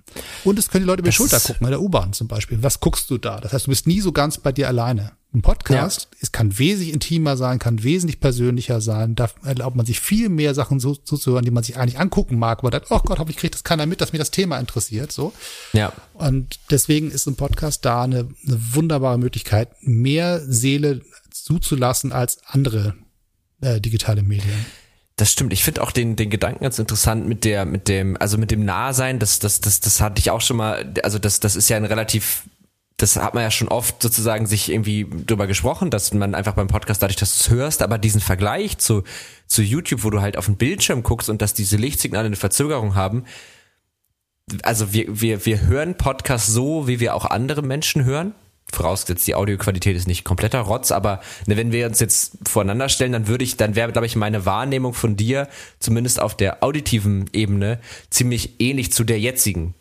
Und 0.45 0.57
es 0.57 0.69
können 0.69 0.85
die 0.85 0.87
Leute 0.87 1.01
über 1.01 1.09
die 1.09 1.15
Schulter 1.15 1.39
gucken, 1.39 1.65
bei 1.65 1.69
der 1.69 1.81
U-Bahn 1.81 2.13
zum 2.13 2.27
Beispiel. 2.27 2.63
Was 2.63 2.79
guckst 2.79 3.09
du 3.09 3.17
da? 3.17 3.41
Das 3.41 3.51
heißt, 3.51 3.67
du 3.67 3.69
bist 3.69 3.85
nie 3.85 3.99
so 3.99 4.13
ganz 4.13 4.37
bei 4.37 4.53
dir 4.53 4.67
alleine. 4.69 5.11
Ein 5.31 5.43
Podcast, 5.43 6.07
ja. 6.11 6.17
es 6.21 6.31
kann 6.31 6.57
wesentlich 6.57 6.91
intimer 6.91 7.37
sein, 7.37 7.59
kann 7.59 7.83
wesentlich 7.83 8.19
persönlicher 8.19 8.81
sein, 8.81 9.13
da 9.13 9.29
erlaubt 9.43 9.75
man 9.75 9.85
sich 9.85 9.99
viel 9.99 10.27
mehr 10.27 10.55
Sachen 10.55 10.79
so 10.79 10.95
zuzuhören, 10.95 11.45
die 11.45 11.51
man 11.51 11.63
sich 11.63 11.77
eigentlich 11.77 11.99
angucken 11.99 12.39
mag, 12.39 12.59
aber 12.59 12.71
dann, 12.71 12.81
oh 12.89 12.97
Gott, 12.97 13.19
hoffentlich 13.19 13.37
kriegt 13.37 13.53
das 13.53 13.63
keiner 13.63 13.85
mit, 13.85 14.01
dass 14.01 14.11
mir 14.11 14.17
das 14.17 14.31
Thema 14.31 14.57
interessiert, 14.57 15.11
so. 15.11 15.31
Ja. 15.73 15.93
Und 16.15 16.59
deswegen 16.71 17.11
ist 17.11 17.27
ein 17.27 17.35
Podcast 17.35 17.85
da 17.85 18.01
eine, 18.01 18.29
eine 18.47 18.59
wunderbare 18.73 19.19
Möglichkeit, 19.19 19.69
mehr 19.81 20.41
Seele 20.43 21.01
zuzulassen 21.29 22.11
als 22.11 22.39
andere 22.47 22.95
äh, 23.61 23.79
digitale 23.79 24.23
Medien. 24.23 24.65
Das 25.19 25.33
stimmt. 25.33 25.51
Ich 25.51 25.65
finde 25.65 25.81
auch 25.83 25.91
den, 25.91 26.15
den 26.15 26.29
Gedanken 26.29 26.63
ganz 26.63 26.79
interessant 26.79 27.27
mit 27.27 27.43
der, 27.43 27.65
mit 27.65 27.89
dem, 27.89 28.15
also 28.21 28.37
mit 28.37 28.51
dem 28.51 28.63
Nahsein, 28.63 29.19
das, 29.19 29.39
das, 29.39 29.59
das, 29.59 29.81
das 29.81 29.99
hatte 29.99 30.21
ich 30.21 30.31
auch 30.31 30.39
schon 30.39 30.55
mal, 30.55 30.93
also 31.03 31.19
das, 31.19 31.41
das 31.41 31.57
ist 31.57 31.67
ja 31.67 31.75
ein 31.75 31.83
relativ, 31.83 32.43
das 32.95 33.17
hat 33.17 33.33
man 33.33 33.43
ja 33.43 33.51
schon 33.51 33.67
oft 33.67 34.01
sozusagen 34.01 34.47
sich 34.47 34.71
irgendwie 34.71 35.05
drüber 35.27 35.45
gesprochen, 35.45 35.89
dass 35.91 36.13
man 36.13 36.35
einfach 36.35 36.53
beim 36.53 36.69
Podcast 36.69 37.03
dadurch, 37.03 37.17
dass 37.17 37.37
du 37.37 37.43
es 37.43 37.49
hörst, 37.49 37.81
aber 37.81 37.97
diesen 37.97 38.21
Vergleich 38.21 38.77
zu, 38.77 39.03
zu 39.45 39.61
YouTube, 39.61 40.05
wo 40.05 40.09
du 40.09 40.21
halt 40.21 40.37
auf 40.37 40.45
den 40.45 40.55
Bildschirm 40.55 41.03
guckst 41.03 41.27
und 41.27 41.41
dass 41.41 41.53
diese 41.53 41.75
Lichtsignale 41.75 42.27
eine 42.27 42.37
Verzögerung 42.37 42.95
haben, 42.95 43.25
also 44.63 44.93
wir, 44.93 45.19
wir, 45.19 45.45
wir 45.45 45.67
hören 45.67 45.95
Podcasts 45.95 46.47
so, 46.47 46.87
wie 46.87 47.01
wir 47.01 47.13
auch 47.13 47.25
andere 47.25 47.61
Menschen 47.61 48.05
hören 48.05 48.33
vorausgesetzt 48.71 49.27
die 49.27 49.35
Audioqualität 49.35 49.95
ist 49.95 50.07
nicht 50.07 50.23
kompletter 50.23 50.59
Rotz, 50.59 50.91
aber 50.91 51.21
ne, 51.45 51.57
wenn 51.57 51.71
wir 51.71 51.87
uns 51.87 51.99
jetzt 51.99 52.37
voreinander 52.47 52.89
stellen, 52.89 53.11
dann 53.11 53.27
würde 53.27 53.43
ich, 53.43 53.57
dann 53.57 53.75
wäre, 53.75 53.91
glaube 53.91 54.05
ich, 54.05 54.15
meine 54.15 54.45
Wahrnehmung 54.45 54.93
von 54.93 55.15
dir, 55.15 55.47
zumindest 55.79 56.21
auf 56.21 56.35
der 56.35 56.63
auditiven 56.63 57.29
Ebene, 57.33 57.79
ziemlich 58.09 58.59
ähnlich 58.59 58.91
zu 58.91 59.03
der 59.03 59.19
jetzigen. 59.19 59.73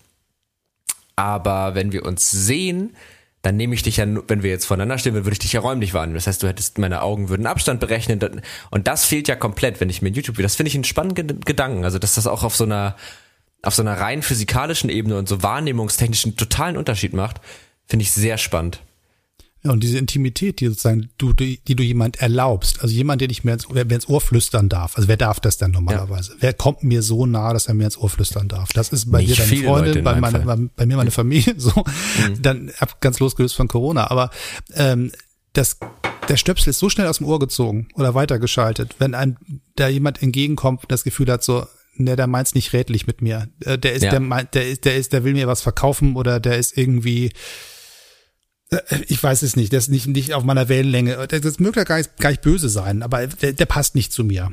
Aber 1.17 1.75
wenn 1.75 1.93
wir 1.93 2.07
uns 2.07 2.31
sehen, 2.31 2.95
dann 3.43 3.57
nehme 3.57 3.75
ich 3.75 3.83
dich 3.83 3.99
ja, 3.99 4.07
wenn 4.29 4.43
wir 4.43 4.51
jetzt 4.51 4.67
voneinander 4.67 4.99
stehen, 4.99 5.15
würde 5.15 5.33
ich 5.33 5.39
dich 5.39 5.53
ja 5.53 5.61
räumlich 5.61 5.95
wahrnehmen. 5.95 6.15
Das 6.15 6.27
heißt, 6.27 6.43
du 6.43 6.49
hättest, 6.49 6.79
meine 6.79 7.03
Augen 7.03 7.29
würden 7.29 7.47
Abstand 7.47 7.81
berechnen. 7.81 8.43
Und 8.71 8.89
das 8.89 9.05
fehlt 9.05 9.29
ja 9.29 9.37
komplett, 9.37 9.81
wenn 9.81 9.91
ich 9.91 10.03
mir 10.03 10.11
YouTube, 10.11 10.37
das 10.39 10.57
finde 10.57 10.69
ich 10.69 10.75
einen 10.75 10.85
spannenden 10.85 11.41
Gedanken. 11.41 11.85
Also, 11.85 11.99
dass 11.99 12.15
das 12.15 12.27
auch 12.27 12.43
auf 12.43 12.57
so 12.57 12.65
einer, 12.65 12.97
auf 13.63 13.75
so 13.75 13.83
einer 13.83 13.99
rein 13.99 14.23
physikalischen 14.23 14.91
Ebene 14.91 15.17
und 15.17 15.29
so 15.29 15.43
wahrnehmungstechnischen 15.43 16.37
totalen 16.37 16.77
Unterschied 16.77 17.13
macht, 17.13 17.41
Finde 17.89 18.03
ich 18.03 18.13
sehr 18.13 18.39
spannend. 18.39 18.83
Ja, 19.65 19.73
und 19.73 19.83
diese 19.83 19.99
Intimität, 19.99 20.61
die 20.61 20.69
sozusagen 20.69 21.11
du, 21.19 21.33
die, 21.33 21.59
die 21.67 21.75
du 21.75 21.83
jemand 21.83 22.21
erlaubst, 22.21 22.81
also 22.81 22.95
jemand, 22.95 23.21
der 23.21 23.29
nicht 23.29 23.43
mehr 23.43 23.55
ins, 23.55 23.67
wer, 23.71 23.91
wer 23.91 23.97
ins 23.97 24.09
Ohr 24.09 24.21
flüstern 24.21 24.69
darf. 24.69 24.97
Also 24.97 25.09
wer 25.09 25.17
darf 25.17 25.41
das 25.41 25.59
denn 25.59 25.73
normalerweise? 25.73 26.33
Ja. 26.33 26.39
Wer 26.41 26.53
kommt 26.53 26.85
mir 26.85 27.03
so 27.03 27.27
nah, 27.27 27.53
dass 27.53 27.67
er 27.67 27.75
mir 27.75 27.87
ins 27.87 27.99
Ohr 27.99 28.09
flüstern 28.09 28.47
darf? 28.47 28.69
Das 28.73 28.91
ist 28.91 29.11
bei 29.11 29.21
nicht 29.21 29.37
dir 29.37 29.45
deine 29.45 29.63
Freundin, 29.65 30.05
bei, 30.05 30.21
meine, 30.21 30.39
bei, 30.41 30.57
bei, 30.77 30.87
mir 30.87 30.97
meine 30.97 31.11
Familie, 31.11 31.55
so. 31.57 31.73
Mhm. 31.73 32.41
Dann 32.41 32.73
ab 32.79 33.01
ganz 33.01 33.19
losgelöst 33.19 33.57
von 33.57 33.67
Corona. 33.67 34.11
Aber 34.11 34.31
ähm, 34.75 35.11
das, 35.55 35.79
der 36.29 36.37
Stöpsel 36.37 36.71
ist 36.71 36.79
so 36.79 36.89
schnell 36.89 37.09
aus 37.09 37.19
dem 37.19 37.27
Ohr 37.27 37.41
gezogen 37.41 37.89
oder 37.95 38.15
weitergeschaltet, 38.15 38.95
wenn 39.01 39.15
einem 39.17 39.39
da 39.75 39.89
jemand 39.89 40.23
entgegenkommt, 40.23 40.85
das 40.87 41.03
Gefühl 41.03 41.33
hat, 41.33 41.43
so, 41.43 41.67
ne, 41.97 42.15
der 42.15 42.29
meint's 42.29 42.55
nicht 42.55 42.73
rätlich 42.73 43.09
mit 43.09 43.23
mir. 43.23 43.49
Äh, 43.65 43.77
der 43.77 43.95
ist, 43.95 44.05
ja. 44.05 44.17
der, 44.17 44.45
der 44.45 44.69
ist, 44.69 44.85
der 44.85 44.97
ist, 44.97 45.13
der 45.13 45.25
will 45.25 45.33
mir 45.33 45.49
was 45.49 45.63
verkaufen 45.63 46.15
oder 46.15 46.39
der 46.39 46.59
ist 46.59 46.79
irgendwie 46.79 47.33
ich 49.07 49.23
weiß 49.23 49.43
es 49.43 49.57
nicht, 49.57 49.73
der 49.73 49.79
ist 49.79 49.89
nicht, 49.89 50.07
nicht 50.07 50.35
auf 50.35 50.45
meiner 50.45 50.69
Wellenlänge. 50.69 51.27
Das 51.27 51.59
möge 51.59 51.85
gar 51.85 51.99
nicht, 51.99 52.17
gar 52.19 52.31
nicht 52.31 52.43
böse 52.43 52.69
sein, 52.69 53.03
aber 53.03 53.27
der, 53.27 53.53
der 53.53 53.67
passt 53.67 53.95
nicht 53.95 54.13
zu 54.13 54.25
mir. 54.25 54.51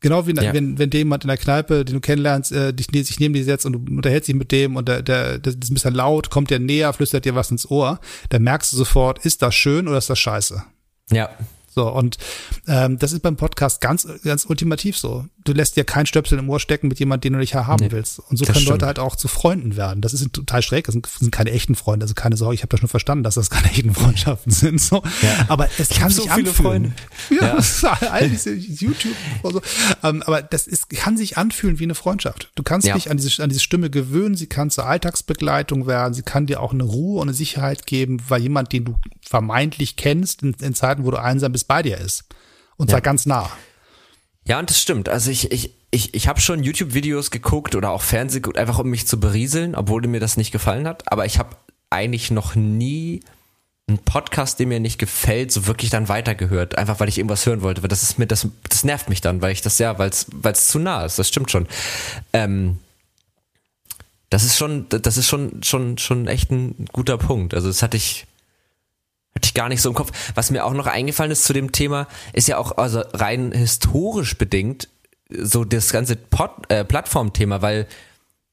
Genau 0.00 0.26
wie 0.26 0.34
ja. 0.34 0.54
wenn, 0.54 0.78
wenn 0.78 0.90
jemand 0.90 1.24
in 1.24 1.28
der 1.28 1.36
Kneipe, 1.36 1.84
den 1.84 1.96
du 1.96 2.00
kennenlernst, 2.00 2.52
äh, 2.52 2.72
dich, 2.72 2.86
sich 3.06 3.20
neben 3.20 3.34
dir 3.34 3.44
setzt 3.44 3.66
und 3.66 3.74
du 3.74 3.96
unterhältst 3.96 4.28
dich 4.28 4.34
mit 4.34 4.50
dem 4.50 4.76
und 4.76 4.88
der, 4.88 5.02
der, 5.02 5.38
das 5.38 5.54
ist 5.56 5.70
ein 5.70 5.74
bisschen 5.74 5.94
laut, 5.94 6.30
kommt 6.30 6.50
der 6.50 6.58
näher, 6.58 6.92
flüstert 6.94 7.26
dir 7.26 7.34
was 7.34 7.50
ins 7.50 7.70
Ohr, 7.70 8.00
dann 8.30 8.42
merkst 8.42 8.72
du 8.72 8.78
sofort, 8.78 9.24
ist 9.26 9.42
das 9.42 9.54
schön 9.54 9.88
oder 9.88 9.98
ist 9.98 10.08
das 10.08 10.18
scheiße? 10.18 10.62
Ja. 11.10 11.28
So, 11.72 11.88
und 11.88 12.18
ähm, 12.66 12.98
das 12.98 13.12
ist 13.12 13.20
beim 13.20 13.36
Podcast 13.36 13.80
ganz, 13.80 14.06
ganz 14.24 14.44
ultimativ 14.44 14.98
so. 14.98 15.26
Du 15.44 15.52
lässt 15.52 15.76
dir 15.76 15.84
kein 15.84 16.04
Stöpsel 16.04 16.38
im 16.38 16.50
Ohr 16.50 16.58
stecken 16.58 16.88
mit 16.88 16.98
jemandem, 16.98 17.30
den 17.30 17.32
du 17.34 17.38
nicht 17.38 17.54
haben 17.54 17.84
nee, 17.84 17.92
willst. 17.92 18.18
Und 18.18 18.36
so 18.36 18.44
können 18.44 18.56
stimmt. 18.56 18.70
Leute 18.70 18.86
halt 18.86 18.98
auch 18.98 19.14
zu 19.14 19.28
Freunden 19.28 19.76
werden. 19.76 20.00
Das 20.00 20.12
ist 20.12 20.32
total 20.32 20.62
schräg, 20.62 20.86
das 20.86 20.94
sind, 20.94 21.06
das 21.06 21.14
sind 21.20 21.30
keine 21.30 21.52
echten 21.52 21.76
Freunde. 21.76 22.04
Also 22.04 22.14
keine 22.14 22.36
Sorge, 22.36 22.56
ich 22.56 22.62
habe 22.62 22.70
das 22.70 22.80
schon 22.80 22.88
verstanden, 22.88 23.22
dass 23.22 23.36
das 23.36 23.50
keine 23.50 23.70
echten 23.70 23.94
Freundschaften 23.94 24.52
sind. 24.52 24.80
So. 24.80 25.02
Ja. 25.22 25.46
Aber 25.48 25.68
es 25.78 25.90
kann 25.90 26.10
sich 26.10 26.24
so 26.24 26.30
anfühlen. 26.30 26.52
Freunde. 26.54 26.92
Ja, 27.30 27.58
ja. 27.58 27.98
all 28.10 28.28
diese 28.28 28.52
YouTube 28.52 29.16
und 29.42 29.52
so. 29.52 29.62
Ähm, 30.02 30.22
aber 30.26 30.42
das 30.42 30.66
ist, 30.66 30.90
kann 30.90 31.16
sich 31.16 31.38
anfühlen 31.38 31.78
wie 31.78 31.84
eine 31.84 31.94
Freundschaft. 31.94 32.50
Du 32.56 32.62
kannst 32.62 32.86
ja. 32.86 32.94
dich 32.94 33.10
an 33.10 33.16
diese, 33.16 33.42
an 33.42 33.48
diese 33.48 33.60
Stimme 33.60 33.90
gewöhnen, 33.90 34.34
sie 34.34 34.48
kann 34.48 34.70
zur 34.70 34.86
Alltagsbegleitung 34.86 35.86
werden, 35.86 36.14
sie 36.14 36.22
kann 36.22 36.46
dir 36.46 36.60
auch 36.60 36.72
eine 36.72 36.84
Ruhe 36.84 37.20
und 37.20 37.28
eine 37.28 37.34
Sicherheit 37.34 37.86
geben, 37.86 38.20
weil 38.28 38.42
jemand, 38.42 38.72
den 38.72 38.84
du 38.84 38.96
vermeintlich 39.22 39.96
kennst, 39.96 40.42
in, 40.42 40.54
in 40.54 40.74
Zeiten, 40.74 41.04
wo 41.04 41.10
du 41.10 41.20
einsam 41.20 41.52
bist, 41.52 41.59
bei 41.64 41.82
dir 41.82 41.98
ist. 41.98 42.24
Und 42.76 42.90
zwar 42.90 43.00
ganz 43.00 43.26
nah. 43.26 43.50
Ja, 44.46 44.58
und 44.58 44.70
das 44.70 44.80
stimmt. 44.80 45.08
Also 45.08 45.30
ich, 45.30 45.52
ich, 45.52 45.74
ich, 45.90 46.14
ich 46.14 46.28
habe 46.28 46.40
schon 46.40 46.62
YouTube-Videos 46.62 47.30
geguckt 47.30 47.74
oder 47.74 47.90
auch 47.90 48.02
Fernsehen 48.02 48.42
geguckt, 48.42 48.58
einfach 48.58 48.78
um 48.78 48.88
mich 48.88 49.06
zu 49.06 49.20
berieseln, 49.20 49.74
obwohl 49.74 50.00
mir 50.06 50.20
das 50.20 50.36
nicht 50.36 50.50
gefallen 50.50 50.86
hat. 50.88 51.12
Aber 51.12 51.26
ich 51.26 51.38
habe 51.38 51.56
eigentlich 51.90 52.30
noch 52.30 52.54
nie 52.54 53.20
einen 53.86 53.98
Podcast, 53.98 54.58
der 54.58 54.66
mir 54.66 54.80
nicht 54.80 54.98
gefällt, 54.98 55.52
so 55.52 55.66
wirklich 55.66 55.90
dann 55.90 56.08
weitergehört, 56.08 56.78
einfach 56.78 57.00
weil 57.00 57.08
ich 57.08 57.18
irgendwas 57.18 57.44
hören 57.44 57.62
wollte. 57.62 57.82
Weil 57.82 57.88
das 57.88 58.02
ist 58.02 58.18
mir, 58.18 58.26
das, 58.26 58.46
das 58.68 58.84
nervt 58.84 59.08
mich 59.08 59.20
dann, 59.20 59.42
weil 59.42 59.52
ich 59.52 59.62
das 59.62 59.78
ja, 59.78 59.98
weil 59.98 60.10
es 60.10 60.68
zu 60.68 60.78
nah 60.78 61.04
ist. 61.04 61.18
Das 61.18 61.28
stimmt 61.28 61.50
schon. 61.50 61.66
Ähm, 62.32 62.78
das 64.30 64.44
ist 64.44 64.56
schon, 64.56 64.86
das 64.88 65.16
ist 65.16 65.26
schon, 65.26 65.62
schon, 65.64 65.98
schon 65.98 66.28
echt 66.28 66.52
ein 66.52 66.86
guter 66.92 67.18
Punkt. 67.18 67.52
Also 67.52 67.66
das 67.66 67.82
hatte 67.82 67.96
ich, 67.96 68.26
hatte 69.34 69.46
ich 69.46 69.54
gar 69.54 69.68
nicht 69.68 69.82
so 69.82 69.88
im 69.88 69.94
Kopf. 69.94 70.10
Was 70.34 70.50
mir 70.50 70.64
auch 70.64 70.72
noch 70.72 70.86
eingefallen 70.86 71.32
ist 71.32 71.44
zu 71.44 71.52
dem 71.52 71.72
Thema, 71.72 72.08
ist 72.32 72.48
ja 72.48 72.58
auch 72.58 72.78
also 72.78 73.02
rein 73.12 73.52
historisch 73.52 74.36
bedingt 74.36 74.88
so 75.30 75.64
das 75.64 75.92
ganze 75.92 76.16
Pod, 76.16 76.50
äh, 76.68 76.84
Plattformthema, 76.84 77.62
weil 77.62 77.86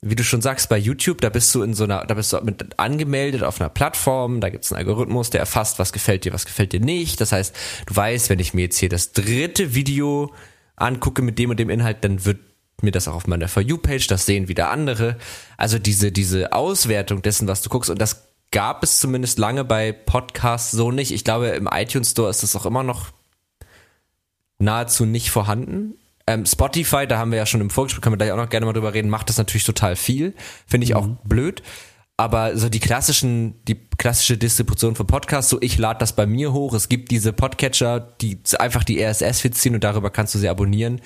wie 0.02 0.16
du 0.16 0.24
schon 0.24 0.42
sagst, 0.42 0.70
bei 0.70 0.78
YouTube, 0.78 1.22
da 1.22 1.30
bist 1.30 1.54
du 1.56 1.64
in 1.64 1.74
so 1.74 1.84
einer, 1.84 2.06
da 2.06 2.14
bist 2.14 2.32
du 2.32 2.40
mit 2.42 2.78
angemeldet 2.78 3.44
auf 3.44 3.60
einer 3.60 3.70
Plattform, 3.70 4.42
da 4.42 4.50
gibt 4.50 4.64
es 4.64 4.72
einen 4.72 4.80
Algorithmus, 4.80 5.32
der 5.32 5.40
erfasst, 5.40 5.80
was 5.80 5.92
gefällt 5.92 6.24
dir, 6.24 6.34
was 6.34 6.46
gefällt 6.46 6.72
dir 6.72 6.80
nicht. 6.80 7.20
Das 7.20 7.32
heißt, 7.32 7.56
du 7.88 7.96
weißt, 7.96 8.30
wenn 8.30 8.40
ich 8.40 8.54
mir 8.54 8.62
jetzt 8.62 8.78
hier 8.78 8.90
das 8.90 9.12
dritte 9.12 9.74
Video 9.74 10.32
angucke 10.76 11.24
mit 11.24 11.40
dem 11.40 11.50
und 11.50 11.60
dem 11.60 11.72
Inhalt, 11.72 12.04
dann 12.04 12.26
wird 12.26 12.40
mir 12.84 12.92
das 12.92 13.08
auch 13.08 13.16
auf 13.16 13.28
meiner 13.28 13.48
For 13.48 13.64
You-Page, 13.64 14.06
das 14.06 14.28
sehen 14.28 14.48
wieder 14.48 14.70
andere. 14.70 15.18
Also 15.58 15.80
diese, 15.80 16.12
diese 16.12 16.54
Auswertung 16.54 17.24
dessen, 17.24 17.48
was 17.48 17.64
du 17.64 17.70
guckst, 17.70 17.90
und 17.90 18.00
das 18.00 18.27
gab 18.52 18.84
es 18.84 19.00
zumindest 19.00 19.40
lange 19.40 19.64
bei 19.64 19.92
Podcasts 19.92 20.72
so 20.72 20.92
nicht. 20.92 21.12
Ich 21.12 21.24
glaube, 21.24 21.48
im 21.50 21.68
iTunes 21.72 22.12
Store 22.12 22.30
ist 22.30 22.44
das 22.44 22.56
auch 22.56 22.66
immer 22.66 22.84
noch 22.84 23.08
nahezu 24.60 25.06
nicht 25.06 25.30
vorhanden. 25.30 25.96
Ähm, 26.26 26.46
Spotify, 26.46 27.08
da 27.08 27.18
haben 27.18 27.32
wir 27.32 27.38
ja 27.38 27.46
schon 27.46 27.62
im 27.62 27.70
Vorgespräch, 27.70 28.02
können 28.02 28.14
wir 28.14 28.18
gleich 28.18 28.32
auch 28.32 28.38
noch 28.38 28.50
gerne 28.50 28.66
mal 28.66 28.74
drüber 28.74 28.94
reden, 28.94 29.10
macht 29.10 29.30
das 29.30 29.38
natürlich 29.38 29.64
total 29.64 29.96
viel. 29.96 30.34
Finde 30.66 30.86
ich 30.86 30.92
mhm. 30.92 30.98
auch 30.98 31.08
blöd. 31.24 31.64
Aber 32.20 32.58
so 32.58 32.68
die 32.68 32.80
klassischen, 32.80 33.64
die 33.66 33.76
klassische 33.98 34.38
Distribution 34.38 34.96
von 34.96 35.06
Podcasts, 35.06 35.52
so 35.52 35.60
ich 35.62 35.78
lade 35.78 36.00
das 36.00 36.14
bei 36.14 36.26
mir 36.26 36.52
hoch. 36.52 36.74
Es 36.74 36.90
gibt 36.90 37.12
diese 37.12 37.32
Podcatcher, 37.32 38.00
die 38.00 38.40
einfach 38.58 38.84
die 38.84 39.00
RSS-Feeds 39.04 39.62
ziehen 39.62 39.76
und 39.76 39.84
darüber 39.84 40.10
kannst 40.10 40.34
du 40.34 40.40
sie 40.40 40.50
abonnieren 40.50 41.00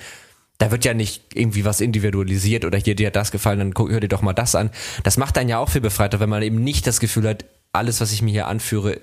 da 0.62 0.70
wird 0.70 0.84
ja 0.84 0.94
nicht 0.94 1.24
irgendwie 1.34 1.64
was 1.64 1.80
individualisiert 1.80 2.64
oder 2.64 2.78
hier 2.78 2.94
dir 2.94 3.08
hat 3.08 3.16
das 3.16 3.32
gefallen, 3.32 3.58
dann 3.58 3.74
hör 3.90 3.98
dir 3.98 4.06
doch 4.06 4.22
mal 4.22 4.32
das 4.32 4.54
an. 4.54 4.70
Das 5.02 5.16
macht 5.16 5.36
einen 5.36 5.48
ja 5.48 5.58
auch 5.58 5.68
viel 5.68 5.80
befreiter, 5.80 6.20
wenn 6.20 6.28
man 6.28 6.40
eben 6.40 6.62
nicht 6.62 6.86
das 6.86 7.00
Gefühl 7.00 7.28
hat, 7.28 7.44
alles, 7.72 8.00
was 8.00 8.12
ich 8.12 8.22
mir 8.22 8.30
hier 8.30 8.46
anführe, 8.46 9.00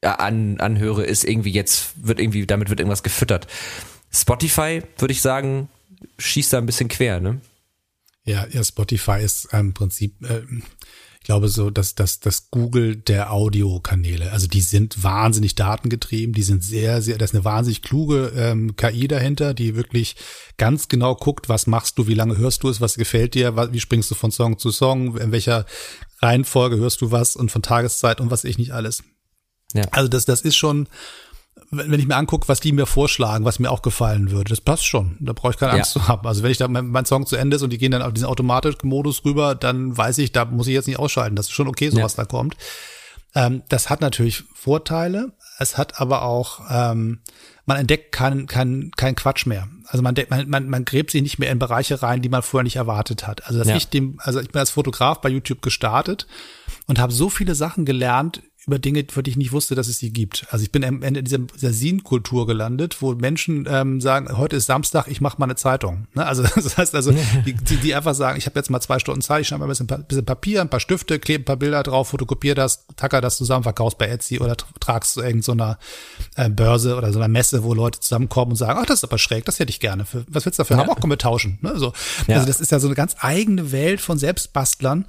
äh, 0.00 0.08
an, 0.08 0.58
anhöre, 0.58 1.04
ist 1.04 1.22
irgendwie 1.22 1.52
jetzt, 1.52 1.92
wird 2.04 2.18
irgendwie, 2.18 2.44
damit 2.46 2.68
wird 2.68 2.80
irgendwas 2.80 3.04
gefüttert. 3.04 3.46
Spotify, 4.12 4.82
würde 4.98 5.12
ich 5.12 5.22
sagen, 5.22 5.68
schießt 6.18 6.52
da 6.52 6.58
ein 6.58 6.66
bisschen 6.66 6.88
quer, 6.88 7.20
ne? 7.20 7.40
Ja, 8.24 8.48
ja, 8.50 8.64
Spotify 8.64 9.22
ist 9.22 9.52
im 9.52 9.74
Prinzip, 9.74 10.20
äh, 10.28 10.42
glaube 11.24 11.48
so, 11.48 11.70
dass 11.70 11.94
das 11.94 12.20
das 12.20 12.50
Google 12.50 12.96
der 12.96 13.32
Audiokanäle. 13.32 14.32
Also 14.32 14.46
die 14.46 14.60
sind 14.60 15.02
wahnsinnig 15.02 15.54
datengetrieben, 15.54 16.34
die 16.34 16.42
sind 16.42 16.64
sehr, 16.64 17.02
sehr, 17.02 17.18
da 17.18 17.24
ist 17.24 17.34
eine 17.34 17.44
wahnsinnig 17.44 17.82
kluge 17.82 18.32
ähm, 18.36 18.76
KI 18.76 19.08
dahinter, 19.08 19.54
die 19.54 19.76
wirklich 19.76 20.16
ganz 20.56 20.88
genau 20.88 21.14
guckt, 21.14 21.48
was 21.48 21.66
machst 21.66 21.98
du, 21.98 22.06
wie 22.06 22.14
lange 22.14 22.38
hörst 22.38 22.62
du 22.62 22.68
es, 22.68 22.80
was 22.80 22.96
gefällt 22.96 23.34
dir, 23.34 23.72
wie 23.72 23.80
springst 23.80 24.10
du 24.10 24.14
von 24.14 24.30
Song 24.30 24.58
zu 24.58 24.70
Song, 24.70 25.16
in 25.16 25.32
welcher 25.32 25.66
Reihenfolge 26.20 26.76
hörst 26.76 27.00
du 27.00 27.10
was 27.10 27.36
und 27.36 27.50
von 27.50 27.62
Tageszeit 27.62 28.20
und 28.20 28.30
was 28.30 28.44
ich 28.44 28.58
nicht 28.58 28.72
alles. 28.72 29.02
Ja. 29.74 29.84
Also 29.90 30.08
das, 30.08 30.24
das 30.24 30.40
ist 30.40 30.56
schon 30.56 30.88
wenn 31.70 32.00
ich 32.00 32.06
mir 32.06 32.16
angucke, 32.16 32.48
was 32.48 32.60
die 32.60 32.72
mir 32.72 32.86
vorschlagen, 32.86 33.44
was 33.44 33.58
mir 33.58 33.70
auch 33.70 33.82
gefallen 33.82 34.30
würde, 34.30 34.50
das 34.50 34.60
passt 34.60 34.86
schon. 34.86 35.16
Da 35.20 35.32
brauche 35.32 35.52
ich 35.52 35.58
keine 35.58 35.72
Angst 35.72 35.94
ja. 35.94 36.02
zu 36.02 36.08
haben. 36.08 36.26
Also 36.26 36.42
wenn 36.42 36.50
ich 36.50 36.58
da 36.58 36.68
mein, 36.68 36.88
mein, 36.88 37.04
Song 37.04 37.26
zu 37.26 37.36
Ende 37.36 37.56
ist 37.56 37.62
und 37.62 37.70
die 37.70 37.78
gehen 37.78 37.92
dann 37.92 38.02
auf 38.02 38.12
diesen 38.12 38.26
automatischen 38.26 38.88
Modus 38.88 39.24
rüber, 39.24 39.54
dann 39.54 39.96
weiß 39.96 40.18
ich, 40.18 40.32
da 40.32 40.44
muss 40.44 40.66
ich 40.66 40.74
jetzt 40.74 40.86
nicht 40.86 40.98
ausschalten. 40.98 41.36
Das 41.36 41.46
ist 41.46 41.52
schon 41.52 41.68
okay, 41.68 41.90
so 41.90 41.98
ja. 41.98 42.04
was 42.04 42.14
da 42.14 42.24
kommt. 42.24 42.56
Ähm, 43.34 43.62
das 43.68 43.90
hat 43.90 44.00
natürlich 44.00 44.44
Vorteile. 44.54 45.32
Es 45.58 45.76
hat 45.76 46.00
aber 46.00 46.22
auch, 46.22 46.60
ähm, 46.70 47.20
man 47.66 47.76
entdeckt 47.76 48.12
keinen 48.12 48.46
kein, 48.46 48.90
kein 48.96 49.14
Quatsch 49.14 49.46
mehr. 49.46 49.68
Also 49.86 50.02
man, 50.02 50.14
man, 50.28 50.48
man, 50.48 50.68
man 50.68 50.84
gräbt 50.84 51.10
sich 51.10 51.22
nicht 51.22 51.38
mehr 51.38 51.50
in 51.50 51.58
Bereiche 51.58 52.02
rein, 52.02 52.22
die 52.22 52.28
man 52.28 52.42
vorher 52.42 52.64
nicht 52.64 52.76
erwartet 52.76 53.26
hat. 53.26 53.46
Also 53.46 53.58
dass 53.58 53.68
ja. 53.68 53.76
ich 53.76 53.88
dem, 53.88 54.18
also 54.22 54.40
ich 54.40 54.48
bin 54.48 54.60
als 54.60 54.70
Fotograf 54.70 55.20
bei 55.20 55.28
YouTube 55.28 55.62
gestartet 55.62 56.26
und 56.86 56.98
habe 56.98 57.12
so 57.12 57.28
viele 57.28 57.54
Sachen 57.54 57.84
gelernt 57.84 58.42
über 58.68 58.78
Dinge, 58.78 59.04
für 59.08 59.22
die 59.22 59.30
ich 59.30 59.36
nicht 59.36 59.52
wusste, 59.52 59.74
dass 59.74 59.88
es 59.88 59.98
sie 59.98 60.12
gibt. 60.12 60.46
Also 60.50 60.62
ich 60.62 60.70
bin 60.70 60.84
am 60.84 61.02
Ende 61.02 61.22
dieser, 61.22 61.38
dieser 61.38 61.72
Sin-Kultur 61.72 62.46
gelandet, 62.46 63.00
wo 63.00 63.14
Menschen 63.14 63.66
ähm, 63.68 64.00
sagen, 64.00 64.36
heute 64.36 64.56
ist 64.56 64.66
Samstag, 64.66 65.08
ich 65.08 65.20
mache 65.20 65.38
mal 65.38 65.46
eine 65.46 65.56
Zeitung. 65.56 66.06
Ne? 66.14 66.24
Also 66.24 66.42
das 66.54 66.76
heißt 66.76 66.94
also, 66.94 67.12
die, 67.46 67.54
die, 67.54 67.76
die 67.78 67.94
einfach 67.94 68.14
sagen, 68.14 68.38
ich 68.38 68.46
habe 68.46 68.58
jetzt 68.58 68.70
mal 68.70 68.80
zwei 68.80 68.98
Stunden 68.98 69.22
Zeit, 69.22 69.40
ich 69.40 69.48
schreibe 69.48 69.60
mal 69.60 69.66
ein 69.66 69.70
bisschen, 69.70 69.86
bisschen 69.86 70.24
Papier, 70.24 70.60
ein 70.60 70.68
paar 70.68 70.80
Stifte, 70.80 71.18
klebe 71.18 71.42
ein 71.42 71.44
paar 71.46 71.56
Bilder 71.56 71.82
drauf, 71.82 72.08
fotokopiere 72.08 72.54
das, 72.54 72.86
tacker 72.96 73.20
das 73.20 73.38
zusammen, 73.38 73.62
verkaufst 73.62 73.98
bei 73.98 74.06
Etsy 74.06 74.38
oder 74.38 74.56
tragst 74.80 75.14
zu 75.14 75.22
irgendeiner 75.22 75.78
äh, 76.36 76.50
Börse 76.50 76.96
oder 76.96 77.12
so 77.12 77.18
einer 77.18 77.28
Messe, 77.28 77.64
wo 77.64 77.72
Leute 77.72 78.00
zusammenkommen 78.00 78.52
und 78.52 78.56
sagen, 78.56 78.78
ach, 78.80 78.86
das 78.86 78.98
ist 79.00 79.04
aber 79.04 79.18
schräg, 79.18 79.46
das 79.46 79.58
hätte 79.58 79.70
ich 79.70 79.80
gerne. 79.80 80.04
Für, 80.04 80.26
was 80.28 80.44
willst 80.44 80.58
du 80.58 80.62
dafür 80.62 80.76
ja. 80.76 80.82
haben? 80.82 80.90
Auch 80.90 81.00
komm, 81.00 81.10
wir 81.10 81.18
tauschen. 81.18 81.58
Ne? 81.62 81.78
So. 81.78 81.94
Ja. 82.26 82.36
Also 82.36 82.46
das 82.46 82.60
ist 82.60 82.70
ja 82.70 82.80
so 82.80 82.88
eine 82.88 82.94
ganz 82.94 83.16
eigene 83.20 83.72
Welt 83.72 84.02
von 84.02 84.18
Selbstbastlern. 84.18 85.06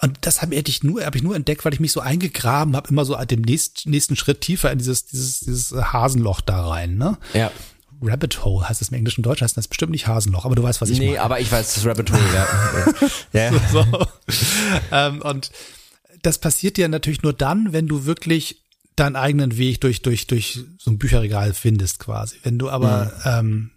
Und 0.00 0.18
das 0.22 0.42
habe 0.42 0.54
ich 0.54 0.82
nur, 0.82 1.04
habe 1.04 1.16
ich 1.16 1.22
nur 1.22 1.36
entdeckt, 1.36 1.64
weil 1.64 1.72
ich 1.72 1.80
mich 1.80 1.92
so 1.92 2.00
eingegraben 2.00 2.76
habe, 2.76 2.88
immer 2.88 3.04
so 3.04 3.16
dem 3.24 3.42
nächsten, 3.42 3.90
nächsten 3.90 4.16
Schritt 4.16 4.40
tiefer 4.40 4.70
in 4.70 4.78
dieses, 4.78 5.06
dieses, 5.06 5.40
dieses 5.40 5.72
Hasenloch 5.72 6.40
da 6.40 6.66
rein, 6.66 6.96
ne? 6.96 7.18
Ja. 7.32 7.50
Rabbit 8.02 8.44
Hole 8.44 8.68
heißt 8.68 8.82
es 8.82 8.88
im 8.88 8.94
Englischen, 8.94 9.22
Deutsch 9.22 9.40
heißt 9.40 9.56
das 9.56 9.68
bestimmt 9.68 9.92
nicht 9.92 10.06
Hasenloch, 10.06 10.44
aber 10.44 10.56
du 10.56 10.62
weißt, 10.62 10.80
was 10.80 10.90
ich 10.90 10.98
nee, 10.98 11.06
meine. 11.06 11.18
Nee, 11.18 11.24
aber 11.24 11.40
ich 11.40 11.50
weiß, 11.50 11.74
das 11.74 11.86
Rabbit 11.86 12.10
Hole, 12.12 12.22
ja. 12.34 12.90
ja. 13.50 13.58
So, 13.70 13.82
so. 13.82 14.06
ähm, 14.92 15.22
und 15.22 15.50
das 16.22 16.38
passiert 16.38 16.76
dir 16.76 16.88
natürlich 16.88 17.22
nur 17.22 17.32
dann, 17.32 17.72
wenn 17.72 17.86
du 17.86 18.04
wirklich 18.04 18.62
deinen 18.96 19.16
eigenen 19.16 19.56
Weg 19.56 19.80
durch, 19.80 20.02
durch, 20.02 20.26
durch 20.26 20.64
so 20.78 20.90
ein 20.90 20.98
Bücherregal 20.98 21.52
findest 21.54 21.98
quasi. 21.98 22.36
Wenn 22.42 22.58
du 22.58 22.70
aber 22.70 23.06
mhm. 23.06 23.10
ähm, 23.24 23.70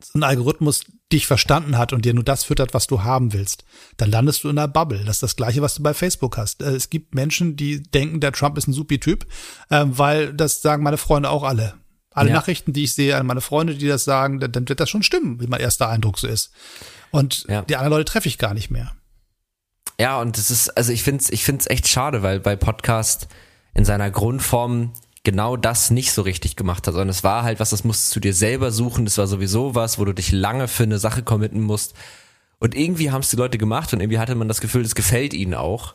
so 0.00 0.18
ein 0.18 0.22
Algorithmus 0.22 0.84
dich 1.12 1.26
verstanden 1.26 1.78
hat 1.78 1.92
und 1.92 2.04
dir 2.04 2.14
nur 2.14 2.24
das 2.24 2.44
füttert, 2.44 2.74
was 2.74 2.86
du 2.86 3.04
haben 3.04 3.32
willst, 3.32 3.64
dann 3.96 4.10
landest 4.10 4.42
du 4.42 4.48
in 4.48 4.58
einer 4.58 4.68
Bubble. 4.68 5.04
Das 5.04 5.16
ist 5.16 5.22
das 5.22 5.36
Gleiche, 5.36 5.62
was 5.62 5.76
du 5.76 5.82
bei 5.82 5.94
Facebook 5.94 6.36
hast. 6.36 6.62
Äh, 6.62 6.70
es 6.70 6.90
gibt 6.90 7.14
Menschen, 7.14 7.56
die 7.56 7.82
denken, 7.82 8.20
der 8.20 8.32
Trump 8.32 8.58
ist 8.58 8.66
ein 8.66 8.72
supi 8.72 8.98
Typ, 8.98 9.26
ähm, 9.70 9.96
weil 9.96 10.34
das 10.34 10.62
sagen 10.62 10.82
meine 10.82 10.96
Freunde 10.96 11.30
auch 11.30 11.44
alle. 11.44 11.74
Alle 12.10 12.30
ja. 12.30 12.36
Nachrichten, 12.36 12.72
die 12.72 12.84
ich 12.84 12.94
sehe, 12.94 13.22
meine 13.22 13.42
Freunde, 13.42 13.74
die 13.74 13.86
das 13.86 14.04
sagen, 14.04 14.40
dann 14.40 14.68
wird 14.68 14.80
das 14.80 14.88
schon 14.88 15.02
stimmen, 15.02 15.40
wie 15.40 15.46
mein 15.46 15.60
erster 15.60 15.88
Eindruck 15.88 16.18
so 16.18 16.26
ist. 16.26 16.50
Und 17.10 17.44
ja. 17.48 17.62
die 17.62 17.76
anderen 17.76 17.98
Leute 17.98 18.10
treffe 18.10 18.28
ich 18.28 18.38
gar 18.38 18.54
nicht 18.54 18.70
mehr. 18.70 18.92
Ja, 20.00 20.20
und 20.20 20.36
das 20.36 20.50
ist, 20.50 20.70
also 20.76 20.92
ich 20.92 21.02
finde 21.02 21.22
es 21.22 21.30
ich 21.30 21.44
find's 21.44 21.66
echt 21.66 21.88
schade, 21.88 22.22
weil 22.22 22.40
bei 22.40 22.56
Podcast 22.56 23.28
in 23.74 23.84
seiner 23.84 24.10
Grundform 24.10 24.92
genau 25.26 25.56
das 25.56 25.90
nicht 25.90 26.12
so 26.12 26.22
richtig 26.22 26.54
gemacht 26.54 26.86
hat, 26.86 26.94
sondern 26.94 27.08
es 27.08 27.24
war 27.24 27.42
halt 27.42 27.58
was, 27.58 27.70
das 27.70 27.82
musstest 27.82 28.14
du 28.14 28.20
dir 28.20 28.32
selber 28.32 28.70
suchen, 28.70 29.04
das 29.04 29.18
war 29.18 29.26
sowieso 29.26 29.74
was, 29.74 29.98
wo 29.98 30.04
du 30.04 30.12
dich 30.12 30.30
lange 30.30 30.68
für 30.68 30.84
eine 30.84 31.00
Sache 31.00 31.24
committen 31.24 31.62
musst. 31.62 31.94
Und 32.60 32.76
irgendwie 32.76 33.10
haben 33.10 33.22
es 33.22 33.30
die 33.30 33.36
Leute 33.36 33.58
gemacht 33.58 33.92
und 33.92 34.00
irgendwie 34.00 34.20
hatte 34.20 34.36
man 34.36 34.46
das 34.46 34.60
Gefühl, 34.60 34.82
es 34.82 34.94
gefällt 34.94 35.34
ihnen 35.34 35.54
auch. 35.54 35.94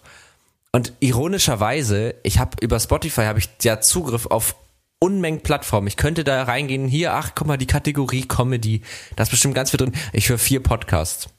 Und 0.73 0.91
ironischerweise, 0.99 2.15
ich 2.23 2.39
habe 2.39 2.57
über 2.59 2.77
Spotify 2.77 3.21
habe 3.21 3.39
ich 3.39 3.47
ja 3.63 3.79
Zugriff 3.79 4.25
auf 4.25 4.57
Unmengen 4.99 5.39
Plattformen. 5.39 5.87
Ich 5.87 5.95
könnte 5.95 6.25
da 6.25 6.43
reingehen, 6.43 6.89
hier, 6.89 7.13
ach, 7.13 7.31
guck 7.33 7.47
mal, 7.47 7.57
die 7.57 7.67
Kategorie 7.67 8.27
Comedy, 8.27 8.81
da 9.15 9.23
ist 9.23 9.29
bestimmt 9.29 9.55
ganz 9.55 9.71
viel 9.71 9.77
drin. 9.77 9.93
Ich 10.11 10.27
höre 10.27 10.39
vier 10.39 10.61
Podcasts. 10.61 11.29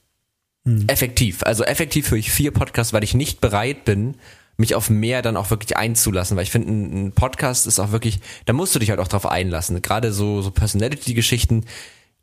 Hm. 0.65 0.85
Effektiv. 0.89 1.43
Also 1.43 1.63
effektiv 1.65 2.11
höre 2.11 2.19
ich 2.19 2.33
vier 2.33 2.53
Podcasts, 2.53 2.95
weil 2.95 3.05
ich 3.05 3.13
nicht 3.13 3.43
bereit 3.43 3.85
bin, 3.85 4.15
mich 4.57 4.75
auf 4.75 4.91
mehr 4.91 5.23
dann 5.23 5.37
auch 5.37 5.51
wirklich 5.51 5.77
einzulassen, 5.77 6.37
weil 6.37 6.45
ich 6.45 6.51
finde, 6.51 6.71
ein, 6.73 7.13
Podcast 7.13 7.67
ist 7.67 7.79
auch 7.79 7.91
wirklich, 7.91 8.21
da 8.45 8.53
musst 8.53 8.75
du 8.75 8.79
dich 8.79 8.91
halt 8.91 9.01
auch 9.01 9.09
drauf 9.09 9.27
einlassen. 9.27 9.81
Gerade 9.83 10.13
so, 10.13 10.43
so 10.43 10.51
Personality-Geschichten, 10.51 11.63
die 11.63 11.69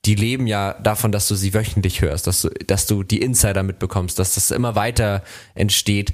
die 0.05 0.15
leben 0.15 0.47
ja 0.47 0.73
davon, 0.73 1.11
dass 1.11 1.27
du 1.27 1.35
sie 1.35 1.53
wöchentlich 1.53 2.01
hörst, 2.01 2.27
dass 2.27 2.41
du, 2.41 2.49
dass 2.49 2.85
du 2.85 3.03
die 3.03 3.21
Insider 3.21 3.63
mitbekommst, 3.63 4.17
dass 4.17 4.35
das 4.35 4.51
immer 4.51 4.75
weiter 4.75 5.23
entsteht. 5.55 6.13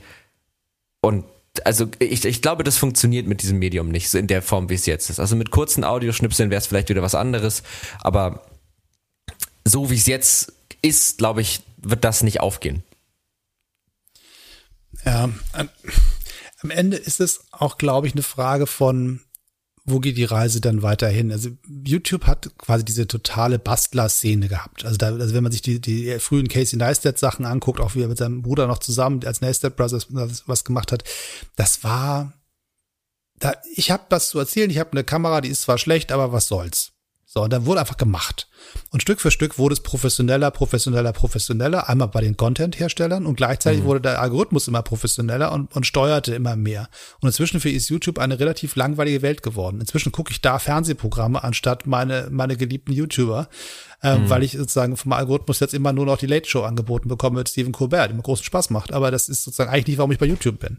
Und 1.02 1.26
also 1.64 1.88
ich, 2.00 2.26
ich 2.26 2.42
glaube, 2.42 2.64
das 2.64 2.78
funktioniert 2.78 3.28
mit 3.28 3.42
diesem 3.42 3.60
Medium 3.60 3.90
nicht 3.90 4.10
so 4.10 4.18
in 4.18 4.28
der 4.28 4.42
Form, 4.42 4.70
wie 4.70 4.74
es 4.74 4.86
jetzt 4.86 5.10
ist. 5.10 5.20
Also 5.20 5.36
mit 5.36 5.52
kurzen 5.52 5.84
Audioschnipseln 5.84 6.50
wäre 6.50 6.60
es 6.60 6.68
vielleicht 6.68 6.90
wieder 6.90 7.04
was 7.04 7.16
anderes, 7.16 7.64
aber 8.02 8.42
so 9.64 9.90
wie 9.90 9.96
es 9.96 10.08
jetzt 10.08 10.54
ist, 10.82 11.20
glaube 11.20 11.42
ich, 11.42 11.62
wird 11.78 12.04
das 12.04 12.24
nicht 12.24 12.42
aufgehen. 12.42 12.84
Ja, 15.06 15.30
am 16.62 16.72
Ende 16.72 16.98
ist 16.98 17.20
es 17.20 17.42
auch, 17.52 17.78
glaube 17.78 18.08
ich, 18.08 18.14
eine 18.14 18.24
Frage 18.24 18.66
von, 18.66 19.22
wo 19.86 20.00
geht 20.00 20.18
die 20.18 20.26
Reise 20.26 20.62
dann 20.62 20.82
weiterhin? 20.82 21.32
Also 21.32 21.50
YouTube 21.68 22.26
hat 22.26 22.50
quasi 22.58 22.84
diese 22.84 23.08
totale 23.08 23.60
Bastler-Szene 23.60 24.48
gehabt. 24.48 24.84
Also, 24.84 24.98
da, 24.98 25.14
also 25.14 25.36
wenn 25.36 25.44
man 25.44 25.52
sich 25.52 25.62
die, 25.62 25.80
die 25.80 26.18
frühen 26.20 26.48
Casey 26.48 26.78
Neistat 26.78 27.20
Sachen 27.20 27.46
anguckt, 27.46 27.80
auch 27.80 27.94
wie 27.94 28.02
er 28.02 28.08
mit 28.08 28.18
seinem 28.18 28.42
Bruder 28.42 28.66
noch 28.66 28.80
zusammen 28.80 29.24
als 29.26 29.42
Neistat 29.42 29.76
Brothers 29.76 30.08
was 30.48 30.64
gemacht 30.64 30.92
hat, 30.92 31.04
das 31.56 31.84
war, 31.84 32.34
da, 33.38 33.54
ich 33.76 33.92
habe 33.92 34.06
was 34.10 34.30
zu 34.30 34.40
erzählen, 34.40 34.72
ich 34.72 34.80
habe 34.80 34.92
eine 34.94 35.04
Kamera, 35.04 35.42
die 35.42 35.50
ist 35.50 35.62
zwar 35.62 35.78
schlecht, 35.78 36.12
aber 36.12 36.32
was 36.32 36.48
soll's. 36.48 36.94
So, 37.26 37.44
und 37.44 37.54
dann 37.54 37.68
wurde 37.68 37.82
einfach 37.82 37.98
gemacht. 37.98 38.48
Und 38.92 39.02
Stück 39.02 39.20
für 39.22 39.32
Stück 39.32 39.58
wurde 39.58 39.74
es 39.74 39.82
professioneller, 39.82 40.52
professioneller, 40.52 41.12
professioneller, 41.14 41.90
einmal 41.90 42.08
bei 42.08 42.22
den 42.22 42.38
Content-Herstellern 42.38 43.26
und 43.26 43.36
gleichzeitig 43.36 43.82
mhm. 43.82 43.86
wurde 43.86 44.02
der 44.02 44.22
Algorithmus 44.22 44.68
immer 44.68 44.82
professioneller 44.82 45.52
und, 45.52 45.76
und 45.76 45.86
steuerte 45.86 46.34
immer 46.34 46.56
mehr. 46.56 46.90
Und 47.20 47.28
inzwischen 47.28 47.60
für 47.60 47.70
ist 47.70 47.90
YouTube 47.90 48.20
eine 48.20 48.40
relativ 48.40 48.76
langweilige 48.76 49.22
Welt 49.22 49.44
geworden. 49.44 49.82
Inzwischen 49.82 50.12
gucke 50.12 50.32
ich 50.32 50.42
da 50.42 50.60
Fernsehprogramme 50.60 51.44
anstatt 51.44 51.88
meine, 51.88 52.28
meine 52.32 52.58
geliebten 52.58 52.94
YouTuber, 52.94 53.50
ähm, 54.04 54.24
mhm. 54.24 54.30
weil 54.30 54.44
ich 54.44 54.54
sozusagen 54.54 54.98
vom 54.98 55.14
Algorithmus 55.14 55.60
jetzt 55.60 55.74
immer 55.74 55.92
nur 55.92 56.06
noch 56.06 56.18
die 56.18 56.28
Late 56.28 56.48
Show 56.48 56.62
angeboten 56.64 57.10
bekomme 57.10 57.40
mit 57.40 57.50
Stephen 57.50 57.72
Colbert, 57.72 58.12
die 58.12 58.14
mir 58.14 58.22
großen 58.22 58.46
Spaß 58.46 58.70
macht. 58.70 58.94
Aber 58.94 59.12
das 59.12 59.30
ist 59.30 59.44
sozusagen 59.44 59.72
eigentlich 59.72 59.88
nicht, 59.88 59.98
warum 59.98 60.12
ich 60.12 60.20
bei 60.20 60.26
YouTube 60.26 60.60
bin. 60.60 60.78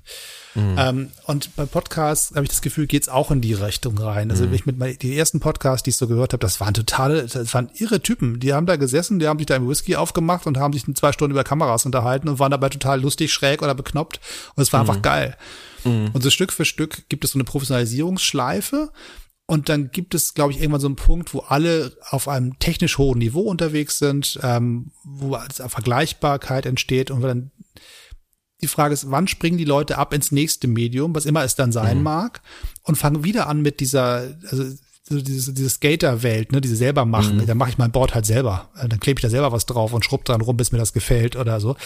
Mhm. 0.55 0.77
Ähm, 0.79 1.11
und 1.25 1.55
bei 1.57 1.67
Podcasts 1.67 2.31
habe 2.35 2.45
ich 2.45 2.51
das 2.51 2.63
Gefühl, 2.63 2.87
geht's 2.87 3.09
auch 3.09 3.31
in 3.31 3.41
die 3.41 3.55
Richtung 3.55 3.99
rein. 3.99 4.31
Also 4.31 4.47
mhm. 4.47 4.55
ich 4.55 4.67
mit 4.67 5.03
die 5.03 5.19
ersten 5.19 5.41
Podcasts, 5.41 5.83
die 5.83 5.91
ich 5.91 5.97
so 5.97 6.07
gehört 6.07 6.33
habe, 6.33 6.41
das 6.41 6.61
waren 6.61 6.73
totale, 6.75 7.27
das 7.27 7.53
waren 7.53 7.69
irre 7.81 8.01
Typen. 8.01 8.41
Die 8.41 8.53
haben 8.53 8.67
da 8.67 8.77
gesessen, 8.77 9.19
die 9.19 9.29
haben 9.29 9.39
sich 9.39 9.47
da 9.47 9.57
im 9.57 9.69
Whisky 9.69 9.97
aufgemacht 9.97 10.47
und 10.47 10.59
haben 10.59 10.73
sich 10.73 10.85
zwei 10.95 11.13
Stunden 11.13 11.33
über 11.33 11.45
Kameras 11.45 11.87
unterhalten 11.87 12.29
und 12.29 12.39
waren 12.39 12.51
dabei 12.51 12.69
total 12.69 13.01
lustig, 13.01 13.33
schräg 13.33 13.63
oder 13.63 13.75
beknoppt. 13.75 14.21
Und 14.55 14.63
es 14.63 14.73
war 14.73 14.83
mhm. 14.83 14.91
einfach 14.91 15.03
geil. 15.03 15.37
Mhm. 15.85 16.11
Und 16.13 16.23
so 16.23 16.31
Stück 16.31 16.53
für 16.53 16.65
Stück 16.65 17.09
gibt 17.09 17.25
es 17.25 17.33
so 17.33 17.39
eine 17.39 17.45
Professionalisierungsschleife. 17.45 18.91
Und 19.49 19.69
dann 19.69 19.93
gibt 19.93 20.15
es, 20.15 20.35
glaube 20.35 20.53
ich, 20.53 20.61
irgendwann 20.61 20.81
so 20.81 20.89
einen 20.89 20.97
Punkt, 20.97 21.33
wo 21.33 21.39
alle 21.41 21.97
auf 22.11 22.27
einem 22.27 22.59
technisch 22.59 22.99
hohen 22.99 23.19
Niveau 23.19 23.43
unterwegs 23.43 23.99
sind, 23.99 24.41
ähm, 24.43 24.91
wo 25.05 25.39
Vergleichbarkeit 25.51 26.67
entsteht 26.67 27.13
und 27.13 27.21
dann 27.23 27.53
die 28.63 28.69
Frage 28.69 28.95
ist, 28.95 29.11
wann 29.11 29.29
springen 29.29 29.59
die 29.59 29.65
Leute 29.65 29.99
ab 29.99 30.13
ins 30.13 30.33
nächste 30.33 30.67
Medium, 30.67 31.15
was 31.15 31.27
immer 31.27 31.45
es 31.45 31.55
dann 31.55 31.73
sein 31.73 31.99
mhm. 31.99 32.05
mag, 32.05 32.43
und 32.83 32.97
fangen 32.97 33.23
wieder 33.23 33.49
an 33.49 33.61
mit 33.61 33.81
dieser, 33.81 34.35
also 34.51 34.65
so 35.09 35.21
diese, 35.21 35.53
diese 35.53 35.71
Skater-Welt, 35.71 36.51
ne, 36.51 36.61
diese 36.61 36.75
selber 36.75 37.05
machen. 37.05 37.37
Mhm. 37.37 37.47
Dann 37.47 37.57
mache 37.57 37.71
ich 37.71 37.79
mein 37.79 37.93
Board 37.93 38.15
halt 38.15 38.27
selber. 38.27 38.69
Äh, 38.77 38.89
dann 38.89 38.99
klebe 38.99 39.19
ich 39.19 39.23
da 39.23 39.31
selber 39.31 39.53
was 39.53 39.65
drauf 39.65 39.93
und 39.93 40.05
schrubb 40.05 40.25
dran 40.25 40.41
rum, 40.41 40.57
bis 40.57 40.73
mir 40.73 40.79
das 40.79 40.93
gefällt 40.93 41.37
oder 41.37 41.61
so. 41.61 41.77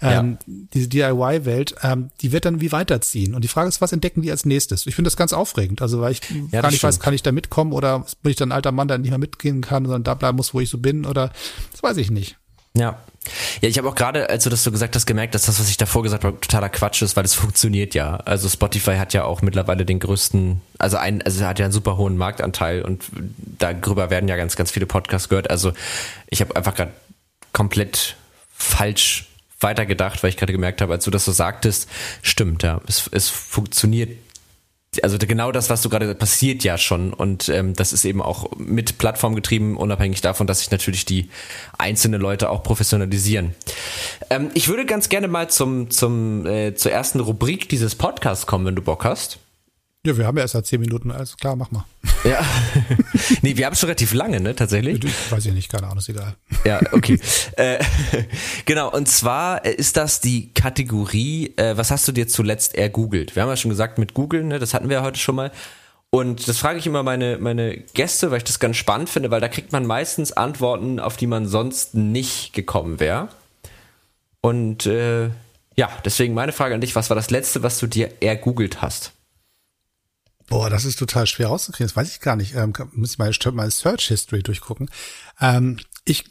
Ähm, 0.00 0.38
ja. 0.46 0.54
Diese 0.72 0.88
DIY-Welt, 0.88 1.74
ähm, 1.82 2.10
die 2.22 2.32
wird 2.32 2.46
dann 2.46 2.62
wie 2.62 2.72
weiterziehen. 2.72 3.34
Und 3.34 3.44
die 3.44 3.48
Frage 3.48 3.68
ist, 3.68 3.82
was 3.82 3.92
entdecken 3.92 4.22
die 4.22 4.30
als 4.30 4.46
nächstes? 4.46 4.86
Ich 4.86 4.94
finde 4.94 5.08
das 5.08 5.18
ganz 5.18 5.34
aufregend. 5.34 5.82
Also 5.82 6.00
weil 6.00 6.12
ich 6.12 6.22
ja, 6.52 6.62
gar 6.62 6.70
nicht 6.70 6.78
stimmt. 6.78 6.94
weiß, 6.94 7.00
kann 7.00 7.12
ich 7.12 7.22
da 7.22 7.32
mitkommen 7.32 7.72
oder 7.72 8.06
bin 8.22 8.30
ich 8.30 8.36
dann 8.36 8.48
ein 8.48 8.56
alter 8.56 8.72
Mann, 8.72 8.88
der 8.88 8.96
nicht 8.96 9.10
mehr 9.10 9.18
mitgehen 9.18 9.60
kann, 9.60 9.84
sondern 9.84 10.02
da 10.02 10.14
bleiben 10.14 10.36
muss, 10.36 10.54
wo 10.54 10.60
ich 10.60 10.70
so 10.70 10.78
bin 10.78 11.04
oder 11.04 11.32
das 11.72 11.82
weiß 11.82 11.98
ich 11.98 12.10
nicht. 12.10 12.38
Ja. 12.74 12.98
Ja, 13.60 13.68
ich 13.68 13.76
habe 13.76 13.88
auch 13.88 13.94
gerade, 13.94 14.30
als 14.30 14.44
du 14.44 14.50
das 14.50 14.64
so 14.64 14.72
gesagt 14.72 14.96
hast, 14.96 15.06
gemerkt, 15.06 15.34
dass 15.34 15.44
das, 15.44 15.60
was 15.60 15.68
ich 15.68 15.76
davor 15.76 16.02
gesagt 16.02 16.24
habe, 16.24 16.40
totaler 16.40 16.70
Quatsch 16.70 17.02
ist, 17.02 17.16
weil 17.16 17.24
es 17.24 17.34
funktioniert 17.34 17.94
ja. 17.94 18.16
Also 18.16 18.48
Spotify 18.48 18.96
hat 18.96 19.12
ja 19.12 19.24
auch 19.24 19.42
mittlerweile 19.42 19.84
den 19.84 19.98
größten, 19.98 20.60
also 20.78 20.96
ein, 20.96 21.22
also 21.22 21.44
hat 21.44 21.58
ja 21.58 21.66
einen 21.66 21.72
super 21.72 21.96
hohen 21.96 22.16
Marktanteil 22.16 22.82
und 22.82 23.04
darüber 23.58 24.10
werden 24.10 24.28
ja 24.28 24.36
ganz, 24.36 24.56
ganz 24.56 24.70
viele 24.70 24.86
Podcasts 24.86 25.28
gehört. 25.28 25.50
Also 25.50 25.72
ich 26.28 26.40
habe 26.40 26.56
einfach 26.56 26.74
gerade 26.74 26.92
komplett 27.52 28.16
falsch 28.56 29.26
weitergedacht, 29.60 30.22
weil 30.22 30.30
ich 30.30 30.36
gerade 30.36 30.52
gemerkt 30.52 30.80
habe, 30.80 30.94
als 30.94 31.04
du 31.04 31.10
das 31.10 31.24
so 31.24 31.32
sagtest, 31.32 31.88
stimmt, 32.22 32.62
ja. 32.62 32.80
Es, 32.88 33.08
es 33.12 33.28
funktioniert 33.28 34.16
also 35.02 35.18
genau 35.18 35.52
das, 35.52 35.70
was 35.70 35.82
du 35.82 35.88
gerade 35.88 36.14
passiert 36.16 36.64
ja 36.64 36.76
schon 36.76 37.12
und 37.12 37.48
ähm, 37.48 37.74
das 37.74 37.92
ist 37.92 38.04
eben 38.04 38.20
auch 38.20 38.50
mit 38.56 38.98
Plattform 38.98 39.36
getrieben, 39.36 39.76
unabhängig 39.76 40.20
davon, 40.20 40.48
dass 40.48 40.60
sich 40.60 40.70
natürlich 40.72 41.04
die 41.04 41.30
einzelnen 41.78 42.20
Leute 42.20 42.50
auch 42.50 42.64
professionalisieren. 42.64 43.54
Ähm, 44.30 44.50
ich 44.54 44.66
würde 44.66 44.86
ganz 44.86 45.08
gerne 45.08 45.28
mal 45.28 45.48
zum 45.48 45.90
zum 45.90 46.44
äh, 46.44 46.74
zur 46.74 46.90
ersten 46.90 47.20
Rubrik 47.20 47.68
dieses 47.68 47.94
Podcasts 47.94 48.46
kommen, 48.46 48.66
wenn 48.66 48.74
du 48.74 48.82
Bock 48.82 49.04
hast. 49.04 49.38
Ja, 50.06 50.16
wir 50.16 50.26
haben 50.26 50.38
ja 50.38 50.44
erst 50.44 50.52
seit 50.52 50.64
zehn 50.64 50.80
Minuten, 50.80 51.10
also 51.10 51.36
klar, 51.36 51.56
mach 51.56 51.70
mal. 51.70 51.84
Ja. 52.24 52.42
nee, 53.42 53.54
wir 53.58 53.66
haben 53.66 53.76
schon 53.76 53.88
relativ 53.88 54.14
lange, 54.14 54.40
ne, 54.40 54.56
tatsächlich. 54.56 55.04
Ich 55.04 55.30
weiß 55.30 55.44
ich 55.44 55.52
nicht, 55.52 55.70
keine 55.70 55.88
Ahnung, 55.88 55.98
ist 55.98 56.08
egal. 56.08 56.36
Ja, 56.64 56.80
okay. 56.92 57.20
äh, 57.58 57.78
genau, 58.64 58.90
und 58.90 59.08
zwar 59.08 59.66
äh, 59.66 59.74
ist 59.74 59.98
das 59.98 60.22
die 60.22 60.54
Kategorie, 60.54 61.52
äh, 61.56 61.76
was 61.76 61.90
hast 61.90 62.08
du 62.08 62.12
dir 62.12 62.28
zuletzt 62.28 62.76
ergoogelt? 62.76 63.36
Wir 63.36 63.42
haben 63.42 63.50
ja 63.50 63.58
schon 63.58 63.68
gesagt, 63.68 63.98
mit 63.98 64.14
Google, 64.14 64.42
ne, 64.44 64.58
das 64.58 64.72
hatten 64.72 64.88
wir 64.88 64.98
ja 64.98 65.02
heute 65.02 65.18
schon 65.18 65.34
mal. 65.34 65.52
Und 66.08 66.48
das 66.48 66.56
frage 66.56 66.78
ich 66.78 66.86
immer 66.86 67.02
meine, 67.02 67.36
meine 67.36 67.76
Gäste, 67.76 68.30
weil 68.30 68.38
ich 68.38 68.44
das 68.44 68.58
ganz 68.58 68.78
spannend 68.78 69.10
finde, 69.10 69.30
weil 69.30 69.42
da 69.42 69.48
kriegt 69.48 69.70
man 69.70 69.84
meistens 69.84 70.32
Antworten, 70.32 70.98
auf 70.98 71.18
die 71.18 71.26
man 71.26 71.46
sonst 71.46 71.94
nicht 71.94 72.54
gekommen 72.54 73.00
wäre. 73.00 73.28
Und 74.40 74.86
äh, 74.86 75.28
ja, 75.76 75.90
deswegen 76.06 76.32
meine 76.32 76.52
Frage 76.52 76.74
an 76.74 76.80
dich, 76.80 76.96
was 76.96 77.10
war 77.10 77.16
das 77.16 77.30
Letzte, 77.30 77.62
was 77.62 77.78
du 77.78 77.86
dir 77.86 78.10
ergoogelt 78.20 78.80
hast? 78.80 79.12
Boah, 80.50 80.68
das 80.68 80.84
ist 80.84 80.98
total 80.98 81.28
schwer 81.28 81.46
rauszukriegen. 81.46 81.86
Das 81.86 81.96
weiß 81.96 82.10
ich 82.10 82.20
gar 82.20 82.34
nicht. 82.34 82.56
Ähm, 82.56 82.74
muss 82.92 83.12
ich 83.12 83.18
mal 83.18 83.32
meine 83.52 83.70
Search 83.70 84.08
History 84.08 84.42
durchgucken. 84.42 84.90
Ähm, 85.40 85.78
ich, 86.04 86.24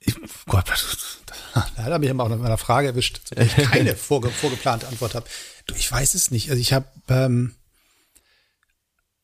ich, 0.00 0.14
Gott, 0.46 0.64
da 1.54 1.60
hat 1.60 1.90
er 1.90 1.98
mich 1.98 2.08
immer 2.08 2.24
auch 2.24 2.30
noch 2.30 2.38
mit 2.38 2.46
einer 2.46 2.56
Frage 2.56 2.88
erwischt, 2.88 3.20
zu 3.22 3.34
der 3.34 3.44
ich 3.44 3.54
keine 3.70 3.94
vorge, 3.96 4.30
vorgeplante 4.30 4.88
Antwort 4.88 5.14
habe. 5.14 5.26
Ich 5.76 5.92
weiß 5.92 6.14
es 6.14 6.30
nicht. 6.30 6.48
Also 6.48 6.58
ich 6.58 6.72
habe. 6.72 6.86
Ähm, 7.08 7.54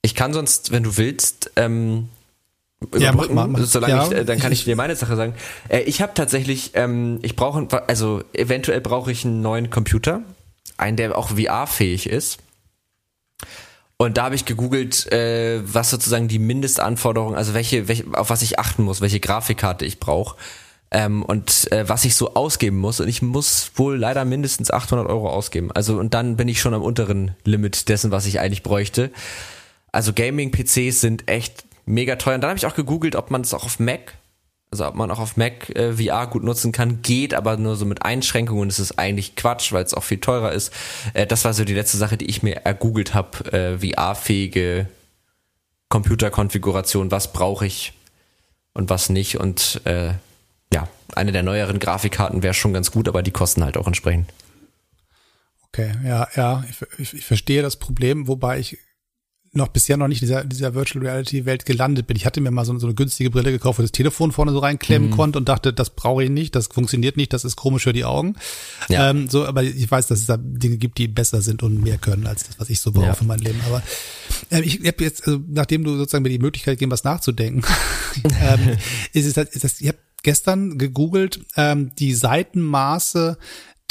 ich 0.02 0.14
kann 0.14 0.34
sonst, 0.34 0.70
wenn 0.70 0.82
du 0.82 0.98
willst, 0.98 1.50
ähm, 1.56 2.10
ja, 2.94 3.12
mach 3.12 3.30
mal, 3.30 3.48
mach. 3.48 3.64
solange 3.64 3.94
ja. 3.94 4.06
ich, 4.06 4.12
äh, 4.12 4.24
dann 4.26 4.38
kann 4.38 4.52
ich 4.52 4.64
dir 4.64 4.76
meine 4.76 4.96
Sache 4.96 5.16
sagen. 5.16 5.34
Äh, 5.70 5.80
ich 5.84 6.02
habe 6.02 6.12
tatsächlich, 6.12 6.72
ähm, 6.74 7.20
ich 7.22 7.36
brauche, 7.36 7.66
also 7.88 8.22
eventuell 8.34 8.82
brauche 8.82 9.10
ich 9.10 9.24
einen 9.24 9.40
neuen 9.40 9.70
Computer 9.70 10.20
einen, 10.76 10.96
der 10.96 11.16
auch 11.16 11.30
VR-fähig 11.30 12.08
ist. 12.08 12.38
Und 13.96 14.16
da 14.16 14.24
habe 14.24 14.34
ich 14.34 14.44
gegoogelt, 14.44 15.10
äh, 15.12 15.60
was 15.64 15.90
sozusagen 15.90 16.28
die 16.28 16.38
Mindestanforderungen, 16.38 17.36
also 17.36 17.54
welche, 17.54 17.88
welche, 17.88 18.04
auf 18.12 18.30
was 18.30 18.42
ich 18.42 18.58
achten 18.58 18.82
muss, 18.82 19.00
welche 19.00 19.20
Grafikkarte 19.20 19.84
ich 19.84 20.00
brauche 20.00 20.36
ähm, 20.90 21.22
und 21.22 21.70
äh, 21.72 21.88
was 21.88 22.04
ich 22.04 22.16
so 22.16 22.34
ausgeben 22.34 22.78
muss. 22.78 23.00
Und 23.00 23.08
ich 23.08 23.22
muss 23.22 23.72
wohl 23.76 23.96
leider 23.96 24.24
mindestens 24.24 24.70
800 24.70 25.08
Euro 25.08 25.30
ausgeben. 25.30 25.70
Also 25.72 25.98
und 25.98 26.14
dann 26.14 26.36
bin 26.36 26.48
ich 26.48 26.60
schon 26.60 26.74
am 26.74 26.82
unteren 26.82 27.36
Limit 27.44 27.88
dessen, 27.88 28.10
was 28.10 28.26
ich 28.26 28.40
eigentlich 28.40 28.62
bräuchte. 28.62 29.10
Also 29.92 30.12
Gaming-PCs 30.12 31.00
sind 31.00 31.28
echt 31.28 31.64
mega 31.86 32.16
teuer. 32.16 32.36
Und 32.36 32.40
dann 32.40 32.50
habe 32.50 32.58
ich 32.58 32.66
auch 32.66 32.74
gegoogelt, 32.74 33.16
ob 33.16 33.30
man 33.30 33.42
es 33.42 33.54
auch 33.54 33.64
auf 33.64 33.78
Mac 33.78 34.14
also 34.74 34.88
ob 34.88 34.96
man 34.96 35.10
auch 35.12 35.20
auf 35.20 35.36
Mac 35.36 35.70
äh, 35.70 35.92
VR 35.92 36.26
gut 36.26 36.42
nutzen 36.42 36.72
kann, 36.72 37.00
geht 37.02 37.32
aber 37.32 37.56
nur 37.56 37.76
so 37.76 37.84
mit 37.84 38.04
Einschränkungen. 38.04 38.68
Ist 38.68 38.98
eigentlich 38.98 39.36
Quatsch, 39.36 39.72
weil 39.72 39.84
es 39.84 39.94
auch 39.94 40.02
viel 40.02 40.18
teurer 40.18 40.50
ist. 40.50 40.72
Äh, 41.12 41.26
das 41.26 41.44
war 41.44 41.54
so 41.54 41.64
die 41.64 41.74
letzte 41.74 41.96
Sache, 41.96 42.16
die 42.16 42.26
ich 42.26 42.42
mir 42.42 42.56
ergoogelt 42.56 43.14
habe. 43.14 43.52
Äh, 43.52 43.78
VR-fähige 43.78 44.88
Computerkonfiguration. 45.90 47.12
Was 47.12 47.32
brauche 47.32 47.66
ich 47.66 47.92
und 48.72 48.90
was 48.90 49.10
nicht? 49.10 49.38
Und 49.38 49.80
äh, 49.84 50.14
ja, 50.72 50.88
eine 51.14 51.30
der 51.30 51.44
neueren 51.44 51.78
Grafikkarten 51.78 52.42
wäre 52.42 52.54
schon 52.54 52.72
ganz 52.72 52.90
gut, 52.90 53.06
aber 53.06 53.22
die 53.22 53.30
kosten 53.30 53.62
halt 53.62 53.76
auch 53.76 53.86
entsprechend. 53.86 54.28
Okay, 55.68 55.92
ja, 56.04 56.26
ja, 56.34 56.64
ich, 56.68 56.82
ich, 56.98 57.14
ich 57.14 57.24
verstehe 57.24 57.62
das 57.62 57.76
Problem, 57.76 58.26
wobei 58.26 58.58
ich 58.58 58.78
noch 59.56 59.68
bisher 59.68 59.96
noch 59.96 60.08
nicht 60.08 60.22
in 60.22 60.28
dieser, 60.28 60.44
dieser 60.44 60.74
Virtual 60.74 61.04
Reality 61.04 61.44
Welt 61.44 61.66
gelandet 61.66 62.06
bin. 62.06 62.16
Ich 62.16 62.26
hatte 62.26 62.40
mir 62.40 62.50
mal 62.50 62.64
so, 62.64 62.78
so 62.78 62.86
eine 62.86 62.94
günstige 62.94 63.30
Brille 63.30 63.52
gekauft, 63.52 63.78
wo 63.78 63.82
das 63.82 63.92
Telefon 63.92 64.32
vorne 64.32 64.52
so 64.52 64.58
reinklemmen 64.58 65.10
mhm. 65.10 65.14
konnte 65.14 65.38
und 65.38 65.48
dachte, 65.48 65.72
das 65.72 65.90
brauche 65.90 66.24
ich 66.24 66.30
nicht, 66.30 66.54
das 66.54 66.68
funktioniert 66.68 67.16
nicht, 67.16 67.32
das 67.32 67.44
ist 67.44 67.56
komisch 67.56 67.84
für 67.84 67.92
die 67.92 68.04
Augen. 68.04 68.36
Ja. 68.88 69.10
Ähm, 69.10 69.28
so, 69.28 69.46
aber 69.46 69.62
ich 69.62 69.90
weiß, 69.90 70.06
dass 70.06 70.20
es 70.20 70.26
da 70.26 70.36
Dinge 70.36 70.76
gibt, 70.76 70.98
die 70.98 71.08
besser 71.08 71.42
sind 71.42 71.62
und 71.62 71.82
mehr 71.82 71.98
können 71.98 72.26
als 72.26 72.44
das, 72.44 72.58
was 72.58 72.70
ich 72.70 72.80
so 72.80 72.92
brauche 72.92 73.06
ja. 73.06 73.14
für 73.14 73.24
mein 73.24 73.38
Leben. 73.38 73.60
Aber 73.66 73.82
äh, 74.50 74.60
ich 74.62 74.76
habe 74.86 75.02
jetzt, 75.04 75.26
also, 75.26 75.40
nachdem 75.48 75.84
du 75.84 75.96
sozusagen 75.96 76.22
mir 76.22 76.30
die 76.30 76.38
Möglichkeit 76.38 76.74
gegeben 76.74 76.92
was 76.92 77.04
nachzudenken, 77.04 77.64
ähm, 78.40 78.76
ist 79.12 79.26
es, 79.26 79.36
ist 79.36 79.64
das, 79.64 79.80
ich 79.80 79.88
habe 79.88 79.98
gestern 80.22 80.78
gegoogelt 80.78 81.40
ähm, 81.56 81.94
die 81.96 82.14
Seitenmaße 82.14 83.38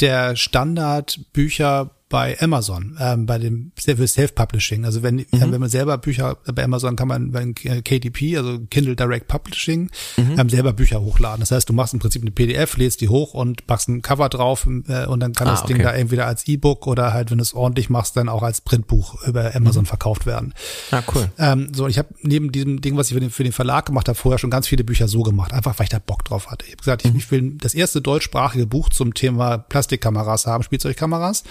der 0.00 0.36
Standardbücher 0.36 1.90
bei 2.14 2.40
Amazon, 2.40 2.96
ähm, 3.00 3.26
bei 3.26 3.38
dem 3.38 3.72
Self-Publishing. 3.76 4.84
Also 4.84 5.02
wenn, 5.02 5.16
mhm. 5.16 5.26
wenn 5.32 5.58
man 5.60 5.68
selber 5.68 5.98
Bücher 5.98 6.36
bei 6.46 6.62
Amazon 6.62 6.94
kann 6.94 7.08
man 7.08 7.32
bei 7.32 7.52
KDP, 7.52 8.36
also 8.36 8.60
Kindle 8.70 8.94
Direct 8.94 9.26
Publishing, 9.26 9.90
mhm. 10.16 10.38
ähm, 10.38 10.48
selber 10.48 10.72
Bücher 10.72 11.00
hochladen. 11.00 11.40
Das 11.40 11.50
heißt, 11.50 11.68
du 11.68 11.72
machst 11.72 11.92
im 11.92 11.98
Prinzip 11.98 12.22
eine 12.22 12.30
PDF, 12.30 12.76
lädst 12.76 13.00
die 13.00 13.08
hoch 13.08 13.34
und 13.34 13.66
machst 13.66 13.88
ein 13.88 14.00
Cover 14.00 14.28
drauf 14.28 14.64
äh, 14.86 15.06
und 15.06 15.18
dann 15.18 15.32
kann 15.32 15.48
ah, 15.48 15.50
das 15.50 15.64
okay. 15.64 15.72
Ding 15.72 15.82
da 15.82 15.90
entweder 15.90 16.28
als 16.28 16.46
E-Book 16.46 16.86
oder 16.86 17.12
halt, 17.12 17.32
wenn 17.32 17.38
du 17.38 17.42
es 17.42 17.52
ordentlich 17.52 17.90
machst, 17.90 18.16
dann 18.16 18.28
auch 18.28 18.44
als 18.44 18.60
Printbuch 18.60 19.20
über 19.26 19.52
Amazon 19.52 19.82
mhm. 19.82 19.86
verkauft 19.86 20.24
werden. 20.24 20.54
Ah, 20.92 21.02
cool. 21.12 21.28
Ähm, 21.36 21.72
so, 21.74 21.88
ich 21.88 21.98
habe 21.98 22.10
neben 22.22 22.52
diesem 22.52 22.80
Ding, 22.80 22.96
was 22.96 23.08
ich 23.08 23.14
für 23.14 23.20
den, 23.20 23.30
für 23.30 23.42
den 23.42 23.52
Verlag 23.52 23.86
gemacht 23.86 24.06
habe, 24.06 24.16
vorher 24.16 24.38
schon 24.38 24.50
ganz 24.50 24.68
viele 24.68 24.84
Bücher 24.84 25.08
so 25.08 25.24
gemacht, 25.24 25.52
einfach 25.52 25.76
weil 25.80 25.86
ich 25.86 25.90
da 25.90 25.98
Bock 25.98 26.24
drauf 26.24 26.52
hatte. 26.52 26.64
Ich 26.66 26.70
habe 26.74 26.78
gesagt, 26.78 27.04
ich, 27.04 27.10
mhm. 27.10 27.18
ich 27.18 27.30
will 27.32 27.54
das 27.58 27.74
erste 27.74 28.00
deutschsprachige 28.00 28.68
Buch 28.68 28.90
zum 28.90 29.14
Thema 29.14 29.58
Plastikkameras 29.58 30.46
haben, 30.46 30.62
Spielzeugkameras. 30.62 31.42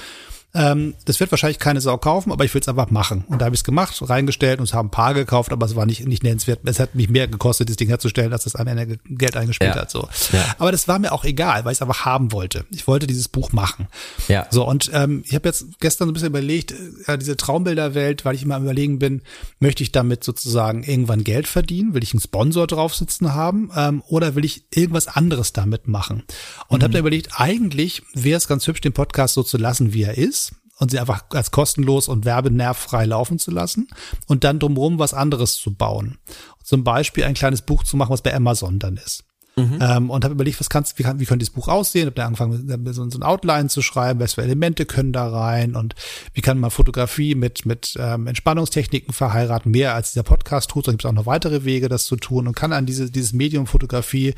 Ähm, 0.56 0.94
das 1.06 1.20
wird 1.20 1.32
wahrscheinlich 1.32 1.58
keine 1.58 1.82
Sau 1.82 1.98
kaufen, 1.98 2.32
aber 2.32 2.46
ich 2.46 2.54
will 2.54 2.62
es 2.62 2.68
einfach 2.68 2.92
machen. 2.92 3.24
Und 3.28 3.40
da 3.40 3.46
habe 3.46 3.56
ich 3.56 3.62
es 3.62 3.64
gemacht, 3.64 3.98
reingestellt 4.08 4.60
und 4.60 4.66
es 4.66 4.74
haben 4.74 4.88
ein 4.88 4.92
paar 4.92 5.16
gekauft, 5.16 5.52
aber 5.52 5.66
es 5.66 5.76
war 5.76 5.88
nicht, 5.88 6.06
nicht 6.06 6.22
nennenswert. 6.22 6.60
Es 6.66 6.80
hat 6.80 6.94
mich 6.94 7.10
mehr 7.10 7.28
gekostet, 7.28 7.70
das 7.70 7.78
Ding 7.78 7.88
herzustellen, 7.88 8.32
als 8.32 8.44
das 8.44 8.56
am 8.56 8.68
Ende 8.68 9.00
Geld 9.10 9.36
eingespielt 9.36 9.74
ja. 9.74 9.82
hat. 9.82 9.90
So. 9.90 10.08
Ja. 10.32 10.56
Aber 10.60 10.72
das 10.72 10.88
war 10.88 11.00
mir 11.00 11.12
auch 11.12 11.24
egal, 11.24 11.66
weil 11.66 11.72
ich 11.72 11.78
es 11.78 11.82
einfach 11.82 12.06
haben 12.06 12.32
wollte. 12.32 12.66
Ich 12.70 12.86
wollte 12.88 13.08
dieses 13.08 13.30
Buch 13.30 13.52
machen. 13.52 13.88
Ja. 14.28 14.46
So, 14.52 14.68
und 14.68 14.92
ähm, 14.94 15.24
ich 15.26 15.34
habe 15.34 15.50
jetzt 15.50 15.80
gestern 15.80 16.08
so 16.08 16.12
ein 16.12 16.14
bisschen 16.14 16.30
überlegt, 16.30 16.76
äh, 17.08 17.18
diese 17.18 17.36
Traumbilderwelt, 17.36 18.24
weil 18.24 18.36
ich 18.36 18.44
immer 18.44 18.56
am 18.56 18.64
überlegen 18.64 19.00
bin, 19.00 19.24
möchte 19.60 19.82
ich 19.82 19.92
damit 19.92 20.24
sozusagen 20.24 20.84
irgendwann 20.84 21.24
Geld 21.24 21.48
verdienen? 21.48 21.96
Will 21.96 22.04
ich 22.04 22.14
einen 22.14 22.22
Sponsor 22.22 22.68
drauf 22.68 22.94
sitzen 22.94 23.34
haben? 23.34 23.72
Ähm, 23.76 24.04
oder 24.08 24.36
will 24.36 24.46
ich 24.46 24.66
irgendwas 24.70 25.08
anderes 25.08 25.52
damit 25.52 25.88
machen? 25.88 26.24
Und 26.68 26.80
mhm. 26.80 26.84
habe 26.84 26.94
dann 26.94 27.00
überlegt, 27.00 27.40
eigentlich 27.40 28.04
wäre 28.14 28.38
es 28.38 28.48
ganz 28.48 28.68
hübsch, 28.68 28.82
den 28.82 28.94
Podcast 28.94 29.34
so 29.34 29.42
zu 29.42 29.58
lassen, 29.58 29.94
wie 29.94 30.04
er 30.04 30.16
ist 30.16 30.43
und 30.84 30.92
sie 30.92 31.00
einfach 31.00 31.24
als 31.32 31.52
kostenlos 31.52 32.08
und 32.08 32.26
werbenervfrei 32.26 33.06
laufen 33.06 33.40
zu 33.40 33.52
lassen 33.52 33.88
und 34.28 34.44
dann 34.44 34.60
drumherum 34.60 35.00
was 35.00 35.14
anderes 35.14 35.56
zu 35.56 35.74
bauen. 35.74 36.18
Zum 36.64 36.84
Beispiel 36.84 37.24
ein 37.24 37.34
kleines 37.34 37.62
Buch 37.62 37.84
zu 37.84 37.98
machen, 37.98 38.12
was 38.12 38.22
bei 38.22 38.36
Amazon 38.36 38.80
dann 38.80 38.98
ist. 38.98 39.24
Mhm. 39.56 39.78
Ähm, 39.82 40.10
und 40.10 40.24
habe 40.24 40.34
überlegt, 40.34 40.60
was 40.60 40.70
kannst, 40.70 40.98
wie, 40.98 41.04
kann, 41.04 41.20
wie 41.20 41.26
könnte 41.26 41.46
dieses 41.46 41.54
Buch 41.54 41.68
aussehen? 41.68 42.08
Habe 42.08 42.16
dann 42.16 42.28
angefangen, 42.28 42.94
so, 42.94 43.10
so 43.10 43.20
ein 43.20 43.24
Outline 43.24 43.70
zu 43.70 43.82
schreiben, 43.84 44.20
was 44.20 44.34
für 44.34 44.42
Elemente 44.42 44.86
können 44.86 45.14
da 45.14 45.28
rein 45.28 45.76
und 45.76 45.94
wie 46.34 46.42
kann 46.42 46.60
man 46.60 46.72
Fotografie 46.72 47.36
mit 47.36 47.66
mit 47.66 47.96
ähm, 48.00 48.26
Entspannungstechniken 48.26 49.14
verheiraten, 49.14 49.72
mehr 49.72 49.94
als 49.94 50.14
dieser 50.14 50.24
Podcast 50.24 50.72
tut. 50.72 50.88
Da 50.88 50.92
gibt 50.92 51.04
es 51.04 51.10
auch 51.10 51.14
noch 51.14 51.28
weitere 51.28 51.66
Wege, 51.66 51.88
das 51.88 52.06
zu 52.06 52.16
tun 52.16 52.48
und 52.48 52.56
kann 52.56 52.74
an 52.74 52.88
diese, 52.88 53.12
dieses 53.12 53.34
Medium 53.34 53.68
Fotografie 53.68 54.34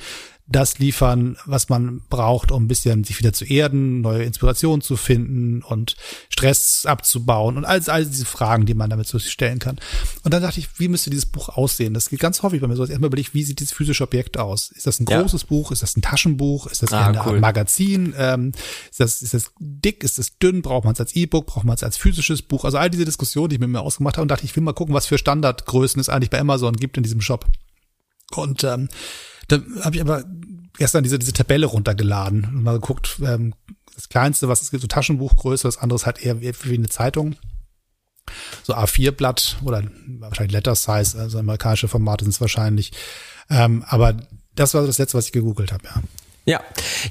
das 0.47 0.77
liefern, 0.77 1.37
was 1.45 1.69
man 1.69 2.01
braucht, 2.07 2.51
um 2.51 2.65
ein 2.65 2.67
bisschen 2.67 3.03
sich 3.03 3.17
wieder 3.17 3.33
zu 3.33 3.45
erden, 3.45 4.01
neue 4.01 4.23
Inspirationen 4.23 4.81
zu 4.81 4.95
finden 4.95 5.63
und 5.63 5.95
Stress 6.29 6.85
abzubauen 6.85 7.57
und 7.57 7.65
all, 7.65 7.81
all 7.87 8.05
diese 8.05 8.25
Fragen, 8.25 8.67
die 8.67 8.75
man 8.75 8.91
damit 8.91 9.07
so 9.07 9.17
stellen 9.17 9.57
kann. 9.57 9.79
Und 10.23 10.33
dann 10.33 10.43
dachte 10.43 10.59
ich, 10.59 10.79
wie 10.79 10.87
müsste 10.87 11.09
dieses 11.09 11.25
Buch 11.25 11.49
aussehen? 11.49 11.95
Das 11.95 12.09
geht 12.09 12.19
ganz 12.19 12.43
häufig 12.43 12.61
bei 12.61 12.67
mir 12.67 12.75
so. 12.75 12.85
Erstmal 12.85 13.07
überlege 13.07 13.29
ich, 13.29 13.33
wie 13.33 13.43
sieht 13.43 13.59
dieses 13.59 13.73
physische 13.73 14.03
Objekt 14.03 14.37
aus? 14.37 14.69
Ist 14.69 14.85
das 14.85 14.99
ein 14.99 15.05
großes 15.05 15.41
ja. 15.41 15.47
Buch? 15.47 15.71
Ist 15.71 15.81
das 15.81 15.97
ein 15.97 16.03
Taschenbuch? 16.03 16.67
Ist 16.67 16.83
das 16.83 16.93
ah, 16.93 17.07
ein 17.07 17.19
cool. 17.25 17.39
Magazin? 17.39 18.13
Ähm, 18.15 18.51
ist, 18.91 18.99
das, 18.99 19.23
ist 19.23 19.33
das 19.33 19.51
dick? 19.59 20.03
Ist 20.03 20.19
das 20.19 20.37
dünn? 20.37 20.61
Braucht 20.61 20.85
man 20.85 20.93
es 20.93 20.99
als 20.99 21.15
E-Book? 21.15 21.47
Braucht 21.47 21.65
man 21.65 21.75
es 21.75 21.83
als 21.83 21.97
physisches 21.97 22.43
Buch? 22.43 22.65
Also 22.65 22.77
all 22.77 22.91
diese 22.91 23.05
Diskussionen, 23.05 23.49
die 23.49 23.55
ich 23.55 23.61
mit 23.61 23.69
mir 23.69 23.81
ausgemacht 23.81 24.17
habe 24.17 24.23
und 24.23 24.29
dachte, 24.29 24.45
ich 24.45 24.55
will 24.55 24.63
mal 24.63 24.73
gucken, 24.73 24.93
was 24.93 25.07
für 25.07 25.17
Standardgrößen 25.17 25.99
es 25.99 26.09
eigentlich 26.09 26.29
bei 26.29 26.39
Amazon 26.39 26.75
gibt 26.75 26.97
in 26.97 27.03
diesem 27.03 27.21
Shop. 27.21 27.47
Und 28.35 28.63
ähm, 28.63 28.89
da 29.47 29.59
habe 29.81 29.95
ich 29.95 30.01
aber 30.01 30.23
gestern 30.77 31.03
diese, 31.03 31.19
diese 31.19 31.33
Tabelle 31.33 31.65
runtergeladen 31.65 32.45
und 32.45 32.63
mal 32.63 32.73
geguckt, 32.73 33.17
ähm, 33.23 33.53
das 33.95 34.09
kleinste, 34.09 34.47
was 34.47 34.61
es 34.61 34.71
gibt, 34.71 34.81
so 34.81 34.87
Taschenbuchgröße, 34.87 35.67
das 35.67 35.77
andere 35.77 35.95
ist 35.95 36.05
halt 36.05 36.21
eher 36.21 36.41
wie, 36.41 36.73
eine 36.73 36.89
Zeitung. 36.89 37.35
So 38.63 38.75
A4-Blatt 38.75 39.57
oder 39.63 39.83
wahrscheinlich 40.19 40.53
Letter 40.53 40.75
Size, 40.75 41.17
also 41.17 41.39
amerikanische 41.39 41.87
Formate 41.87 42.25
sind 42.25 42.31
es 42.31 42.41
wahrscheinlich. 42.41 42.91
Ähm, 43.49 43.85
aber 43.87 44.17
das 44.55 44.73
war 44.73 44.85
das 44.85 44.97
letzte, 44.97 45.17
was 45.17 45.27
ich 45.27 45.31
gegoogelt 45.31 45.71
habe, 45.71 45.83
ja. 45.85 46.01
Ja, 46.47 46.61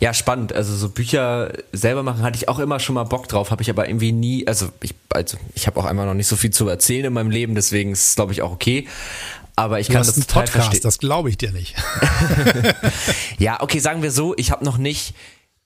ja, 0.00 0.14
spannend. 0.14 0.52
Also 0.52 0.76
so 0.76 0.88
Bücher 0.88 1.52
selber 1.72 2.04
machen 2.04 2.22
hatte 2.22 2.36
ich 2.36 2.48
auch 2.48 2.60
immer 2.60 2.78
schon 2.78 2.94
mal 2.94 3.02
Bock 3.02 3.26
drauf, 3.26 3.50
habe 3.50 3.62
ich 3.62 3.70
aber 3.70 3.88
irgendwie 3.88 4.12
nie, 4.12 4.46
also 4.46 4.68
ich, 4.80 4.94
also 5.08 5.36
ich 5.54 5.66
habe 5.66 5.80
auch 5.80 5.86
einmal 5.86 6.06
noch 6.06 6.14
nicht 6.14 6.28
so 6.28 6.36
viel 6.36 6.50
zu 6.50 6.68
erzählen 6.68 7.06
in 7.06 7.12
meinem 7.12 7.30
Leben, 7.30 7.56
deswegen 7.56 7.90
ist 7.90 8.10
es, 8.10 8.14
glaube 8.14 8.32
ich, 8.32 8.42
auch 8.42 8.52
okay. 8.52 8.86
Aber 9.56 9.78
ich 9.80 9.86
du 9.86 9.92
kann 9.92 10.04
das 10.04 10.14
total 10.14 10.44
Podcast, 10.44 10.52
verstehen. 10.52 10.80
Das 10.82 10.98
glaube 10.98 11.30
ich 11.30 11.38
dir 11.38 11.52
nicht. 11.52 11.76
ja, 13.38 13.62
okay, 13.62 13.78
sagen 13.78 14.02
wir 14.02 14.10
so, 14.10 14.34
ich 14.36 14.50
habe 14.50 14.64
noch 14.64 14.78
nicht, 14.78 15.14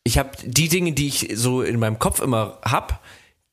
ich 0.04 0.18
habe 0.18 0.30
die 0.44 0.68
Dinge, 0.68 0.92
die 0.92 1.08
ich 1.08 1.30
so 1.34 1.62
in 1.62 1.78
meinem 1.78 1.98
Kopf 1.98 2.20
immer 2.20 2.58
hab, 2.62 3.02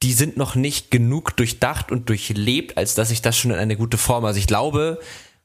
die 0.03 0.11
sind 0.11 0.35
noch 0.35 0.55
nicht 0.55 0.91
genug 0.91 1.37
durchdacht 1.37 1.91
und 1.91 2.09
durchlebt, 2.09 2.77
als 2.77 2.95
dass 2.95 3.11
ich 3.11 3.21
das 3.21 3.37
schon 3.37 3.51
in 3.51 3.57
eine 3.57 3.77
gute 3.77 3.97
Form. 3.97 4.25
Also 4.25 4.39
ich 4.39 4.47
glaube, 4.47 4.99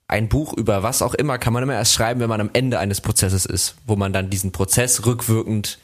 ein 0.09 0.28
Buch 0.28 0.53
über 0.55 0.82
was 0.82 1.03
auch 1.03 1.14
immer 1.14 1.38
kann 1.38 1.53
man 1.53 1.62
immer 1.62 1.74
erst 1.74 1.95
schreiben, 1.95 2.18
wenn 2.20 2.28
man 2.28 2.41
am 2.41 2.51
Ende 2.53 2.80
eines 2.80 3.01
Prozesses 3.01 3.47
ist, 3.47 3.76
wo 3.86 3.95
man 3.95 4.12
dann 4.12 4.28
diesen 4.28 4.51
Prozess 4.51 5.07
rückwirkend 5.07 5.78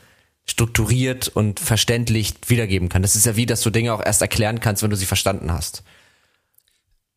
strukturiert 0.49 1.29
und 1.29 1.61
verständlich 1.61 2.35
wiedergeben 2.49 2.89
kann. 2.89 3.03
Das 3.03 3.15
ist 3.15 3.27
ja 3.27 3.37
wie, 3.37 3.47
dass 3.47 3.63
du 3.63 3.71
Dinge 3.71 3.93
auch 3.95 4.05
erst 4.05 4.21
erklären 4.21 4.59
kannst, 4.59 4.83
wenn 4.83 4.91
du 4.91 4.97
sie 4.97 5.07
verstanden 5.07 5.53
hast 5.53 5.85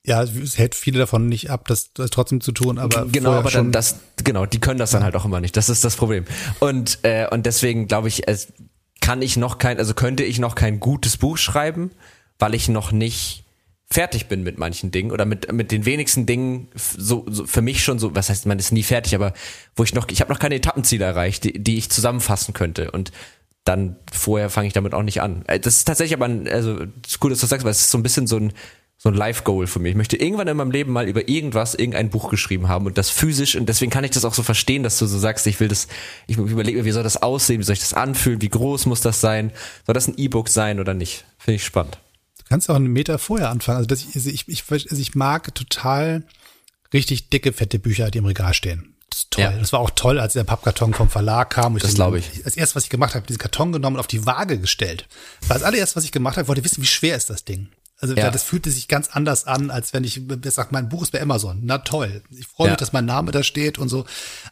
ja, 0.06 0.24
es 0.24 0.58
hält 0.58 0.76
viele 0.76 1.00
davon 1.00 1.28
nicht 1.28 1.50
ab, 1.50 1.68
das, 1.68 1.94
das 1.94 2.10
trotzdem 2.10 2.42
zu 2.42 2.52
tun, 2.52 2.80
aber 2.80 3.06
genau, 3.12 3.34
aber 3.34 3.52
dann 3.52 3.72
das, 3.72 4.00
genau, 4.24 4.46
die 4.46 4.60
können 4.60 4.80
das 4.80 4.92
dann 4.92 5.04
halt 5.04 5.16
auch 5.16 5.26
immer 5.26 5.42
nicht. 5.42 5.58
Das 5.58 5.70
ist 5.70 5.84
das 5.84 5.96
Problem. 5.98 6.26
Und 6.60 7.00
äh, 7.04 7.28
und 7.30 7.46
deswegen 7.46 7.88
glaube 7.88 8.08
ich, 8.08 8.28
es 8.28 8.54
kann 9.02 9.22
ich 9.22 9.38
noch 9.38 9.58
kein, 9.58 9.78
also 9.78 9.94
könnte 9.94 10.24
ich 10.24 10.40
noch 10.40 10.56
kein 10.56 10.80
gutes 10.80 11.18
Buch 11.18 11.38
schreiben, 11.38 11.92
weil 12.38 12.56
ich 12.56 12.70
noch 12.70 12.92
nicht 12.92 13.44
fertig 13.92 14.28
bin 14.28 14.44
mit 14.44 14.58
manchen 14.58 14.92
Dingen 14.92 15.12
oder 15.12 15.26
mit 15.26 15.52
mit 15.52 15.72
den 15.72 15.86
wenigsten 15.86 16.26
Dingen 16.26 16.70
so, 16.76 17.26
so 17.28 17.46
für 17.46 17.62
mich 17.62 17.84
schon 17.84 18.00
so, 18.00 18.16
was 18.16 18.30
heißt, 18.30 18.46
man 18.46 18.60
ist 18.60 18.72
nie 18.72 18.84
fertig, 18.84 19.16
aber 19.16 19.34
wo 19.76 19.84
ich 19.84 19.94
noch, 19.94 20.08
ich 20.10 20.22
habe 20.22 20.32
noch 20.32 20.40
keine 20.40 20.56
Etappenziele 20.56 21.04
erreicht, 21.04 21.44
die, 21.44 21.62
die 21.62 21.78
ich 21.78 21.90
zusammenfassen 21.90 22.54
könnte 22.54 22.92
und 22.92 23.12
dann 23.66 23.98
vorher 24.12 24.50
fange 24.50 24.68
ich 24.68 24.74
damit 24.74 24.94
auch 24.94 25.04
nicht 25.04 25.22
an. 25.22 25.44
Äh, 25.48 25.60
das 25.60 25.78
ist 25.78 25.86
tatsächlich 25.86 26.16
aber 26.16 26.26
ein, 26.26 26.48
also 26.48 26.80
cool, 27.22 27.30
dass 27.30 27.40
du 27.40 27.48
sagst, 27.48 27.66
weil 27.66 27.72
es 27.72 27.82
ist 27.82 27.92
so 27.92 27.98
ein 27.98 28.04
bisschen 28.04 28.26
so 28.26 28.38
ein 28.38 28.54
so 29.02 29.08
ein 29.08 29.16
Life-Goal 29.16 29.66
für 29.66 29.80
mich. 29.80 29.92
Ich 29.92 29.96
möchte 29.96 30.18
irgendwann 30.18 30.50
in 30.50 30.58
meinem 30.58 30.72
Leben 30.72 30.92
mal 30.92 31.08
über 31.08 31.30
irgendwas, 31.30 31.74
irgendein 31.74 32.10
Buch 32.10 32.30
geschrieben 32.30 32.68
haben 32.68 32.86
und 32.86 32.98
das 32.98 33.10
physisch 33.10 33.56
und 33.56 33.68
deswegen 33.68 33.90
kann 33.92 34.04
ich 34.04 34.12
das 34.12 34.26
auch 34.26 34.34
so 34.34 34.44
verstehen, 34.44 34.84
dass 34.84 35.00
du 35.00 35.06
so 35.08 35.18
sagst, 35.18 35.48
ich 35.48 35.60
will 35.62 35.70
das, 35.70 35.88
ich 36.28 36.38
überlege 36.38 36.80
mir, 36.80 36.86
wie 36.86 36.92
soll 36.92 37.04
das 37.04 37.16
aussehen, 37.16 37.60
wie 37.62 37.64
soll 37.64 37.74
ich 37.74 37.80
das 37.80 37.94
anfühlen, 37.94 38.42
wie 38.42 38.50
groß 38.50 38.88
muss 38.88 39.00
das 39.00 39.22
sein, 39.22 39.54
soll 39.86 39.94
das 39.94 40.10
ein 40.10 40.18
E-Book 40.18 40.50
sein 40.50 40.82
oder 40.82 40.94
nicht? 40.94 41.24
Finde 41.38 41.56
ich 41.56 41.64
spannend. 41.64 41.98
Du 42.40 42.44
kannst 42.50 42.70
auch 42.70 42.76
einen 42.76 42.88
Meter 42.88 43.20
vorher 43.20 43.50
anfangen. 43.50 43.78
Also, 43.78 43.96
ich, 43.96 44.16
also 44.16 44.30
ich, 44.30 44.50
ich, 44.50 44.70
also 44.70 45.02
ich 45.02 45.16
mag 45.16 45.56
total 45.56 46.24
richtig 46.92 47.30
dicke, 47.30 47.54
fette 47.54 47.80
Bücher, 47.80 48.12
die 48.12 48.18
im 48.18 48.26
Regal 48.26 48.54
stehen. 48.54 48.96
Das 49.10 49.20
ist 49.20 49.32
toll. 49.32 49.44
Ja. 49.46 49.52
Das 49.52 49.72
war 49.72 49.80
auch 49.80 49.92
toll, 49.92 50.20
als 50.20 50.34
der 50.34 50.44
Pappkarton 50.44 50.94
vom 50.94 51.10
Verlag 51.10 51.52
kam. 51.52 51.78
das 51.78 51.94
glaube 51.94 52.20
ich. 52.20 52.46
Als 52.46 52.58
erstes, 52.58 52.76
was 52.76 52.84
ich 52.84 52.90
gemacht 52.90 53.16
habe, 53.16 53.26
diesen 53.26 53.40
Karton 53.40 53.72
genommen 53.72 53.96
und 53.96 54.00
auf 54.02 54.08
die 54.08 54.26
Waage 54.26 54.60
gestellt. 54.60 55.08
War 55.48 55.56
das 55.58 55.64
allererste, 55.64 55.96
was 55.96 56.04
ich 56.04 56.12
gemacht 56.12 56.38
habe, 56.38 56.48
wollte 56.48 56.64
wissen, 56.66 56.82
wie 56.82 56.88
schwer 56.88 57.16
ist 57.16 57.30
das 57.30 57.46
Ding. 57.46 57.70
Also 58.02 58.16
ja. 58.16 58.32
das 58.32 58.44
fühlte 58.44 58.72
sich 58.72 58.88
ganz 58.88 59.10
anders 59.10 59.46
an, 59.46 59.72
als 59.72 59.92
wenn 59.94 60.06
ich 60.06 60.22
sage, 60.44 60.70
mein 60.72 60.88
Buch 60.88 61.02
ist 61.02 61.12
bei 61.12 61.22
Amazon. 61.22 61.60
Na 61.64 61.80
toll. 61.80 62.22
Ich 62.32 62.48
freue 62.48 62.68
mich, 62.68 62.74
ja. 62.74 62.78
dass 62.78 62.94
mein 62.94 63.06
Name 63.06 63.32
da 63.32 63.44
steht 63.44 63.78
und 63.78 63.90
so. 63.90 64.06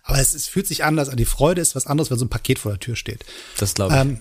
Aber 0.04 0.20
es, 0.20 0.34
es, 0.34 0.48
fühlt 0.48 0.68
sich 0.68 0.84
anders 0.84 1.08
an. 1.08 1.16
Die 1.16 1.26
Freude 1.26 1.62
ist 1.62 1.74
was 1.74 1.88
anderes, 1.88 2.12
wenn 2.12 2.18
so 2.18 2.26
ein 2.26 2.30
Paket 2.30 2.60
vor 2.60 2.72
der 2.72 2.80
Tür 2.80 2.98
steht. 2.98 3.24
Das 3.58 3.74
glaube 3.74 3.94
ich. 3.94 4.02
Ähm, 4.02 4.20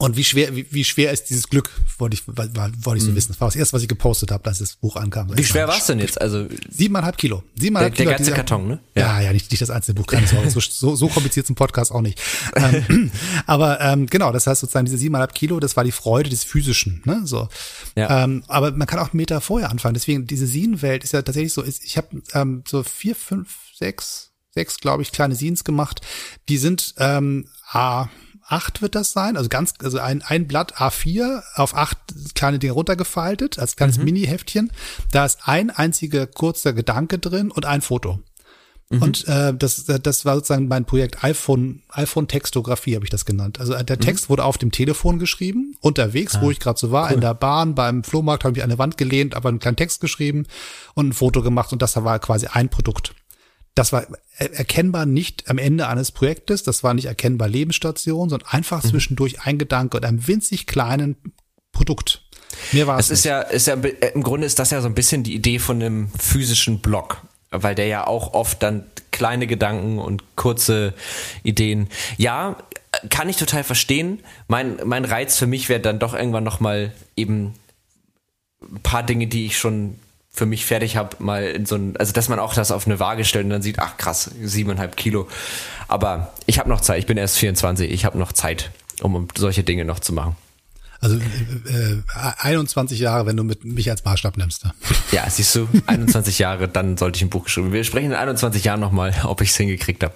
und 0.00 0.16
wie 0.16 0.24
schwer, 0.24 0.56
wie, 0.56 0.66
wie 0.70 0.82
schwer 0.82 1.12
ist 1.12 1.24
dieses 1.24 1.50
Glück, 1.50 1.70
wollte 1.98 2.14
ich, 2.14 2.26
wollte 2.26 2.96
ich 2.96 3.04
so 3.04 3.10
mhm. 3.10 3.16
wissen. 3.16 3.28
Das 3.28 3.40
war 3.42 3.48
das 3.48 3.56
erste, 3.56 3.74
was 3.74 3.82
ich 3.82 3.88
gepostet 3.88 4.30
habe, 4.30 4.48
als 4.48 4.58
das 4.58 4.76
Buch 4.76 4.96
ankam. 4.96 5.36
Wie 5.36 5.44
schwer 5.44 5.68
war 5.68 5.76
es 5.76 5.84
denn 5.84 5.98
jetzt? 5.98 6.18
Also 6.18 6.46
siebeneinhalb 6.70 7.18
Kilo. 7.18 7.42
Siebeneinhalb 7.54 7.94
der, 7.94 8.06
Kilo. 8.06 8.08
Der 8.08 8.16
ganze 8.16 8.32
Karton, 8.32 8.66
ne? 8.66 8.80
Ja, 8.94 9.18
ja, 9.18 9.26
ja 9.26 9.32
nicht, 9.34 9.50
nicht 9.50 9.60
das 9.60 9.68
einzelne 9.68 9.96
Buch, 9.96 10.06
keine 10.06 10.26
Sorge. 10.26 10.48
so, 10.48 10.58
so, 10.58 10.96
so 10.96 11.08
kompliziert 11.08 11.46
zum 11.46 11.54
Podcast 11.54 11.92
auch 11.92 12.00
nicht. 12.00 12.18
ähm, 12.56 13.10
aber 13.46 13.78
ähm, 13.82 14.06
genau, 14.06 14.32
das 14.32 14.46
heißt 14.46 14.62
sozusagen 14.62 14.86
diese 14.86 14.96
siebeneinhalb 14.96 15.34
Kilo, 15.34 15.60
das 15.60 15.76
war 15.76 15.84
die 15.84 15.92
Freude 15.92 16.30
des 16.30 16.44
Physischen. 16.44 17.02
Ne? 17.04 17.20
So. 17.24 17.50
Ja. 17.94 18.24
Ähm, 18.24 18.42
aber 18.48 18.70
man 18.70 18.86
kann 18.86 19.00
auch 19.00 19.12
einen 19.12 19.18
Meter 19.18 19.42
vorher 19.42 19.68
anfangen. 19.68 19.92
Deswegen, 19.92 20.26
diese 20.26 20.46
Sinenwelt 20.46 21.04
ist 21.04 21.12
ja 21.12 21.20
tatsächlich 21.20 21.52
so, 21.52 21.62
ich 21.62 21.98
habe 21.98 22.22
ähm, 22.32 22.64
so 22.66 22.82
vier, 22.84 23.14
fünf, 23.14 23.54
sechs, 23.74 24.30
sechs, 24.54 24.78
glaube 24.78 25.02
ich, 25.02 25.12
kleine 25.12 25.34
Sins 25.34 25.62
gemacht. 25.62 26.00
Die 26.48 26.56
sind 26.56 26.94
ähm, 26.96 27.48
A, 27.70 28.08
acht 28.50 28.82
wird 28.82 28.94
das 28.94 29.12
sein, 29.12 29.36
also 29.36 29.48
ganz, 29.48 29.74
also 29.82 29.98
ein, 29.98 30.22
ein 30.22 30.48
Blatt 30.48 30.76
A4 30.76 31.42
auf 31.54 31.74
acht 31.76 31.98
kleine 32.34 32.58
Dinge 32.58 32.72
runtergefaltet, 32.72 33.58
als 33.58 33.76
kleines 33.76 33.98
mhm. 33.98 34.04
Mini-Heftchen. 34.04 34.72
Da 35.12 35.24
ist 35.24 35.40
ein 35.44 35.70
einziger 35.70 36.26
kurzer 36.26 36.72
Gedanke 36.72 37.18
drin 37.18 37.50
und 37.50 37.64
ein 37.64 37.80
Foto. 37.80 38.20
Mhm. 38.90 39.02
Und 39.02 39.28
äh, 39.28 39.54
das, 39.54 39.84
das 39.84 40.24
war 40.24 40.34
sozusagen 40.34 40.66
mein 40.66 40.84
Projekt 40.84 41.22
iPhone, 41.22 41.82
iPhone 41.90 42.26
Textografie 42.26 42.96
habe 42.96 43.04
ich 43.04 43.10
das 43.10 43.24
genannt. 43.24 43.60
Also 43.60 43.72
der 43.74 43.96
mhm. 43.96 44.00
Text 44.00 44.26
mhm. 44.26 44.30
wurde 44.30 44.44
auf 44.44 44.58
dem 44.58 44.72
Telefon 44.72 45.20
geschrieben, 45.20 45.76
unterwegs, 45.80 46.36
ah, 46.36 46.42
wo 46.42 46.50
ich 46.50 46.58
gerade 46.58 46.78
so 46.78 46.90
war, 46.90 47.06
cool. 47.06 47.14
in 47.14 47.20
der 47.20 47.34
Bahn, 47.34 47.76
beim 47.76 48.02
Flohmarkt 48.02 48.44
habe 48.44 48.56
ich 48.56 48.64
an 48.64 48.70
eine 48.70 48.78
Wand 48.78 48.96
gelehnt, 48.96 49.36
aber 49.36 49.48
einen 49.48 49.60
kleinen 49.60 49.76
Text 49.76 50.00
geschrieben 50.00 50.46
und 50.94 51.08
ein 51.08 51.12
Foto 51.12 51.42
gemacht 51.42 51.72
und 51.72 51.82
das 51.82 51.94
war 51.96 52.18
quasi 52.18 52.48
ein 52.48 52.68
Produkt. 52.68 53.14
Das 53.74 53.92
war 53.92 54.06
erkennbar 54.38 55.06
nicht 55.06 55.48
am 55.48 55.58
Ende 55.58 55.88
eines 55.88 56.12
Projektes, 56.12 56.62
das 56.62 56.82
war 56.82 56.92
nicht 56.94 57.06
erkennbar 57.06 57.48
Lebensstation, 57.48 58.28
sondern 58.28 58.48
einfach 58.48 58.82
mhm. 58.82 58.88
zwischendurch 58.88 59.42
ein 59.42 59.58
Gedanke 59.58 59.96
und 59.96 60.04
einem 60.04 60.26
winzig 60.26 60.66
kleinen 60.66 61.16
Produkt. 61.72 62.22
Mir 62.72 62.86
war 62.86 62.98
es. 62.98 63.06
Es 63.06 63.20
ist 63.20 63.24
ja, 63.24 63.40
ist 63.40 63.66
ja, 63.66 63.74
im 63.74 64.22
Grunde 64.22 64.46
ist 64.46 64.58
das 64.58 64.70
ja 64.70 64.80
so 64.80 64.88
ein 64.88 64.94
bisschen 64.94 65.22
die 65.22 65.34
Idee 65.34 65.58
von 65.58 65.80
einem 65.80 66.10
physischen 66.18 66.80
Blog, 66.80 67.22
weil 67.50 67.74
der 67.74 67.86
ja 67.86 68.06
auch 68.06 68.34
oft 68.34 68.62
dann 68.62 68.84
kleine 69.12 69.46
Gedanken 69.46 69.98
und 69.98 70.36
kurze 70.36 70.94
Ideen. 71.42 71.88
Ja, 72.16 72.56
kann 73.08 73.28
ich 73.28 73.36
total 73.36 73.64
verstehen. 73.64 74.20
Mein, 74.48 74.78
mein 74.84 75.04
Reiz 75.04 75.36
für 75.36 75.46
mich 75.46 75.68
wäre 75.68 75.80
dann 75.80 75.98
doch 75.98 76.14
irgendwann 76.14 76.44
nochmal 76.44 76.92
eben 77.16 77.54
ein 78.62 78.80
paar 78.82 79.02
Dinge, 79.02 79.26
die 79.26 79.46
ich 79.46 79.58
schon 79.58 79.98
für 80.32 80.46
mich 80.46 80.64
fertig 80.64 80.96
habe, 80.96 81.16
mal 81.18 81.44
in 81.44 81.66
so 81.66 81.74
ein, 81.76 81.96
also 81.96 82.12
dass 82.12 82.28
man 82.28 82.38
auch 82.38 82.54
das 82.54 82.70
auf 82.70 82.86
eine 82.86 83.00
Waage 83.00 83.24
stellt 83.24 83.44
und 83.44 83.50
dann 83.50 83.62
sieht, 83.62 83.78
ach 83.78 83.96
krass, 83.96 84.30
siebeneinhalb 84.42 84.96
Kilo. 84.96 85.28
Aber 85.88 86.32
ich 86.46 86.58
habe 86.58 86.68
noch 86.68 86.80
Zeit, 86.80 86.98
ich 86.98 87.06
bin 87.06 87.16
erst 87.16 87.36
24, 87.38 87.90
ich 87.90 88.04
habe 88.04 88.18
noch 88.18 88.32
Zeit, 88.32 88.70
um, 89.02 89.26
solche 89.36 89.64
Dinge 89.64 89.84
noch 89.84 89.98
zu 89.98 90.12
machen. 90.12 90.36
Also 91.00 91.16
äh, 91.16 92.02
21 92.38 92.98
Jahre, 92.98 93.24
wenn 93.24 93.36
du 93.36 93.42
mit 93.42 93.64
mich 93.64 93.90
als 93.90 94.04
Maßstab 94.04 94.36
nimmst. 94.36 94.64
Ne? 94.64 94.72
Ja, 95.12 95.28
siehst 95.28 95.54
du, 95.56 95.66
21 95.86 96.38
Jahre, 96.38 96.68
dann 96.68 96.96
sollte 96.96 97.16
ich 97.16 97.22
ein 97.22 97.30
Buch 97.30 97.44
geschrieben. 97.44 97.72
Wir 97.72 97.82
sprechen 97.84 98.12
in 98.12 98.16
21 98.16 98.62
Jahren 98.64 98.80
nochmal, 98.80 99.14
ob 99.24 99.40
ich 99.40 99.50
es 99.50 99.56
hingekriegt 99.56 100.04
habe. 100.04 100.14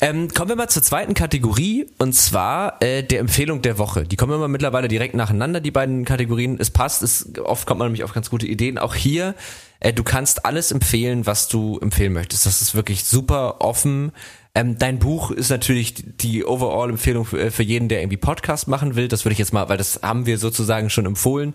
Ähm, 0.00 0.28
kommen 0.28 0.48
wir 0.48 0.56
mal 0.56 0.68
zur 0.68 0.82
zweiten 0.82 1.14
Kategorie 1.14 1.86
und 1.98 2.12
zwar 2.14 2.80
äh, 2.80 3.02
der 3.02 3.18
Empfehlung 3.18 3.62
der 3.62 3.78
Woche. 3.78 4.04
Die 4.04 4.14
kommen 4.14 4.32
immer 4.32 4.46
mittlerweile 4.46 4.86
direkt 4.86 5.14
nacheinander, 5.14 5.60
die 5.60 5.72
beiden 5.72 6.04
Kategorien. 6.04 6.56
Es 6.60 6.70
passt, 6.70 7.02
es, 7.02 7.32
oft 7.42 7.66
kommt 7.66 7.80
man 7.80 7.88
nämlich 7.88 8.04
auf 8.04 8.12
ganz 8.12 8.30
gute 8.30 8.46
Ideen. 8.46 8.78
Auch 8.78 8.94
hier, 8.94 9.34
äh, 9.80 9.92
du 9.92 10.04
kannst 10.04 10.44
alles 10.44 10.70
empfehlen, 10.70 11.26
was 11.26 11.48
du 11.48 11.80
empfehlen 11.80 12.12
möchtest. 12.12 12.46
Das 12.46 12.62
ist 12.62 12.76
wirklich 12.76 13.04
super 13.04 13.60
offen. 13.60 14.12
Ähm, 14.54 14.78
dein 14.78 15.00
Buch 15.00 15.32
ist 15.32 15.50
natürlich 15.50 15.94
die 15.96 16.44
Overall-Empfehlung 16.44 17.24
für, 17.24 17.40
äh, 17.40 17.50
für 17.50 17.64
jeden, 17.64 17.88
der 17.88 18.00
irgendwie 18.00 18.18
Podcast 18.18 18.68
machen 18.68 18.94
will. 18.94 19.08
Das 19.08 19.24
würde 19.24 19.32
ich 19.32 19.38
jetzt 19.38 19.52
mal, 19.52 19.68
weil 19.68 19.78
das 19.78 20.00
haben 20.02 20.26
wir 20.26 20.38
sozusagen 20.38 20.90
schon 20.90 21.06
empfohlen. 21.06 21.54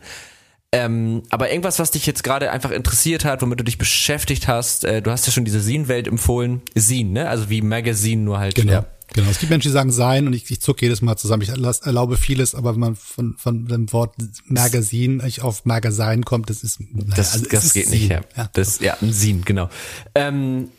Ähm, 0.74 1.22
aber 1.30 1.52
irgendwas, 1.52 1.78
was 1.78 1.92
dich 1.92 2.08
jetzt 2.08 2.24
gerade 2.24 2.50
einfach 2.50 2.72
interessiert 2.72 3.26
hat, 3.26 3.44
womit 3.44 3.60
du 3.60 3.64
dich 3.64 3.78
beschäftigt 3.78 4.48
hast, 4.48 4.84
äh, 4.86 5.04
du 5.04 5.12
hast 5.12 5.28
ja 5.28 5.32
schon 5.32 5.46
diese 5.46 5.62
Scene-Welt 5.62 6.08
empfohlen. 6.08 6.64
Scene, 6.76 7.12
ne? 7.12 7.30
Also 7.30 7.52
wie 7.52 7.62
Magazine, 7.62 8.24
nur 8.24 8.40
halt. 8.40 8.56
Genau. 8.56 8.72
Ja. 8.72 8.86
Genau, 9.14 9.30
es 9.30 9.38
gibt 9.38 9.52
Menschen, 9.52 9.68
die 9.68 9.74
sagen 9.74 9.92
sein 9.92 10.26
und 10.26 10.34
ich, 10.34 10.50
ich 10.50 10.60
zucke 10.60 10.88
jedes 10.88 11.04
Mal 11.04 11.16
zusammen. 11.18 11.44
Ich 11.44 11.50
erlaube 11.50 12.18
vieles, 12.18 12.56
aber 12.56 12.74
wenn 12.74 12.80
man 12.80 12.96
von, 12.96 13.36
von 13.38 13.68
dem 13.68 13.94
Wort 13.94 14.16
Magazine 14.48 15.24
ich 15.28 15.44
auf 15.44 15.66
Magazine 15.66 16.22
kommt, 16.22 16.50
das 16.50 16.64
ist 16.64 16.80
naja, 16.80 17.14
das, 17.16 17.34
also 17.34 17.46
das 17.52 17.74
geht 17.74 17.92
nicht, 17.92 18.10
ja. 18.10 18.22
ja. 18.36 18.50
Das 18.54 18.80
ja 18.80 18.98
ein 19.00 19.14
Scene, 19.14 19.42
genau. 19.42 19.70
Ähm, 20.16 20.70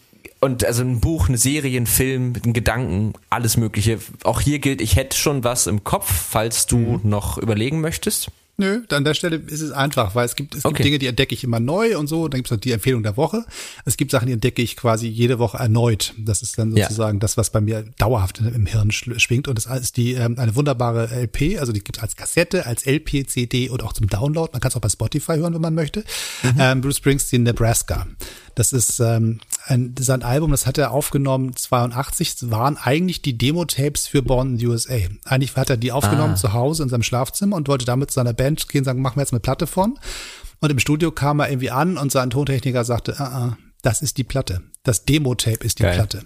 und 0.40 0.64
also 0.64 0.82
ein 0.82 0.98
Buch, 0.98 1.28
eine 1.28 1.38
Serie, 1.38 1.80
ein 1.80 1.86
Film, 1.86 2.32
ein 2.44 2.52
Gedanken, 2.52 3.12
alles 3.30 3.56
Mögliche. 3.56 4.00
Auch 4.24 4.40
hier 4.40 4.58
gilt, 4.58 4.80
ich 4.80 4.96
hätte 4.96 5.16
schon 5.16 5.44
was 5.44 5.68
im 5.68 5.84
Kopf, 5.84 6.12
falls 6.12 6.66
du 6.66 6.78
mhm. 6.78 7.00
noch 7.04 7.38
überlegen 7.38 7.80
möchtest. 7.80 8.32
Nö, 8.56 8.82
an 8.90 9.02
der 9.02 9.14
Stelle 9.14 9.36
ist 9.36 9.62
es 9.62 9.72
einfach, 9.72 10.14
weil 10.14 10.26
es 10.26 10.36
gibt, 10.36 10.55
es 10.55 10.64
okay. 10.64 10.74
gibt 10.74 10.86
Dinge, 10.86 10.98
die 11.01 11.06
entdecke 11.09 11.35
ich 11.35 11.43
immer 11.43 11.59
neu 11.59 11.98
und 11.98 12.06
so. 12.06 12.28
Dann 12.28 12.39
gibt 12.40 12.52
es 12.52 12.60
die 12.60 12.70
Empfehlung 12.70 13.02
der 13.02 13.16
Woche. 13.16 13.44
Es 13.85 13.97
gibt 13.97 14.12
Sachen, 14.12 14.26
die 14.26 14.32
entdecke 14.32 14.62
ich 14.62 14.76
quasi 14.76 15.09
jede 15.09 15.40
Woche 15.40 15.59
erneut. 15.59 16.14
Das 16.18 16.40
ist 16.43 16.56
dann 16.56 16.70
sozusagen 16.70 17.16
ja. 17.16 17.20
das, 17.20 17.36
was 17.36 17.51
bei 17.51 17.60
mir 17.60 17.85
dauerhaft 17.98 18.39
im 18.39 18.66
Hirn 18.66 18.93
schwingt. 18.93 19.48
Und 19.48 19.56
das 19.56 19.66
ist 19.66 19.97
die 19.97 20.12
ähm, 20.12 20.39
eine 20.39 20.55
wunderbare 20.55 21.09
LP, 21.22 21.59
also 21.59 21.72
die 21.72 21.81
gibt 21.81 21.97
es 21.97 22.02
als 22.02 22.14
Kassette, 22.14 22.66
als 22.66 22.86
LP, 22.86 23.28
CD 23.28 23.68
und 23.68 23.82
auch 23.82 23.93
zum 23.93 24.06
Download. 24.06 24.51
Man 24.52 24.60
kann 24.60 24.70
es 24.70 24.76
auch 24.76 24.81
bei 24.81 24.89
Spotify 24.89 25.36
hören, 25.36 25.55
wenn 25.55 25.60
man 25.60 25.74
möchte. 25.74 26.05
Mhm. 26.43 26.55
Ähm, 26.59 26.81
Bruce 26.81 26.98
Springsteen, 26.98 27.43
Nebraska. 27.43 28.06
Das 28.55 28.72
ist 28.72 29.01
ähm, 29.01 29.40
ein, 29.66 29.94
sein 29.98 30.22
Album, 30.22 30.51
das 30.51 30.66
hat 30.66 30.78
er 30.78 30.93
aufgenommen 30.93 31.56
82, 31.56 32.36
das 32.36 32.51
waren 32.51 32.76
eigentlich 32.76 33.22
die 33.22 33.36
Demo-Tapes 33.36 34.06
für 34.06 34.22
Born 34.22 34.52
in 34.52 34.59
the 34.59 34.66
USA. 34.68 34.98
Eigentlich 35.24 35.56
hat 35.56 35.70
er 35.70 35.76
die 35.76 35.93
aufgenommen 35.93 36.35
ah. 36.35 36.36
zu 36.36 36.52
Hause 36.52 36.85
in 36.85 36.89
seinem 36.89 37.02
Schlafzimmer 37.02 37.56
und 37.56 37.68
wollte 37.68 37.85
damit 37.85 38.10
zu 38.10 38.16
seiner 38.16 38.32
Band 38.32 38.68
gehen 38.68 38.81
und 38.81 38.85
sagen, 38.85 39.02
machen 39.02 39.16
wir 39.16 39.22
jetzt 39.22 39.32
eine 39.32 39.40
Platte 39.40 39.66
von. 39.66 39.98
Und 40.60 40.70
im 40.70 40.78
Studio 40.78 41.10
kam 41.10 41.40
er 41.40 41.51
irgendwie 41.51 41.70
an 41.70 41.98
und 41.98 42.12
sein 42.12 42.31
Tontechniker 42.31 42.85
sagte, 42.85 43.18
ah, 43.18 43.24
ah, 43.24 43.59
das 43.82 44.01
ist 44.01 44.16
die 44.16 44.24
Platte. 44.24 44.62
Das 44.82 45.05
Demo-Tape 45.05 45.64
ist 45.64 45.78
die 45.78 45.82
Geil. 45.82 45.94
Platte. 45.94 46.22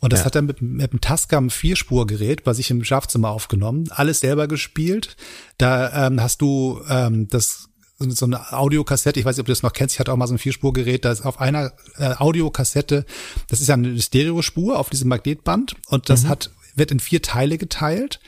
Und 0.00 0.12
das 0.12 0.20
ja. 0.20 0.26
hat 0.26 0.36
er 0.36 0.42
mit, 0.42 0.60
mit 0.60 0.92
dem 0.92 1.00
Tascam 1.00 1.50
Vierspurgerät 1.50 2.44
bei 2.44 2.52
sich 2.52 2.70
im 2.70 2.84
Schlafzimmer 2.84 3.30
aufgenommen, 3.30 3.90
alles 3.90 4.20
selber 4.20 4.48
gespielt. 4.48 5.16
Da 5.56 6.06
ähm, 6.06 6.20
hast 6.20 6.42
du 6.42 6.80
ähm, 6.88 7.28
das 7.28 7.69
so 8.08 8.26
eine 8.26 8.52
Audiokassette, 8.52 9.20
ich 9.20 9.26
weiß 9.26 9.36
nicht, 9.36 9.40
ob 9.40 9.46
du 9.46 9.52
das 9.52 9.62
noch 9.62 9.72
kennst, 9.72 9.94
ich 9.94 10.00
hatte 10.00 10.12
auch 10.12 10.16
mal 10.16 10.26
so 10.26 10.34
ein 10.34 10.38
Vierspurgerät, 10.38 11.04
da 11.04 11.12
ist 11.12 11.24
auf 11.24 11.40
einer 11.40 11.72
äh, 11.98 12.14
Audiokassette, 12.16 13.04
das 13.48 13.60
ist 13.60 13.68
ja 13.68 13.74
eine 13.74 14.00
Stereospur 14.00 14.78
auf 14.78 14.90
diesem 14.90 15.08
Magnetband 15.08 15.76
und 15.88 16.08
das 16.08 16.24
mhm. 16.24 16.28
hat 16.28 16.50
wird 16.76 16.90
in 16.90 17.00
vier 17.00 17.22
Teile 17.22 17.58
geteilt, 17.58 18.20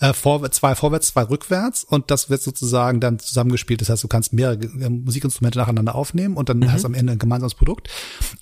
äh, 0.00 0.12
vorwärts, 0.12 0.58
zwei 0.58 0.74
vorwärts, 0.74 1.08
zwei 1.08 1.22
rückwärts 1.22 1.84
und 1.84 2.10
das 2.10 2.30
wird 2.30 2.42
sozusagen 2.42 3.00
dann 3.00 3.18
zusammengespielt. 3.18 3.80
Das 3.80 3.88
heißt, 3.88 4.04
du 4.04 4.08
kannst 4.08 4.32
mehrere 4.32 4.56
äh, 4.56 4.88
Musikinstrumente 4.88 5.58
nacheinander 5.58 5.94
aufnehmen 5.94 6.36
und 6.36 6.48
dann 6.48 6.58
mhm. 6.58 6.72
hast 6.72 6.82
du 6.82 6.86
am 6.86 6.94
Ende 6.94 7.12
ein 7.12 7.18
gemeinsames 7.18 7.54
Produkt. 7.54 7.88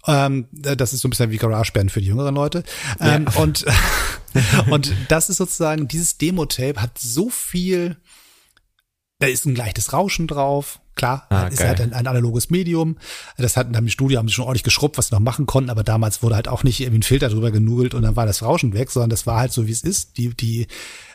Ähm, 0.06 0.47
äh, 0.65 0.77
das 0.77 0.93
ist 0.93 1.01
so 1.01 1.09
ein 1.09 1.11
bisschen 1.11 1.31
wie 1.31 1.39
GarageBand 1.39 1.93
für 1.93 2.01
die 2.01 2.09
jüngeren 2.09 2.35
Leute. 2.35 2.65
Ähm, 3.01 3.27
ja. 3.32 3.40
Und 3.40 3.65
und 4.70 4.93
das 5.09 5.31
ist 5.31 5.36
sozusagen 5.36 5.89
dieses 5.89 6.19
Demo-Tape 6.19 6.81
hat 6.81 6.98
so 6.98 7.31
viel 7.31 7.97
da 9.18 9.26
ist 9.26 9.46
ein 9.46 9.54
leichtes 9.54 9.92
Rauschen 9.92 10.26
drauf. 10.26 10.80
Klar, 10.96 11.26
ah, 11.30 11.48
ist 11.48 11.64
halt 11.64 11.80
ein, 11.80 11.92
ein, 11.92 12.06
analoges 12.06 12.50
Medium. 12.50 12.98
Das 13.36 13.56
hatten 13.56 13.74
im 13.74 13.88
Studio 13.88 14.18
haben 14.18 14.28
sie 14.28 14.34
schon 14.34 14.44
ordentlich 14.44 14.62
geschrubbt, 14.62 14.96
was 14.96 15.08
sie 15.08 15.14
noch 15.14 15.20
machen 15.20 15.46
konnten, 15.46 15.70
aber 15.70 15.82
damals 15.82 16.22
wurde 16.22 16.36
halt 16.36 16.46
auch 16.46 16.62
nicht 16.62 16.80
irgendwie 16.80 17.00
ein 17.00 17.02
Filter 17.02 17.28
drüber 17.30 17.50
genugelt 17.50 17.94
und 17.94 18.02
dann 18.02 18.14
war 18.14 18.26
das 18.26 18.42
Rauschen 18.42 18.74
weg, 18.74 18.90
sondern 18.90 19.10
das 19.10 19.26
war 19.26 19.40
halt 19.40 19.52
so, 19.52 19.66
wie 19.66 19.72
es 19.72 19.82
ist. 19.82 20.18
Die, 20.18 20.28
die 20.28 20.68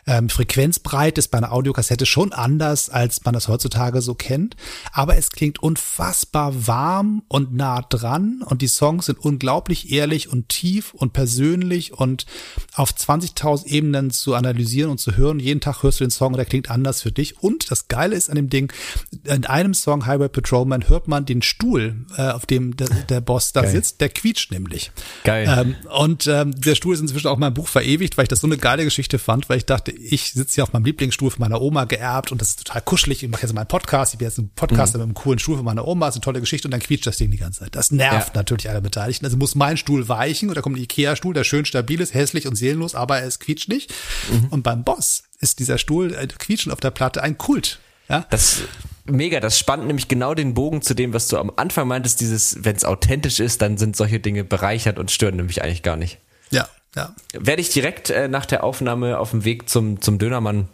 ähm, 0.06 0.28
Frequenzbreite 0.28 1.18
ist 1.18 1.28
bei 1.28 1.38
einer 1.38 1.52
Audiokassette 1.52 2.06
schon 2.06 2.32
anders, 2.32 2.90
als 2.90 3.24
man 3.24 3.34
das 3.34 3.48
heutzutage 3.48 4.02
so 4.02 4.14
kennt. 4.14 4.56
Aber 4.92 5.16
es 5.16 5.30
klingt 5.30 5.62
unfassbar 5.62 6.66
warm 6.66 7.22
und 7.28 7.54
nah 7.54 7.82
dran 7.82 8.42
und 8.44 8.62
die 8.62 8.68
Songs 8.68 9.06
sind 9.06 9.18
unglaublich 9.18 9.92
ehrlich 9.92 10.28
und 10.28 10.48
tief 10.48 10.94
und 10.94 11.12
persönlich 11.12 11.92
und 11.92 12.26
auf 12.74 12.90
20.000 12.92 13.66
Ebenen 13.66 14.10
zu 14.10 14.34
analysieren 14.34 14.90
und 14.90 14.98
zu 14.98 15.16
hören. 15.16 15.38
Jeden 15.38 15.60
Tag 15.60 15.82
hörst 15.82 16.00
du 16.00 16.04
den 16.04 16.10
Song 16.10 16.32
und 16.32 16.38
der 16.38 16.46
klingt 16.46 16.70
anders 16.70 17.02
für 17.02 17.12
dich. 17.12 17.42
Und 17.42 17.70
das 17.70 17.88
Geile 17.88 18.16
ist 18.16 18.30
an 18.30 18.36
dem 18.36 18.48
Ding, 18.48 18.72
in 19.24 19.46
einem 19.46 19.74
Song 19.74 20.06
Highway 20.06 20.28
Patrolman 20.28 20.88
hört 20.88 21.08
man 21.08 21.24
den 21.24 21.42
Stuhl, 21.42 22.06
äh, 22.16 22.30
auf 22.30 22.46
dem 22.46 22.76
der, 22.76 22.88
der 22.88 23.20
Boss 23.20 23.52
da 23.52 23.62
Geil. 23.62 23.72
sitzt, 23.72 24.00
der 24.00 24.08
quietscht 24.08 24.50
nämlich. 24.50 24.90
Geil. 25.24 25.46
Ähm, 25.48 25.76
und 25.90 26.26
ähm, 26.26 26.58
der 26.60 26.74
Stuhl 26.74 26.94
ist 26.94 27.00
inzwischen 27.00 27.28
auch 27.28 27.34
in 27.34 27.40
meinem 27.40 27.54
Buch 27.54 27.68
verewigt, 27.68 28.16
weil 28.16 28.24
ich 28.24 28.28
das 28.28 28.40
so 28.40 28.46
eine 28.46 28.58
geile 28.58 28.84
Geschichte 28.84 29.18
fand, 29.18 29.48
weil 29.48 29.58
ich 29.58 29.66
dachte, 29.66 29.89
ich 29.90 30.32
sitze 30.32 30.56
hier 30.56 30.64
auf 30.64 30.72
meinem 30.72 30.84
Lieblingsstuhl 30.84 31.30
von 31.30 31.40
meiner 31.40 31.60
Oma 31.60 31.84
geerbt 31.84 32.32
und 32.32 32.40
das 32.40 32.50
ist 32.50 32.64
total 32.64 32.82
kuschelig. 32.82 33.22
Ich 33.22 33.28
mache 33.28 33.42
jetzt 33.42 33.52
meinen 33.52 33.66
Podcast, 33.66 34.14
ich 34.14 34.18
bin 34.18 34.26
jetzt 34.26 34.38
ein 34.38 34.50
Podcaster 34.54 34.98
mhm. 34.98 35.02
mit 35.02 35.16
einem 35.16 35.22
coolen 35.22 35.38
Stuhl 35.38 35.56
von 35.56 35.64
meiner 35.64 35.86
Oma, 35.86 36.06
das 36.06 36.14
ist 36.14 36.18
eine 36.18 36.24
tolle 36.24 36.40
Geschichte 36.40 36.68
und 36.68 36.72
dann 36.72 36.80
quietscht 36.80 37.06
das 37.06 37.16
Ding 37.16 37.30
die 37.30 37.36
ganze 37.36 37.60
Zeit. 37.60 37.74
Das 37.74 37.90
nervt 37.90 38.34
ja. 38.34 38.40
natürlich 38.40 38.68
alle 38.68 38.80
Beteiligten. 38.80 39.24
Also 39.24 39.36
muss 39.36 39.54
mein 39.54 39.76
Stuhl 39.76 40.08
weichen 40.08 40.50
oder 40.50 40.62
kommt 40.62 40.76
ein 40.76 40.82
Ikea-Stuhl, 40.82 41.34
der 41.34 41.44
schön 41.44 41.64
stabil 41.64 42.00
ist, 42.00 42.14
hässlich 42.14 42.46
und 42.46 42.56
seelenlos, 42.56 42.94
aber 42.94 43.18
er 43.18 43.26
ist 43.26 43.40
quietschnig. 43.40 43.88
Mhm. 44.30 44.48
Und 44.50 44.62
beim 44.62 44.84
Boss 44.84 45.24
ist 45.40 45.58
dieser 45.58 45.78
Stuhl 45.78 46.14
äh, 46.14 46.26
quietschen 46.26 46.72
auf 46.72 46.80
der 46.80 46.90
Platte 46.90 47.22
ein 47.22 47.38
Kult. 47.38 47.80
Ja? 48.08 48.26
Das 48.30 48.62
mega, 49.04 49.40
das 49.40 49.58
spannt 49.58 49.86
nämlich 49.86 50.08
genau 50.08 50.34
den 50.34 50.54
Bogen 50.54 50.82
zu 50.82 50.94
dem, 50.94 51.12
was 51.12 51.28
du 51.28 51.38
am 51.38 51.52
Anfang 51.56 51.88
meintest, 51.88 52.20
dieses, 52.20 52.64
wenn 52.64 52.76
es 52.76 52.84
authentisch 52.84 53.40
ist, 53.40 53.62
dann 53.62 53.78
sind 53.78 53.96
solche 53.96 54.20
Dinge 54.20 54.44
bereichert 54.44 54.98
und 54.98 55.10
stören 55.10 55.36
nämlich 55.36 55.62
eigentlich 55.62 55.82
gar 55.82 55.96
nicht. 55.96 56.18
Ja, 56.50 56.68
ja. 56.96 57.14
Werde 57.32 57.62
ich 57.62 57.70
direkt 57.70 58.10
äh, 58.10 58.28
nach 58.28 58.46
der 58.46 58.64
Aufnahme 58.64 59.18
auf 59.18 59.30
dem 59.30 59.44
Weg 59.44 59.68
zum, 59.68 60.00
zum 60.00 60.18
Dönermann 60.18 60.68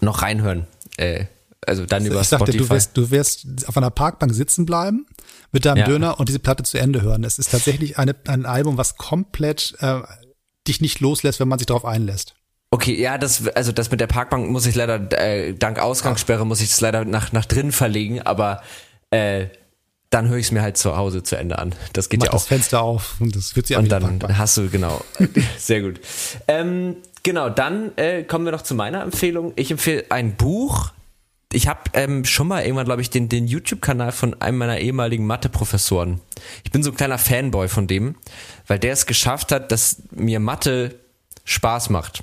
noch 0.00 0.22
reinhören. 0.22 0.66
Äh, 0.96 1.26
also 1.66 1.86
dann 1.86 2.02
also 2.02 2.12
über 2.12 2.20
ich 2.20 2.26
Spotify. 2.26 2.58
du 2.58 2.70
wirst, 2.70 2.96
du 2.96 3.10
wirst 3.10 3.46
auf 3.66 3.76
einer 3.76 3.90
Parkbank 3.90 4.32
sitzen 4.32 4.64
bleiben 4.64 5.06
mit 5.52 5.64
deinem 5.64 5.78
ja. 5.78 5.86
Döner 5.86 6.20
und 6.20 6.28
diese 6.28 6.38
Platte 6.38 6.62
zu 6.62 6.78
Ende 6.78 7.02
hören. 7.02 7.24
Es 7.24 7.38
ist 7.38 7.50
tatsächlich 7.50 7.98
eine, 7.98 8.14
ein 8.26 8.46
Album, 8.46 8.78
was 8.78 8.96
komplett 8.96 9.74
äh, 9.80 10.00
dich 10.66 10.80
nicht 10.80 11.00
loslässt, 11.00 11.40
wenn 11.40 11.48
man 11.48 11.58
sich 11.58 11.66
darauf 11.66 11.84
einlässt. 11.84 12.34
Okay, 12.70 13.00
ja, 13.00 13.16
das 13.16 13.46
also 13.48 13.72
das 13.72 13.90
mit 13.90 14.00
der 14.00 14.06
Parkbank 14.06 14.50
muss 14.50 14.66
ich 14.66 14.74
leider 14.74 15.10
äh, 15.18 15.54
dank 15.54 15.78
Ausgangssperre 15.78 16.44
muss 16.44 16.60
ich 16.60 16.68
das 16.68 16.80
leider 16.82 17.06
nach 17.06 17.32
nach 17.32 17.46
drin 17.46 17.72
verlegen, 17.72 18.20
aber 18.20 18.62
äh, 19.10 19.46
dann 20.10 20.28
höre 20.28 20.38
ich 20.38 20.46
es 20.46 20.52
mir 20.52 20.62
halt 20.62 20.76
zu 20.76 20.96
Hause 20.96 21.22
zu 21.22 21.36
Ende 21.36 21.58
an. 21.58 21.74
Das 21.92 22.08
geht 22.08 22.20
Mach 22.20 22.26
ja 22.26 22.32
auch. 22.32 22.36
das 22.36 22.46
Fenster 22.46 22.82
auf 22.82 23.16
und 23.20 23.36
das 23.36 23.54
wird 23.56 23.66
sich 23.66 23.76
Und 23.76 23.90
dann 23.90 24.38
hast 24.38 24.56
du, 24.56 24.68
genau. 24.70 25.04
Sehr 25.58 25.82
gut. 25.82 26.00
Ähm, 26.46 26.96
genau, 27.22 27.50
dann 27.50 27.96
äh, 27.96 28.22
kommen 28.22 28.44
wir 28.44 28.52
noch 28.52 28.62
zu 28.62 28.74
meiner 28.74 29.02
Empfehlung. 29.02 29.52
Ich 29.56 29.70
empfehle 29.70 30.06
ein 30.10 30.36
Buch. 30.36 30.92
Ich 31.52 31.66
habe 31.66 31.80
ähm, 31.94 32.24
schon 32.24 32.48
mal 32.48 32.62
irgendwann, 32.62 32.86
glaube 32.86 33.02
ich, 33.02 33.10
den, 33.10 33.28
den 33.28 33.46
YouTube-Kanal 33.46 34.12
von 34.12 34.40
einem 34.40 34.58
meiner 34.58 34.78
ehemaligen 34.78 35.26
Mathe-Professoren. 35.26 36.20
Ich 36.64 36.70
bin 36.70 36.82
so 36.82 36.90
ein 36.90 36.96
kleiner 36.96 37.18
Fanboy 37.18 37.68
von 37.68 37.86
dem, 37.86 38.16
weil 38.66 38.78
der 38.78 38.92
es 38.92 39.06
geschafft 39.06 39.52
hat, 39.52 39.72
dass 39.72 40.02
mir 40.10 40.40
Mathe 40.40 40.94
Spaß 41.44 41.88
macht. 41.90 42.22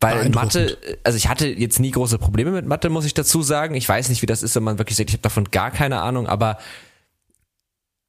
Weil 0.00 0.28
Mathe, 0.28 0.76
also 1.04 1.16
ich 1.16 1.28
hatte 1.28 1.48
jetzt 1.48 1.80
nie 1.80 1.90
große 1.90 2.18
Probleme 2.18 2.50
mit 2.50 2.66
Mathe, 2.66 2.90
muss 2.90 3.06
ich 3.06 3.14
dazu 3.14 3.42
sagen. 3.42 3.74
Ich 3.74 3.88
weiß 3.88 4.08
nicht, 4.10 4.20
wie 4.22 4.26
das 4.26 4.42
ist, 4.42 4.54
wenn 4.54 4.62
man 4.62 4.78
wirklich 4.78 4.96
sagt, 4.96 5.08
ich 5.10 5.14
habe 5.14 5.22
davon 5.22 5.50
gar 5.50 5.70
keine 5.70 6.00
Ahnung, 6.02 6.26
aber 6.26 6.58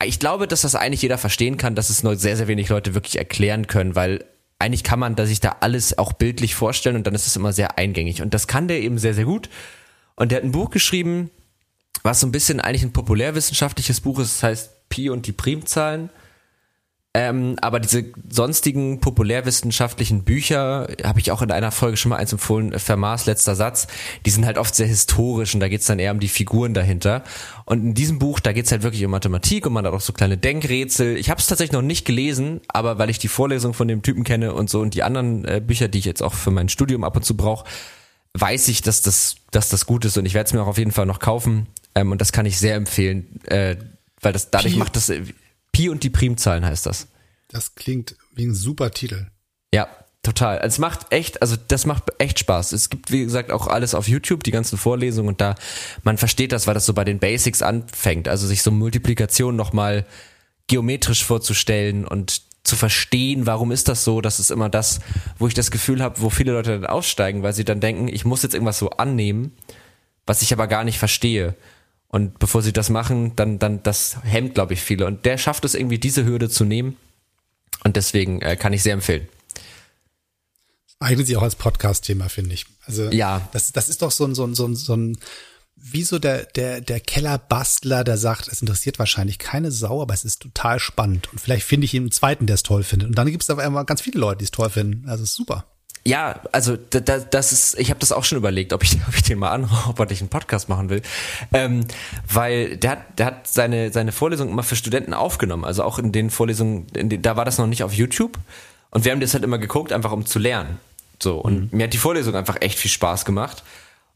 ich 0.03 0.19
glaube, 0.19 0.47
dass 0.47 0.61
das 0.61 0.75
eigentlich 0.75 1.01
jeder 1.01 1.17
verstehen 1.17 1.57
kann, 1.57 1.75
dass 1.75 1.89
es 1.89 2.03
nur 2.03 2.15
sehr, 2.17 2.37
sehr 2.37 2.47
wenig 2.47 2.69
Leute 2.69 2.93
wirklich 2.93 3.17
erklären 3.17 3.67
können, 3.67 3.95
weil 3.95 4.25
eigentlich 4.59 4.83
kann 4.83 4.99
man 4.99 5.15
sich 5.25 5.39
da 5.39 5.57
alles 5.61 5.97
auch 5.97 6.13
bildlich 6.13 6.55
vorstellen 6.55 6.95
und 6.95 7.07
dann 7.07 7.15
ist 7.15 7.27
es 7.27 7.35
immer 7.35 7.53
sehr 7.53 7.77
eingängig. 7.77 8.21
Und 8.21 8.33
das 8.33 8.47
kann 8.47 8.67
der 8.67 8.81
eben 8.81 8.97
sehr, 8.97 9.13
sehr 9.13 9.25
gut. 9.25 9.49
Und 10.15 10.31
der 10.31 10.37
hat 10.37 10.43
ein 10.43 10.51
Buch 10.51 10.71
geschrieben, 10.71 11.29
was 12.03 12.19
so 12.19 12.27
ein 12.27 12.31
bisschen 12.31 12.59
eigentlich 12.59 12.83
ein 12.83 12.93
populärwissenschaftliches 12.93 14.01
Buch 14.01 14.19
ist, 14.19 14.35
das 14.35 14.43
heißt 14.43 14.89
Pi 14.89 15.09
und 15.09 15.27
die 15.27 15.31
Primzahlen. 15.31 16.09
Ähm, 17.19 17.55
aber 17.63 17.79
diese 17.79 18.05
sonstigen 18.29 18.99
populärwissenschaftlichen 18.99 20.23
Bücher, 20.23 20.87
habe 21.03 21.19
ich 21.19 21.31
auch 21.31 21.41
in 21.41 21.49
einer 21.49 21.71
Folge 21.71 21.97
schon 21.97 22.09
mal 22.09 22.17
eins 22.17 22.31
empfohlen, 22.31 22.77
Fermats 22.77 23.25
letzter 23.25 23.55
Satz, 23.55 23.87
die 24.27 24.29
sind 24.29 24.45
halt 24.45 24.59
oft 24.59 24.75
sehr 24.75 24.85
historisch 24.85 25.55
und 25.55 25.59
da 25.59 25.67
geht's 25.67 25.87
dann 25.87 25.97
eher 25.97 26.11
um 26.11 26.19
die 26.19 26.27
Figuren 26.27 26.75
dahinter. 26.75 27.23
Und 27.65 27.83
in 27.83 27.93
diesem 27.95 28.19
Buch, 28.19 28.39
da 28.39 28.53
geht's 28.53 28.71
halt 28.71 28.83
wirklich 28.83 29.03
um 29.03 29.09
Mathematik 29.09 29.65
und 29.65 29.73
man 29.73 29.87
hat 29.87 29.93
auch 29.93 30.01
so 30.01 30.13
kleine 30.13 30.37
Denkrätsel. 30.37 31.17
Ich 31.17 31.31
habe 31.31 31.41
es 31.41 31.47
tatsächlich 31.47 31.71
noch 31.71 31.81
nicht 31.81 32.05
gelesen, 32.05 32.61
aber 32.67 32.99
weil 32.99 33.09
ich 33.09 33.17
die 33.17 33.29
Vorlesung 33.29 33.73
von 33.73 33.87
dem 33.87 34.03
Typen 34.03 34.23
kenne 34.23 34.53
und 34.53 34.69
so 34.69 34.81
und 34.81 34.93
die 34.93 35.01
anderen 35.01 35.43
äh, 35.45 35.59
Bücher, 35.59 35.87
die 35.87 35.97
ich 35.97 36.05
jetzt 36.05 36.21
auch 36.21 36.35
für 36.35 36.51
mein 36.51 36.69
Studium 36.69 37.03
ab 37.03 37.15
und 37.15 37.23
zu 37.23 37.35
brauche, 37.35 37.65
weiß 38.35 38.67
ich, 38.67 38.83
dass 38.83 39.01
das, 39.01 39.37
dass 39.49 39.69
das 39.69 39.87
gut 39.87 40.05
ist 40.05 40.19
und 40.19 40.27
ich 40.27 40.35
werde 40.35 40.49
es 40.49 40.53
mir 40.53 40.61
auch 40.61 40.67
auf 40.67 40.77
jeden 40.77 40.91
Fall 40.91 41.07
noch 41.07 41.17
kaufen. 41.17 41.65
Ähm, 41.95 42.11
und 42.11 42.21
das 42.21 42.31
kann 42.31 42.45
ich 42.45 42.59
sehr 42.59 42.75
empfehlen, 42.75 43.41
äh, 43.45 43.75
weil 44.21 44.33
das 44.33 44.51
dadurch 44.51 44.73
Pi. 44.73 44.79
macht 44.79 44.95
das 44.95 45.09
äh, 45.09 45.23
Pi 45.71 45.89
und 45.89 46.03
die 46.03 46.09
Primzahlen 46.09 46.65
heißt 46.65 46.85
das. 46.85 47.07
Das 47.47 47.75
klingt 47.75 48.15
wie 48.33 48.45
ein 48.45 48.53
super 48.53 48.91
Titel. 48.91 49.27
Ja, 49.73 49.87
total. 50.23 50.59
Es 50.63 50.79
macht 50.79 51.11
echt, 51.11 51.41
also 51.41 51.55
das 51.67 51.85
macht 51.85 52.03
echt 52.19 52.39
Spaß. 52.39 52.73
Es 52.73 52.89
gibt, 52.89 53.11
wie 53.11 53.23
gesagt, 53.23 53.51
auch 53.51 53.67
alles 53.67 53.95
auf 53.95 54.07
YouTube, 54.07 54.43
die 54.43 54.51
ganzen 54.51 54.77
Vorlesungen 54.77 55.29
und 55.29 55.41
da, 55.41 55.55
man 56.03 56.17
versteht 56.17 56.51
das, 56.51 56.67
weil 56.67 56.73
das 56.73 56.85
so 56.85 56.93
bei 56.93 57.03
den 57.03 57.19
Basics 57.19 57.61
anfängt. 57.61 58.27
Also 58.27 58.47
sich 58.47 58.61
so 58.63 58.71
Multiplikation 58.71 59.55
nochmal 59.55 60.05
geometrisch 60.67 61.23
vorzustellen 61.23 62.05
und 62.05 62.41
zu 62.67 62.75
verstehen, 62.75 63.45
warum 63.45 63.71
ist 63.71 63.87
das 63.87 64.03
so, 64.03 64.19
das 64.19 64.39
ist 64.39 64.51
immer 64.51 64.69
das, 64.69 64.99
wo 65.39 65.47
ich 65.47 65.53
das 65.53 65.71
Gefühl 65.71 66.03
habe, 66.03 66.21
wo 66.21 66.29
viele 66.29 66.51
Leute 66.51 66.79
dann 66.79 66.85
aussteigen, 66.85 67.41
weil 67.41 67.53
sie 67.53 67.63
dann 67.63 67.79
denken, 67.79 68.09
ich 68.09 68.25
muss 68.25 68.43
jetzt 68.43 68.53
irgendwas 68.53 68.77
so 68.77 68.89
annehmen, 68.89 69.55
was 70.25 70.41
ich 70.41 70.51
aber 70.51 70.67
gar 70.67 70.83
nicht 70.83 70.99
verstehe. 70.99 71.55
Und 72.09 72.39
bevor 72.39 72.61
sie 72.61 72.73
das 72.73 72.89
machen, 72.89 73.35
dann, 73.35 73.59
dann, 73.59 73.83
das 73.83 74.17
hemmt, 74.23 74.55
glaube 74.55 74.73
ich, 74.73 74.81
viele. 74.81 75.05
Und 75.05 75.25
der 75.25 75.37
schafft 75.37 75.65
es 75.65 75.75
irgendwie, 75.75 75.99
diese 75.99 76.25
Hürde 76.25 76.49
zu 76.49 76.63
nehmen. 76.63 76.95
Und 77.83 77.95
deswegen 77.95 78.41
äh, 78.41 78.55
kann 78.55 78.73
ich 78.73 78.83
sehr 78.83 78.93
empfehlen. 78.93 79.27
Eignet 80.99 81.27
sich 81.27 81.37
auch 81.37 81.43
als 81.43 81.55
Podcast-Thema, 81.55 82.29
finde 82.29 82.53
ich. 82.53 82.65
Also, 82.85 83.09
ja. 83.11 83.47
Das, 83.51 83.71
das 83.71 83.89
ist 83.89 84.01
doch 84.01 84.11
so 84.11 84.25
ein, 84.25 84.35
so 84.35 84.45
ein, 84.45 84.55
so 84.55 84.65
ein, 84.65 84.75
so 84.75 84.95
ein 84.95 85.17
wie 85.79 86.03
so 86.03 86.17
der, 86.17 86.45
der, 86.45 86.81
der 86.81 86.99
Kellerbastler, 86.99 88.03
der 88.03 88.17
sagt, 88.17 88.47
es 88.47 88.61
interessiert 88.61 88.97
wahrscheinlich 88.97 89.37
keine 89.37 89.71
Sau, 89.71 90.01
aber 90.01 90.13
es 90.13 90.25
ist 90.25 90.41
total 90.41 90.79
spannend. 90.79 91.31
Und 91.31 91.39
vielleicht 91.39 91.65
finde 91.65 91.85
ich 91.85 91.93
ihn 91.93 92.03
einen 92.03 92.11
zweiten, 92.11 92.47
der 92.47 92.55
es 92.55 92.63
toll 92.63 92.83
findet. 92.83 93.09
Und 93.09 93.17
dann 93.17 93.29
gibt 93.29 93.43
es 93.43 93.49
aber 93.49 93.63
immer 93.63 93.85
ganz 93.85 94.01
viele 94.01 94.19
Leute, 94.19 94.39
die 94.39 94.45
es 94.45 94.51
toll 94.51 94.71
finden. 94.71 95.07
Also 95.07 95.23
ist 95.23 95.35
super. 95.35 95.65
Ja, 96.05 96.39
also 96.51 96.77
da, 96.77 97.19
das 97.19 97.51
ist, 97.51 97.79
ich 97.79 97.89
habe 97.89 97.99
das 97.99 98.11
auch 98.11 98.23
schon 98.23 98.37
überlegt, 98.37 98.71
ob 98.71 98.83
ich, 98.83 98.95
ob 99.07 99.15
ich 99.15 99.23
den 99.23 99.39
mal 99.39 99.51
anrufe, 99.51 100.01
ob 100.01 100.11
ich 100.11 100.21
einen 100.21 100.29
Podcast 100.29 100.69
machen 100.69 100.89
will, 100.89 101.01
ähm, 101.53 101.85
weil 102.31 102.77
der 102.77 102.91
hat, 102.91 103.19
der 103.19 103.25
hat 103.25 103.47
seine 103.47 103.91
seine 103.91 104.11
Vorlesung 104.11 104.49
immer 104.49 104.63
für 104.63 104.75
Studenten 104.75 105.13
aufgenommen, 105.13 105.65
also 105.65 105.83
auch 105.83 105.99
in 105.99 106.11
den 106.11 106.29
Vorlesungen, 106.29 106.87
in 106.93 107.09
den, 107.09 107.21
da 107.21 107.35
war 107.35 107.45
das 107.45 107.57
noch 107.57 107.67
nicht 107.67 107.83
auf 107.83 107.93
YouTube 107.93 108.37
und 108.91 109.05
wir 109.05 109.11
haben 109.11 109.19
das 109.19 109.33
halt 109.33 109.43
immer 109.43 109.57
geguckt, 109.57 109.91
einfach 109.91 110.11
um 110.11 110.25
zu 110.25 110.39
lernen, 110.39 110.79
so 111.21 111.39
und 111.39 111.71
mhm. 111.71 111.77
mir 111.77 111.85
hat 111.85 111.93
die 111.93 111.97
Vorlesung 111.97 112.35
einfach 112.35 112.57
echt 112.61 112.79
viel 112.79 112.91
Spaß 112.91 113.25
gemacht 113.25 113.63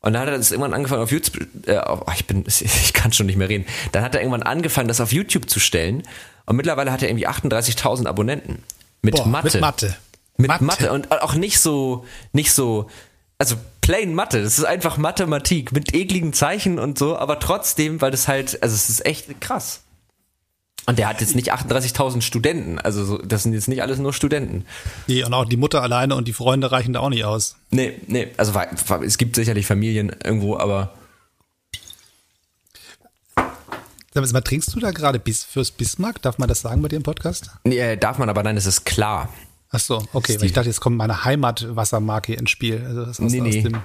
und 0.01 0.13
dann 0.13 0.23
hat 0.23 0.29
er 0.29 0.37
das 0.37 0.51
irgendwann 0.51 0.73
angefangen 0.73 1.03
auf 1.03 1.11
YouTube, 1.11 1.47
äh, 1.67 1.79
oh, 1.85 2.01
ich 2.15 2.25
bin, 2.25 2.43
ich 2.47 2.93
kann 2.93 3.13
schon 3.13 3.27
nicht 3.27 3.37
mehr 3.37 3.49
reden. 3.49 3.65
Dann 3.91 4.03
hat 4.03 4.15
er 4.15 4.21
irgendwann 4.21 4.43
angefangen, 4.43 4.87
das 4.87 4.99
auf 4.99 5.13
YouTube 5.13 5.49
zu 5.49 5.59
stellen. 5.59 6.03
Und 6.45 6.55
mittlerweile 6.55 6.91
hat 6.91 7.03
er 7.03 7.09
irgendwie 7.09 7.27
38.000 7.27 8.07
Abonnenten. 8.07 8.63
Mit 9.03 9.15
Boah, 9.15 9.27
Mathe. 9.27 9.49
Mit 9.53 9.61
Mathe. 9.61 9.95
Mit 10.41 10.49
Mathe. 10.49 10.63
Mathe. 10.63 10.91
Und 10.91 11.11
auch 11.11 11.35
nicht 11.35 11.59
so, 11.59 12.05
nicht 12.33 12.51
so, 12.51 12.89
also 13.37 13.55
plain 13.81 14.13
Mathe. 14.13 14.41
Das 14.41 14.57
ist 14.57 14.65
einfach 14.65 14.97
Mathematik 14.97 15.71
mit 15.71 15.93
ekligen 15.93 16.33
Zeichen 16.33 16.79
und 16.79 16.97
so, 16.97 17.17
aber 17.17 17.39
trotzdem, 17.39 18.01
weil 18.01 18.11
das 18.11 18.27
halt, 18.27 18.61
also 18.61 18.75
es 18.75 18.89
ist 18.89 19.05
echt 19.05 19.41
krass. 19.41 19.81
Und 20.87 20.97
der 20.97 21.07
hat 21.07 21.21
jetzt 21.21 21.35
nicht 21.35 21.53
38.000 21.53 22.21
Studenten. 22.21 22.79
Also 22.79 23.05
so, 23.05 23.17
das 23.19 23.43
sind 23.43 23.53
jetzt 23.53 23.67
nicht 23.67 23.81
alles 23.81 23.99
nur 23.99 24.13
Studenten. 24.13 24.65
Nee, 25.07 25.23
und 25.23 25.33
auch 25.33 25.45
die 25.45 25.57
Mutter 25.57 25.81
alleine 25.81 26.15
und 26.15 26.27
die 26.27 26.33
Freunde 26.33 26.71
reichen 26.71 26.93
da 26.93 27.01
auch 27.01 27.09
nicht 27.09 27.23
aus. 27.23 27.55
Nee, 27.69 27.99
nee. 28.07 28.29
Also 28.37 28.53
es 29.03 29.17
gibt 29.17 29.35
sicherlich 29.35 29.67
Familien 29.67 30.15
irgendwo, 30.23 30.57
aber. 30.57 30.93
Sag 34.13 34.33
mal, 34.33 34.41
trinkst 34.41 34.75
du 34.75 34.79
da 34.79 34.91
gerade 34.91 35.19
bis 35.19 35.43
fürs 35.43 35.71
Bismarck? 35.71 36.21
Darf 36.21 36.37
man 36.37 36.49
das 36.49 36.61
sagen 36.61 36.81
bei 36.81 36.89
dir 36.89 36.97
im 36.97 37.03
Podcast? 37.03 37.51
Nee, 37.63 37.77
äh, 37.77 37.97
darf 37.97 38.17
man, 38.17 38.27
aber 38.27 38.43
nein, 38.43 38.57
es 38.57 38.65
ist 38.65 38.83
klar. 38.83 39.29
Ach 39.73 39.79
so, 39.79 40.03
okay. 40.11 40.37
Ich 40.41 40.51
dachte, 40.51 40.67
jetzt 40.67 40.81
kommt 40.81 40.97
meine 40.97 41.23
Heimatwassermarke 41.23 42.33
ins 42.33 42.49
Spiel. 42.49 42.83
Also 42.85 43.05
das 43.05 43.19
nee, 43.19 43.39
nee. 43.39 43.61
Dem, 43.61 43.73
ja. 43.73 43.79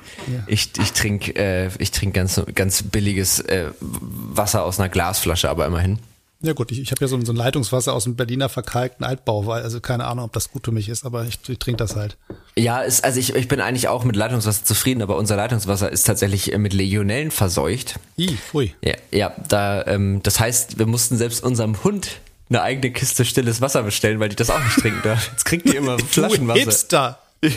Ich, 0.49 0.71
ich 0.79 0.93
trinke 0.93 1.37
äh, 1.37 1.71
ich 1.79 1.93
trink 1.93 2.15
ganz, 2.15 2.43
ganz 2.55 2.83
billiges 2.83 3.39
äh, 3.41 3.71
Wasser 3.81 4.65
aus 4.65 4.81
einer 4.81 4.89
Glasflasche, 4.89 5.49
aber 5.49 5.65
immerhin. 5.65 6.01
Ja 6.43 6.53
gut, 6.53 6.71
ich, 6.71 6.81
ich 6.81 6.91
habe 6.91 7.01
ja 7.01 7.09
so, 7.09 7.19
so 7.25 7.33
ein 7.33 7.37
Leitungswasser 7.37 7.95
aus 7.95 8.05
dem 8.05 8.15
Berliner 8.15 8.49
verkalkten 8.49 9.07
Altbau, 9.07 9.47
weil 9.47 9.63
also 9.63 9.81
keine 9.81 10.05
Ahnung, 10.07 10.27
ob 10.27 10.33
das 10.33 10.51
gut 10.51 10.65
für 10.65 10.73
mich 10.73 10.89
ist, 10.89 11.07
aber 11.07 11.25
ich, 11.25 11.39
ich 11.49 11.59
trinke 11.59 11.79
das 11.79 11.97
halt. 11.97 12.17
Ja, 12.57 12.81
ist, 12.81 13.05
also 13.05 13.19
ich, 13.21 13.35
ich 13.35 13.49
bin 13.49 13.61
eigentlich 13.61 13.89
auch 13.89 14.05
mit 14.05 14.17
Leitungswasser 14.17 14.65
zufrieden, 14.65 15.03
aber 15.03 15.17
unser 15.17 15.37
Leitungswasser 15.37 15.91
ist 15.91 16.03
tatsächlich 16.03 16.53
äh, 16.53 16.59
mit 16.59 16.75
Legionellen 16.75 17.31
verseucht. 17.31 17.99
I, 18.19 18.37
pfui. 18.37 18.75
Ja, 18.85 18.95
ja 19.13 19.33
da, 19.49 19.87
ähm, 19.87 20.21
das 20.25 20.41
heißt, 20.41 20.79
wir 20.79 20.87
mussten 20.87 21.17
selbst 21.17 21.43
unserem 21.43 21.83
Hund 21.85 22.21
eine 22.49 22.63
eigene 22.63 22.93
Kiste 22.93 23.25
stilles 23.25 23.61
Wasser 23.61 23.83
bestellen, 23.83 24.21
weil 24.21 24.29
die 24.29 24.37
das 24.37 24.51
auch 24.51 24.63
nicht 24.63 24.79
trinken 24.79 25.01
darf. 25.03 25.31
Jetzt 25.33 25.45
kriegt 25.45 25.69
die 25.69 25.77
immer 25.77 25.99
Flaschenwasser. 26.11 26.61
Hipster. 26.61 27.19
Ja, 27.43 27.51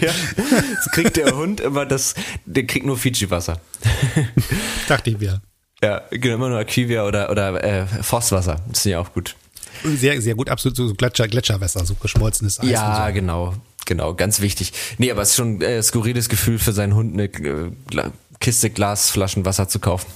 jetzt 0.72 0.92
kriegt 0.92 1.16
der 1.16 1.36
Hund 1.36 1.62
immer 1.62 1.86
das, 1.86 2.14
der 2.46 2.68
kriegt 2.68 2.86
nur 2.86 2.98
Fiji-Wasser. 2.98 3.60
Dachte 4.88 5.12
ich 5.12 5.20
mir. 5.20 5.42
Ja, 5.82 6.02
genau, 6.12 6.36
immer 6.36 6.50
nur 6.50 6.60
Aquivia 6.60 7.06
oder, 7.06 7.32
oder 7.32 7.64
äh, 7.64 7.86
Forstwasser. 7.86 8.58
Das 8.68 8.80
ist 8.80 8.86
ja 8.86 9.00
auch 9.00 9.14
gut. 9.14 9.36
Sehr, 9.84 10.22
sehr 10.22 10.36
gut, 10.36 10.50
absolut 10.50 10.76
so 10.76 10.94
Gletscher, 10.94 11.28
Gletscherwasser, 11.28 11.86
so 11.86 11.96
geschmolzenes 11.96 12.60
Eis. 12.60 12.70
Ja, 12.70 13.08
so. 13.08 13.14
genau, 13.14 13.54
genau, 13.86 14.14
ganz 14.14 14.42
wichtig. 14.42 14.74
Nee, 14.98 15.12
aber 15.12 15.22
es 15.22 15.30
ist 15.30 15.36
schon 15.38 15.62
äh, 15.62 15.82
skurriles 15.82 16.28
Gefühl 16.28 16.60
für 16.60 16.74
seinen 16.74 16.96
Hund, 16.96 17.14
eine 17.14 17.24
äh, 17.26 18.12
Kiste 18.40 18.70
Glasflaschenwasser 18.70 19.70
zu 19.70 19.80
kaufen. 19.80 20.08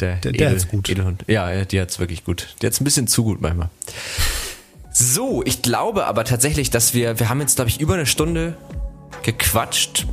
Der, 0.00 0.16
der, 0.16 0.32
der 0.32 0.34
Edel, 0.34 0.50
hat's 0.50 0.68
gut. 0.68 0.88
Edelhund. 0.88 1.24
Ja, 1.26 1.64
die 1.64 1.80
hat's 1.80 1.98
wirklich 1.98 2.24
gut. 2.24 2.54
Die 2.60 2.66
hat's 2.66 2.80
ein 2.80 2.84
bisschen 2.84 3.06
zu 3.06 3.24
gut 3.24 3.40
manchmal. 3.40 3.68
So, 4.92 5.42
ich 5.44 5.62
glaube 5.62 6.06
aber 6.06 6.24
tatsächlich, 6.24 6.70
dass 6.70 6.94
wir, 6.94 7.18
wir 7.20 7.28
haben 7.28 7.40
jetzt, 7.40 7.56
glaube 7.56 7.68
ich, 7.68 7.80
über 7.80 7.94
eine 7.94 8.06
Stunde 8.06 8.56
gequatscht. 9.22 10.06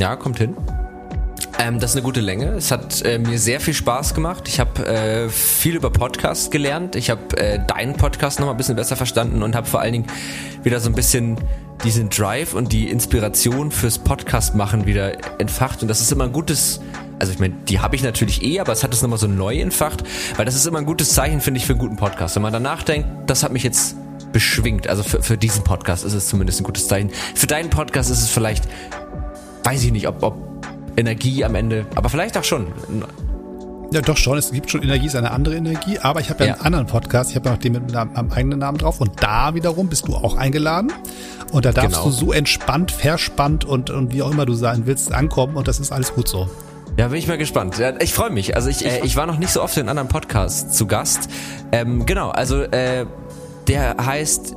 Ja, 0.00 0.16
kommt 0.16 0.38
hin. 0.38 0.56
Ähm, 1.58 1.78
das 1.78 1.90
ist 1.90 1.96
eine 1.96 2.04
gute 2.04 2.20
Länge. 2.20 2.46
Es 2.54 2.70
hat 2.70 3.02
äh, 3.02 3.18
mir 3.18 3.38
sehr 3.38 3.60
viel 3.60 3.74
Spaß 3.74 4.14
gemacht. 4.14 4.48
Ich 4.48 4.58
habe 4.58 4.84
äh, 4.86 5.28
viel 5.28 5.76
über 5.76 5.90
Podcasts 5.90 6.50
gelernt. 6.50 6.96
Ich 6.96 7.10
habe 7.10 7.36
äh, 7.36 7.60
deinen 7.64 7.94
Podcast 7.96 8.40
noch 8.40 8.46
mal 8.46 8.52
ein 8.52 8.56
bisschen 8.56 8.76
besser 8.76 8.96
verstanden 8.96 9.42
und 9.42 9.54
habe 9.54 9.66
vor 9.66 9.80
allen 9.80 9.92
Dingen 9.92 10.06
wieder 10.64 10.80
so 10.80 10.88
ein 10.88 10.94
bisschen 10.94 11.38
diesen 11.84 12.08
Drive 12.08 12.54
und 12.54 12.72
die 12.72 12.88
Inspiration 12.88 13.70
fürs 13.70 13.98
Podcast 13.98 14.54
machen 14.54 14.86
wieder 14.86 15.40
entfacht. 15.40 15.82
Und 15.82 15.88
das 15.88 16.00
ist 16.00 16.10
immer 16.10 16.24
ein 16.24 16.32
gutes, 16.32 16.80
also 17.18 17.32
ich 17.32 17.38
meine, 17.38 17.54
die 17.68 17.80
habe 17.80 17.96
ich 17.96 18.02
natürlich 18.02 18.42
eh, 18.42 18.60
aber 18.60 18.72
es 18.72 18.82
hat 18.82 18.92
es 18.92 19.02
nochmal 19.02 19.18
so 19.18 19.26
neu 19.26 19.58
entfacht, 19.58 20.04
weil 20.36 20.44
das 20.44 20.54
ist 20.54 20.66
immer 20.66 20.78
ein 20.78 20.86
gutes 20.86 21.10
Zeichen, 21.10 21.40
finde 21.40 21.58
ich, 21.58 21.66
für 21.66 21.72
einen 21.72 21.80
guten 21.80 21.96
Podcast. 21.96 22.36
Wenn 22.36 22.42
man 22.42 22.52
danach 22.52 22.82
denkt, 22.82 23.08
das 23.26 23.42
hat 23.42 23.52
mich 23.52 23.62
jetzt 23.62 23.96
beschwingt. 24.32 24.88
Also 24.88 25.02
für, 25.02 25.22
für 25.22 25.38
diesen 25.38 25.64
Podcast 25.64 26.04
ist 26.04 26.12
es 26.12 26.28
zumindest 26.28 26.60
ein 26.60 26.64
gutes 26.64 26.88
Zeichen. 26.88 27.10
Für 27.34 27.46
deinen 27.46 27.70
Podcast 27.70 28.10
ist 28.10 28.20
es 28.20 28.30
vielleicht, 28.30 28.64
weiß 29.62 29.84
ich 29.84 29.92
nicht, 29.92 30.08
ob, 30.08 30.22
ob 30.22 30.36
Energie 30.96 31.44
am 31.44 31.54
Ende, 31.54 31.86
aber 31.94 32.08
vielleicht 32.08 32.36
auch 32.36 32.44
schon. 32.44 32.66
Ja, 33.92 34.00
doch 34.00 34.16
schon. 34.16 34.36
Es 34.36 34.50
gibt 34.50 34.70
schon 34.70 34.82
Energie, 34.82 35.06
ist 35.06 35.14
eine 35.14 35.30
andere 35.30 35.54
Energie. 35.54 36.00
Aber 36.00 36.20
ich 36.20 36.28
habe 36.28 36.40
ja, 36.44 36.50
ja, 36.50 36.54
einen 36.54 36.64
anderen 36.64 36.86
Podcast. 36.86 37.30
Ich 37.30 37.36
habe 37.36 37.46
ja 37.46 37.52
noch 37.52 37.60
den 37.60 37.74
mit 37.74 37.92
meinem 37.92 38.32
eigenen 38.32 38.58
Namen 38.58 38.78
drauf. 38.78 39.00
Und 39.00 39.22
da 39.22 39.54
wiederum 39.54 39.88
bist 39.88 40.08
du 40.08 40.16
auch 40.16 40.36
eingeladen. 40.36 40.92
Und 41.52 41.64
da 41.64 41.70
darfst 41.70 41.92
genau. 41.92 42.04
du 42.06 42.10
so 42.10 42.32
entspannt, 42.32 42.90
verspannt 42.90 43.64
und, 43.64 43.90
und 43.90 44.12
wie 44.12 44.22
auch 44.22 44.32
immer 44.32 44.46
du 44.46 44.54
sein 44.54 44.86
willst, 44.86 45.12
ankommen. 45.12 45.56
Und 45.56 45.68
das 45.68 45.78
ist 45.78 45.92
alles 45.92 46.12
gut 46.12 46.26
so. 46.26 46.48
Ja, 46.96 47.08
bin 47.08 47.18
ich 47.18 47.26
mal 47.26 47.38
gespannt. 47.38 47.78
Ja, 47.78 47.92
ich 48.00 48.14
freue 48.14 48.30
mich. 48.30 48.54
Also 48.54 48.70
ich, 48.70 48.84
äh, 48.84 49.00
ich 49.04 49.16
war 49.16 49.26
noch 49.26 49.38
nicht 49.38 49.50
so 49.50 49.62
oft 49.62 49.76
in 49.76 49.88
anderen 49.88 50.08
Podcasts 50.08 50.76
zu 50.76 50.86
Gast. 50.86 51.28
Ähm, 51.72 52.06
genau, 52.06 52.30
also 52.30 52.62
äh, 52.62 53.04
der 53.66 53.96
heißt 54.00 54.54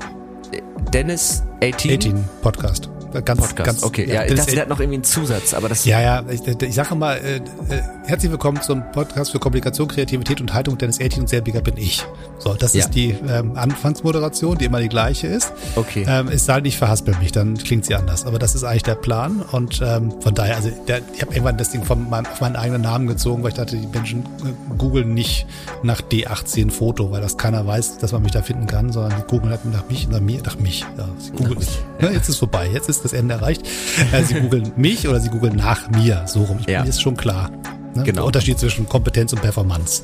Dennis 0.94 1.44
18. 1.62 1.98
18 1.98 2.26
Podcast. 2.42 2.90
Ganz, 3.26 3.42
Podcast. 3.42 3.66
ganz, 3.66 3.84
okay, 3.84 4.06
ja, 4.06 4.16
ja 4.16 4.26
ich 4.26 4.36
dachte, 4.36 4.52
der 4.52 4.62
hat 4.62 4.70
noch 4.70 4.80
irgendwie 4.80 4.98
einen 4.98 5.04
Zusatz, 5.04 5.54
aber 5.54 5.70
das. 5.70 5.86
Ja, 5.86 6.02
ja, 6.02 6.24
ich, 6.30 6.46
ich 6.46 6.76
sage 6.76 6.94
mal, 6.94 7.18
äh, 7.18 7.38
äh, 7.38 7.82
herzlich 8.06 8.32
willkommen 8.32 8.62
zum 8.62 8.84
Podcast 8.92 9.32
für 9.32 9.40
Kommunikation, 9.40 9.88
Kreativität 9.88 10.42
und 10.42 10.54
Haltung. 10.54 10.78
Dennis 10.78 11.00
Erdin 11.00 11.22
und 11.22 11.30
selbiger 11.30 11.62
bin 11.62 11.78
ich. 11.78 12.06
So, 12.38 12.54
das 12.54 12.74
ja. 12.74 12.82
ist 12.82 12.92
die 12.92 13.16
ähm, 13.28 13.58
Anfangsmoderation, 13.58 14.58
die 14.58 14.66
immer 14.66 14.82
die 14.82 14.90
gleiche 14.90 15.28
ist. 15.28 15.54
Okay. 15.76 16.06
Ähm, 16.08 16.28
es 16.28 16.46
sei 16.46 16.60
nicht 16.60 16.78
verhaspel 16.78 17.16
mich, 17.22 17.32
dann 17.32 17.58
klingt 17.58 17.86
sie 17.86 17.96
anders. 17.96 18.26
Aber 18.26 18.40
das 18.40 18.56
ist 18.56 18.64
eigentlich 18.64 18.84
der 18.84 18.96
Plan 18.96 19.42
und 19.52 19.82
ähm, 19.84 20.14
von 20.22 20.36
daher, 20.36 20.58
also 20.58 20.70
der, 20.88 21.02
ich 21.14 21.22
habe 21.22 21.34
irgendwann 21.34 21.58
das 21.58 21.72
Ding 21.72 21.84
von 21.84 22.10
meinem, 22.10 22.26
auf 22.26 22.42
meinen 22.42 22.58
eigenen 22.58 22.82
Namen 22.82 23.08
gezogen, 23.08 23.42
weil 23.42 23.50
ich 23.50 23.58
dachte, 23.58 23.78
die 23.78 23.88
Menschen 23.88 24.20
äh, 24.20 24.76
googeln 24.78 25.14
nicht 25.14 25.48
nach 25.82 26.02
D18 26.02 26.72
Foto, 26.72 27.12
weil 27.12 27.22
das 27.22 27.38
keiner 27.38 27.66
weiß, 27.66 28.00
dass 28.00 28.12
man 28.12 28.22
mich 28.22 28.34
da 28.34 28.42
finden 28.42 28.68
kann, 28.68 28.92
sondern 28.92 29.18
die 29.18 29.28
googeln 29.28 29.52
halt 29.52 29.66
nach 29.66 29.88
mich, 29.90 30.08
nach 30.10 30.20
mir, 30.20 30.42
nach 30.44 30.60
mich. 30.60 30.77
Ja, 30.82 31.08
sie 31.18 31.32
googeln 31.32 31.50
googeln 31.50 31.60
mich. 31.60 31.80
Ja, 32.02 32.12
jetzt 32.12 32.30
ist 32.30 32.38
vorbei, 32.38 32.70
jetzt 32.72 32.90
ist 32.90 33.04
das 33.04 33.14
Ende 33.14 33.36
erreicht. 33.36 33.68
Äh, 34.12 34.24
sie 34.24 34.36
googeln 34.36 34.72
mich 34.78 35.08
oder 35.08 35.20
sie 35.20 35.30
googeln 35.30 35.56
nach 35.56 35.90
mir, 35.90 36.24
so 36.26 36.44
rum. 36.44 36.58
Ich, 36.62 36.68
ja. 36.68 36.84
Mir 36.84 36.90
ist 36.90 37.02
schon 37.02 37.18
klar. 37.18 37.50
Ne? 37.96 38.04
Genau. 38.04 38.14
Der 38.14 38.26
Unterschied 38.26 38.60
zwischen 38.60 38.88
Kompetenz 38.88 39.34
und 39.34 39.42
Performance. 39.42 40.04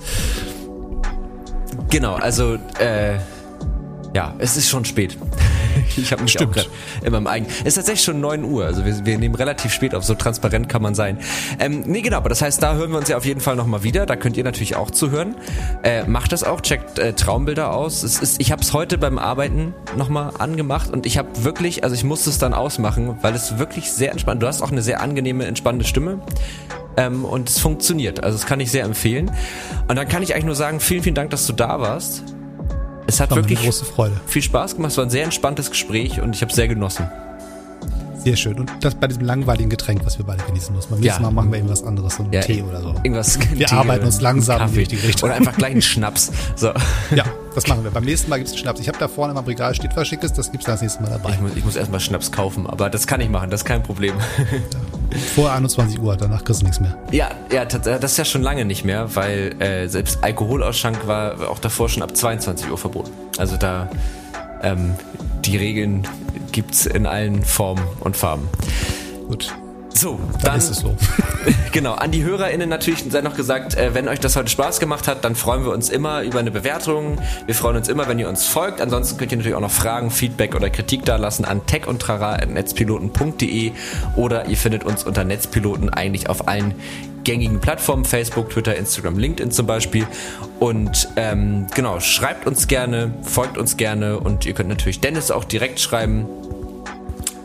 Genau, 1.90 2.16
also 2.16 2.58
äh, 2.80 3.18
ja, 4.14 4.34
es 4.40 4.58
ist 4.58 4.70
schon 4.70 4.86
spät. 4.86 5.18
Ich 5.98 6.12
habe 6.12 6.24
mich 6.24 6.32
Stimmt. 6.32 6.52
auch 6.52 6.56
gerade 6.56 6.70
in 7.04 7.12
meinem 7.12 7.28
eigenen. 7.28 7.52
Es 7.62 7.70
ist 7.70 7.76
tatsächlich 7.76 8.04
schon 8.04 8.20
9 8.20 8.44
Uhr, 8.44 8.66
also 8.66 8.86
wir, 8.86 9.06
wir 9.06 9.18
nehmen 9.18 9.36
relativ 9.36 9.72
spät 9.74 9.96
auf, 9.96 10.04
so 10.04 10.16
transparent 10.16 10.70
kann 10.70 10.82
man 10.82 10.96
sein. 10.96 11.18
Ähm, 11.60 11.84
nee, 11.86 12.02
genau, 12.02 12.18
aber 12.18 12.30
das 12.30 12.42
heißt, 12.42 12.62
da 12.62 12.76
hören 12.76 12.92
wir 12.92 12.98
uns 12.98 13.10
ja 13.10 13.18
auf 13.18 13.26
jeden 13.26 13.40
Fall 13.40 13.56
nochmal 13.56 13.84
wieder. 13.84 14.06
Da 14.06 14.16
könnt 14.16 14.38
ihr 14.38 14.44
natürlich 14.44 14.76
auch 14.76 14.92
zuhören. 14.92 15.36
Äh, 15.84 16.06
macht 16.06 16.32
das 16.32 16.44
auch, 16.44 16.62
checkt 16.62 17.00
äh, 17.00 17.14
Traumbilder 17.14 17.74
aus. 17.74 18.04
Es 18.04 18.22
ist, 18.22 18.42
ich 18.42 18.52
habe 18.52 18.62
es 18.62 18.74
heute 18.74 18.98
beim 18.98 19.18
Arbeiten 19.18 19.74
nochmal 19.98 20.32
angemacht 20.38 20.90
und 20.92 21.06
ich 21.06 21.18
habe 21.18 21.44
wirklich, 21.44 21.84
also 21.84 21.96
ich 21.96 22.04
musste 22.04 22.30
es 22.30 22.38
dann 22.38 22.54
ausmachen, 22.54 23.18
weil 23.22 23.34
es 23.36 23.58
wirklich 23.58 23.92
sehr 23.92 24.12
entspannt. 24.12 24.42
Du 24.42 24.48
hast 24.48 24.62
auch 24.62 24.72
eine 24.72 24.82
sehr 24.82 25.02
angenehme, 25.02 25.46
entspannende 25.46 25.86
Stimme. 25.86 26.22
Ähm, 26.96 27.26
und 27.26 27.50
es 27.50 27.60
funktioniert. 27.60 28.24
Also 28.24 28.38
das 28.38 28.46
kann 28.46 28.60
ich 28.60 28.72
sehr 28.72 28.84
empfehlen. 28.84 29.32
Und 29.88 29.96
dann 29.96 30.08
kann 30.08 30.22
ich 30.22 30.34
eigentlich 30.34 30.46
nur 30.46 30.56
sagen, 30.56 30.80
vielen, 30.80 31.04
vielen 31.04 31.16
Dank, 31.16 31.32
dass 31.32 31.48
du 31.48 31.54
da 31.54 31.80
warst. 31.80 32.24
Es 33.08 33.20
hat 33.20 33.36
wirklich 33.36 33.60
viel 34.28 34.42
Spaß 34.42 34.76
gemacht. 34.76 34.92
Es 34.92 34.98
war 34.98 35.06
ein 35.06 35.10
sehr 35.10 35.24
entspanntes 35.24 35.70
Gespräch 35.70 36.22
und 36.22 36.36
ich 36.36 36.42
habe 36.42 36.54
sehr 36.54 36.68
genossen. 36.68 37.08
Sehr 38.24 38.38
schön. 38.38 38.58
Und 38.58 38.72
das 38.80 38.96
bei 38.96 39.08
diesem 39.08 39.26
langweiligen 39.26 39.70
Getränk, 39.70 40.06
was 40.06 40.18
wir 40.18 40.26
beide 40.26 40.44
genießen 40.44 40.74
müssen. 40.74 40.92
Beim 40.92 41.02
nächsten 41.02 41.24
ja. 41.24 41.30
Mal 41.30 41.36
machen 41.36 41.52
wir 41.52 41.58
irgendwas 41.58 41.84
anderes, 41.84 42.16
so 42.16 42.24
einen 42.24 42.32
ja, 42.32 42.42
Tee 42.42 42.62
oder 42.62 42.82
so. 42.82 42.90
Irgendwas. 43.04 43.38
Wir 43.54 43.68
Tee 43.68 43.76
arbeiten 43.76 44.06
uns 44.06 44.22
langsam 44.22 44.62
in 44.62 44.72
die 44.72 44.80
richtige 44.80 45.04
Richtung. 45.04 45.28
Oder 45.30 45.38
einfach 45.38 45.58
gleich 45.58 45.74
einen 45.74 45.82
Schnaps. 45.82 46.32
So. 46.56 46.72
Ja, 47.14 47.26
das 47.56 47.68
machen 47.68 47.84
wir. 47.84 47.92
Beim 47.92 48.04
nächsten 48.04 48.30
Mal 48.30 48.38
gibt 48.38 48.50
es 48.50 48.58
Schnaps. 48.58 48.80
Ich 48.80 48.88
habe 48.88 48.98
da 48.98 49.08
vorne 49.08 49.38
im 49.38 49.46
Regal 49.46 49.74
steht 49.76 49.96
was 49.96 50.08
Schickes, 50.08 50.34
das 50.34 50.52
gibt 50.52 50.64
es 50.64 50.68
das 50.68 50.82
nächste 50.82 51.02
Mal 51.02 51.10
dabei. 51.10 51.32
Ich 51.32 51.42
muss, 51.42 51.56
ich 51.56 51.66
muss 51.66 51.76
erstmal 51.76 52.00
Schnaps 52.00 52.32
kaufen, 52.32 52.68
aber 52.68 52.90
das 52.90 53.08
kann 53.08 53.22
ich 53.22 53.30
machen, 53.30 53.50
das 53.50 53.62
ist 53.62 53.66
kein 53.66 53.84
Problem. 53.84 54.16
Ja. 54.18 55.18
Vor 55.36 55.52
21 55.52 56.00
Uhr, 56.00 56.18
danach 56.18 56.44
kriegst 56.44 56.62
du 56.62 56.66
nichts 56.66 56.80
mehr. 56.80 56.98
Ja, 57.12 57.30
ja, 57.52 57.66
das 57.66 58.12
ist 58.12 58.18
ja 58.18 58.26
schon 58.26 58.42
lange 58.42 58.66
nicht 58.66 58.84
mehr, 58.84 59.16
weil 59.16 59.56
äh, 59.62 59.88
selbst 59.88 60.24
Alkoholausschank 60.24 61.08
war 61.08 61.50
auch 61.50 61.60
davor 61.60 61.90
schon 61.90 62.04
ab 62.04 62.16
22 62.16 62.70
Uhr 62.70 62.78
verboten. 62.78 63.12
Also 63.38 63.58
da 63.58 63.90
ähm, 64.62 64.96
die 65.46 65.58
Regeln 65.58 66.08
gibt 66.52 66.74
es 66.74 66.86
in 66.86 67.06
allen 67.06 67.44
Formen 67.44 67.84
und 68.00 68.18
Farben. 68.18 68.48
Gut. 69.28 69.54
So, 69.94 70.20
dann, 70.34 70.42
dann 70.42 70.58
ist 70.58 70.70
es 70.70 70.80
so. 70.80 70.96
genau, 71.72 71.94
an 71.94 72.12
die 72.12 72.24
HörerInnen 72.24 72.68
natürlich 72.68 73.06
sei 73.10 73.22
noch 73.22 73.36
gesagt, 73.36 73.76
äh, 73.76 73.94
wenn 73.94 74.08
euch 74.08 74.20
das 74.20 74.36
heute 74.36 74.50
Spaß 74.50 74.80
gemacht 74.80 75.08
hat, 75.08 75.24
dann 75.24 75.36
freuen 75.36 75.64
wir 75.64 75.72
uns 75.72 75.90
immer 75.90 76.24
über 76.24 76.40
eine 76.40 76.52
Bewertung. 76.52 77.20
Wir 77.46 77.56
freuen 77.56 77.78
uns 77.78 77.88
immer, 77.88 78.08
wenn 78.08 78.20
ihr 78.20 78.28
uns 78.28 78.46
folgt. 78.46 78.82
Ansonsten 78.82 79.18
könnt 79.18 79.32
ihr 79.32 79.38
natürlich 79.38 79.56
auch 79.56 79.62
noch 79.62 79.72
Fragen, 79.72 80.12
Feedback 80.12 80.56
oder 80.56 80.70
Kritik 80.70 81.06
dalassen 81.06 81.46
an 81.46 81.66
techundtrara.netzpiloten.de 81.66 83.72
oder 84.16 84.48
ihr 84.48 84.58
findet 84.58 84.84
uns 84.84 85.04
unter 85.04 85.24
Netzpiloten 85.24 85.90
eigentlich 85.90 86.30
auf 86.30 86.48
allen 86.48 86.74
gängigen 87.24 87.60
Plattformen, 87.60 88.06
Facebook, 88.06 88.50
Twitter, 88.50 88.76
Instagram, 88.76 89.18
LinkedIn 89.18 89.52
zum 89.52 89.66
Beispiel. 89.66 90.06
Und 90.60 91.10
ähm, 91.16 91.68
genau, 91.74 92.00
schreibt 92.00 92.48
uns 92.48 92.68
gerne, 92.68 93.14
folgt 93.24 93.58
uns 93.58 93.78
gerne 93.78 94.20
und 94.20 94.46
ihr 94.46 94.54
könnt 94.54 94.70
natürlich 94.70 95.00
Dennis 95.00 95.32
auch 95.32 95.44
direkt 95.44 95.80
schreiben 95.80 96.28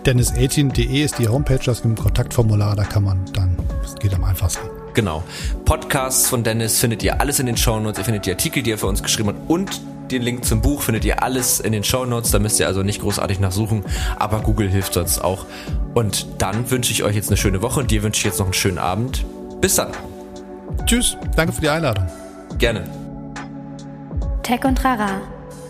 dennis18.de 0.09 1.05
ist 1.05 1.19
die 1.19 1.29
Homepage, 1.29 1.59
das 1.59 1.81
ist 1.81 1.85
ein 1.85 1.95
Kontaktformular, 1.95 2.75
da 2.75 2.85
kann 2.85 3.05
man 3.05 3.27
dann, 3.35 3.55
das 3.83 3.95
geht 3.97 4.15
am 4.15 4.25
einfachsten. 4.25 4.67
Genau. 4.95 5.23
Podcasts 5.67 6.31
von 6.31 6.43
Dennis 6.43 6.79
findet 6.79 7.03
ihr 7.03 7.21
alles 7.21 7.41
in 7.41 7.45
den 7.45 7.59
Shownotes, 7.59 7.99
ihr 7.99 8.05
findet 8.07 8.25
die 8.25 8.31
Artikel, 8.31 8.63
die 8.63 8.73
er 8.73 8.79
für 8.79 8.87
uns 8.87 9.03
geschrieben 9.03 9.29
hat 9.29 9.37
und 9.49 9.83
den 10.11 10.23
Link 10.23 10.47
zum 10.47 10.63
Buch 10.63 10.81
findet 10.81 11.05
ihr 11.05 11.23
alles 11.23 11.61
in 11.61 11.73
den 11.73 11.85
Shownotes, 11.85 12.31
da 12.31 12.39
müsst 12.39 12.59
ihr 12.59 12.67
also 12.67 12.83
nicht 12.83 13.03
großartig 13.03 13.39
nachsuchen, 13.39 13.85
aber 14.17 14.41
Google 14.41 14.71
hilft 14.71 14.95
sonst 14.95 15.19
auch. 15.19 15.45
Und 15.93 16.27
dann 16.39 16.71
wünsche 16.71 16.91
ich 16.91 17.05
euch 17.05 17.15
jetzt 17.15 17.29
eine 17.29 17.37
schöne 17.37 17.61
Woche 17.61 17.81
und 17.81 17.91
dir 17.91 18.03
wünsche 18.03 18.21
ich 18.21 18.25
jetzt 18.25 18.39
noch 18.39 18.47
einen 18.47 18.55
schönen 18.55 18.79
Abend. 18.79 19.27
Bis 19.61 19.75
dann. 19.75 19.91
Tschüss, 20.87 21.19
danke 21.37 21.53
für 21.53 21.61
die 21.61 21.69
Einladung. 21.69 22.07
Gerne. 22.57 22.85
Tech 24.43 24.65
und 24.65 24.83
Rara 24.83 25.21